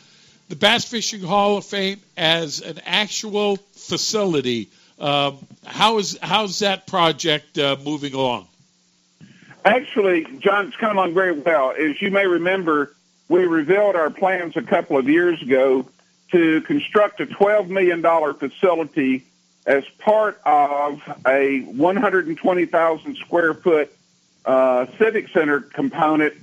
The 0.48 0.56
Bass 0.56 0.84
Fishing 0.84 1.22
Hall 1.22 1.56
of 1.56 1.64
Fame 1.64 2.00
as 2.16 2.60
an 2.60 2.80
actual 2.84 3.56
facility, 3.72 4.68
um, 4.98 5.38
how 5.64 5.98
is 5.98 6.18
how's 6.20 6.58
that 6.58 6.86
project 6.86 7.58
uh, 7.58 7.76
moving 7.84 8.14
along? 8.14 8.48
Actually, 9.64 10.26
John, 10.40 10.68
it's 10.68 10.76
come 10.76 10.98
along 10.98 11.14
very 11.14 11.32
well. 11.32 11.70
As 11.70 12.00
you 12.02 12.10
may 12.10 12.26
remember, 12.26 12.94
we 13.28 13.46
revealed 13.46 13.96
our 13.96 14.10
plans 14.10 14.56
a 14.56 14.62
couple 14.62 14.98
of 14.98 15.08
years 15.08 15.40
ago 15.40 15.88
to 16.32 16.60
construct 16.62 17.20
a 17.20 17.26
$12 17.26 17.68
million 17.68 18.02
facility 18.34 19.24
as 19.66 19.84
part 19.98 20.40
of 20.44 21.00
a 21.26 21.60
120,000 21.60 23.16
square 23.16 23.54
foot 23.54 23.90
uh, 24.44 24.86
civic 24.98 25.28
center 25.28 25.60
component 25.60 26.34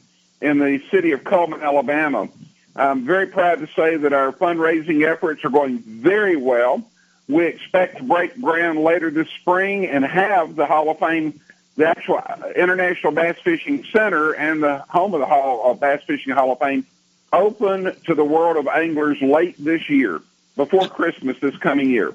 in 0.41 0.57
the 0.57 0.81
city 0.89 1.11
of 1.11 1.23
Cullman, 1.23 1.61
Alabama. 1.61 2.27
I'm 2.75 3.05
very 3.05 3.27
proud 3.27 3.59
to 3.59 3.67
say 3.75 3.97
that 3.97 4.13
our 4.13 4.31
fundraising 4.31 5.05
efforts 5.05 5.43
are 5.45 5.49
going 5.49 5.79
very 5.79 6.35
well. 6.35 6.83
We 7.27 7.45
expect 7.45 7.97
to 7.97 8.03
break 8.03 8.39
ground 8.41 8.79
later 8.79 9.11
this 9.11 9.29
spring 9.41 9.85
and 9.85 10.03
have 10.03 10.55
the 10.55 10.65
Hall 10.65 10.89
of 10.89 10.99
Fame, 10.99 11.39
the 11.75 11.87
actual 11.87 12.21
International 12.55 13.13
Bass 13.13 13.37
Fishing 13.43 13.85
Center 13.91 14.31
and 14.33 14.63
the 14.63 14.79
home 14.89 15.13
of 15.13 15.19
the 15.19 15.25
Hall 15.25 15.71
of 15.71 15.79
Bass 15.79 16.01
Fishing 16.07 16.33
Hall 16.33 16.51
of 16.51 16.59
Fame 16.59 16.85
open 17.33 17.95
to 18.05 18.15
the 18.15 18.23
world 18.23 18.57
of 18.57 18.67
anglers 18.67 19.21
late 19.21 19.55
this 19.57 19.89
year, 19.89 20.21
before 20.55 20.87
Christmas 20.87 21.37
this 21.39 21.55
coming 21.57 21.89
year. 21.89 22.13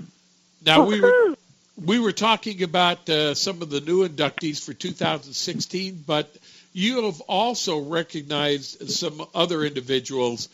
Now 0.65 0.85
we 0.85 1.01
were 1.01 1.37
we 1.85 1.99
were 1.99 2.13
talking 2.13 2.63
about 2.63 3.09
uh, 3.09 3.35
some 3.35 3.63
of 3.63 3.71
the 3.71 3.81
new 3.81 4.07
inductees 4.09 4.65
for 4.65 4.73
2016, 4.73 6.05
but 6.07 6.35
you 6.73 7.05
have 7.05 7.21
also 7.23 7.79
recognized 7.79 8.91
some 8.91 9.27
other 9.35 9.63
individuals 9.65 10.49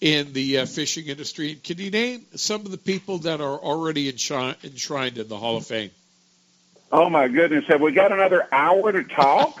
in 0.00 0.32
the 0.32 0.58
uh, 0.58 0.66
fishing 0.66 1.06
industry. 1.06 1.56
Can 1.56 1.78
you 1.78 1.90
name 1.90 2.24
some 2.36 2.62
of 2.62 2.70
the 2.70 2.78
people 2.78 3.18
that 3.18 3.40
are 3.40 3.58
already 3.58 4.08
enshrined 4.08 5.18
in 5.18 5.28
the 5.28 5.36
Hall 5.36 5.56
of 5.56 5.66
Fame? 5.66 5.90
Oh 6.92 7.08
my 7.08 7.28
goodness! 7.28 7.66
Have 7.68 7.80
we 7.80 7.92
got 7.92 8.10
another 8.10 8.48
hour 8.50 8.90
to 8.90 9.04
talk? 9.04 9.56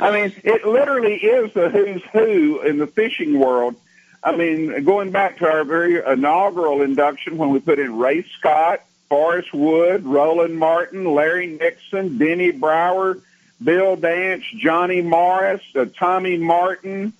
I 0.00 0.10
mean, 0.10 0.32
it 0.44 0.66
literally 0.66 1.16
is 1.16 1.52
the 1.52 1.68
who's 1.68 2.02
who 2.12 2.62
in 2.62 2.78
the 2.78 2.86
fishing 2.86 3.38
world. 3.38 3.76
I 4.22 4.34
mean, 4.34 4.84
going 4.84 5.10
back 5.10 5.38
to 5.38 5.46
our 5.46 5.62
very 5.62 6.02
inaugural 6.04 6.80
induction 6.80 7.36
when 7.36 7.50
we 7.50 7.60
put 7.60 7.78
in 7.78 7.98
Ray 7.98 8.24
Scott, 8.38 8.80
Forrest 9.10 9.52
Wood, 9.52 10.06
Roland 10.06 10.58
Martin, 10.58 11.04
Larry 11.04 11.46
Nixon, 11.46 12.16
Denny 12.16 12.50
Brauer, 12.50 13.18
Bill 13.62 13.96
Dance, 13.96 14.44
Johnny 14.56 15.02
Morris, 15.02 15.62
uh, 15.76 15.84
Tommy 15.98 16.38
Martin. 16.38 17.12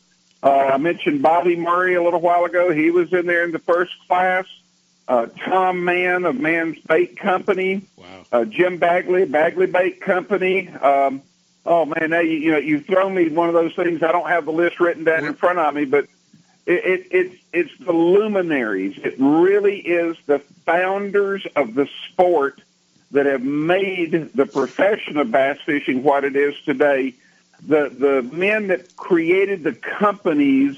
Uh, 0.43 0.70
I 0.73 0.77
mentioned 0.78 1.20
Bobby 1.20 1.56
Murray 1.56 1.94
a 1.94 2.02
little 2.02 2.20
while 2.20 2.44
ago. 2.44 2.70
He 2.73 2.90
was 2.90 3.12
in 3.12 3.27
there 3.27 3.44
in 3.44 3.52
the 3.52 3.59
first 3.59 3.93
class. 4.06 4.47
Uh, 5.09 5.26
Tom 5.47 5.86
Mann 5.86 6.26
of 6.26 6.39
Mann's 6.39 6.78
Bait 6.80 7.18
Company. 7.18 7.80
Wow. 7.97 8.05
Uh, 8.30 8.44
Jim 8.44 8.76
Bagley, 8.76 9.24
Bagley 9.24 9.66
Bait 9.66 10.02
Company. 10.02 10.68
Um, 10.68 11.22
oh 11.64 11.86
man, 11.86 12.10
now 12.10 12.20
you, 12.20 12.32
you 12.32 12.52
know 12.52 12.59
you've 12.59 12.85
thrown 12.85 13.14
me 13.14 13.30
one 13.30 13.48
of 13.48 13.55
those 13.55 13.74
things. 13.74 14.02
I 14.02 14.12
don't 14.12 14.28
have 14.28 14.44
the 14.44 14.52
list 14.52 14.80
written 14.80 15.05
down 15.05 15.24
in 15.24 15.32
front 15.32 15.59
of 15.59 15.74
me, 15.74 15.86
but 15.86 16.05
it, 16.66 16.85
it, 16.85 17.06
it's 17.10 17.44
it's 17.55 17.78
the 17.78 17.93
luminaries. 17.93 18.98
It 19.02 19.14
really 19.18 19.78
is 19.78 20.18
the 20.26 20.40
founders 20.66 21.47
of 21.56 21.74
the 21.74 21.89
sport 22.10 22.60
that 23.12 23.24
have 23.24 23.43
made 23.43 24.32
the 24.35 24.44
profession 24.44 25.16
of 25.16 25.30
bass 25.30 25.59
fishing 25.64 26.02
what 26.02 26.24
it 26.24 26.36
is 26.36 26.55
today. 26.66 27.14
The 27.66 27.89
the 27.89 28.36
men 28.36 28.66
that 28.66 28.94
created 28.94 29.64
the 29.64 29.72
companies 29.72 30.76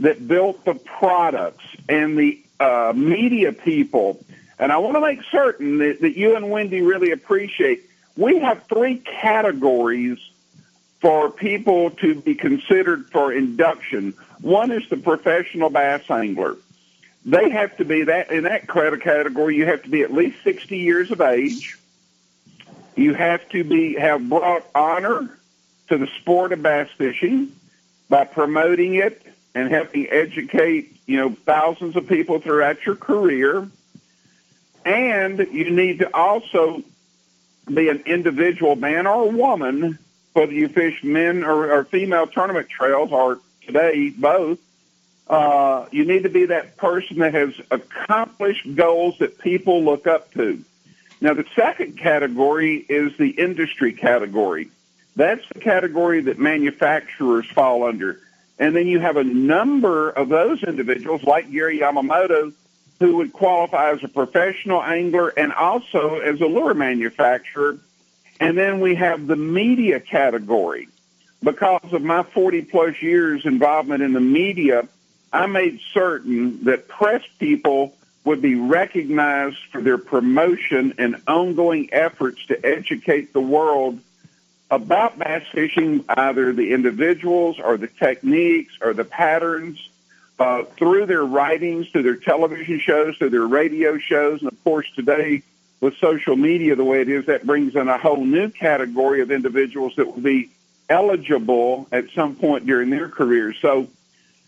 that 0.00 0.28
built 0.28 0.66
the 0.66 0.74
products 0.74 1.64
and 1.88 2.18
the 2.18 2.43
uh, 2.60 2.92
media 2.94 3.52
people. 3.52 4.24
And 4.58 4.70
I 4.70 4.78
want 4.78 4.96
to 4.96 5.00
make 5.00 5.22
certain 5.30 5.78
that, 5.78 6.00
that 6.00 6.16
you 6.16 6.36
and 6.36 6.50
Wendy 6.50 6.82
really 6.82 7.10
appreciate. 7.10 7.82
We 8.16 8.38
have 8.38 8.64
three 8.64 8.98
categories 8.98 10.18
for 11.00 11.30
people 11.30 11.90
to 11.90 12.14
be 12.14 12.34
considered 12.34 13.10
for 13.10 13.32
induction. 13.32 14.14
One 14.40 14.70
is 14.70 14.88
the 14.88 14.96
professional 14.96 15.70
bass 15.70 16.08
angler. 16.08 16.56
They 17.26 17.50
have 17.50 17.76
to 17.78 17.84
be 17.84 18.04
that 18.04 18.30
in 18.30 18.44
that 18.44 18.66
credit 18.66 19.02
category. 19.02 19.56
You 19.56 19.66
have 19.66 19.82
to 19.82 19.88
be 19.88 20.02
at 20.02 20.12
least 20.12 20.42
60 20.44 20.78
years 20.78 21.10
of 21.10 21.20
age. 21.20 21.78
You 22.96 23.14
have 23.14 23.48
to 23.50 23.64
be 23.64 23.94
have 23.94 24.28
brought 24.28 24.64
honor 24.74 25.36
to 25.88 25.98
the 25.98 26.06
sport 26.20 26.52
of 26.52 26.62
bass 26.62 26.88
fishing 26.96 27.52
by 28.08 28.24
promoting 28.24 28.94
it 28.94 29.22
and 29.54 29.70
helping 29.70 30.08
educate, 30.08 30.93
you 31.06 31.16
know, 31.16 31.30
thousands 31.44 31.96
of 31.96 32.06
people 32.06 32.40
throughout 32.40 32.84
your 32.86 32.96
career. 32.96 33.68
And 34.84 35.38
you 35.38 35.70
need 35.70 36.00
to 36.00 36.14
also 36.14 36.82
be 37.72 37.88
an 37.88 38.02
individual 38.06 38.76
man 38.76 39.06
or 39.06 39.30
woman 39.30 39.98
whether 40.34 40.52
you 40.52 40.68
fish 40.68 41.02
men 41.02 41.44
or, 41.44 41.72
or 41.72 41.84
female 41.84 42.26
tournament 42.26 42.68
trails 42.68 43.10
or 43.12 43.40
today 43.64 44.10
both, 44.10 44.58
uh, 45.28 45.86
you 45.90 46.04
need 46.04 46.24
to 46.24 46.28
be 46.28 46.46
that 46.46 46.76
person 46.76 47.18
that 47.20 47.32
has 47.32 47.54
accomplished 47.70 48.74
goals 48.74 49.16
that 49.18 49.38
people 49.38 49.82
look 49.82 50.06
up 50.06 50.32
to. 50.34 50.62
Now, 51.20 51.32
the 51.32 51.46
second 51.56 51.96
category 51.96 52.84
is 52.88 53.16
the 53.16 53.30
industry 53.30 53.92
category. 53.92 54.68
That's 55.16 55.44
the 55.54 55.60
category 55.60 56.20
that 56.22 56.38
manufacturers 56.38 57.46
fall 57.46 57.84
under. 57.84 58.20
And 58.58 58.74
then 58.74 58.86
you 58.86 59.00
have 59.00 59.16
a 59.16 59.24
number 59.24 60.10
of 60.10 60.28
those 60.28 60.62
individuals, 60.62 61.24
like 61.24 61.50
Gary 61.50 61.80
Yamamoto, 61.80 62.52
who 63.00 63.16
would 63.16 63.32
qualify 63.32 63.90
as 63.90 64.04
a 64.04 64.08
professional 64.08 64.82
angler 64.82 65.28
and 65.36 65.52
also 65.52 66.20
as 66.20 66.40
a 66.40 66.46
lure 66.46 66.74
manufacturer 66.74 67.78
and 68.40 68.58
then 68.58 68.80
we 68.80 68.94
have 68.96 69.26
the 69.26 69.36
media 69.36 70.00
category. 70.00 70.88
Because 71.42 71.92
of 71.92 72.02
my 72.02 72.22
40 72.22 72.62
plus 72.62 73.00
years 73.02 73.44
involvement 73.44 74.02
in 74.02 74.12
the 74.12 74.20
media, 74.20 74.88
I 75.32 75.46
made 75.46 75.80
certain 75.92 76.64
that 76.64 76.88
press 76.88 77.22
people 77.38 77.94
would 78.24 78.40
be 78.40 78.54
recognized 78.54 79.58
for 79.70 79.82
their 79.82 79.98
promotion 79.98 80.94
and 80.96 81.20
ongoing 81.28 81.90
efforts 81.92 82.44
to 82.46 82.64
educate 82.64 83.32
the 83.32 83.40
world 83.40 84.00
about 84.74 85.18
bass 85.18 85.46
fishing, 85.52 86.04
either 86.08 86.52
the 86.52 86.72
individuals 86.72 87.58
or 87.58 87.76
the 87.76 87.86
techniques 87.86 88.74
or 88.80 88.92
the 88.92 89.04
patterns, 89.04 89.88
uh, 90.38 90.64
through 90.64 91.06
their 91.06 91.24
writings, 91.24 91.88
through 91.88 92.02
their 92.02 92.16
television 92.16 92.78
shows, 92.80 93.16
through 93.16 93.30
their 93.30 93.46
radio 93.46 93.98
shows, 93.98 94.40
and 94.40 94.50
of 94.50 94.64
course 94.64 94.86
today 94.94 95.42
with 95.80 95.96
social 95.98 96.34
media 96.34 96.74
the 96.74 96.84
way 96.84 97.00
it 97.00 97.08
is, 97.08 97.26
that 97.26 97.46
brings 97.46 97.76
in 97.76 97.88
a 97.88 97.98
whole 97.98 98.24
new 98.24 98.48
category 98.48 99.20
of 99.20 99.30
individuals 99.30 99.94
that 99.96 100.06
will 100.06 100.22
be 100.22 100.50
eligible 100.88 101.86
at 101.92 102.04
some 102.14 102.34
point 102.34 102.66
during 102.66 102.90
their 102.90 103.08
careers. 103.08 103.56
So 103.60 103.88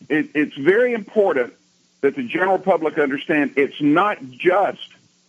it, 0.09 0.31
it's 0.35 0.57
very 0.57 0.93
important 0.93 1.53
that 2.01 2.17
the 2.17 2.23
general 2.23 2.59
public 2.59 2.99
understand 2.99 3.53
it's 3.57 3.81
not 3.81 4.19
just 4.31 4.89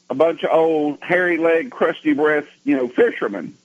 a 0.09 0.15
bunch 0.15 0.43
of 0.43 0.51
old 0.51 0.99
hairy 1.01 1.37
leg, 1.37 1.71
crusty 1.71 2.13
breath, 2.13 2.47
you 2.63 2.75
know, 2.75 2.87
fishermen. 2.87 3.55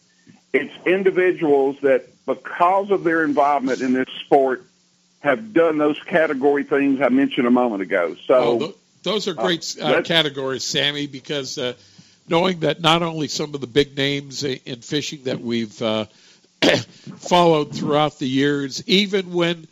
It's 0.52 0.72
individuals 0.86 1.76
that, 1.82 2.06
because 2.26 2.90
of 2.90 3.04
their 3.04 3.24
involvement 3.24 3.80
in 3.80 3.92
this 3.92 4.08
sport, 4.24 4.64
have 5.20 5.52
done 5.52 5.78
those 5.78 6.00
category 6.02 6.64
things 6.64 7.00
I 7.00 7.08
mentioned 7.08 7.46
a 7.46 7.50
moment 7.50 7.82
ago. 7.82 8.16
So 8.26 8.56
well, 8.56 8.74
those 9.02 9.28
are 9.28 9.34
great 9.34 9.76
uh, 9.80 9.84
uh, 9.84 10.02
categories, 10.02 10.64
Sammy, 10.64 11.06
because 11.06 11.58
uh, 11.58 11.74
knowing 12.28 12.60
that 12.60 12.80
not 12.80 13.02
only 13.02 13.28
some 13.28 13.54
of 13.54 13.60
the 13.60 13.66
big 13.66 13.96
names 13.96 14.42
in 14.44 14.80
fishing 14.80 15.24
that 15.24 15.40
we've 15.40 15.80
uh, 15.80 16.06
followed 17.18 17.74
throughout 17.74 18.18
the 18.18 18.28
years, 18.28 18.82
even 18.88 19.32
when 19.32 19.66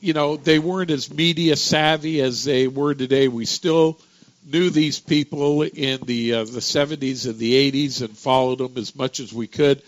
you 0.00 0.12
know 0.12 0.36
they 0.36 0.58
weren't 0.58 0.90
as 0.90 1.12
media 1.12 1.56
savvy 1.56 2.20
as 2.20 2.44
they 2.44 2.66
were 2.66 2.94
today, 2.94 3.28
we 3.28 3.44
still 3.44 4.00
knew 4.44 4.70
these 4.70 4.98
people 4.98 5.62
in 5.62 6.00
the 6.04 6.34
uh, 6.34 6.44
the 6.44 6.60
70s 6.60 7.26
and 7.26 7.38
the 7.38 7.70
80s 7.70 8.02
and 8.02 8.16
followed 8.16 8.58
them 8.58 8.72
as 8.76 8.96
much 8.96 9.20
as 9.20 9.32
we 9.32 9.46
could. 9.46 9.82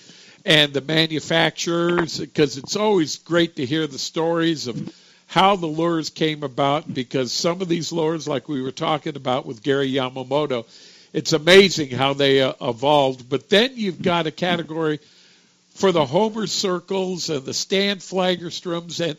And 0.44 0.72
the 0.72 0.80
manufacturers, 0.80 2.18
because 2.18 2.58
it's 2.58 2.76
always 2.76 3.16
great 3.16 3.56
to 3.56 3.66
hear 3.66 3.86
the 3.86 3.98
stories 3.98 4.66
of 4.66 4.94
how 5.26 5.56
the 5.56 5.66
lures 5.66 6.10
came 6.10 6.42
about, 6.42 6.92
because 6.92 7.32
some 7.32 7.62
of 7.62 7.68
these 7.68 7.92
lures, 7.92 8.28
like 8.28 8.48
we 8.48 8.60
were 8.60 8.70
talking 8.70 9.16
about 9.16 9.46
with 9.46 9.62
Gary 9.62 9.90
Yamamoto, 9.90 10.66
it's 11.12 11.32
amazing 11.32 11.90
how 11.90 12.12
they 12.12 12.42
uh, 12.42 12.52
evolved. 12.60 13.28
But 13.28 13.48
then 13.48 13.72
you've 13.74 14.02
got 14.02 14.26
a 14.26 14.30
category 14.30 15.00
for 15.74 15.92
the 15.92 16.04
Homer 16.04 16.46
circles 16.46 17.30
and 17.30 17.44
the 17.44 17.54
Stan 17.54 17.98
Fagerstroms 17.98 19.00
and 19.00 19.18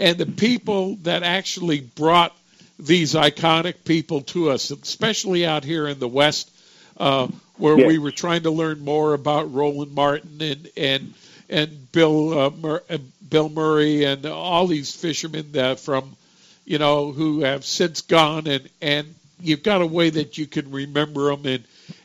and 0.00 0.16
the 0.16 0.26
people 0.26 0.96
that 1.02 1.22
actually 1.22 1.80
brought 1.80 2.34
these 2.78 3.12
iconic 3.12 3.84
people 3.84 4.22
to 4.22 4.50
us, 4.50 4.70
especially 4.70 5.44
out 5.44 5.62
here 5.62 5.86
in 5.86 5.98
the 5.98 6.08
West, 6.08 6.50
uh, 6.96 7.28
where 7.56 7.78
yes. 7.78 7.86
we 7.86 7.98
were 7.98 8.10
trying 8.10 8.42
to 8.42 8.50
learn 8.50 8.84
more 8.84 9.14
about 9.14 9.52
Roland 9.52 9.94
Martin 9.94 10.40
and 10.40 10.68
and 10.76 11.14
and 11.48 11.92
Bill 11.92 12.38
uh, 12.38 12.50
Mur- 12.50 12.82
uh, 12.88 12.98
Bill 13.28 13.48
Murray 13.48 14.04
and 14.04 14.24
all 14.26 14.66
these 14.66 14.94
fishermen 14.94 15.52
that 15.52 15.80
from 15.80 16.16
you 16.64 16.78
know 16.78 17.12
who 17.12 17.40
have 17.40 17.64
since 17.64 18.00
gone 18.02 18.46
and 18.46 18.68
and 18.80 19.14
you've 19.40 19.62
got 19.62 19.82
a 19.82 19.86
way 19.86 20.10
that 20.10 20.38
you 20.38 20.46
can 20.46 20.70
remember 20.70 21.34
them 21.34 21.46
and 21.46 21.64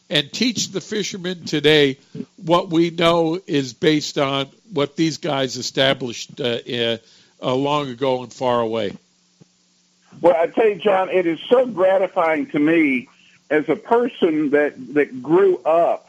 and 0.09 0.31
teach 0.31 0.69
the 0.69 0.81
fishermen 0.81 1.45
today 1.45 1.97
what 2.37 2.69
we 2.69 2.89
know 2.91 3.39
is 3.47 3.73
based 3.73 4.17
on 4.17 4.47
what 4.71 4.95
these 4.95 5.17
guys 5.17 5.57
established 5.57 6.39
uh, 6.39 6.59
uh, 6.71 6.97
uh, 7.41 7.55
long 7.55 7.89
ago 7.89 8.23
and 8.23 8.31
far 8.31 8.61
away. 8.61 8.95
Well, 10.21 10.35
I 10.35 10.47
tell 10.47 10.67
you, 10.67 10.75
John, 10.75 11.09
it 11.09 11.25
is 11.25 11.39
so 11.49 11.65
gratifying 11.65 12.47
to 12.51 12.59
me 12.59 13.09
as 13.49 13.67
a 13.69 13.75
person 13.75 14.49
that 14.51 14.73
that 14.95 15.21
grew 15.21 15.57
up 15.59 16.07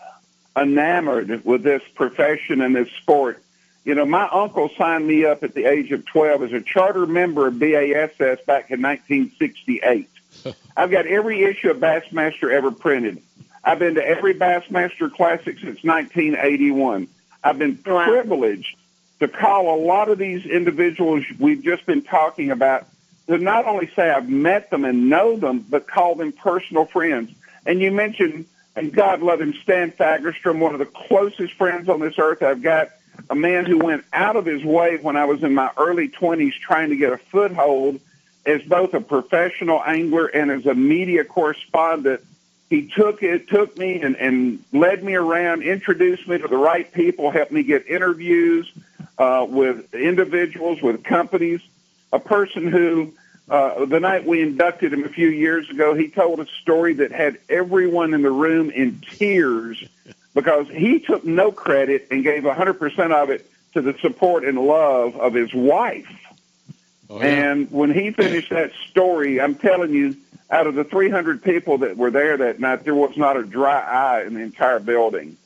enamored 0.56 1.44
with 1.44 1.62
this 1.62 1.82
profession 1.94 2.60
and 2.62 2.74
this 2.74 2.88
sport. 3.02 3.42
You 3.84 3.94
know, 3.94 4.04
my 4.06 4.26
uncle 4.32 4.68
signed 4.76 5.06
me 5.06 5.24
up 5.24 5.44
at 5.44 5.54
the 5.54 5.64
age 5.66 5.92
of 5.92 6.04
12 6.06 6.42
as 6.44 6.52
a 6.52 6.60
charter 6.60 7.06
member 7.06 7.46
of 7.46 7.58
BASS 7.58 8.16
back 8.46 8.70
in 8.70 8.82
1968. 8.82 10.08
I've 10.76 10.90
got 10.90 11.06
every 11.06 11.44
issue 11.44 11.70
of 11.70 11.76
Bassmaster 11.78 12.50
ever 12.50 12.70
printed. 12.72 13.22
I've 13.62 13.78
been 13.78 13.94
to 13.96 14.04
every 14.04 14.34
Bassmaster 14.34 15.12
Classic 15.12 15.56
since 15.58 15.82
1981. 15.84 17.08
I've 17.44 17.58
been 17.58 17.78
Wow. 17.86 18.06
privileged 18.06 18.76
to 19.20 19.28
call 19.28 19.74
a 19.74 19.78
lot 19.80 20.08
of 20.08 20.18
these 20.18 20.44
individuals 20.46 21.24
we've 21.38 21.62
just 21.62 21.86
been 21.86 22.02
talking 22.02 22.50
about 22.50 22.86
to 23.26 23.38
not 23.38 23.66
only 23.66 23.90
say 23.94 24.10
I've 24.10 24.28
met 24.28 24.70
them 24.70 24.84
and 24.84 25.08
know 25.08 25.36
them, 25.36 25.64
but 25.68 25.86
call 25.86 26.14
them 26.14 26.32
personal 26.32 26.84
friends. 26.84 27.32
And 27.64 27.80
you 27.80 27.90
mentioned, 27.90 28.46
and 28.76 28.92
God 28.92 29.20
love 29.20 29.40
him, 29.40 29.54
Stan 29.62 29.90
Fagerstrom, 29.90 30.58
one 30.58 30.72
of 30.72 30.78
the 30.78 30.86
closest 30.86 31.54
friends 31.54 31.88
on 31.88 32.00
this 32.00 32.18
earth 32.18 32.42
I've 32.42 32.62
got, 32.62 32.90
a 33.30 33.34
man 33.34 33.64
who 33.64 33.78
went 33.78 34.04
out 34.12 34.36
of 34.36 34.46
his 34.46 34.62
way 34.62 34.98
when 34.98 35.16
I 35.16 35.24
was 35.24 35.42
in 35.42 35.54
my 35.54 35.70
early 35.76 36.08
20s 36.08 36.52
trying 36.54 36.90
to 36.90 36.96
get 36.96 37.12
a 37.12 37.18
foothold 37.18 38.00
as 38.44 38.62
both 38.62 38.94
a 38.94 39.00
professional 39.00 39.82
angler 39.84 40.26
and 40.26 40.50
as 40.50 40.66
a 40.66 40.74
media 40.74 41.24
correspondent. 41.24 42.20
He 42.70 42.88
took 42.88 43.22
it, 43.22 43.48
took 43.48 43.76
me 43.76 44.00
and, 44.02 44.16
and 44.16 44.62
led 44.72 45.02
me 45.02 45.14
around, 45.14 45.62
introduced 45.62 46.28
me 46.28 46.38
to 46.38 46.48
the 46.48 46.56
right 46.56 46.92
people, 46.92 47.30
helped 47.30 47.52
me 47.52 47.62
get 47.62 47.86
interviews 47.88 48.70
uh, 49.18 49.46
with 49.48 49.94
individuals, 49.94 50.82
with 50.82 51.02
companies. 51.04 51.60
A 52.12 52.18
person 52.18 52.66
who, 52.66 53.12
uh, 53.48 53.84
the 53.84 54.00
night 54.00 54.24
we 54.24 54.40
inducted 54.42 54.92
him 54.92 55.04
a 55.04 55.08
few 55.08 55.28
years 55.28 55.68
ago, 55.70 55.94
he 55.94 56.08
told 56.08 56.40
a 56.40 56.46
story 56.62 56.94
that 56.94 57.12
had 57.12 57.38
everyone 57.48 58.14
in 58.14 58.22
the 58.22 58.30
room 58.30 58.70
in 58.70 59.00
tears 59.12 59.84
because 60.34 60.68
he 60.68 61.00
took 61.00 61.24
no 61.24 61.50
credit 61.50 62.08
and 62.10 62.22
gave 62.22 62.42
100% 62.44 63.12
of 63.12 63.30
it 63.30 63.50
to 63.74 63.82
the 63.82 63.94
support 64.00 64.44
and 64.44 64.58
love 64.58 65.16
of 65.16 65.34
his 65.34 65.52
wife. 65.52 66.08
And 67.22 67.70
when 67.70 67.92
he 67.92 68.10
finished 68.10 68.50
that 68.50 68.72
story, 68.90 69.40
I'm 69.40 69.54
telling 69.54 69.92
you, 69.92 70.16
out 70.50 70.66
of 70.66 70.74
the 70.74 70.84
300 70.84 71.42
people 71.42 71.78
that 71.78 71.96
were 71.96 72.10
there 72.10 72.36
that 72.36 72.60
night, 72.60 72.84
there 72.84 72.94
was 72.94 73.16
not 73.16 73.36
a 73.36 73.42
dry 73.42 73.80
eye 73.80 74.24
in 74.24 74.34
the 74.34 74.40
entire 74.40 74.78
building. 74.78 75.36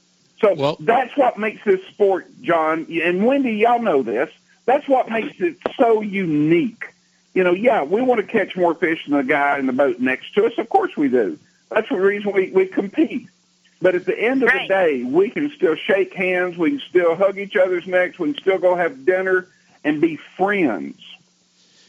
So 0.41 0.55
that's 0.81 1.17
what 1.17 1.39
makes 1.39 1.63
this 1.65 1.85
sport, 1.89 2.27
John, 2.41 2.87
and 3.03 3.27
Wendy, 3.27 3.53
y'all 3.57 3.81
know 3.83 4.03
this. 4.03 4.31
That's 4.67 4.87
what 4.89 5.11
makes 5.11 5.41
it 5.41 5.57
so 5.79 6.01
unique. 6.01 6.85
You 7.35 7.45
know, 7.45 7.53
yeah, 7.53 7.83
we 7.83 8.03
want 8.03 8.21
to 8.21 8.27
catch 8.27 8.57
more 8.57 8.75
fish 8.75 9.07
than 9.07 9.17
the 9.17 9.25
guy 9.25 9.59
in 9.59 9.67
the 9.67 9.73
boat 9.73 10.01
next 10.01 10.35
to 10.35 10.47
us. 10.47 10.53
Of 10.59 10.69
course 10.69 10.97
we 10.97 11.09
do. 11.09 11.39
That's 11.71 11.89
the 11.89 12.01
reason 12.01 12.33
we, 12.33 12.51
we 12.51 12.67
compete. 12.67 13.29
But 13.83 13.95
at 13.95 14.05
the 14.05 14.19
end 14.19 14.43
of 14.43 14.51
the 14.51 14.67
day, 14.69 15.05
we 15.05 15.31
can 15.31 15.51
still 15.53 15.75
shake 15.75 16.13
hands. 16.13 16.59
We 16.59 16.71
can 16.71 16.81
still 16.81 17.15
hug 17.15 17.39
each 17.39 17.57
other's 17.57 17.87
necks. 17.87 18.19
We 18.19 18.33
can 18.33 18.43
still 18.43 18.59
go 18.59 18.75
have 18.75 19.07
dinner 19.07 19.47
and 19.85 20.01
be 20.01 20.17
friends. 20.17 20.99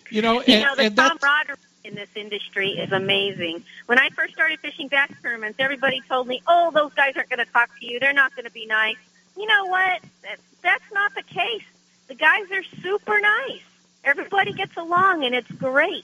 You 0.09 0.21
know, 0.21 0.43
you 0.45 0.61
know, 0.61 0.75
the 0.75 0.89
camaraderie 0.89 1.57
in 1.83 1.95
this 1.95 2.09
industry 2.15 2.71
is 2.71 2.91
amazing. 2.91 3.63
When 3.87 3.97
I 3.99 4.09
first 4.09 4.33
started 4.33 4.59
fishing 4.59 4.87
bass 4.87 5.09
tournaments, 5.21 5.57
everybody 5.59 6.01
told 6.07 6.27
me, 6.27 6.41
"Oh, 6.47 6.71
those 6.71 6.93
guys 6.93 7.13
aren't 7.15 7.29
going 7.29 7.45
to 7.45 7.51
talk 7.51 7.69
to 7.79 7.85
you. 7.85 7.99
They're 7.99 8.13
not 8.13 8.35
going 8.35 8.45
to 8.45 8.51
be 8.51 8.65
nice." 8.65 8.97
You 9.37 9.47
know 9.47 9.65
what? 9.65 10.01
That, 10.23 10.37
that's 10.61 10.91
not 10.93 11.15
the 11.15 11.23
case. 11.23 11.63
The 12.11 12.15
guys 12.15 12.51
are 12.51 12.63
super 12.81 13.21
nice. 13.21 13.61
Everybody 14.03 14.51
gets 14.51 14.75
along, 14.75 15.23
and 15.23 15.33
it's 15.33 15.49
great. 15.49 16.03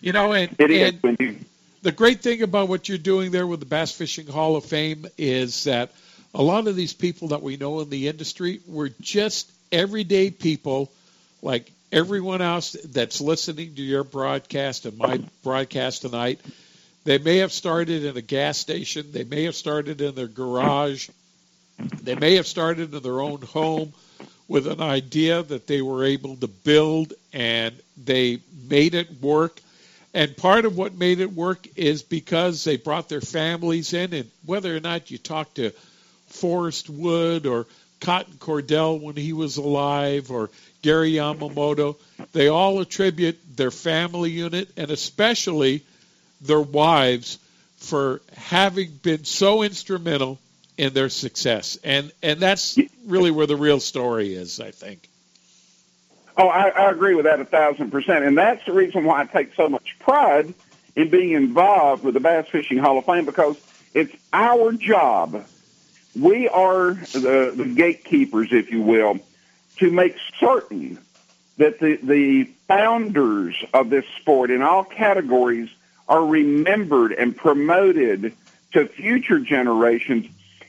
You 0.00 0.12
know, 0.12 0.32
and, 0.32 0.54
It 0.56 0.70
is 0.70 0.94
and 1.02 1.44
the 1.82 1.90
great 1.90 2.22
thing 2.22 2.42
about 2.42 2.68
what 2.68 2.88
you're 2.88 2.96
doing 2.96 3.32
there 3.32 3.44
with 3.44 3.58
the 3.58 3.66
Bass 3.66 3.90
Fishing 3.90 4.28
Hall 4.28 4.54
of 4.54 4.64
Fame 4.64 5.06
is 5.18 5.64
that 5.64 5.90
a 6.32 6.40
lot 6.40 6.68
of 6.68 6.76
these 6.76 6.92
people 6.92 7.26
that 7.28 7.42
we 7.42 7.56
know 7.56 7.80
in 7.80 7.90
the 7.90 8.06
industry 8.06 8.60
were 8.68 8.90
just 9.00 9.50
everyday 9.72 10.30
people 10.30 10.92
like 11.42 11.72
everyone 11.90 12.40
else 12.40 12.76
that's 12.84 13.20
listening 13.20 13.74
to 13.74 13.82
your 13.82 14.04
broadcast 14.04 14.86
and 14.86 14.96
my 14.96 15.20
broadcast 15.42 16.02
tonight. 16.02 16.38
They 17.02 17.18
may 17.18 17.38
have 17.38 17.50
started 17.50 18.04
in 18.04 18.16
a 18.16 18.22
gas 18.22 18.58
station, 18.58 19.10
they 19.10 19.24
may 19.24 19.42
have 19.42 19.56
started 19.56 20.00
in 20.00 20.14
their 20.14 20.28
garage, 20.28 21.08
they 22.00 22.14
may 22.14 22.36
have 22.36 22.46
started 22.46 22.94
in 22.94 23.02
their 23.02 23.20
own 23.20 23.42
home 23.42 23.92
with 24.48 24.66
an 24.66 24.80
idea 24.80 25.42
that 25.42 25.66
they 25.66 25.82
were 25.82 26.04
able 26.04 26.36
to 26.36 26.48
build 26.48 27.12
and 27.32 27.74
they 28.02 28.40
made 28.68 28.94
it 28.94 29.20
work. 29.20 29.60
And 30.14 30.34
part 30.36 30.64
of 30.64 30.76
what 30.76 30.94
made 30.94 31.20
it 31.20 31.32
work 31.32 31.66
is 31.76 32.02
because 32.02 32.64
they 32.64 32.78
brought 32.78 33.10
their 33.10 33.20
families 33.20 33.92
in, 33.92 34.14
and 34.14 34.30
whether 34.46 34.74
or 34.74 34.80
not 34.80 35.10
you 35.10 35.18
talk 35.18 35.52
to 35.54 35.70
Forrest 36.28 36.88
Wood 36.88 37.46
or 37.46 37.66
Cotton 38.00 38.34
Cordell 38.38 39.00
when 39.00 39.16
he 39.16 39.34
was 39.34 39.58
alive 39.58 40.30
or 40.30 40.50
Gary 40.82 41.12
Yamamoto, 41.12 41.96
they 42.32 42.48
all 42.48 42.80
attribute 42.80 43.38
their 43.56 43.70
family 43.70 44.30
unit 44.30 44.68
and 44.76 44.90
especially 44.90 45.82
their 46.40 46.60
wives 46.60 47.38
for 47.76 48.20
having 48.36 48.90
been 49.02 49.24
so 49.24 49.62
instrumental 49.62 50.38
in 50.78 50.94
their 50.94 51.10
success. 51.10 51.76
And 51.84 52.10
and 52.22 52.40
that's 52.40 52.78
really 53.04 53.30
where 53.30 53.46
the 53.46 53.56
real 53.56 53.80
story 53.80 54.34
is, 54.34 54.60
I 54.60 54.70
think. 54.70 55.08
Oh, 56.36 56.48
I, 56.48 56.68
I 56.68 56.90
agree 56.90 57.16
with 57.16 57.24
that 57.24 57.40
a 57.40 57.44
thousand 57.44 57.90
percent, 57.90 58.24
and 58.24 58.38
that's 58.38 58.64
the 58.64 58.72
reason 58.72 59.04
why 59.04 59.20
I 59.20 59.24
take 59.26 59.54
so 59.54 59.68
much 59.68 59.96
pride 59.98 60.54
in 60.94 61.10
being 61.10 61.32
involved 61.32 62.04
with 62.04 62.14
the 62.14 62.20
Bass 62.20 62.46
Fishing 62.48 62.78
Hall 62.78 62.96
of 62.96 63.04
Fame 63.04 63.26
because 63.26 63.56
it's 63.92 64.14
our 64.32 64.72
job. 64.72 65.44
We 66.18 66.48
are 66.48 66.94
the, 66.94 67.52
the 67.54 67.64
gatekeepers, 67.76 68.52
if 68.52 68.70
you 68.70 68.82
will, 68.82 69.18
to 69.76 69.90
make 69.90 70.16
certain 70.40 70.98
that 71.58 71.80
the, 71.80 71.96
the 71.96 72.44
founders 72.66 73.64
of 73.74 73.90
this 73.90 74.04
sport 74.20 74.50
in 74.50 74.62
all 74.62 74.84
categories 74.84 75.68
are 76.08 76.24
remembered 76.24 77.12
and 77.12 77.36
promoted 77.36 78.32
to 78.72 78.86
future 78.86 79.40
generations. 79.40 80.26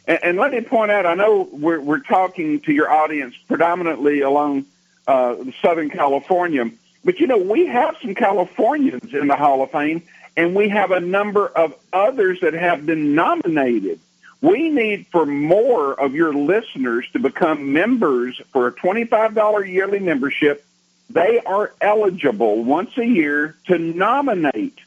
And, 0.10 0.20
and 0.24 0.38
let 0.38 0.52
me 0.52 0.60
point 0.60 0.92
out, 0.92 1.06
I 1.06 1.14
know 1.14 1.48
we're, 1.52 1.80
we're 1.80 2.00
talking 2.00 2.60
to 2.62 2.74
your 2.74 2.92
audience 2.92 3.36
predominantly 3.48 4.22
along 4.22 4.66
uh, 5.08 5.36
Southern 5.62 5.90
California, 5.90 6.70
but 7.06 7.20
you 7.20 7.28
know, 7.28 7.38
we 7.38 7.68
have 7.68 7.96
some 8.02 8.16
Californians 8.16 9.14
in 9.14 9.28
the 9.28 9.36
Hall 9.38 9.62
of 9.62 9.72
Fame, 9.72 10.04
and 10.36 10.54
we 10.54 10.68
have 10.70 10.92
a 10.92 11.00
number 11.00 11.48
of 11.48 11.74
others 11.94 12.40
that 12.42 12.54
have 12.54 12.86
been 12.86 13.16
nominated. 13.16 14.00
We 14.42 14.70
need 14.70 15.08
for 15.08 15.26
more 15.26 15.94
of 15.94 16.16
your 16.16 16.34
listeners 16.34 17.06
to 17.14 17.20
become 17.20 17.74
members 17.74 18.42
for 18.52 18.68
a 18.68 18.72
$25 18.72 19.72
yearly 19.72 20.00
membership. 20.00 20.66
They 21.10 21.40
are 21.40 21.74
eligible 21.82 22.64
once 22.64 22.98
a 22.98 23.06
year 23.06 23.56
to 23.68 23.78
nominate 23.78 24.78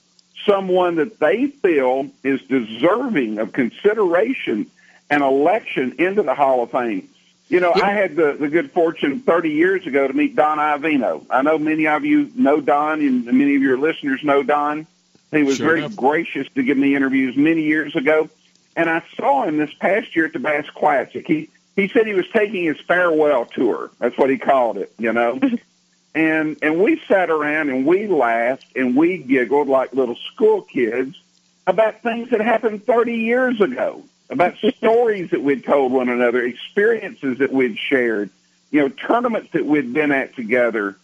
someone 0.46 0.96
that 0.96 1.18
they 1.18 1.48
feel 1.48 2.08
is 2.24 2.40
deserving 2.42 3.38
of 3.38 3.52
consideration 3.52 4.70
and 5.12 5.22
election 5.22 5.96
into 5.98 6.22
the 6.22 6.34
Hall 6.34 6.62
of 6.62 6.70
Fame. 6.70 7.06
You 7.48 7.60
know, 7.60 7.72
I 7.74 7.90
had 7.90 8.16
the, 8.16 8.32
the 8.32 8.48
good 8.48 8.72
fortune 8.72 9.20
30 9.20 9.50
years 9.50 9.86
ago 9.86 10.08
to 10.08 10.14
meet 10.14 10.34
Don 10.34 10.56
Iovino. 10.56 11.26
I 11.28 11.42
know 11.42 11.58
many 11.58 11.86
of 11.86 12.02
you 12.02 12.30
know 12.34 12.62
Don, 12.62 13.00
and 13.02 13.26
many 13.26 13.54
of 13.56 13.60
your 13.62 13.78
listeners 13.78 14.24
know 14.24 14.42
Don. 14.42 14.86
He 15.30 15.42
was 15.42 15.58
Sure 15.58 15.66
very 15.66 15.78
enough. 15.80 15.96
gracious 15.96 16.48
to 16.54 16.62
give 16.62 16.78
me 16.78 16.96
interviews 16.96 17.36
many 17.36 17.62
years 17.62 17.94
ago. 17.94 18.30
And 18.74 18.88
I 18.88 19.02
saw 19.16 19.42
him 19.44 19.58
this 19.58 19.72
past 19.74 20.16
year 20.16 20.24
at 20.26 20.32
the 20.32 20.38
Bass 20.38 20.68
Classic. 20.70 21.26
He 21.26 21.50
he 21.76 21.88
said 21.88 22.06
he 22.06 22.14
was 22.14 22.28
taking 22.32 22.64
his 22.64 22.80
farewell 22.80 23.44
tour. 23.44 23.90
That's 23.98 24.16
what 24.16 24.30
he 24.30 24.38
called 24.38 24.78
it, 24.78 24.92
you 24.98 25.12
know. 25.12 25.38
and 26.14 26.56
and 26.62 26.80
we 26.82 27.02
sat 27.06 27.28
around 27.28 27.68
and 27.68 27.84
we 27.84 28.06
laughed 28.06 28.66
and 28.76 28.96
we 28.96 29.18
giggled 29.18 29.68
like 29.68 29.92
little 29.92 30.16
school 30.32 30.62
kids 30.62 31.20
about 31.66 32.02
things 32.02 32.30
that 32.30 32.40
happened 32.40 32.84
30 32.86 33.14
years 33.14 33.60
ago, 33.60 34.02
about 34.30 34.56
stories 34.58 35.30
that 35.30 35.42
we'd 35.42 35.64
told 35.64 35.92
one 35.92 36.08
another, 36.08 36.42
experiences 36.44 37.38
that 37.38 37.52
we'd 37.52 37.78
shared, 37.78 38.30
you 38.70 38.80
know, 38.80 38.88
tournaments 38.88 39.50
that 39.52 39.66
we'd 39.66 39.92
been 39.92 40.12
at 40.12 40.34
together. 40.34 40.96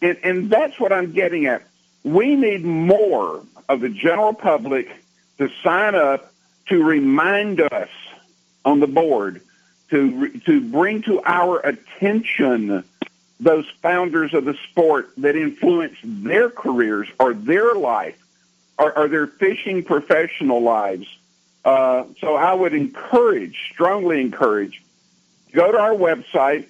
And, 0.00 0.18
and 0.22 0.50
that's 0.50 0.78
what 0.80 0.92
I'm 0.92 1.12
getting 1.12 1.46
at. 1.46 1.62
We 2.02 2.34
need 2.34 2.64
more 2.64 3.44
of 3.68 3.80
the 3.80 3.88
general 3.88 4.34
public 4.34 4.90
to 5.38 5.48
sign 5.62 5.94
up 5.94 6.32
to 6.66 6.82
remind 6.82 7.60
us 7.60 7.88
on 8.64 8.80
the 8.80 8.86
board 8.86 9.40
to 9.90 10.28
to 10.40 10.60
bring 10.60 11.02
to 11.02 11.22
our 11.24 11.60
attention 11.60 12.84
those 13.40 13.68
founders 13.82 14.32
of 14.34 14.44
the 14.44 14.56
sport 14.70 15.10
that 15.18 15.36
influenced 15.36 16.00
their 16.02 16.48
careers 16.48 17.08
or 17.18 17.34
their 17.34 17.74
life 17.74 18.16
or, 18.78 18.96
or 18.96 19.08
their 19.08 19.26
fishing 19.26 19.82
professional 19.82 20.62
lives. 20.62 21.06
Uh, 21.64 22.06
so 22.20 22.34
I 22.34 22.54
would 22.54 22.74
encourage, 22.74 23.70
strongly 23.72 24.20
encourage, 24.20 24.82
go 25.52 25.70
to 25.70 25.78
our 25.78 25.94
website. 25.94 26.66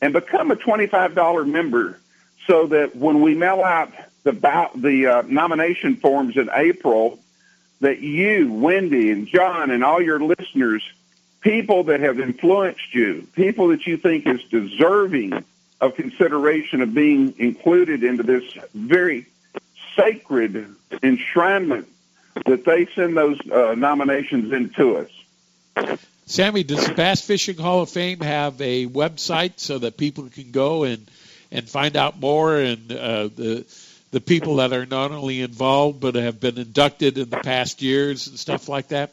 and 0.02 0.12
become 0.12 0.51
a 0.51 0.56
$25 0.56 1.48
member 1.48 2.01
so 2.47 2.66
that 2.68 2.97
when 2.97 3.20
we 3.20 3.34
mail 3.34 3.62
out 3.62 3.92
the, 4.22 4.32
the 4.76 5.06
uh, 5.06 5.22
nomination 5.26 5.97
forms 5.97 6.36
in 6.36 6.48
April, 6.52 7.18
that 7.80 8.01
you, 8.01 8.52
Wendy, 8.52 9.10
and 9.10 9.26
John, 9.26 9.70
and 9.70 9.84
all 9.84 10.01
your 10.01 10.20
listeners, 10.20 10.82
people 11.40 11.84
that 11.84 12.00
have 12.00 12.20
influenced 12.20 12.94
you, 12.94 13.26
people 13.34 13.68
that 13.68 13.86
you 13.86 13.96
think 13.96 14.26
is 14.26 14.42
deserving 14.44 15.44
of 15.80 15.94
consideration 15.94 16.82
of 16.82 16.94
being 16.94 17.34
included 17.38 18.04
into 18.04 18.22
this 18.22 18.44
very 18.74 19.26
sacred 19.96 20.74
enshrinement, 21.02 21.86
that 22.46 22.64
they 22.64 22.86
send 22.94 23.16
those 23.16 23.38
uh, 23.50 23.74
nominations 23.76 24.52
into 24.52 24.96
us. 24.96 25.98
Sammy, 26.26 26.62
does 26.62 26.86
the 26.86 26.94
Bass 26.94 27.22
Fishing 27.22 27.56
Hall 27.56 27.82
of 27.82 27.90
Fame 27.90 28.20
have 28.20 28.60
a 28.60 28.86
website 28.86 29.54
so 29.56 29.78
that 29.78 29.96
people 29.96 30.28
can 30.28 30.50
go 30.52 30.84
and 30.84 31.06
and 31.50 31.68
find 31.68 31.96
out 31.96 32.20
more 32.20 32.56
and 32.56 32.92
uh, 32.92 33.28
the 33.34 33.66
the 34.12 34.20
people 34.20 34.56
that 34.56 34.72
are 34.72 34.86
not 34.86 35.10
only 35.10 35.40
involved 35.40 36.00
but 36.00 36.14
have 36.14 36.38
been 36.38 36.58
inducted 36.58 37.18
in 37.18 37.30
the 37.30 37.38
past 37.38 37.82
years 37.82 38.28
and 38.28 38.38
stuff 38.38 38.68
like 38.68 38.88
that? 38.88 39.12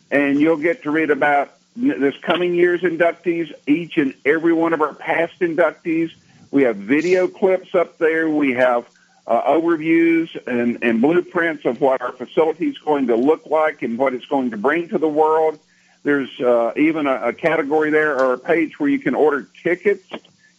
and 0.10 0.42
you'll 0.42 0.58
get 0.58 0.82
to 0.84 0.90
read 0.90 1.12
about 1.12 1.54
this 1.76 2.18
coming 2.24 2.56
year's 2.56 2.82
inductees, 2.82 3.54
each 3.68 3.98
and 3.98 4.16
every 4.26 4.54
one 4.54 4.74
of 4.74 4.82
our 4.82 4.96
past 4.96 5.40
inductees. 5.40 6.10
We 6.50 6.64
have 6.64 6.78
video 6.78 7.28
clips 7.28 7.76
up 7.76 8.00
there. 8.00 8.28
We 8.28 8.54
have 8.54 8.90
uh, 9.28 9.44
overviews 9.44 10.36
and, 10.48 10.80
and 10.82 11.00
blueprints 11.00 11.66
of 11.66 11.80
what 11.80 12.02
our 12.02 12.14
facility 12.14 12.70
is 12.70 12.80
going 12.80 13.06
to 13.06 13.16
look 13.16 13.46
like 13.46 13.84
and 13.84 14.00
what 14.00 14.16
it's 14.16 14.26
going 14.26 14.50
to 14.50 14.58
bring 14.58 14.90
to 14.90 14.98
the 14.98 15.08
world. 15.08 15.60
There's 16.02 16.42
uh, 16.42 16.72
even 16.76 17.06
a, 17.06 17.28
a 17.28 17.34
category 17.34 17.92
there 17.92 18.20
or 18.20 18.34
a 18.34 18.40
page 18.40 18.80
where 18.80 18.90
you 18.90 18.98
can 18.98 19.14
order 19.14 19.48
tickets. 19.62 20.10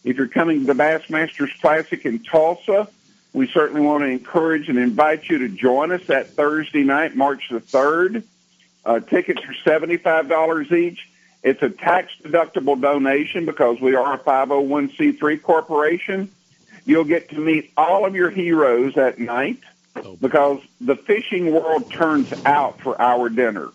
If 0.03 0.17
you're 0.17 0.27
coming 0.27 0.61
to 0.61 0.65
the 0.65 0.73
Bassmasters 0.73 1.59
Classic 1.61 2.05
in 2.05 2.19
Tulsa, 2.23 2.87
we 3.33 3.47
certainly 3.47 3.81
want 3.81 4.03
to 4.03 4.07
encourage 4.07 4.67
and 4.67 4.77
invite 4.77 5.29
you 5.29 5.39
to 5.39 5.49
join 5.49 5.91
us 5.91 6.05
that 6.07 6.31
Thursday 6.31 6.83
night, 6.83 7.15
March 7.15 7.49
the 7.49 7.61
3rd. 7.61 8.23
Uh, 8.83 8.99
tickets 8.99 9.41
are 9.43 9.79
$75 9.79 10.71
each. 10.71 11.07
It's 11.43 11.61
a 11.61 11.69
tax 11.69 12.11
deductible 12.23 12.79
donation 12.79 13.45
because 13.45 13.79
we 13.79 13.95
are 13.95 14.13
a 14.13 14.19
501c3 14.19 15.41
corporation. 15.41 16.29
You'll 16.85 17.03
get 17.03 17.29
to 17.29 17.39
meet 17.39 17.71
all 17.77 18.05
of 18.05 18.15
your 18.15 18.29
heroes 18.29 18.97
at 18.97 19.19
night 19.19 19.59
because 20.19 20.61
the 20.79 20.95
fishing 20.95 21.53
world 21.53 21.91
turns 21.91 22.33
out 22.45 22.79
for 22.81 22.99
our 22.99 23.29
dinner. 23.29 23.69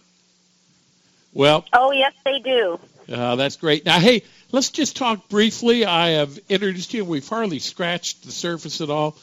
Well, 1.33 1.65
oh 1.73 1.93
yes, 1.93 2.15
they 2.25 2.39
do. 2.41 2.81
Uh, 3.13 3.37
that's 3.37 3.57
great. 3.57 3.85
Now, 3.85 4.01
hey, 4.01 4.23
let's 4.53 4.71
just 4.71 4.97
talk 4.97 5.29
briefly. 5.29 5.85
I 5.85 6.11
have 6.11 6.39
introduced 6.49 6.95
you. 6.95 7.05
We've 7.05 7.29
hardly 7.29 7.59
scratched 7.59 8.25
the 8.25 8.33
surface 8.33 8.81
at 8.81 8.91
all. 8.91 9.17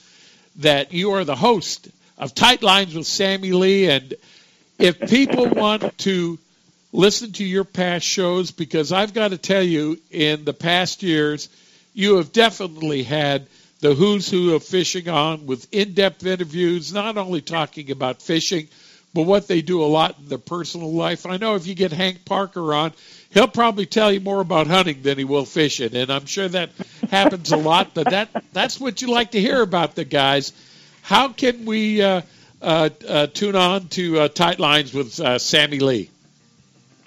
That 0.58 0.94
you 0.94 1.14
are 1.14 1.26
the 1.26 1.36
host 1.36 1.90
of 2.18 2.36
Tight 2.36 2.62
Lines 2.62 2.94
with 2.94 3.08
Sammy 3.08 3.54
Lee, 3.54 3.90
and 3.90 4.14
if 4.78 5.00
people 5.00 5.48
want 5.48 5.98
to 6.00 6.38
listen 6.92 7.32
to 7.34 7.44
your 7.44 7.64
past 7.64 8.06
shows, 8.06 8.52
because 8.52 8.92
I've 8.92 9.16
got 9.16 9.30
to 9.30 9.38
tell 9.40 9.64
you, 9.64 10.00
in 10.12 10.46
the 10.46 10.54
past 10.54 11.02
years, 11.02 11.50
you 11.96 12.18
have 12.18 12.32
definitely 12.32 13.02
had 13.02 13.48
the 13.80 13.96
who's 13.96 14.30
who 14.30 14.54
of 14.54 14.64
fishing 14.64 15.10
on 15.10 15.48
with 15.48 15.68
in-depth 15.74 16.24
interviews, 16.26 16.94
not 16.94 17.18
only 17.18 17.42
talking 17.42 17.90
about 17.90 18.22
fishing, 18.22 18.68
but 19.14 19.24
what 19.24 19.48
they 19.48 19.62
do 19.62 19.84
a 19.84 19.86
lot 19.86 20.18
in 20.20 20.28
their 20.28 20.38
personal 20.38 20.92
life. 20.92 21.26
I 21.26 21.38
know 21.38 21.56
if 21.56 21.68
you 21.68 21.76
get 21.76 21.92
Hank 21.92 22.26
Parker 22.26 22.74
on, 22.74 22.94
he'll 23.30 23.48
probably 23.48 23.86
tell 23.86 24.12
you 24.12 24.20
more 24.20 24.42
about 24.42 24.68
hunting 24.68 25.02
than 25.02 25.18
he 25.18 25.24
will 25.24 25.46
fishing, 25.46 25.96
and 25.96 26.12
I'm 26.12 26.26
sure 26.26 26.48
that 26.48 26.72
happens 27.10 27.52
a 27.52 27.58
lot. 27.58 27.94
But 27.94 28.10
that 28.10 28.30
that's 28.54 28.80
what 28.80 29.02
you 29.02 29.10
like 29.10 29.32
to 29.32 29.40
hear 29.40 29.62
about 29.62 29.96
the 29.96 30.06
guys. 30.06 30.54
How 31.02 31.30
can 31.30 31.66
we 31.66 32.02
uh, 32.02 32.22
uh, 32.62 32.90
uh, 33.08 33.28
tune 33.28 33.56
on 33.56 33.88
to 33.90 34.22
uh, 34.22 34.28
Tight 34.30 34.60
Lines 34.60 34.94
with 34.94 35.20
uh, 35.20 35.38
Sammy 35.38 35.80
Lee? 35.80 36.10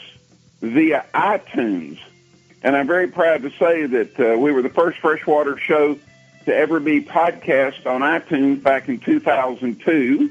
via 0.60 1.06
iTunes. 1.14 1.98
And 2.62 2.76
I'm 2.76 2.86
very 2.86 3.08
proud 3.08 3.42
to 3.42 3.50
say 3.58 3.86
that 3.86 4.20
uh, 4.20 4.38
we 4.38 4.52
were 4.52 4.62
the 4.62 4.68
first 4.68 4.98
freshwater 4.98 5.56
show 5.56 5.98
to 6.44 6.54
ever 6.54 6.78
be 6.80 7.02
podcast 7.02 7.86
on 7.86 8.02
iTunes 8.02 8.62
back 8.62 8.88
in 8.88 8.98
2002. 8.98 10.30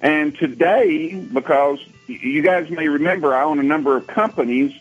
And 0.00 0.36
today, 0.36 1.14
because 1.14 1.80
you 2.06 2.42
guys 2.42 2.70
may 2.70 2.88
remember, 2.88 3.34
I 3.34 3.42
own 3.42 3.58
a 3.58 3.64
number 3.64 3.96
of 3.96 4.06
companies, 4.06 4.72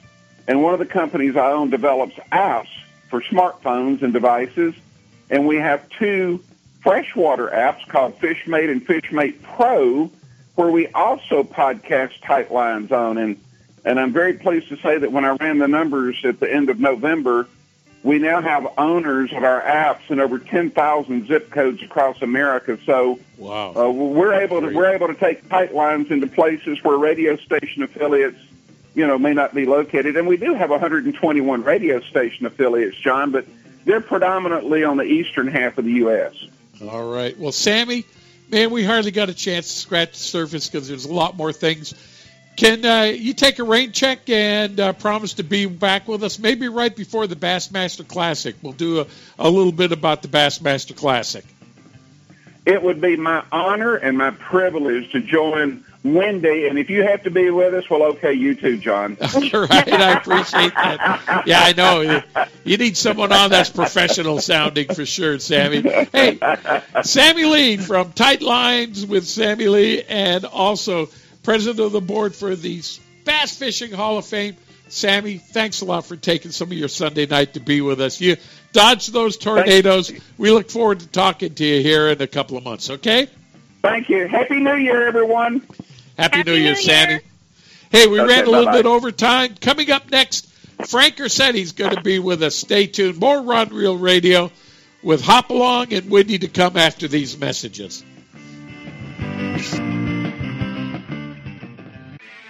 and 0.50 0.64
one 0.64 0.74
of 0.74 0.80
the 0.80 0.86
companies 0.88 1.36
I 1.36 1.52
own 1.52 1.70
develops 1.70 2.16
apps 2.32 2.72
for 3.08 3.22
smartphones 3.22 4.02
and 4.02 4.12
devices. 4.12 4.74
And 5.30 5.46
we 5.46 5.58
have 5.58 5.88
two 5.90 6.44
freshwater 6.82 7.50
apps 7.50 7.88
called 7.88 8.20
FishMate 8.20 8.72
and 8.72 8.84
FishMate 8.84 9.44
Pro, 9.44 10.10
where 10.56 10.72
we 10.72 10.88
also 10.88 11.44
podcast 11.44 12.20
tight 12.24 12.52
lines 12.52 12.92
on. 12.92 13.20
And, 13.20 13.40
and 13.86 14.00
I'm 14.00 14.12
very 14.12 14.34
pleased 14.34 14.70
to 14.70 14.78
say 14.78 14.98
that 14.98 15.12
when 15.12 15.24
I 15.24 15.36
ran 15.40 15.60
the 15.60 15.68
numbers 15.68 16.18
at 16.24 16.40
the 16.40 16.52
end 16.52 16.72
of 16.72 16.80
November, 16.80 17.48
we 18.02 18.18
now 18.18 18.42
have 18.42 18.68
owners 18.76 19.32
of 19.32 19.44
our 19.44 19.62
apps 19.62 20.10
in 20.10 20.20
over 20.20 20.40
10,000 20.40 21.28
zip 21.28 21.52
codes 21.52 21.84
across 21.84 22.24
America. 22.24 22.80
So 22.88 23.20
wow. 23.38 23.76
uh, 23.76 23.90
we're 23.92 24.34
able 24.34 24.62
to 24.62 24.74
we're 24.74 24.96
able 24.96 25.10
to 25.10 25.16
take 25.16 25.48
Tight 25.48 25.76
Lines 25.76 26.10
into 26.10 26.26
places 26.26 26.84
where 26.84 26.98
radio 26.98 27.36
station 27.38 27.84
affiliates, 27.84 28.40
you 29.00 29.08
know, 29.08 29.18
may 29.18 29.34
not 29.34 29.56
be 29.56 29.66
located. 29.66 30.18
And 30.18 30.28
we 30.28 30.36
do 30.36 30.54
have 30.54 30.70
121 30.70 31.64
radio 31.64 32.02
station 32.02 32.46
affiliates, 32.46 32.98
John, 32.98 33.32
but 33.32 33.46
they're 33.86 34.02
predominantly 34.02 34.84
on 34.84 34.98
the 34.98 35.04
eastern 35.04 35.48
half 35.48 35.78
of 35.78 35.86
the 35.86 35.94
U.S. 35.94 36.36
All 36.82 37.10
right. 37.10 37.38
Well, 37.40 37.54
Sammy, 37.54 38.06
man, 38.50 38.72
we 38.72 38.84
hardly 38.84 39.12
got 39.12 39.30
a 39.30 39.34
chance 39.34 39.68
to 39.68 39.80
scratch 39.80 40.12
the 40.12 40.18
surface 40.18 40.70
because 40.70 40.90
there's 40.90 41.06
a 41.06 41.14
lot 41.14 41.38
more 41.38 41.54
things 41.54 41.94
can 42.60 42.86
uh, 42.86 43.04
you 43.04 43.34
take 43.34 43.60
a 43.60 43.64
rain 43.64 43.94
check 43.94 44.30
and 44.30 44.78
uh, 44.82 44.92
promise 44.92 45.36
to 45.36 45.44
be 45.44 45.66
back 45.66 46.10
with 46.10 46.22
us 46.26 46.38
maybe 46.40 46.68
right 46.68 46.94
before 46.94 47.26
the 47.26 47.38
Bassmaster 47.38 48.06
Classic? 48.06 48.54
We'll 48.62 48.74
do 48.74 49.00
a, 49.00 49.08
a 49.38 49.50
little 49.50 49.72
bit 49.72 49.94
about 49.94 50.24
the 50.24 50.28
Bassmaster 50.28 50.94
Classic. 50.94 51.46
It 52.66 52.84
would 52.84 53.00
be 53.00 53.16
my 53.16 53.46
honor 53.50 53.96
and 53.96 54.18
my 54.18 54.32
privilege 54.32 55.10
to 55.14 55.22
join 55.22 55.86
Wendy, 56.04 56.68
and 56.68 56.80
if 56.80 56.90
you 56.90 57.04
have 57.04 57.24
to 57.24 57.32
be 57.32 57.50
with 57.50 57.74
us, 57.74 57.90
well, 57.90 58.04
okay, 58.04 58.32
you 58.32 58.56
too, 58.56 58.78
John. 58.78 59.18
All 59.36 59.42
right, 59.42 59.92
I 59.92 60.14
appreciate 60.14 60.74
that. 60.74 61.44
Yeah, 61.46 61.60
I 61.62 61.74
know. 61.74 62.24
You 62.64 62.78
need 62.78 62.96
someone 62.96 63.34
on 63.34 63.50
that's 63.50 63.70
professional 63.70 64.40
sounding 64.40 64.88
for 64.94 65.06
sure, 65.06 65.40
Sammy. 65.40 65.82
Hey, 65.82 66.40
Sammy 67.04 67.44
Lee 67.44 67.78
from 67.78 68.14
Tight 68.14 68.42
Lines 68.42 69.06
with 69.06 69.28
Sammy 69.28 69.68
Lee, 69.68 70.04
and 70.04 70.46
also 70.46 71.10
president 71.44 71.86
of 71.86 71.92
the 71.92 72.02
board 72.02 72.34
for 72.34 72.56
the 72.56 72.82
Bass 73.26 73.58
Fishing 73.58 73.92
Hall 73.92 74.18
of 74.18 74.26
Fame. 74.26 74.56
Sammy, 74.88 75.38
thanks 75.38 75.82
a 75.82 75.86
lot 75.86 76.06
for 76.06 76.16
taking 76.16 76.52
some 76.52 76.72
of 76.72 76.78
your 76.78 76.88
Sunday 76.88 77.26
night 77.26 77.54
to 77.54 77.60
be 77.60 77.82
with 77.82 78.00
us. 78.02 78.22
You 78.22 78.38
dodge 78.72 79.08
those 79.08 79.38
tornadoes. 79.38 80.12
We 80.38 80.52
look 80.52 80.70
forward 80.70 81.02
to 81.02 81.08
talking 81.08 81.54
to 81.56 81.66
you 81.66 81.84
here 81.84 82.08
in 82.08 82.22
a 82.22 82.28
couple 82.28 82.58
of 82.58 82.64
months, 82.64 82.90
okay? 82.90 83.28
Thank 83.82 84.10
you. 84.10 84.28
Happy 84.28 84.60
New 84.60 84.76
Year, 84.76 85.08
everyone. 85.08 85.62
Happy, 86.20 86.38
Happy 86.38 86.52
New 86.52 86.58
Year, 86.58 86.74
New 86.74 86.82
Sammy. 86.82 87.20
Hey, 87.92 88.08
we 88.08 88.20
Okay, 88.20 88.28
ran 88.30 88.46
a 88.46 88.50
little 88.50 88.66
bye-bye. 88.66 88.78
bit 88.78 88.86
over 88.86 89.12
time. 89.12 89.56
Coming 89.56 89.90
up 89.92 90.12
next, 90.12 90.48
Frank 90.88 91.18
Ursetti's 91.18 91.72
going 91.72 91.96
to 91.96 92.02
be 92.02 92.20
with 92.20 92.44
us. 92.44 92.56
Stay 92.56 92.88
tuned. 92.88 93.18
More 93.20 93.42
Rod 93.42 93.72
Reel 93.72 93.98
Radio 93.98 94.52
with 95.02 95.22
Hopalong 95.22 95.92
and 95.94 96.10
Wendy 96.10 96.38
to 96.40 96.48
come 96.48 96.78
after 96.78 97.08
these 97.08 97.38
messages. 97.38 98.04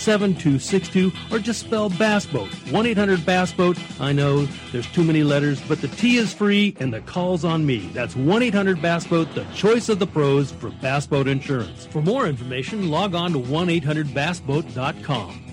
7262 0.00 1.12
or 1.30 1.38
just 1.38 1.60
spell 1.60 1.90
Bass 1.90 2.26
Boat. 2.26 2.48
1 2.70 2.86
800 2.86 3.24
Bass 3.24 3.52
Boat. 3.52 3.78
I 4.00 4.12
know 4.12 4.46
there's 4.72 4.86
too 4.88 5.04
many 5.04 5.22
letters, 5.22 5.60
but 5.68 5.80
the 5.80 5.88
T 5.88 6.16
is 6.16 6.32
free 6.32 6.74
and 6.80 6.92
the 6.92 7.00
call's 7.02 7.44
on 7.44 7.64
me. 7.64 7.90
That's 7.92 8.16
1 8.16 8.42
800 8.42 8.80
Bass 8.82 9.06
Boat, 9.06 9.32
the 9.34 9.44
choice 9.54 9.88
of 9.88 9.98
the 9.98 10.06
pros 10.06 10.50
for 10.50 10.70
Bass 10.70 11.06
Boat 11.06 11.28
Insurance. 11.28 11.86
For 11.86 12.02
more 12.02 12.26
information, 12.26 12.90
log 12.90 13.14
on 13.14 13.32
to 13.32 13.38
1 13.38 13.68
800 13.68 14.08
BassBoat.com. 14.08 15.44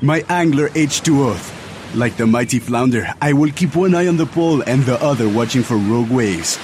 My 0.00 0.24
angler 0.28 0.68
H2O. 0.70 1.96
Like 1.96 2.16
the 2.16 2.26
mighty 2.26 2.58
flounder, 2.58 3.08
I 3.20 3.32
will 3.32 3.50
keep 3.50 3.74
one 3.74 3.94
eye 3.94 4.06
on 4.06 4.18
the 4.18 4.26
pole 4.26 4.62
and 4.62 4.82
the 4.82 5.02
other 5.02 5.28
watching 5.28 5.62
for 5.62 5.76
rogue 5.76 6.10
waves. 6.10 6.58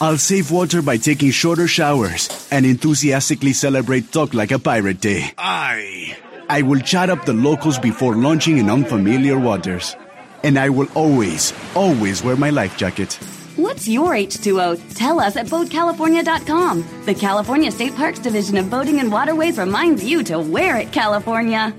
I'll 0.00 0.16
save 0.16 0.50
water 0.50 0.80
by 0.80 0.96
taking 0.96 1.32
shorter 1.32 1.66
showers 1.66 2.48
and 2.50 2.64
enthusiastically 2.64 3.52
celebrate 3.52 4.12
Talk 4.12 4.32
Like 4.32 4.52
a 4.52 4.58
Pirate 4.58 5.00
Day. 5.00 5.32
I. 5.36 6.16
I 6.48 6.62
will 6.62 6.80
chat 6.80 7.10
up 7.10 7.24
the 7.24 7.34
locals 7.34 7.78
before 7.78 8.16
launching 8.16 8.58
in 8.58 8.70
unfamiliar 8.70 9.38
waters. 9.38 9.96
And 10.42 10.58
I 10.58 10.68
will 10.70 10.88
always, 10.94 11.52
always 11.74 12.22
wear 12.22 12.36
my 12.36 12.50
life 12.50 12.76
jacket. 12.76 13.18
What's 13.56 13.88
your 13.88 14.12
H2O? 14.12 14.94
Tell 14.94 15.20
us 15.20 15.36
at 15.36 15.46
BoatCalifornia.com. 15.46 17.02
The 17.04 17.14
California 17.14 17.70
State 17.72 17.96
Parks 17.96 18.20
Division 18.20 18.56
of 18.56 18.70
Boating 18.70 19.00
and 19.00 19.10
Waterways 19.10 19.58
reminds 19.58 20.04
you 20.04 20.22
to 20.24 20.38
wear 20.38 20.76
it, 20.76 20.92
California. 20.92 21.74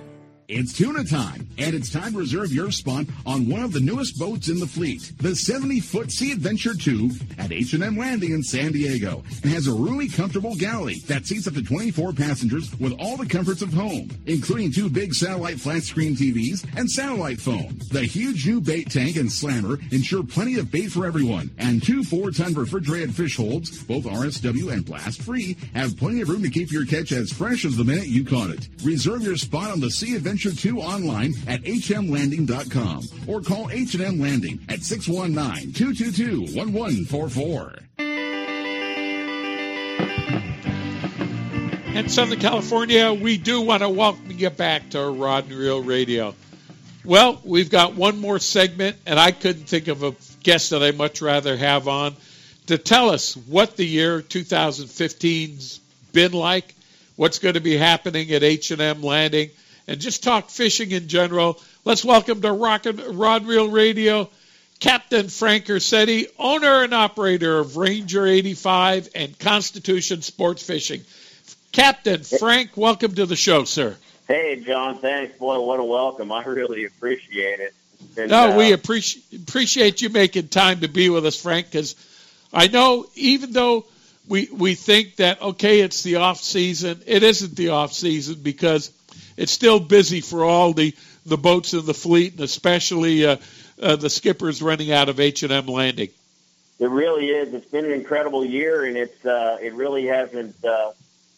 It's 0.51 0.73
tuna 0.73 1.03
time, 1.03 1.47
and 1.59 1.75
it's 1.75 1.91
time 1.91 2.13
to 2.13 2.17
reserve 2.17 2.51
your 2.51 2.71
spot 2.71 3.05
on 3.23 3.47
one 3.47 3.61
of 3.61 3.71
the 3.71 3.79
newest 3.79 4.17
boats 4.17 4.49
in 4.49 4.59
the 4.59 4.65
fleet, 4.65 5.13
the 5.17 5.29
70-foot 5.29 6.11
Sea 6.11 6.31
Adventure 6.31 6.73
2 6.73 7.11
at 7.37 7.51
H&M 7.51 7.95
Landing 7.95 8.31
in 8.31 8.41
San 8.41 8.71
Diego, 8.71 9.23
and 9.43 9.51
has 9.51 9.67
a 9.67 9.71
roomy, 9.71 10.07
comfortable 10.07 10.55
galley 10.55 11.01
that 11.05 11.27
seats 11.27 11.47
up 11.47 11.53
to 11.53 11.61
24 11.61 12.13
passengers 12.13 12.75
with 12.79 12.99
all 12.99 13.15
the 13.15 13.27
comforts 13.27 13.61
of 13.61 13.71
home, 13.71 14.09
including 14.25 14.71
two 14.71 14.89
big 14.89 15.13
satellite 15.13 15.59
flat-screen 15.59 16.15
TVs 16.15 16.65
and 16.75 16.89
satellite 16.89 17.39
phone. 17.39 17.77
The 17.91 18.01
huge 18.01 18.47
new 18.47 18.59
bait 18.59 18.89
tank 18.89 19.17
and 19.17 19.31
slammer 19.31 19.77
ensure 19.91 20.23
plenty 20.23 20.57
of 20.57 20.71
bait 20.71 20.87
for 20.87 21.05
everyone, 21.05 21.51
and 21.59 21.83
two 21.83 22.03
four-ton 22.03 22.55
refrigerated 22.55 23.13
fish 23.13 23.37
holds, 23.37 23.83
both 23.83 24.05
RSW 24.05 24.73
and 24.73 24.83
blast-free, 24.83 25.57
have 25.75 25.95
plenty 25.95 26.21
of 26.21 26.29
room 26.29 26.41
to 26.41 26.49
keep 26.49 26.71
your 26.71 26.87
catch 26.87 27.11
as 27.11 27.31
fresh 27.31 27.65
as 27.65 27.77
the 27.77 27.83
minute 27.83 28.07
you 28.07 28.25
caught 28.25 28.49
it. 28.49 28.67
Reserve 28.83 29.21
your 29.21 29.37
spot 29.37 29.69
on 29.69 29.79
the 29.79 29.91
Sea 29.91 30.15
Adventure 30.15 30.38
2 30.39 30.79
online 30.79 31.33
at 31.47 31.61
hmlanding.com 31.63 33.03
or 33.27 33.41
call 33.41 33.69
H&M 33.69 34.19
Landing 34.19 34.61
at 34.69 34.79
619-222-1144. 34.79 37.79
And 41.95 42.09
Southern 42.09 42.39
California, 42.39 43.13
we 43.13 43.37
do 43.37 43.59
want 43.59 43.83
to 43.83 43.89
welcome 43.89 44.31
you 44.31 44.49
back 44.49 44.91
to 44.91 45.03
Rod 45.03 45.49
and 45.49 45.53
Reel 45.53 45.83
Radio. 45.83 46.33
Well, 47.03 47.41
we've 47.43 47.69
got 47.69 47.95
one 47.95 48.19
more 48.19 48.39
segment, 48.39 48.95
and 49.05 49.19
I 49.19 49.31
couldn't 49.31 49.65
think 49.65 49.89
of 49.89 50.03
a 50.03 50.15
guest 50.41 50.69
that 50.69 50.81
I'd 50.81 50.97
much 50.97 51.21
rather 51.21 51.57
have 51.57 51.89
on 51.89 52.15
to 52.67 52.77
tell 52.77 53.09
us 53.09 53.35
what 53.35 53.75
the 53.75 53.85
year 53.85 54.21
2015's 54.21 55.79
been 56.13 56.31
like, 56.31 56.73
what's 57.15 57.39
going 57.39 57.55
to 57.55 57.59
be 57.59 57.75
happening 57.75 58.31
at 58.31 58.43
H&M 58.43 59.01
Landing, 59.01 59.49
and 59.89 59.99
just 59.99 60.21
talk 60.21 60.51
fishing 60.51 60.91
in 60.91 61.07
general. 61.07 61.59
Let's 61.83 62.05
welcome 62.05 62.41
to 62.41 62.51
Rock 62.51 62.85
and 62.85 62.99
Rod 63.19 63.47
Reel 63.47 63.69
Radio 63.69 64.29
Captain 64.79 65.27
Frank 65.27 65.65
Ursetti, 65.65 66.27
owner 66.37 66.83
and 66.83 66.93
operator 66.93 67.57
of 67.57 67.75
Ranger 67.75 68.25
85 68.27 69.09
and 69.15 69.37
Constitution 69.39 70.21
Sports 70.21 70.61
Fishing. 70.61 71.01
Captain 71.71 72.21
Frank, 72.21 72.77
welcome 72.77 73.15
to 73.15 73.25
the 73.25 73.35
show, 73.35 73.63
sir. 73.63 73.97
Hey, 74.27 74.63
John. 74.63 74.99
Thanks, 74.99 75.35
boy. 75.39 75.59
What 75.59 75.79
a 75.79 75.83
welcome. 75.83 76.31
I 76.31 76.45
really 76.45 76.85
appreciate 76.85 77.59
it. 77.59 77.73
And, 78.15 78.29
No, 78.29 78.51
uh, 78.51 78.57
we 78.57 78.73
appreciate 78.73 79.41
appreciate 79.41 80.03
you 80.03 80.09
making 80.09 80.49
time 80.49 80.81
to 80.81 80.87
be 80.87 81.09
with 81.09 81.25
us, 81.25 81.35
Frank, 81.35 81.65
because 81.65 81.95
I 82.53 82.67
know 82.67 83.07
even 83.15 83.53
though 83.53 83.85
we 84.27 84.49
we 84.53 84.75
think 84.75 85.15
that 85.15 85.41
okay, 85.41 85.79
it's 85.79 86.03
the 86.03 86.17
off 86.17 86.39
season, 86.39 87.01
it 87.07 87.23
isn't 87.23 87.55
the 87.55 87.69
off 87.69 87.91
season 87.91 88.35
because 88.43 88.91
it's 89.39 89.53
still 89.53 89.79
busy 89.79 90.21
for 90.21 90.43
all 90.43 90.73
the 90.73 90.93
the 91.25 91.37
boats 91.37 91.73
in 91.73 91.85
the 91.85 91.93
fleet, 91.93 92.33
and 92.33 92.41
especially 92.41 93.25
uh, 93.25 93.37
uh, 93.81 93.95
the 93.95 94.09
skippers 94.09 94.61
running 94.61 94.91
out 94.91 95.09
of 95.09 95.19
H 95.19 95.43
and 95.43 95.51
M 95.51 95.65
Landing. 95.65 96.09
It 96.79 96.89
really 96.89 97.27
is. 97.27 97.53
It's 97.53 97.69
been 97.69 97.85
an 97.85 97.91
incredible 97.91 98.43
year, 98.43 98.83
and 98.83 98.97
it's 98.97 99.25
uh, 99.25 99.57
it 99.61 99.73
really 99.73 100.07
hasn't. 100.07 100.63
Uh, 100.63 100.91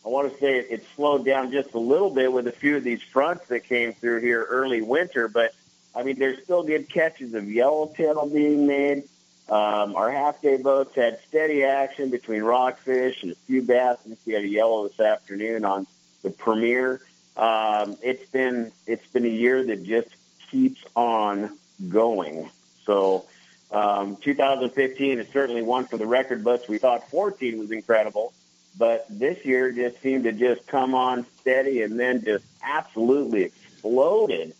I 0.04 0.10
want 0.10 0.34
to 0.34 0.40
say 0.40 0.58
it, 0.58 0.68
it 0.72 0.86
slowed 0.96 1.26
down 1.26 1.52
just 1.52 1.74
a 1.76 1.80
little 1.80 2.10
bit 2.10 2.34
with 2.34 2.48
a 2.48 2.52
few 2.52 2.76
of 2.76 2.84
these 2.84 3.04
fronts 3.04 3.48
that 3.50 3.66
came 3.66 3.94
through 3.94 4.22
here 4.22 4.44
early 4.50 4.82
winter, 4.82 5.28
but 5.28 5.54
I 5.96 6.02
mean, 6.02 6.18
there's 6.18 6.42
still 6.44 6.64
good 6.64 6.90
catches 6.90 7.36
of 7.36 7.50
yellowtail 7.52 8.28
being 8.28 8.66
made. 8.66 9.04
Um, 9.48 9.96
our 9.96 10.10
half 10.10 10.42
day 10.42 10.58
boats 10.58 10.96
had 10.96 11.20
steady 11.28 11.64
action 11.66 12.10
between 12.10 12.42
rockfish 12.42 13.22
and 13.22 13.34
a 13.34 13.36
few 13.36 13.62
bass. 13.62 14.00
Think 14.00 14.18
we 14.26 14.34
had 14.34 14.44
a 14.44 14.48
yellow 14.48 14.88
this 14.88 15.00
afternoon 15.00 15.66
on 15.66 15.86
the 16.24 16.32
Premier. 16.32 17.02
Um, 17.38 17.98
it's 18.02 18.30
been 18.30 18.72
it's 18.86 19.08
been 19.08 19.26
a 19.26 19.30
year 19.30 19.64
that 19.64 19.84
just 19.84 20.10
keeps 20.50 20.84
on 20.96 21.58
going. 21.90 22.50
So 22.86 23.26
um, 23.72 24.18
2015 24.18 25.20
is 25.20 25.28
certainly 25.30 25.62
one 25.62 25.86
for 25.86 25.98
the 25.98 26.06
record 26.06 26.44
books. 26.44 26.68
We 26.68 26.78
thought 26.78 27.10
14 27.10 27.58
was 27.58 27.72
incredible, 27.72 28.34
but 28.78 29.06
this 29.10 29.46
year 29.46 29.72
just 29.72 30.02
seemed 30.02 30.26
to 30.26 30.34
just 30.34 30.68
come 30.68 30.94
on 30.94 31.26
steady 31.40 31.82
and 31.82 32.00
then 32.00 32.24
just 32.24 32.46
absolutely 32.62 33.44
exploded. 33.44 34.54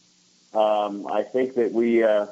Um, 0.54 1.08
I 1.08 1.24
think 1.24 1.56
that 1.56 1.72
we 1.72 2.04
uh, 2.04 2.26
I 2.26 2.28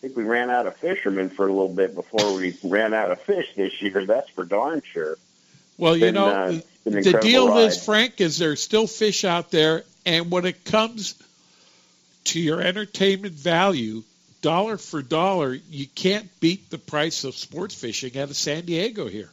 think 0.00 0.16
we 0.16 0.24
ran 0.24 0.50
out 0.50 0.66
of 0.66 0.76
fishermen 0.76 1.30
for 1.30 1.46
a 1.46 1.52
little 1.52 1.74
bit 1.74 1.94
before 1.94 2.34
we 2.34 2.56
ran 2.64 2.92
out 2.92 3.10
of 3.10 3.20
fish 3.20 3.54
this 3.54 3.80
year. 3.80 4.04
That's 4.04 4.28
for 4.30 4.44
darn 4.44 4.82
sure. 4.84 5.16
Well, 5.78 5.96
you 5.96 6.12
know, 6.12 6.28
uh, 6.28 6.60
the 6.84 7.18
deal 7.20 7.48
ride. 7.48 7.64
is, 7.64 7.84
Frank, 7.84 8.20
is 8.20 8.38
there's 8.38 8.62
still 8.62 8.86
fish 8.86 9.24
out 9.24 9.50
there, 9.50 9.84
And 10.04 10.30
when 10.30 10.44
it 10.46 10.64
comes 10.64 11.14
to 12.24 12.40
your 12.40 12.60
entertainment 12.60 13.34
value, 13.34 14.02
dollar 14.40 14.76
for 14.76 15.02
dollar, 15.02 15.54
you 15.70 15.86
can't 15.86 16.28
beat 16.40 16.70
the 16.70 16.78
price 16.78 17.24
of 17.24 17.34
sports 17.34 17.74
fishing 17.74 18.18
out 18.18 18.30
of 18.30 18.36
San 18.36 18.64
Diego 18.64 19.08
here. 19.08 19.30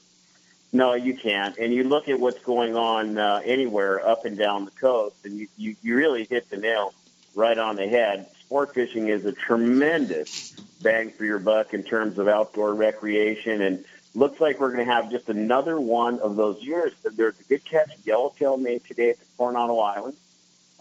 No, 0.72 0.94
you 0.94 1.16
can't. 1.16 1.58
And 1.58 1.74
you 1.74 1.84
look 1.84 2.08
at 2.10 2.20
what's 2.20 2.40
going 2.44 2.76
on 2.76 3.18
uh, 3.18 3.42
anywhere 3.44 4.08
up 4.08 4.26
and 4.26 4.38
down 4.38 4.66
the 4.66 4.72
coast, 4.72 5.16
and 5.26 5.34
you, 5.38 5.48
you, 5.58 5.76
you 5.82 5.96
really 5.96 6.26
hit 6.26 6.50
the 6.50 6.58
nail 6.58 6.94
right 7.34 7.58
on 7.58 7.76
the 7.76 7.88
head. 7.88 8.28
Sport 8.42 8.74
fishing 8.76 9.08
is 9.08 9.26
a 9.26 9.32
tremendous 9.32 10.52
bang 10.82 11.12
for 11.12 11.26
your 11.26 11.40
buck 11.40 11.74
in 11.74 11.84
terms 11.84 12.20
of 12.20 12.28
outdoor 12.28 12.74
recreation, 12.76 13.62
and 13.62 13.84
looks 14.16 14.40
like 14.40 14.60
we're 14.60 14.72
going 14.72 14.86
to 14.86 14.92
have 14.92 15.12
just 15.12 15.30
another 15.30 15.80
one 15.80 16.20
of 16.20 16.36
those 16.36 16.62
years. 16.64 16.94
There's 17.04 17.40
a 17.40 17.44
good 17.44 17.64
catch 17.66 17.90
yellowtail 18.04 18.58
made 18.58 18.84
today 18.86 19.12
at 19.12 19.20
the 19.20 19.26
Coronado 19.38 19.80
Island. 19.80 20.16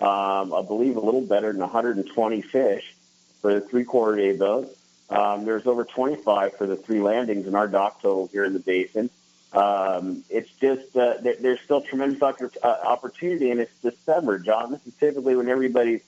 Um, 0.01 0.55
I 0.55 0.63
believe 0.63 0.97
a 0.97 1.01
little 1.01 1.21
better 1.21 1.53
than 1.53 1.61
120 1.61 2.43
fish 2.43 2.95
for 3.43 3.55
the 3.55 3.61
three-quarter 3.61 4.17
day 4.17 4.37
boat. 4.37 4.75
Um, 5.11 5.45
there's 5.45 5.67
over 5.67 5.85
25 5.85 6.57
for 6.57 6.67
the 6.67 6.77
three 6.77 7.01
landings 7.01 7.47
in 7.47 7.55
our 7.55 7.67
dock 7.67 8.03
total 8.03 8.29
here 8.31 8.45
in 8.45 8.53
the 8.53 8.61
basin. 8.61 9.11
Um, 9.53 10.25
it's 10.29 10.51
just 10.61 10.95
uh, 10.97 11.15
there, 11.23 11.37
there's 11.41 11.61
still 11.61 11.81
tremendous 11.81 12.23
uh, 12.23 12.67
opportunity, 12.85 13.51
and 13.51 13.61
it's 13.61 13.73
December, 13.81 14.39
John. 14.39 14.73
This 14.73 14.87
is 14.87 14.95
typically 15.01 15.35
when 15.37 15.49
everybody's 15.49 16.03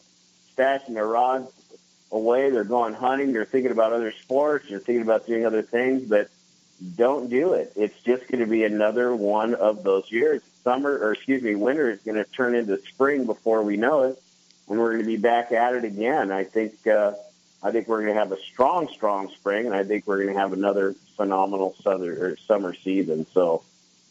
stashing 0.56 0.94
their 0.94 1.06
rods 1.06 1.50
away. 2.12 2.50
They're 2.50 2.64
going 2.64 2.92
hunting. 2.92 3.32
They're 3.32 3.46
thinking 3.46 3.72
about 3.72 3.94
other 3.94 4.12
sports. 4.12 4.68
They're 4.68 4.78
thinking 4.78 5.02
about 5.02 5.26
doing 5.26 5.46
other 5.46 5.62
things, 5.62 6.02
but 6.08 6.28
don't 6.96 7.28
do 7.28 7.54
it. 7.54 7.72
It's 7.76 7.98
just 8.02 8.28
going 8.28 8.40
to 8.40 8.50
be 8.50 8.64
another 8.64 9.14
one 9.14 9.54
of 9.54 9.82
those 9.82 10.10
years. 10.10 10.42
Summer, 10.64 10.90
or 10.90 11.12
excuse 11.12 11.42
me, 11.42 11.54
winter 11.54 11.90
is 11.90 12.00
going 12.00 12.16
to 12.16 12.24
turn 12.24 12.54
into 12.54 12.78
spring 12.82 13.26
before 13.26 13.62
we 13.62 13.76
know 13.76 14.02
it, 14.02 14.22
and 14.68 14.78
we're 14.78 14.92
going 14.92 15.02
to 15.02 15.06
be 15.06 15.16
back 15.16 15.52
at 15.52 15.74
it 15.74 15.84
again. 15.84 16.30
I 16.30 16.44
think. 16.44 16.86
Uh, 16.86 17.12
I 17.62 17.72
think 17.72 17.88
we're 17.88 18.00
going 18.00 18.14
to 18.14 18.18
have 18.18 18.32
a 18.32 18.40
strong, 18.40 18.88
strong 18.88 19.28
spring, 19.30 19.66
and 19.66 19.74
I 19.74 19.84
think 19.84 20.06
we're 20.06 20.22
going 20.22 20.32
to 20.32 20.40
have 20.40 20.54
another 20.54 20.94
phenomenal 21.16 21.76
southern 21.82 22.38
summer 22.46 22.72
season. 22.72 23.26
So 23.34 23.62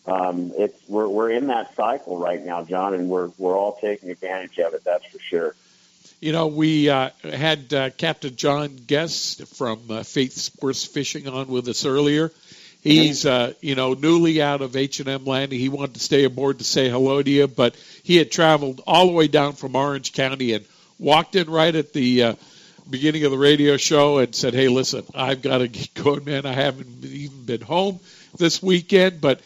um, 0.06 0.52
it's 0.56 0.78
we're 0.88 1.08
we're 1.08 1.32
in 1.32 1.48
that 1.48 1.76
cycle 1.76 2.18
right 2.18 2.44
now, 2.44 2.64
John, 2.64 2.94
and 2.94 3.10
we're 3.10 3.32
we're 3.38 3.58
all 3.58 3.78
taking 3.82 4.12
advantage 4.12 4.60
of 4.60 4.74
it. 4.74 4.84
That's 4.84 5.06
for 5.06 5.20
sure. 5.20 5.56
You 6.22 6.32
know, 6.34 6.48
we 6.48 6.90
uh, 6.90 7.12
had 7.24 7.74
uh, 7.74 7.90
Captain 7.91 8.36
John 8.36 8.76
Guest 8.76 9.48
from 9.56 9.80
uh, 9.90 10.04
Faith 10.04 10.34
Sports 10.34 10.84
Fishing 10.84 11.28
on 11.28 11.48
with 11.48 11.68
us 11.70 11.86
earlier. 11.86 12.32
He's, 12.81 13.26
uh, 13.26 13.53
you 13.60 13.76
know, 13.76 13.93
newly 13.93 14.41
out 14.41 14.61
of 14.61 14.76
H 14.76 15.01
and 15.01 15.10
M 15.10 15.26
Landing. 15.26 15.60
He 15.60 15.68
wanted 15.68 15.95
to 15.95 15.99
stay 15.99 16.23
aboard 16.23 16.60
to 16.60 16.64
say 16.64 16.89
hello 16.89 17.22
to 17.22 17.30
you, 17.30 17.47
but 17.47 17.76
he 18.03 18.15
had 18.15 18.31
traveled 18.31 18.81
all 18.88 19.07
the 19.07 19.11
way 19.11 19.27
down 19.27 19.53
from 19.53 19.76
Orange 19.76 20.14
County 20.14 20.53
and 20.53 20.65
walked 20.97 21.35
in 21.35 21.49
right 21.49 21.76
at 21.76 21.91
the 21.91 22.23
uh, 22.23 22.35
beginning 22.89 23.26
of 23.26 23.31
the 23.31 23.38
radio 23.38 23.76
show 23.76 24.19
and 24.19 24.34
said, 24.34 24.53
"Hey, 24.53 24.69
listen, 24.69 25.03
I've 25.14 25.41
got 25.41 25.57
to 25.57 25.68
get 25.68 25.93
going, 26.03 26.23
man. 26.23 26.45
I 26.45 26.53
haven't 26.53 27.03
even 27.03 27.43
been 27.43 27.61
home 27.61 27.99
this 28.38 28.64
weekend." 28.64 29.19
But 29.19 29.41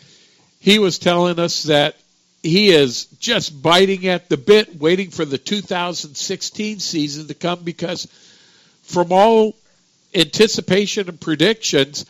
he 0.59 0.77
was 0.77 0.99
telling 0.99 1.39
us 1.39 1.63
that 1.63 1.95
he 2.43 2.69
is 2.69 3.05
just 3.19 3.63
biting 3.63 4.05
at 4.07 4.29
the 4.29 4.37
bit, 4.37 4.79
waiting 4.79 5.09
for 5.09 5.25
the 5.25 5.39
2016 5.39 6.79
season 6.79 7.27
to 7.29 7.33
come 7.33 7.63
because, 7.63 8.07
from 8.83 9.11
all 9.11 9.55
anticipation 10.13 11.09
and 11.09 11.19
predictions, 11.19 12.05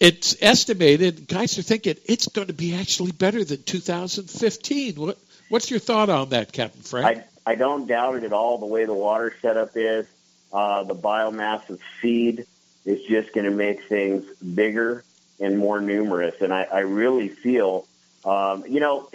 it's 0.00 0.36
estimated 0.40 1.26
guys 1.26 1.58
are 1.58 1.62
thinking 1.62 1.96
it's 2.04 2.28
going 2.28 2.48
to 2.48 2.52
be 2.52 2.74
actually 2.74 3.12
better 3.12 3.44
than 3.44 3.62
2015. 3.62 4.94
What 4.96 5.18
what's 5.48 5.70
your 5.70 5.80
thought 5.80 6.08
on 6.10 6.30
that, 6.30 6.52
Captain 6.52 6.82
Frank? 6.82 7.18
I- 7.18 7.24
I 7.48 7.54
don't 7.54 7.86
doubt 7.86 8.16
it 8.16 8.24
at 8.24 8.32
all. 8.32 8.58
The 8.58 8.66
way 8.66 8.86
the 8.86 8.92
water 8.92 9.32
setup 9.40 9.76
is, 9.76 10.08
uh, 10.52 10.82
the 10.82 10.96
biomass 10.96 11.70
of 11.70 11.80
feed 12.02 12.44
is 12.84 13.00
just 13.04 13.32
going 13.32 13.44
to 13.48 13.56
make 13.56 13.84
things 13.84 14.24
bigger 14.38 15.04
and 15.38 15.56
more 15.56 15.80
numerous. 15.80 16.34
And 16.40 16.52
I, 16.52 16.64
I 16.64 16.80
really 16.80 17.28
feel, 17.28 17.86
um, 18.24 18.64
you 18.66 18.80
know, 18.80 19.08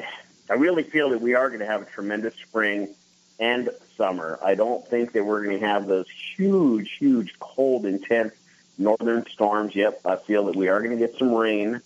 I 0.49 0.53
really 0.53 0.83
feel 0.83 1.09
that 1.09 1.19
we 1.19 1.35
are 1.35 1.49
going 1.49 1.59
to 1.59 1.65
have 1.65 1.81
a 1.81 1.85
tremendous 1.85 2.33
spring 2.35 2.95
and 3.37 3.69
summer. 3.97 4.39
I 4.41 4.55
don't 4.55 4.87
think 4.87 5.11
that 5.11 5.25
we're 5.25 5.43
going 5.43 5.59
to 5.59 5.67
have 5.67 5.85
those 5.87 6.07
huge, 6.09 6.89
huge, 6.99 7.37
cold, 7.37 7.85
intense 7.85 8.33
northern 8.77 9.25
storms. 9.27 9.75
Yep, 9.75 10.01
I 10.05 10.15
feel 10.15 10.45
that 10.45 10.55
we 10.55 10.69
are 10.69 10.79
going 10.81 10.97
to 10.97 11.07
get 11.07 11.17
some 11.17 11.33
rain 11.33 11.81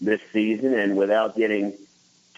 this 0.00 0.20
season, 0.32 0.74
and 0.74 0.96
without 0.96 1.36
getting 1.36 1.74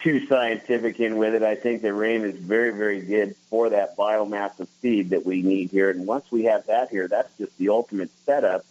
too 0.02 0.26
scientific 0.26 0.98
in 1.00 1.16
with 1.16 1.34
it. 1.34 1.42
I 1.42 1.54
think 1.54 1.82
that 1.82 1.94
rain 1.94 2.22
is 2.22 2.36
very, 2.36 2.70
very 2.70 3.00
good 3.00 3.36
for 3.48 3.70
that 3.70 3.96
biomass 3.96 4.58
of 4.58 4.68
seed 4.80 5.10
that 5.10 5.24
we 5.24 5.42
need 5.42 5.70
here. 5.70 5.90
And 5.90 6.06
once 6.06 6.30
we 6.30 6.44
have 6.44 6.66
that 6.66 6.90
here, 6.90 7.08
that's 7.08 7.32
just 7.38 7.56
the 7.58 7.68
ultimate 7.68 8.10
setup, 8.26 8.64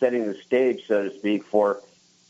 setting 0.00 0.26
the 0.26 0.34
stage, 0.34 0.86
so 0.86 1.08
to 1.08 1.18
speak, 1.18 1.44
for 1.44 1.80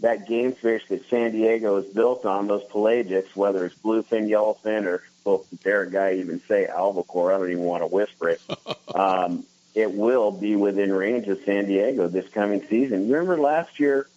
that 0.01 0.29
game 0.29 0.53
fish 0.53 0.87
that 0.89 1.09
San 1.09 1.33
Diego 1.33 1.77
is 1.79 1.87
built 1.87 2.27
on, 2.27 2.47
those 2.47 2.65
pelagics, 2.65 3.35
whether 3.35 3.65
it's 3.65 3.77
bluefin, 3.77 4.29
yellowfin, 4.29 4.85
or 4.85 5.03
well, 5.25 5.45
dare 5.63 5.83
a 5.83 5.91
guy 5.91 6.15
even 6.15 6.41
say 6.47 6.67
albacore. 6.67 7.33
I 7.33 7.39
don't 7.39 7.51
even 7.51 7.65
want 7.65 7.83
to 7.83 7.87
whisper 7.87 8.29
it. 8.29 8.43
um, 8.95 9.45
it 9.77 9.93
will 9.93 10.33
be 10.33 10.57
within 10.57 10.91
range 10.91 11.29
of 11.29 11.39
San 11.45 11.67
Diego 11.67 12.09
this 12.09 12.27
coming 12.31 12.67
season. 12.67 13.11
Remember 13.11 13.37
last 13.37 13.79
year, 13.79 14.09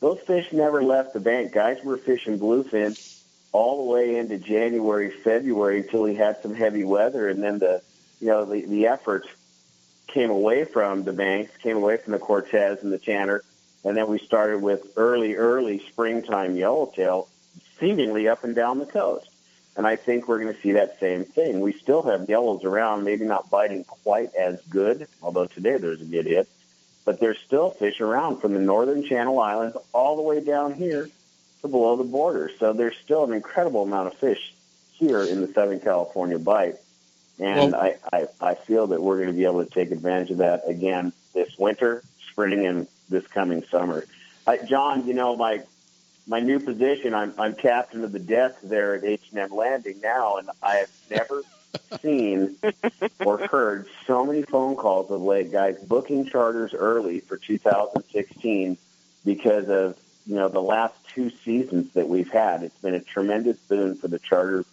those 0.00 0.20
fish 0.20 0.52
never 0.52 0.84
left 0.84 1.14
the 1.14 1.20
bank. 1.20 1.52
Guys 1.52 1.82
were 1.82 1.96
fishing 1.96 2.38
bluefin 2.38 2.94
all 3.50 3.86
the 3.86 3.90
way 3.90 4.16
into 4.16 4.36
January, 4.36 5.10
February 5.10 5.80
until 5.80 6.02
we 6.02 6.14
had 6.14 6.42
some 6.42 6.54
heavy 6.54 6.84
weather, 6.84 7.30
and 7.30 7.42
then 7.42 7.58
the 7.58 7.80
you 8.20 8.26
know 8.26 8.44
the 8.44 8.66
the 8.66 8.86
efforts 8.86 9.26
came 10.06 10.28
away 10.28 10.66
from 10.66 11.04
the 11.04 11.14
banks, 11.14 11.56
came 11.56 11.78
away 11.78 11.96
from 11.96 12.12
the 12.12 12.18
Cortes 12.18 12.82
and 12.82 12.92
the 12.92 12.98
Tanner, 12.98 13.42
and 13.84 13.96
then 13.96 14.06
we 14.06 14.18
started 14.18 14.60
with 14.60 14.92
early, 14.98 15.34
early 15.34 15.78
springtime 15.88 16.56
yellowtail, 16.56 17.26
seemingly 17.80 18.28
up 18.28 18.44
and 18.44 18.54
down 18.54 18.78
the 18.78 18.86
coast. 18.86 19.30
And 19.76 19.86
I 19.86 19.96
think 19.96 20.28
we're 20.28 20.38
going 20.38 20.54
to 20.54 20.60
see 20.60 20.72
that 20.72 21.00
same 21.00 21.24
thing. 21.24 21.60
We 21.60 21.72
still 21.72 22.02
have 22.02 22.28
yellows 22.28 22.64
around, 22.64 23.04
maybe 23.04 23.24
not 23.24 23.50
biting 23.50 23.84
quite 23.84 24.34
as 24.34 24.60
good, 24.62 25.08
although 25.20 25.46
today 25.46 25.78
there's 25.78 26.00
a 26.00 26.04
good 26.04 26.26
hit, 26.26 26.48
but 27.04 27.18
there's 27.18 27.38
still 27.44 27.70
fish 27.70 28.00
around 28.00 28.40
from 28.40 28.54
the 28.54 28.60
northern 28.60 29.04
Channel 29.04 29.38
Islands 29.40 29.76
all 29.92 30.16
the 30.16 30.22
way 30.22 30.40
down 30.44 30.74
here 30.74 31.08
to 31.62 31.68
below 31.68 31.96
the 31.96 32.04
border. 32.04 32.50
So 32.58 32.72
there's 32.72 32.96
still 33.02 33.24
an 33.24 33.32
incredible 33.32 33.82
amount 33.82 34.08
of 34.08 34.14
fish 34.14 34.54
here 34.92 35.22
in 35.22 35.40
the 35.40 35.48
Southern 35.48 35.80
California 35.80 36.38
Bight. 36.38 36.76
And 37.40 37.72
well, 37.72 37.80
I, 37.80 37.96
I, 38.12 38.26
I 38.40 38.54
feel 38.54 38.86
that 38.88 39.02
we're 39.02 39.16
going 39.16 39.28
to 39.28 39.34
be 39.34 39.44
able 39.44 39.64
to 39.64 39.70
take 39.70 39.90
advantage 39.90 40.30
of 40.30 40.38
that 40.38 40.62
again 40.68 41.12
this 41.32 41.58
winter, 41.58 42.04
spring, 42.30 42.64
and 42.64 42.86
this 43.08 43.26
coming 43.26 43.64
summer. 43.70 44.04
I, 44.46 44.58
John, 44.58 45.06
you 45.06 45.14
know, 45.14 45.34
my 45.34 45.62
my 46.26 46.40
new 46.40 46.58
position, 46.58 47.14
I'm, 47.14 47.34
I'm 47.38 47.54
captain 47.54 48.04
of 48.04 48.12
the 48.12 48.18
desk 48.18 48.56
there 48.62 48.94
at 48.94 49.04
H&M 49.04 49.50
Landing 49.50 50.00
now, 50.02 50.36
and 50.36 50.48
I 50.62 50.76
have 50.76 50.90
never 51.10 51.42
seen 52.00 52.56
or 53.24 53.46
heard 53.46 53.86
so 54.06 54.24
many 54.24 54.42
phone 54.42 54.76
calls 54.76 55.10
of 55.10 55.20
late 55.20 55.52
guys 55.52 55.78
booking 55.80 56.26
charters 56.26 56.72
early 56.72 57.20
for 57.20 57.36
2016 57.36 58.78
because 59.24 59.68
of 59.68 59.98
you 60.26 60.36
know 60.36 60.48
the 60.48 60.62
last 60.62 60.94
two 61.14 61.30
seasons 61.44 61.92
that 61.94 62.08
we've 62.08 62.30
had. 62.30 62.62
It's 62.62 62.78
been 62.78 62.94
a 62.94 63.00
tremendous 63.00 63.58
boon 63.58 63.96
for 63.96 64.08
the 64.08 64.18
charter 64.18 64.64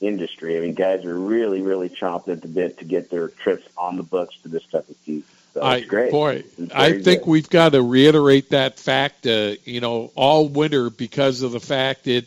industry. 0.00 0.56
I 0.56 0.60
mean, 0.60 0.74
guys 0.74 1.04
are 1.04 1.18
really, 1.18 1.62
really 1.62 1.88
chomping 1.88 2.28
at 2.28 2.42
the 2.42 2.48
bit 2.48 2.78
to 2.78 2.84
get 2.84 3.10
their 3.10 3.28
trips 3.28 3.66
on 3.76 3.96
the 3.96 4.02
books 4.02 4.34
for 4.36 4.48
this 4.48 4.64
type 4.66 4.88
of 4.88 4.96
season. 5.04 5.28
So 5.54 5.62
I, 5.62 5.80
great. 5.80 6.10
Boy, 6.10 6.44
I 6.74 6.92
think 6.92 7.22
good. 7.22 7.26
we've 7.26 7.50
got 7.50 7.72
to 7.72 7.82
reiterate 7.82 8.50
that 8.50 8.78
fact. 8.78 9.26
Uh, 9.26 9.54
you 9.64 9.80
know, 9.80 10.12
all 10.14 10.48
winter 10.48 10.90
because 10.90 11.42
of 11.42 11.52
the 11.52 11.60
fact 11.60 12.04
that 12.04 12.26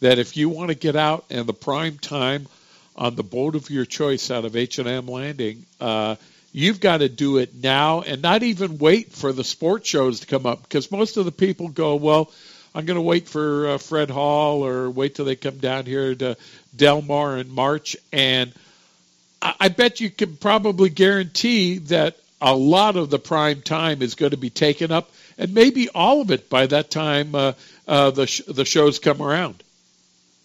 that 0.00 0.18
if 0.18 0.36
you 0.36 0.48
want 0.48 0.68
to 0.68 0.74
get 0.74 0.96
out 0.96 1.24
in 1.30 1.46
the 1.46 1.54
prime 1.54 1.98
time 1.98 2.46
on 2.96 3.14
the 3.14 3.22
boat 3.22 3.54
of 3.54 3.70
your 3.70 3.84
choice 3.84 4.30
out 4.30 4.44
of 4.44 4.56
H 4.56 4.78
and 4.78 4.88
M 4.88 5.06
Landing. 5.06 5.64
Uh, 5.80 6.16
you've 6.52 6.80
got 6.80 6.98
to 6.98 7.08
do 7.08 7.36
it 7.36 7.54
now 7.54 8.00
and 8.00 8.22
not 8.22 8.42
even 8.42 8.78
wait 8.78 9.12
for 9.12 9.32
the 9.32 9.44
sports 9.44 9.88
shows 9.88 10.20
to 10.20 10.26
come 10.26 10.46
up 10.46 10.62
because 10.62 10.90
most 10.90 11.18
of 11.18 11.26
the 11.26 11.32
people 11.32 11.68
go, 11.68 11.96
well, 11.96 12.32
I'm 12.74 12.86
going 12.86 12.96
to 12.96 13.02
wait 13.02 13.28
for 13.28 13.68
uh, 13.68 13.78
Fred 13.78 14.10
Hall 14.10 14.64
or 14.64 14.90
wait 14.90 15.14
till 15.14 15.24
they 15.24 15.36
come 15.36 15.58
down 15.58 15.84
here 15.84 16.14
to 16.14 16.36
Del 16.74 17.02
Mar 17.02 17.36
in 17.36 17.50
March. 17.50 17.96
And 18.12 18.52
I, 19.42 19.54
I 19.60 19.68
bet 19.68 20.00
you 20.00 20.10
can 20.10 20.36
probably 20.36 20.88
guarantee 20.88 21.78
that 21.78 22.16
a 22.40 22.54
lot 22.54 22.96
of 22.96 23.10
the 23.10 23.18
prime 23.18 23.62
time 23.62 24.02
is 24.02 24.14
going 24.14 24.30
to 24.30 24.36
be 24.36 24.50
taken 24.50 24.92
up, 24.92 25.10
and 25.38 25.54
maybe 25.54 25.88
all 25.88 26.20
of 26.20 26.30
it 26.30 26.48
by 26.50 26.66
that 26.66 26.90
time 26.90 27.34
uh, 27.34 27.52
uh, 27.88 28.10
the 28.10 28.26
sh- 28.26 28.42
the 28.46 28.64
shows 28.64 28.98
come 28.98 29.22
around. 29.22 29.62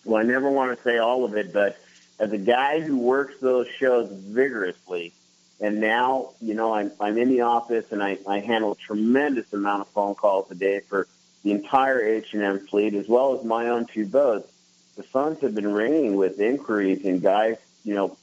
Well, 0.05 0.21
I 0.21 0.23
never 0.23 0.49
want 0.49 0.75
to 0.75 0.83
say 0.83 0.97
all 0.97 1.25
of 1.25 1.35
it, 1.35 1.53
but 1.53 1.77
as 2.19 2.31
a 2.31 2.37
guy 2.37 2.79
who 2.79 2.97
works 2.97 3.35
those 3.39 3.67
shows 3.67 4.09
vigorously, 4.11 5.13
and 5.59 5.79
now, 5.79 6.31
you 6.41 6.55
know, 6.55 6.73
I'm, 6.73 6.91
I'm 6.99 7.17
in 7.17 7.29
the 7.29 7.41
office 7.41 7.91
and 7.91 8.01
I, 8.01 8.17
I 8.27 8.39
handle 8.39 8.71
a 8.71 8.75
tremendous 8.75 9.53
amount 9.53 9.81
of 9.81 9.87
phone 9.89 10.15
calls 10.15 10.49
a 10.49 10.55
day 10.55 10.79
for 10.79 11.07
the 11.43 11.51
entire 11.51 12.03
H&M 12.03 12.65
fleet 12.67 12.95
as 12.95 13.07
well 13.07 13.37
as 13.37 13.45
my 13.45 13.69
own 13.69 13.85
two 13.85 14.07
boats. 14.07 14.51
The 14.95 15.03
phones 15.03 15.39
have 15.41 15.53
been 15.53 15.71
ringing 15.71 16.15
with 16.15 16.39
inquiries 16.39 17.05
and 17.05 17.21
guys 17.21 17.57
you 17.83 17.95
know, 17.95 18.17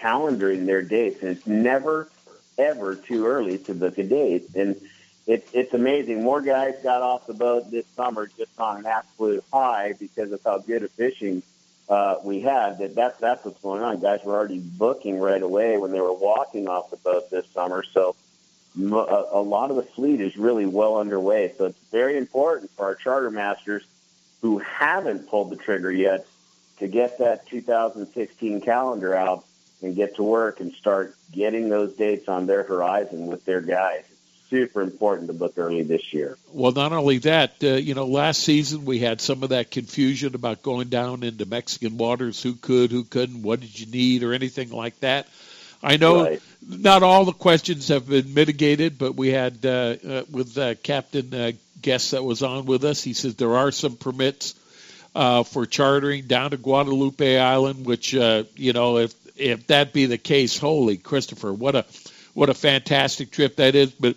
calendaring 0.00 0.66
their 0.66 0.82
dates, 0.82 1.22
and 1.22 1.30
it's 1.36 1.46
never 1.46 2.08
ever 2.58 2.94
too 2.94 3.26
early 3.26 3.58
to 3.58 3.74
book 3.74 3.98
a 3.98 4.04
date. 4.04 4.48
And 4.54 4.76
it's 5.26 5.52
it's 5.52 5.74
amazing. 5.74 6.22
More 6.22 6.40
guys 6.40 6.74
got 6.82 7.02
off 7.02 7.26
the 7.26 7.34
boat 7.34 7.70
this 7.70 7.86
summer 7.94 8.26
just 8.26 8.58
on 8.58 8.78
an 8.78 8.86
absolute 8.86 9.44
high 9.52 9.94
because 9.98 10.32
of 10.32 10.40
how 10.44 10.58
good 10.58 10.82
a 10.82 10.88
fishing 10.88 11.42
uh, 11.88 12.16
we 12.24 12.40
had. 12.40 12.78
That 12.78 12.94
that's 12.94 13.18
that's 13.18 13.44
what's 13.44 13.60
going 13.60 13.82
on. 13.82 14.00
Guys 14.00 14.20
were 14.24 14.34
already 14.34 14.58
booking 14.58 15.20
right 15.20 15.42
away 15.42 15.76
when 15.76 15.92
they 15.92 16.00
were 16.00 16.12
walking 16.14 16.68
off 16.68 16.90
the 16.90 16.96
boat 16.96 17.30
this 17.30 17.46
summer. 17.52 17.84
So 17.92 18.16
a 18.76 19.40
lot 19.40 19.70
of 19.70 19.76
the 19.76 19.82
fleet 19.82 20.20
is 20.20 20.36
really 20.36 20.66
well 20.66 20.98
underway. 20.98 21.52
So 21.58 21.66
it's 21.66 21.78
very 21.90 22.16
important 22.16 22.70
for 22.72 22.86
our 22.86 22.94
charter 22.94 23.30
masters 23.30 23.84
who 24.40 24.58
haven't 24.58 25.28
pulled 25.28 25.50
the 25.50 25.56
trigger 25.56 25.90
yet 25.90 26.26
to 26.78 26.86
get 26.86 27.18
that 27.18 27.46
2016 27.48 28.60
calendar 28.60 29.14
out 29.14 29.44
and 29.82 29.94
get 29.94 30.16
to 30.16 30.22
work 30.22 30.60
and 30.60 30.72
start 30.74 31.14
getting 31.32 31.68
those 31.68 31.94
dates 31.94 32.28
on 32.28 32.46
their 32.46 32.62
horizon 32.62 33.26
with 33.26 33.44
their 33.44 33.60
guys. 33.60 34.04
It's 34.08 34.50
super 34.50 34.82
important 34.82 35.28
to 35.28 35.34
book 35.34 35.54
early 35.56 35.82
this 35.82 36.12
year. 36.12 36.36
Well, 36.52 36.72
not 36.72 36.92
only 36.92 37.18
that, 37.18 37.52
uh, 37.62 37.68
you 37.68 37.94
know, 37.94 38.06
last 38.06 38.42
season 38.42 38.84
we 38.84 38.98
had 38.98 39.20
some 39.20 39.42
of 39.42 39.50
that 39.50 39.70
confusion 39.70 40.34
about 40.34 40.62
going 40.62 40.88
down 40.88 41.22
into 41.22 41.46
Mexican 41.46 41.96
waters, 41.98 42.42
who 42.42 42.54
could, 42.54 42.90
who 42.90 43.04
couldn't, 43.04 43.42
what 43.42 43.60
did 43.60 43.78
you 43.78 43.86
need, 43.86 44.22
or 44.22 44.32
anything 44.32 44.70
like 44.70 44.98
that. 45.00 45.26
I 45.80 45.96
know 45.96 46.24
Right. 46.24 46.42
not 46.66 47.04
all 47.04 47.24
the 47.24 47.32
questions 47.32 47.88
have 47.88 48.08
been 48.08 48.34
mitigated, 48.34 48.98
but 48.98 49.14
we 49.14 49.28
had 49.28 49.64
uh, 49.64 49.68
uh, 49.68 50.22
with 50.30 50.58
uh, 50.58 50.74
Captain 50.82 51.32
uh, 51.32 51.52
Guest 51.80 52.10
that 52.10 52.24
was 52.24 52.42
on 52.42 52.66
with 52.66 52.84
us. 52.84 53.00
He 53.02 53.12
says 53.12 53.36
there 53.36 53.54
are 53.54 53.70
some 53.70 53.96
permits 53.96 54.56
uh, 55.14 55.44
for 55.44 55.66
chartering 55.66 56.26
down 56.26 56.50
to 56.50 56.56
Guadalupe 56.56 57.38
Island, 57.38 57.86
which 57.86 58.12
uh, 58.14 58.42
you 58.56 58.72
know, 58.72 58.98
if 58.98 59.14
if 59.38 59.66
that 59.68 59.92
be 59.92 60.06
the 60.06 60.18
case, 60.18 60.58
holy 60.58 60.96
Christopher, 60.96 61.52
what 61.52 61.74
a 61.74 61.84
what 62.34 62.50
a 62.50 62.54
fantastic 62.54 63.30
trip 63.30 63.56
that 63.56 63.74
is. 63.74 63.90
But 63.92 64.16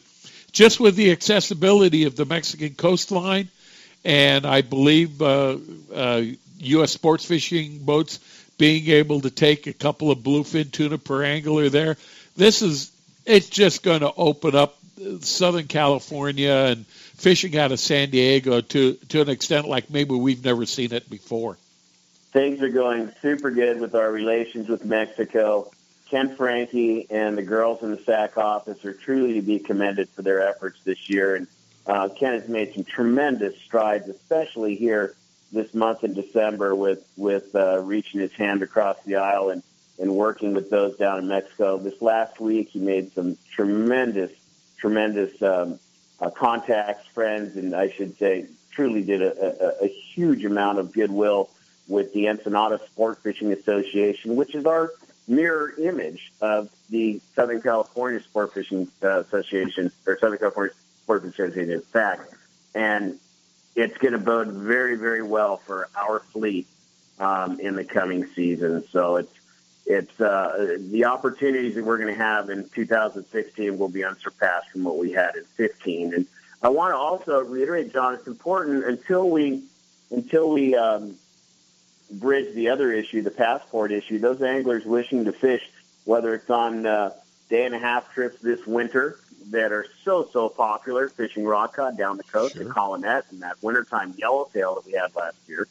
just 0.51 0.79
with 0.79 0.95
the 0.95 1.11
accessibility 1.11 2.05
of 2.05 2.15
the 2.15 2.25
Mexican 2.25 2.75
coastline, 2.75 3.49
and 4.03 4.45
I 4.45 4.61
believe 4.61 5.21
uh, 5.21 5.57
uh, 5.93 6.23
U.S. 6.59 6.91
sports 6.91 7.25
fishing 7.25 7.79
boats 7.79 8.19
being 8.57 8.87
able 8.89 9.21
to 9.21 9.31
take 9.31 9.67
a 9.67 9.73
couple 9.73 10.11
of 10.11 10.19
bluefin 10.19 10.71
tuna 10.71 10.97
per 10.97 11.23
angler 11.23 11.69
there, 11.69 11.97
this 12.35 12.61
is 12.61 12.91
it's 13.25 13.49
just 13.49 13.83
going 13.83 14.01
to 14.01 14.11
open 14.13 14.55
up 14.55 14.77
Southern 15.21 15.67
California 15.67 16.51
and 16.51 16.85
fishing 16.87 17.57
out 17.57 17.71
of 17.71 17.79
San 17.79 18.09
Diego 18.09 18.61
to 18.61 18.93
to 19.09 19.21
an 19.21 19.29
extent 19.29 19.67
like 19.67 19.89
maybe 19.89 20.15
we've 20.15 20.43
never 20.43 20.65
seen 20.65 20.93
it 20.93 21.09
before. 21.09 21.57
Things 22.31 22.61
are 22.61 22.69
going 22.69 23.11
super 23.21 23.51
good 23.51 23.81
with 23.81 23.93
our 23.93 24.09
relations 24.09 24.69
with 24.69 24.85
Mexico. 24.85 25.69
Ken 26.09 26.33
Franke 26.35 27.07
and 27.09 27.37
the 27.37 27.43
girls 27.43 27.83
in 27.83 27.91
the 27.91 28.01
SAC 28.01 28.37
office 28.37 28.85
are 28.85 28.93
truly 28.93 29.33
to 29.33 29.41
be 29.41 29.59
commended 29.59 30.07
for 30.09 30.21
their 30.21 30.47
efforts 30.47 30.79
this 30.85 31.09
year. 31.09 31.35
And 31.35 31.47
uh, 31.85 32.07
Ken 32.09 32.33
has 32.33 32.47
made 32.47 32.73
some 32.73 32.85
tremendous 32.85 33.59
strides, 33.61 34.07
especially 34.07 34.75
here 34.75 35.13
this 35.51 35.73
month 35.73 36.05
in 36.05 36.13
December 36.13 36.73
with 36.73 37.05
with 37.17 37.53
uh, 37.53 37.79
reaching 37.79 38.21
his 38.21 38.31
hand 38.31 38.63
across 38.63 38.97
the 39.03 39.17
aisle 39.17 39.49
and 39.49 39.61
and 39.99 40.15
working 40.15 40.53
with 40.53 40.69
those 40.69 40.95
down 40.95 41.19
in 41.19 41.27
Mexico. 41.27 41.77
This 41.77 42.01
last 42.01 42.39
week, 42.39 42.69
he 42.69 42.79
made 42.79 43.13
some 43.13 43.37
tremendous, 43.53 44.31
tremendous 44.77 45.39
um, 45.41 45.79
uh, 46.21 46.29
contacts, 46.29 47.07
friends, 47.07 47.57
and 47.57 47.75
I 47.75 47.89
should 47.89 48.17
say, 48.17 48.47
truly 48.71 49.03
did 49.03 49.21
a, 49.21 49.81
a, 49.81 49.85
a 49.85 49.87
huge 49.87 50.45
amount 50.45 50.79
of 50.79 50.93
goodwill 50.93 51.49
with 51.87 52.13
the 52.13 52.29
Ensenada 52.29 52.79
Sport 52.85 53.21
Fishing 53.23 53.51
Association, 53.51 54.35
which 54.35 54.55
is 54.55 54.65
our 54.65 54.91
mirror 55.27 55.73
image 55.79 56.31
of 56.41 56.69
the 56.89 57.21
Southern 57.35 57.61
California 57.61 58.21
Sport 58.21 58.53
Fishing 58.53 58.87
uh, 59.03 59.19
Association, 59.19 59.91
or 60.05 60.17
Southern 60.19 60.39
California 60.39 60.73
Sport 61.03 61.23
Fishing 61.23 61.45
Association, 61.45 61.71
in 61.71 61.81
fact. 61.81 62.33
And 62.75 63.19
it's 63.75 63.97
going 63.97 64.13
to 64.13 64.19
bode 64.19 64.49
very, 64.49 64.95
very 64.95 65.21
well 65.21 65.57
for 65.57 65.89
our 65.95 66.19
fleet 66.19 66.67
um, 67.19 67.59
in 67.59 67.75
the 67.75 67.83
coming 67.83 68.25
season. 68.35 68.83
So 68.91 69.17
it's 69.17 69.33
it's 69.85 70.21
uh, 70.21 70.77
the 70.89 71.05
opportunities 71.05 71.75
that 71.75 71.83
we're 71.83 71.97
going 71.97 72.13
to 72.13 72.19
have 72.21 72.49
in 72.49 72.69
2016 72.69 73.77
will 73.77 73.89
be 73.89 74.03
unsurpassed 74.03 74.69
from 74.69 74.83
what 74.83 74.97
we 74.97 75.11
had 75.11 75.35
in 75.35 75.43
15. 75.57 76.13
And 76.13 76.27
I 76.61 76.69
want 76.69 76.93
to 76.93 76.97
also 76.97 77.41
reiterate, 77.41 77.91
John, 77.91 78.13
it's 78.13 78.27
important 78.27 78.85
until 78.85 79.29
we 79.29 79.63
until 80.11 80.51
we 80.51 80.75
um, 80.75 81.15
bridge 82.11 82.53
the 82.53 82.69
other 82.69 82.91
issue, 82.91 83.21
the 83.21 83.31
passport 83.31 83.91
issue. 83.91 84.19
Those 84.19 84.41
anglers 84.41 84.85
wishing 84.85 85.25
to 85.25 85.31
fish, 85.31 85.63
whether 86.05 86.33
it's 86.33 86.49
on 86.49 86.85
uh, 86.85 87.11
day 87.49 87.65
and 87.65 87.75
a 87.75 87.79
half 87.79 88.13
trips 88.13 88.41
this 88.41 88.65
winter 88.65 89.17
that 89.49 89.71
are 89.71 89.85
so 90.03 90.29
so 90.31 90.49
popular, 90.49 91.09
fishing 91.09 91.45
rock 91.45 91.75
cod 91.75 91.97
down 91.97 92.17
the 92.17 92.23
coast, 92.23 92.55
the 92.55 92.65
Colonet, 92.65 93.23
and 93.31 93.41
that 93.41 93.57
wintertime 93.61 94.13
yellowtail 94.17 94.75
that 94.75 94.85
we 94.85 94.93
had 94.93 95.15
last 95.15 95.37
year, 95.47 95.67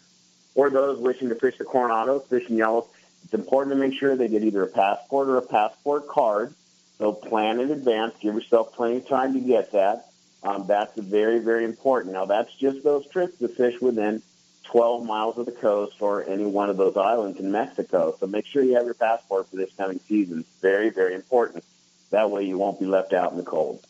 or 0.54 0.70
those 0.70 0.98
wishing 0.98 1.28
to 1.28 1.34
fish 1.34 1.56
the 1.58 1.64
Coronados, 1.64 2.26
fishing 2.26 2.56
yellow. 2.56 2.86
It's 3.24 3.34
important 3.34 3.76
to 3.76 3.80
make 3.80 3.98
sure 3.98 4.16
they 4.16 4.28
get 4.28 4.42
either 4.42 4.62
a 4.62 4.66
passport 4.66 5.28
or 5.28 5.36
a 5.36 5.42
passport 5.42 6.08
card. 6.08 6.54
So 6.98 7.12
plan 7.12 7.60
in 7.60 7.70
advance. 7.70 8.14
Give 8.20 8.34
yourself 8.34 8.74
plenty 8.74 8.98
of 8.98 9.08
time 9.08 9.34
to 9.34 9.40
get 9.40 9.72
that. 9.72 10.10
Um, 10.42 10.66
that's 10.66 10.98
very, 10.98 11.38
very 11.38 11.64
important. 11.64 12.14
Now, 12.14 12.24
that's 12.24 12.52
just 12.54 12.82
those 12.82 13.06
trips 13.08 13.38
to 13.38 13.48
fish 13.48 13.80
within 13.80 14.22
12 14.70 15.04
miles 15.04 15.36
of 15.36 15.46
the 15.46 15.52
coast 15.52 16.00
or 16.00 16.24
any 16.24 16.46
one 16.46 16.70
of 16.70 16.76
those 16.76 16.96
islands 16.96 17.40
in 17.40 17.50
Mexico. 17.50 18.14
So 18.18 18.26
make 18.26 18.46
sure 18.46 18.62
you 18.62 18.74
have 18.74 18.84
your 18.84 18.94
passport 18.94 19.48
for 19.48 19.56
this 19.56 19.72
coming 19.76 19.98
season. 20.06 20.44
Very, 20.62 20.90
very 20.90 21.14
important. 21.14 21.64
That 22.10 22.30
way 22.30 22.44
you 22.44 22.56
won't 22.56 22.78
be 22.78 22.86
left 22.86 23.12
out 23.12 23.32
in 23.32 23.36
the 23.36 23.44
cold. 23.44 23.84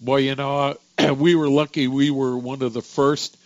Boy, 0.00 0.18
you 0.18 0.34
know, 0.34 0.76
uh, 0.98 1.14
we 1.18 1.34
were 1.34 1.48
lucky. 1.48 1.86
We 1.86 2.10
were 2.10 2.36
one 2.36 2.62
of 2.62 2.72
the 2.72 2.82
first 2.82 3.36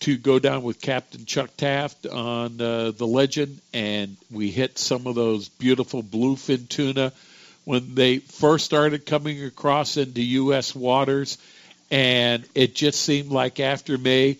to 0.00 0.16
go 0.16 0.38
down 0.38 0.62
with 0.62 0.80
Captain 0.80 1.24
Chuck 1.24 1.50
Taft 1.56 2.06
on 2.06 2.60
uh, 2.60 2.92
the 2.92 3.06
Legend, 3.06 3.60
and 3.72 4.16
we 4.30 4.50
hit 4.50 4.78
some 4.78 5.08
of 5.08 5.16
those 5.16 5.48
beautiful 5.48 6.04
bluefin 6.04 6.68
tuna 6.68 7.12
when 7.64 7.96
they 7.96 8.18
first 8.18 8.64
started 8.64 9.06
coming 9.06 9.42
across 9.42 9.96
into 9.96 10.22
U.S. 10.22 10.74
waters. 10.74 11.36
And 11.90 12.44
it 12.54 12.76
just 12.76 13.00
seemed 13.00 13.30
like 13.30 13.60
after 13.60 13.98
May, 13.98 14.38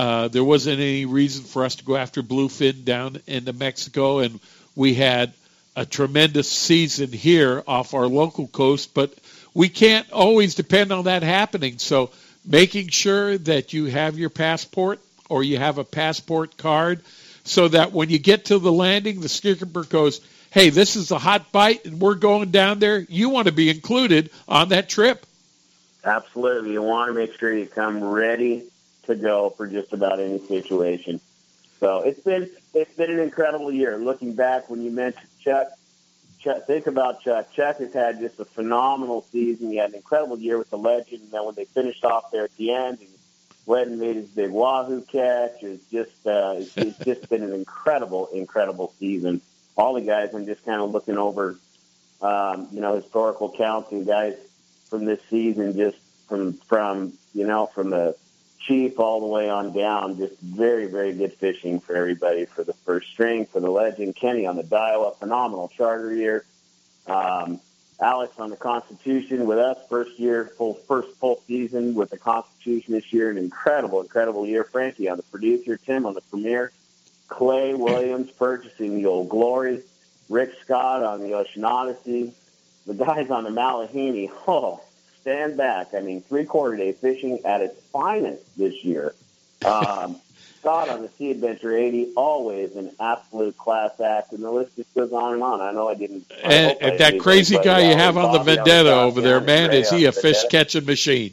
uh, 0.00 0.28
there 0.28 0.42
wasn't 0.42 0.80
any 0.80 1.04
reason 1.04 1.44
for 1.44 1.62
us 1.62 1.74
to 1.74 1.84
go 1.84 1.94
after 1.94 2.22
bluefin 2.22 2.86
down 2.86 3.18
into 3.26 3.52
Mexico, 3.52 4.20
and 4.20 4.40
we 4.74 4.94
had 4.94 5.34
a 5.76 5.84
tremendous 5.84 6.50
season 6.50 7.12
here 7.12 7.62
off 7.66 7.92
our 7.92 8.06
local 8.06 8.46
coast, 8.46 8.94
but 8.94 9.12
we 9.52 9.68
can't 9.68 10.10
always 10.10 10.54
depend 10.54 10.90
on 10.90 11.04
that 11.04 11.22
happening. 11.22 11.76
So 11.76 12.12
making 12.46 12.88
sure 12.88 13.36
that 13.36 13.74
you 13.74 13.84
have 13.86 14.18
your 14.18 14.30
passport 14.30 15.00
or 15.28 15.42
you 15.44 15.58
have 15.58 15.76
a 15.76 15.84
passport 15.84 16.56
card 16.56 17.02
so 17.44 17.68
that 17.68 17.92
when 17.92 18.08
you 18.08 18.18
get 18.18 18.46
to 18.46 18.58
the 18.58 18.72
landing, 18.72 19.20
the 19.20 19.28
skipper 19.28 19.84
goes, 19.84 20.22
hey, 20.50 20.70
this 20.70 20.96
is 20.96 21.10
a 21.10 21.18
hot 21.18 21.52
bite 21.52 21.84
and 21.84 22.00
we're 22.00 22.14
going 22.14 22.50
down 22.50 22.78
there. 22.78 23.00
You 23.00 23.28
want 23.28 23.48
to 23.48 23.52
be 23.52 23.68
included 23.68 24.30
on 24.48 24.70
that 24.70 24.88
trip. 24.88 25.26
Absolutely. 26.02 26.72
You 26.72 26.80
want 26.80 27.10
to 27.10 27.12
make 27.12 27.38
sure 27.38 27.52
you 27.54 27.66
come 27.66 28.02
ready 28.02 28.69
to 29.10 29.16
go 29.16 29.50
for 29.50 29.66
just 29.66 29.92
about 29.92 30.20
any 30.20 30.38
situation. 30.38 31.20
So 31.78 32.00
it's 32.00 32.20
been 32.20 32.50
it's 32.74 32.94
been 32.94 33.10
an 33.10 33.20
incredible 33.20 33.72
year. 33.72 33.98
Looking 33.98 34.34
back, 34.34 34.68
when 34.68 34.82
you 34.82 34.90
mentioned 34.90 35.28
Chuck, 35.40 35.68
Chuck, 36.38 36.66
think 36.66 36.86
about 36.86 37.22
Chuck. 37.22 37.52
Chuck 37.52 37.78
has 37.78 37.92
had 37.92 38.20
just 38.20 38.38
a 38.38 38.44
phenomenal 38.44 39.22
season. 39.32 39.70
He 39.70 39.76
had 39.76 39.90
an 39.90 39.96
incredible 39.96 40.38
year 40.38 40.58
with 40.58 40.70
the 40.70 40.78
Legend, 40.78 41.22
and 41.22 41.30
then 41.30 41.44
when 41.44 41.54
they 41.54 41.64
finished 41.64 42.04
off 42.04 42.30
there 42.30 42.44
at 42.44 42.56
the 42.56 42.72
end, 42.72 42.98
and 43.00 43.08
and 43.78 44.00
made 44.00 44.16
his 44.16 44.28
big 44.28 44.50
wahoo 44.50 45.02
catch. 45.02 45.62
It's 45.62 45.84
just 45.90 46.26
uh, 46.26 46.54
it's, 46.58 46.76
it's 46.76 46.98
just 46.98 47.28
been 47.28 47.42
an 47.42 47.52
incredible, 47.52 48.28
incredible 48.32 48.92
season. 48.98 49.40
All 49.76 49.94
the 49.94 50.00
guys, 50.00 50.34
I'm 50.34 50.46
just 50.46 50.64
kind 50.64 50.80
of 50.80 50.90
looking 50.90 51.16
over, 51.16 51.56
um, 52.20 52.68
you 52.72 52.80
know, 52.80 52.96
historical 52.96 53.52
counts 53.56 53.92
and 53.92 54.06
guys 54.06 54.34
from 54.88 55.04
this 55.04 55.20
season, 55.30 55.76
just 55.76 55.98
from 56.28 56.54
from 56.54 57.12
you 57.32 57.46
know 57.46 57.66
from 57.66 57.90
the 57.90 58.16
chief 58.60 58.98
all 58.98 59.20
the 59.20 59.26
way 59.26 59.48
on 59.48 59.72
down. 59.72 60.18
Just 60.18 60.38
very, 60.40 60.86
very 60.86 61.12
good 61.12 61.32
fishing 61.34 61.80
for 61.80 61.96
everybody 61.96 62.44
for 62.44 62.62
the 62.62 62.72
first 62.72 63.08
string, 63.10 63.46
for 63.46 63.60
the 63.60 63.70
legend. 63.70 64.16
Kenny 64.16 64.46
on 64.46 64.56
the 64.56 64.62
dial 64.62 65.06
up, 65.06 65.18
phenomenal 65.18 65.68
charter 65.68 66.14
year. 66.14 66.44
Um, 67.06 67.60
Alex 68.00 68.38
on 68.38 68.48
the 68.48 68.56
Constitution 68.56 69.44
with 69.46 69.58
us, 69.58 69.76
first 69.88 70.18
year, 70.18 70.52
full 70.56 70.74
first 70.74 71.08
full 71.18 71.42
season 71.46 71.94
with 71.94 72.10
the 72.10 72.16
Constitution 72.16 72.94
this 72.94 73.12
year, 73.12 73.30
an 73.30 73.36
incredible, 73.36 74.00
incredible 74.00 74.46
year. 74.46 74.64
Frankie 74.64 75.08
on 75.08 75.18
the 75.18 75.22
producer, 75.24 75.76
Tim 75.76 76.06
on 76.06 76.14
the 76.14 76.22
premiere, 76.22 76.72
Clay 77.28 77.74
Williams 77.74 78.30
purchasing 78.30 78.96
the 78.96 79.06
Old 79.06 79.28
Glory, 79.28 79.82
Rick 80.30 80.52
Scott 80.64 81.02
on 81.02 81.20
the 81.20 81.34
Ocean 81.34 81.64
Odyssey, 81.64 82.32
the 82.86 82.94
guys 82.94 83.30
on 83.30 83.44
the 83.44 83.50
Malihini. 83.50 84.30
Oh, 84.48 84.82
stand 85.22 85.56
back! 85.56 85.88
I 85.94 86.00
mean, 86.00 86.22
three 86.22 86.44
quarter 86.44 86.76
day 86.76 86.92
fishing 86.92 87.40
at 87.44 87.60
its 87.60 87.80
finest 87.92 88.42
this 88.58 88.84
year. 88.84 89.14
Um, 89.64 90.16
Scott 90.60 90.90
on 90.90 91.00
the 91.00 91.08
Sea 91.16 91.30
Adventure 91.30 91.74
80, 91.74 92.12
always 92.18 92.76
an 92.76 92.90
absolute 93.00 93.56
class 93.56 93.98
act, 93.98 94.32
and 94.32 94.44
the 94.44 94.50
list 94.50 94.76
just 94.76 94.92
goes 94.94 95.10
on 95.10 95.32
and 95.32 95.42
on. 95.42 95.62
I 95.62 95.72
know 95.72 95.88
I 95.88 95.94
didn't. 95.94 96.30
I 96.44 96.52
And, 96.52 96.78
I 96.82 96.96
that 96.98 97.10
didn't, 97.12 97.20
crazy 97.22 97.56
guy 97.56 97.86
uh, 97.86 97.88
you 97.90 97.96
have 97.96 98.18
on 98.18 98.32
the 98.32 98.40
Vendetta 98.40 98.92
over 98.92 99.22
there, 99.22 99.40
man, 99.40 99.72
is 99.72 99.88
he 99.88 100.04
a 100.04 100.12
fish 100.12 100.36
catching 100.50 100.84
machine? 100.84 101.32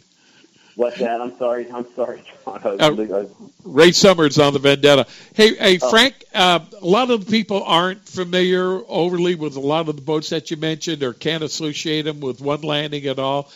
What's 0.76 1.00
that? 1.00 1.20
I'm 1.20 1.36
sorry. 1.38 1.70
I'm 1.72 1.88
sorry, 1.96 2.22
John. 2.46 2.62
I 2.64 2.70
was, 2.70 2.80
Uh, 2.80 2.94
was- 3.10 3.30
Ray 3.66 3.92
Summers 3.92 4.38
on 4.40 4.54
the 4.54 4.60
Vendetta. 4.60 5.08
Hey, 5.34 5.56
hey, 5.56 5.80
Oh. 5.82 5.90
Frank. 5.90 6.14
Uh, 6.34 6.60
a 6.82 6.86
lot 6.86 7.10
of 7.12 7.26
the 7.26 7.30
people 7.32 7.64
aren't 7.64 8.08
familiar 8.08 8.80
overly 8.88 9.36
with 9.36 9.56
a 9.58 9.60
lot 9.60 9.90
of 9.90 9.96
the 9.98 10.02
boats 10.04 10.30
that 10.30 10.52
you 10.52 10.56
mentioned, 10.58 11.04
or 11.04 11.12
can't 11.14 11.44
associate 11.44 12.04
them 12.04 12.20
with 12.22 12.40
one 12.40 12.62
landing 12.62 13.08
at 13.08 13.20
all. 13.20 13.52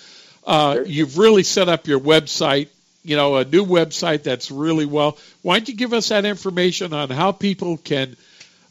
Uh, 0.46 0.80
You've 0.86 1.18
really 1.18 1.44
set 1.44 1.70
up 1.70 1.88
your 1.88 2.00
website. 2.00 2.68
You 3.04 3.16
know, 3.16 3.38
a 3.38 3.46
new 3.46 3.66
website 3.66 4.24
that's 4.24 4.52
really 4.52 4.86
well. 4.86 5.18
Why 5.42 5.58
don't 5.58 5.68
you 5.68 5.76
give 5.76 5.94
us 5.94 6.10
that 6.10 6.26
information 6.26 6.94
on 6.94 7.10
how 7.10 7.32
people 7.32 7.78
can 7.78 8.16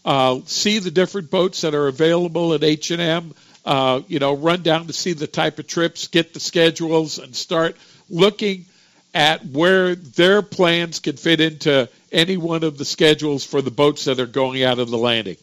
uh, 0.04 0.40
see 0.46 0.78
the 0.78 0.90
different 0.90 1.30
boats 1.30 1.62
that 1.62 1.74
are 1.74 1.88
available 1.88 2.54
at 2.54 2.62
H 2.62 2.90
and 2.92 3.02
M? 3.02 3.34
Uh, 3.64 4.00
you 4.06 4.20
know, 4.20 4.34
run 4.34 4.62
down 4.62 4.86
to 4.86 4.92
see 4.92 5.12
the 5.12 5.26
type 5.26 5.58
of 5.58 5.66
trips, 5.66 6.06
get 6.08 6.32
the 6.32 6.40
schedules, 6.40 7.18
and 7.18 7.34
start 7.34 7.76
looking 8.08 8.66
at 9.12 9.44
where 9.44 9.94
their 9.94 10.42
plans 10.42 11.00
can 11.00 11.16
fit 11.16 11.40
into 11.40 11.88
any 12.12 12.36
one 12.36 12.62
of 12.62 12.78
the 12.78 12.84
schedules 12.84 13.44
for 13.44 13.60
the 13.60 13.70
boats 13.70 14.04
that 14.04 14.20
are 14.20 14.26
going 14.26 14.62
out 14.62 14.78
of 14.78 14.90
the 14.90 14.98
landing. 14.98 15.36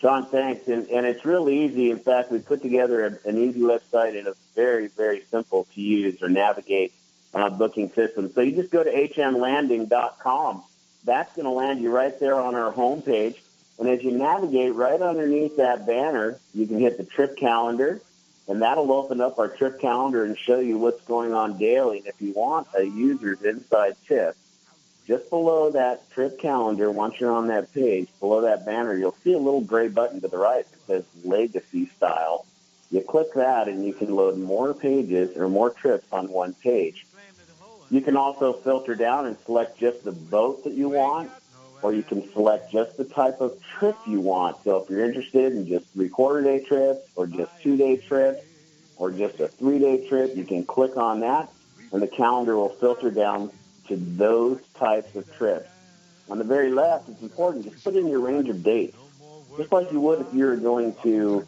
John, 0.00 0.26
thanks. 0.26 0.68
And, 0.68 0.88
and 0.88 1.06
it's 1.06 1.24
really 1.24 1.64
easy. 1.64 1.90
In 1.90 1.98
fact, 1.98 2.30
we 2.30 2.38
put 2.38 2.62
together 2.62 3.04
a, 3.04 3.28
an 3.28 3.38
easy 3.38 3.60
website 3.60 4.16
and 4.16 4.28
a 4.28 4.34
very, 4.54 4.88
very 4.88 5.24
simple 5.30 5.66
to 5.74 5.80
use 5.80 6.22
or 6.22 6.28
navigate 6.28 6.92
uh, 7.34 7.50
booking 7.50 7.90
system. 7.92 8.32
So 8.32 8.40
you 8.40 8.52
just 8.52 8.70
go 8.70 8.84
to 8.84 8.90
hmlanding.com. 8.90 10.62
That's 11.04 11.34
going 11.34 11.44
to 11.44 11.50
land 11.50 11.80
you 11.80 11.90
right 11.90 12.18
there 12.18 12.36
on 12.36 12.54
our 12.54 12.72
homepage. 12.72 13.36
And 13.78 13.88
as 13.88 14.02
you 14.02 14.12
navigate 14.12 14.74
right 14.74 15.00
underneath 15.00 15.56
that 15.56 15.86
banner, 15.86 16.38
you 16.52 16.66
can 16.66 16.78
hit 16.78 16.98
the 16.98 17.04
trip 17.04 17.36
calendar, 17.36 18.00
and 18.48 18.62
that'll 18.62 18.92
open 18.92 19.20
up 19.20 19.38
our 19.38 19.48
trip 19.48 19.80
calendar 19.80 20.24
and 20.24 20.36
show 20.36 20.58
you 20.58 20.78
what's 20.78 21.00
going 21.04 21.32
on 21.32 21.58
daily. 21.58 21.98
And 21.98 22.06
if 22.08 22.20
you 22.20 22.32
want 22.32 22.66
a 22.76 22.82
user's 22.82 23.42
inside 23.42 23.96
tip, 24.06 24.36
just 25.08 25.30
below 25.30 25.70
that 25.70 26.08
trip 26.10 26.38
calendar, 26.38 26.90
once 26.90 27.18
you're 27.18 27.32
on 27.32 27.48
that 27.48 27.72
page, 27.72 28.08
below 28.20 28.42
that 28.42 28.66
banner, 28.66 28.94
you'll 28.94 29.16
see 29.24 29.32
a 29.32 29.38
little 29.38 29.62
gray 29.62 29.88
button 29.88 30.20
to 30.20 30.28
the 30.28 30.36
right 30.36 30.66
that 30.70 30.86
says 30.86 31.04
Legacy 31.24 31.86
Style. 31.96 32.44
You 32.90 33.00
click 33.00 33.32
that 33.34 33.68
and 33.68 33.86
you 33.86 33.94
can 33.94 34.14
load 34.14 34.38
more 34.38 34.74
pages 34.74 35.34
or 35.34 35.48
more 35.48 35.70
trips 35.70 36.06
on 36.12 36.28
one 36.28 36.52
page. 36.52 37.06
You 37.90 38.02
can 38.02 38.18
also 38.18 38.52
filter 38.52 38.94
down 38.94 39.24
and 39.24 39.38
select 39.46 39.78
just 39.78 40.04
the 40.04 40.12
boat 40.12 40.64
that 40.64 40.74
you 40.74 40.90
want, 40.90 41.30
or 41.80 41.94
you 41.94 42.02
can 42.02 42.30
select 42.32 42.70
just 42.70 42.98
the 42.98 43.04
type 43.04 43.40
of 43.40 43.58
trip 43.78 43.96
you 44.06 44.20
want. 44.20 44.58
So 44.62 44.82
if 44.82 44.90
you're 44.90 45.06
interested 45.06 45.54
in 45.54 45.66
just 45.66 45.86
three 45.94 46.10
quarter 46.10 46.42
day 46.42 46.62
trips, 46.62 47.08
or 47.16 47.26
just 47.26 47.50
two 47.62 47.78
day 47.78 47.96
trips, 47.96 48.44
or 48.98 49.10
just 49.10 49.40
a 49.40 49.48
three 49.48 49.78
day 49.78 50.06
trip, 50.06 50.36
you 50.36 50.44
can 50.44 50.66
click 50.66 50.98
on 50.98 51.20
that, 51.20 51.50
and 51.92 52.02
the 52.02 52.08
calendar 52.08 52.56
will 52.56 52.74
filter 52.74 53.10
down 53.10 53.50
to 53.88 53.96
those 53.96 54.60
types 54.78 55.14
of 55.16 55.32
trips. 55.36 55.68
On 56.30 56.38
the 56.38 56.44
very 56.44 56.70
left, 56.70 57.08
it's 57.08 57.22
important, 57.22 57.64
just 57.64 57.82
put 57.82 57.96
in 57.96 58.06
your 58.06 58.20
range 58.20 58.48
of 58.48 58.62
dates. 58.62 58.96
Just 59.56 59.72
like 59.72 59.90
you 59.90 60.00
would 60.00 60.20
if 60.20 60.34
you 60.34 60.46
were 60.46 60.56
going 60.56 60.94
to 61.02 61.46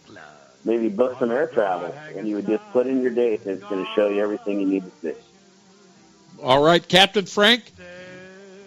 maybe 0.64 0.88
book 0.88 1.18
some 1.18 1.30
air 1.30 1.46
travel, 1.46 1.94
and 2.16 2.26
you 2.26 2.36
would 2.36 2.46
just 2.46 2.64
put 2.72 2.86
in 2.86 3.02
your 3.02 3.12
dates, 3.12 3.46
and 3.46 3.58
it's 3.58 3.64
going 3.68 3.84
to 3.84 3.90
show 3.92 4.08
you 4.08 4.20
everything 4.22 4.60
you 4.60 4.66
need 4.66 4.84
to 4.84 4.90
see. 5.00 5.20
All 6.42 6.62
right, 6.62 6.86
Captain 6.86 7.26
Frank. 7.26 7.70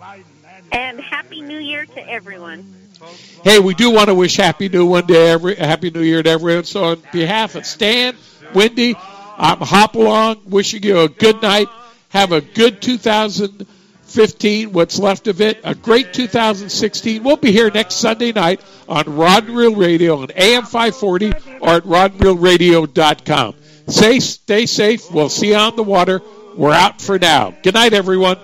And 0.70 1.00
Happy 1.00 1.40
New 1.40 1.58
Year 1.58 1.86
to 1.86 2.08
everyone. 2.08 2.72
Hey, 3.42 3.58
we 3.58 3.74
do 3.74 3.90
want 3.90 4.08
to 4.08 4.14
wish 4.14 4.36
Happy 4.36 4.68
New 4.68 4.86
One 4.86 5.06
to 5.06 5.14
every 5.14 5.56
Happy 5.56 5.90
New 5.90 6.02
Year 6.02 6.22
to 6.22 6.30
everyone. 6.30 6.64
So, 6.64 6.84
on 6.84 7.02
behalf 7.12 7.54
of 7.54 7.66
Stan, 7.66 8.16
Wendy, 8.54 8.96
Uh, 9.36 9.56
I'm 9.60 9.66
Hopalong, 9.66 10.42
wishing 10.46 10.82
you 10.84 11.00
a 11.00 11.08
good 11.08 11.42
night. 11.42 11.68
Have 12.10 12.30
a 12.30 12.40
good 12.40 12.80
2015, 12.80 14.72
what's 14.72 14.98
left 14.98 15.26
of 15.26 15.40
it. 15.40 15.58
A 15.64 15.74
great 15.74 16.12
2016. 16.14 17.24
We'll 17.24 17.36
be 17.36 17.50
here 17.50 17.70
next 17.70 17.96
Sunday 17.96 18.30
night 18.30 18.60
on 18.88 19.16
Rod 19.16 19.48
and 19.48 19.56
Reel 19.56 19.74
Radio 19.74 20.22
on 20.22 20.28
AM 20.36 20.62
540 20.62 21.32
or 21.60 21.70
at 21.70 21.82
rodandreelradio.com. 21.82 23.54
Say, 23.88 24.20
stay 24.20 24.66
safe. 24.66 25.10
We'll 25.10 25.28
see 25.28 25.48
you 25.48 25.56
on 25.56 25.74
the 25.74 25.82
water. 25.82 26.22
We're 26.56 26.72
out 26.72 27.02
for 27.02 27.18
now. 27.18 27.54
Good 27.62 27.74
night, 27.74 27.92
everyone. 27.92 28.38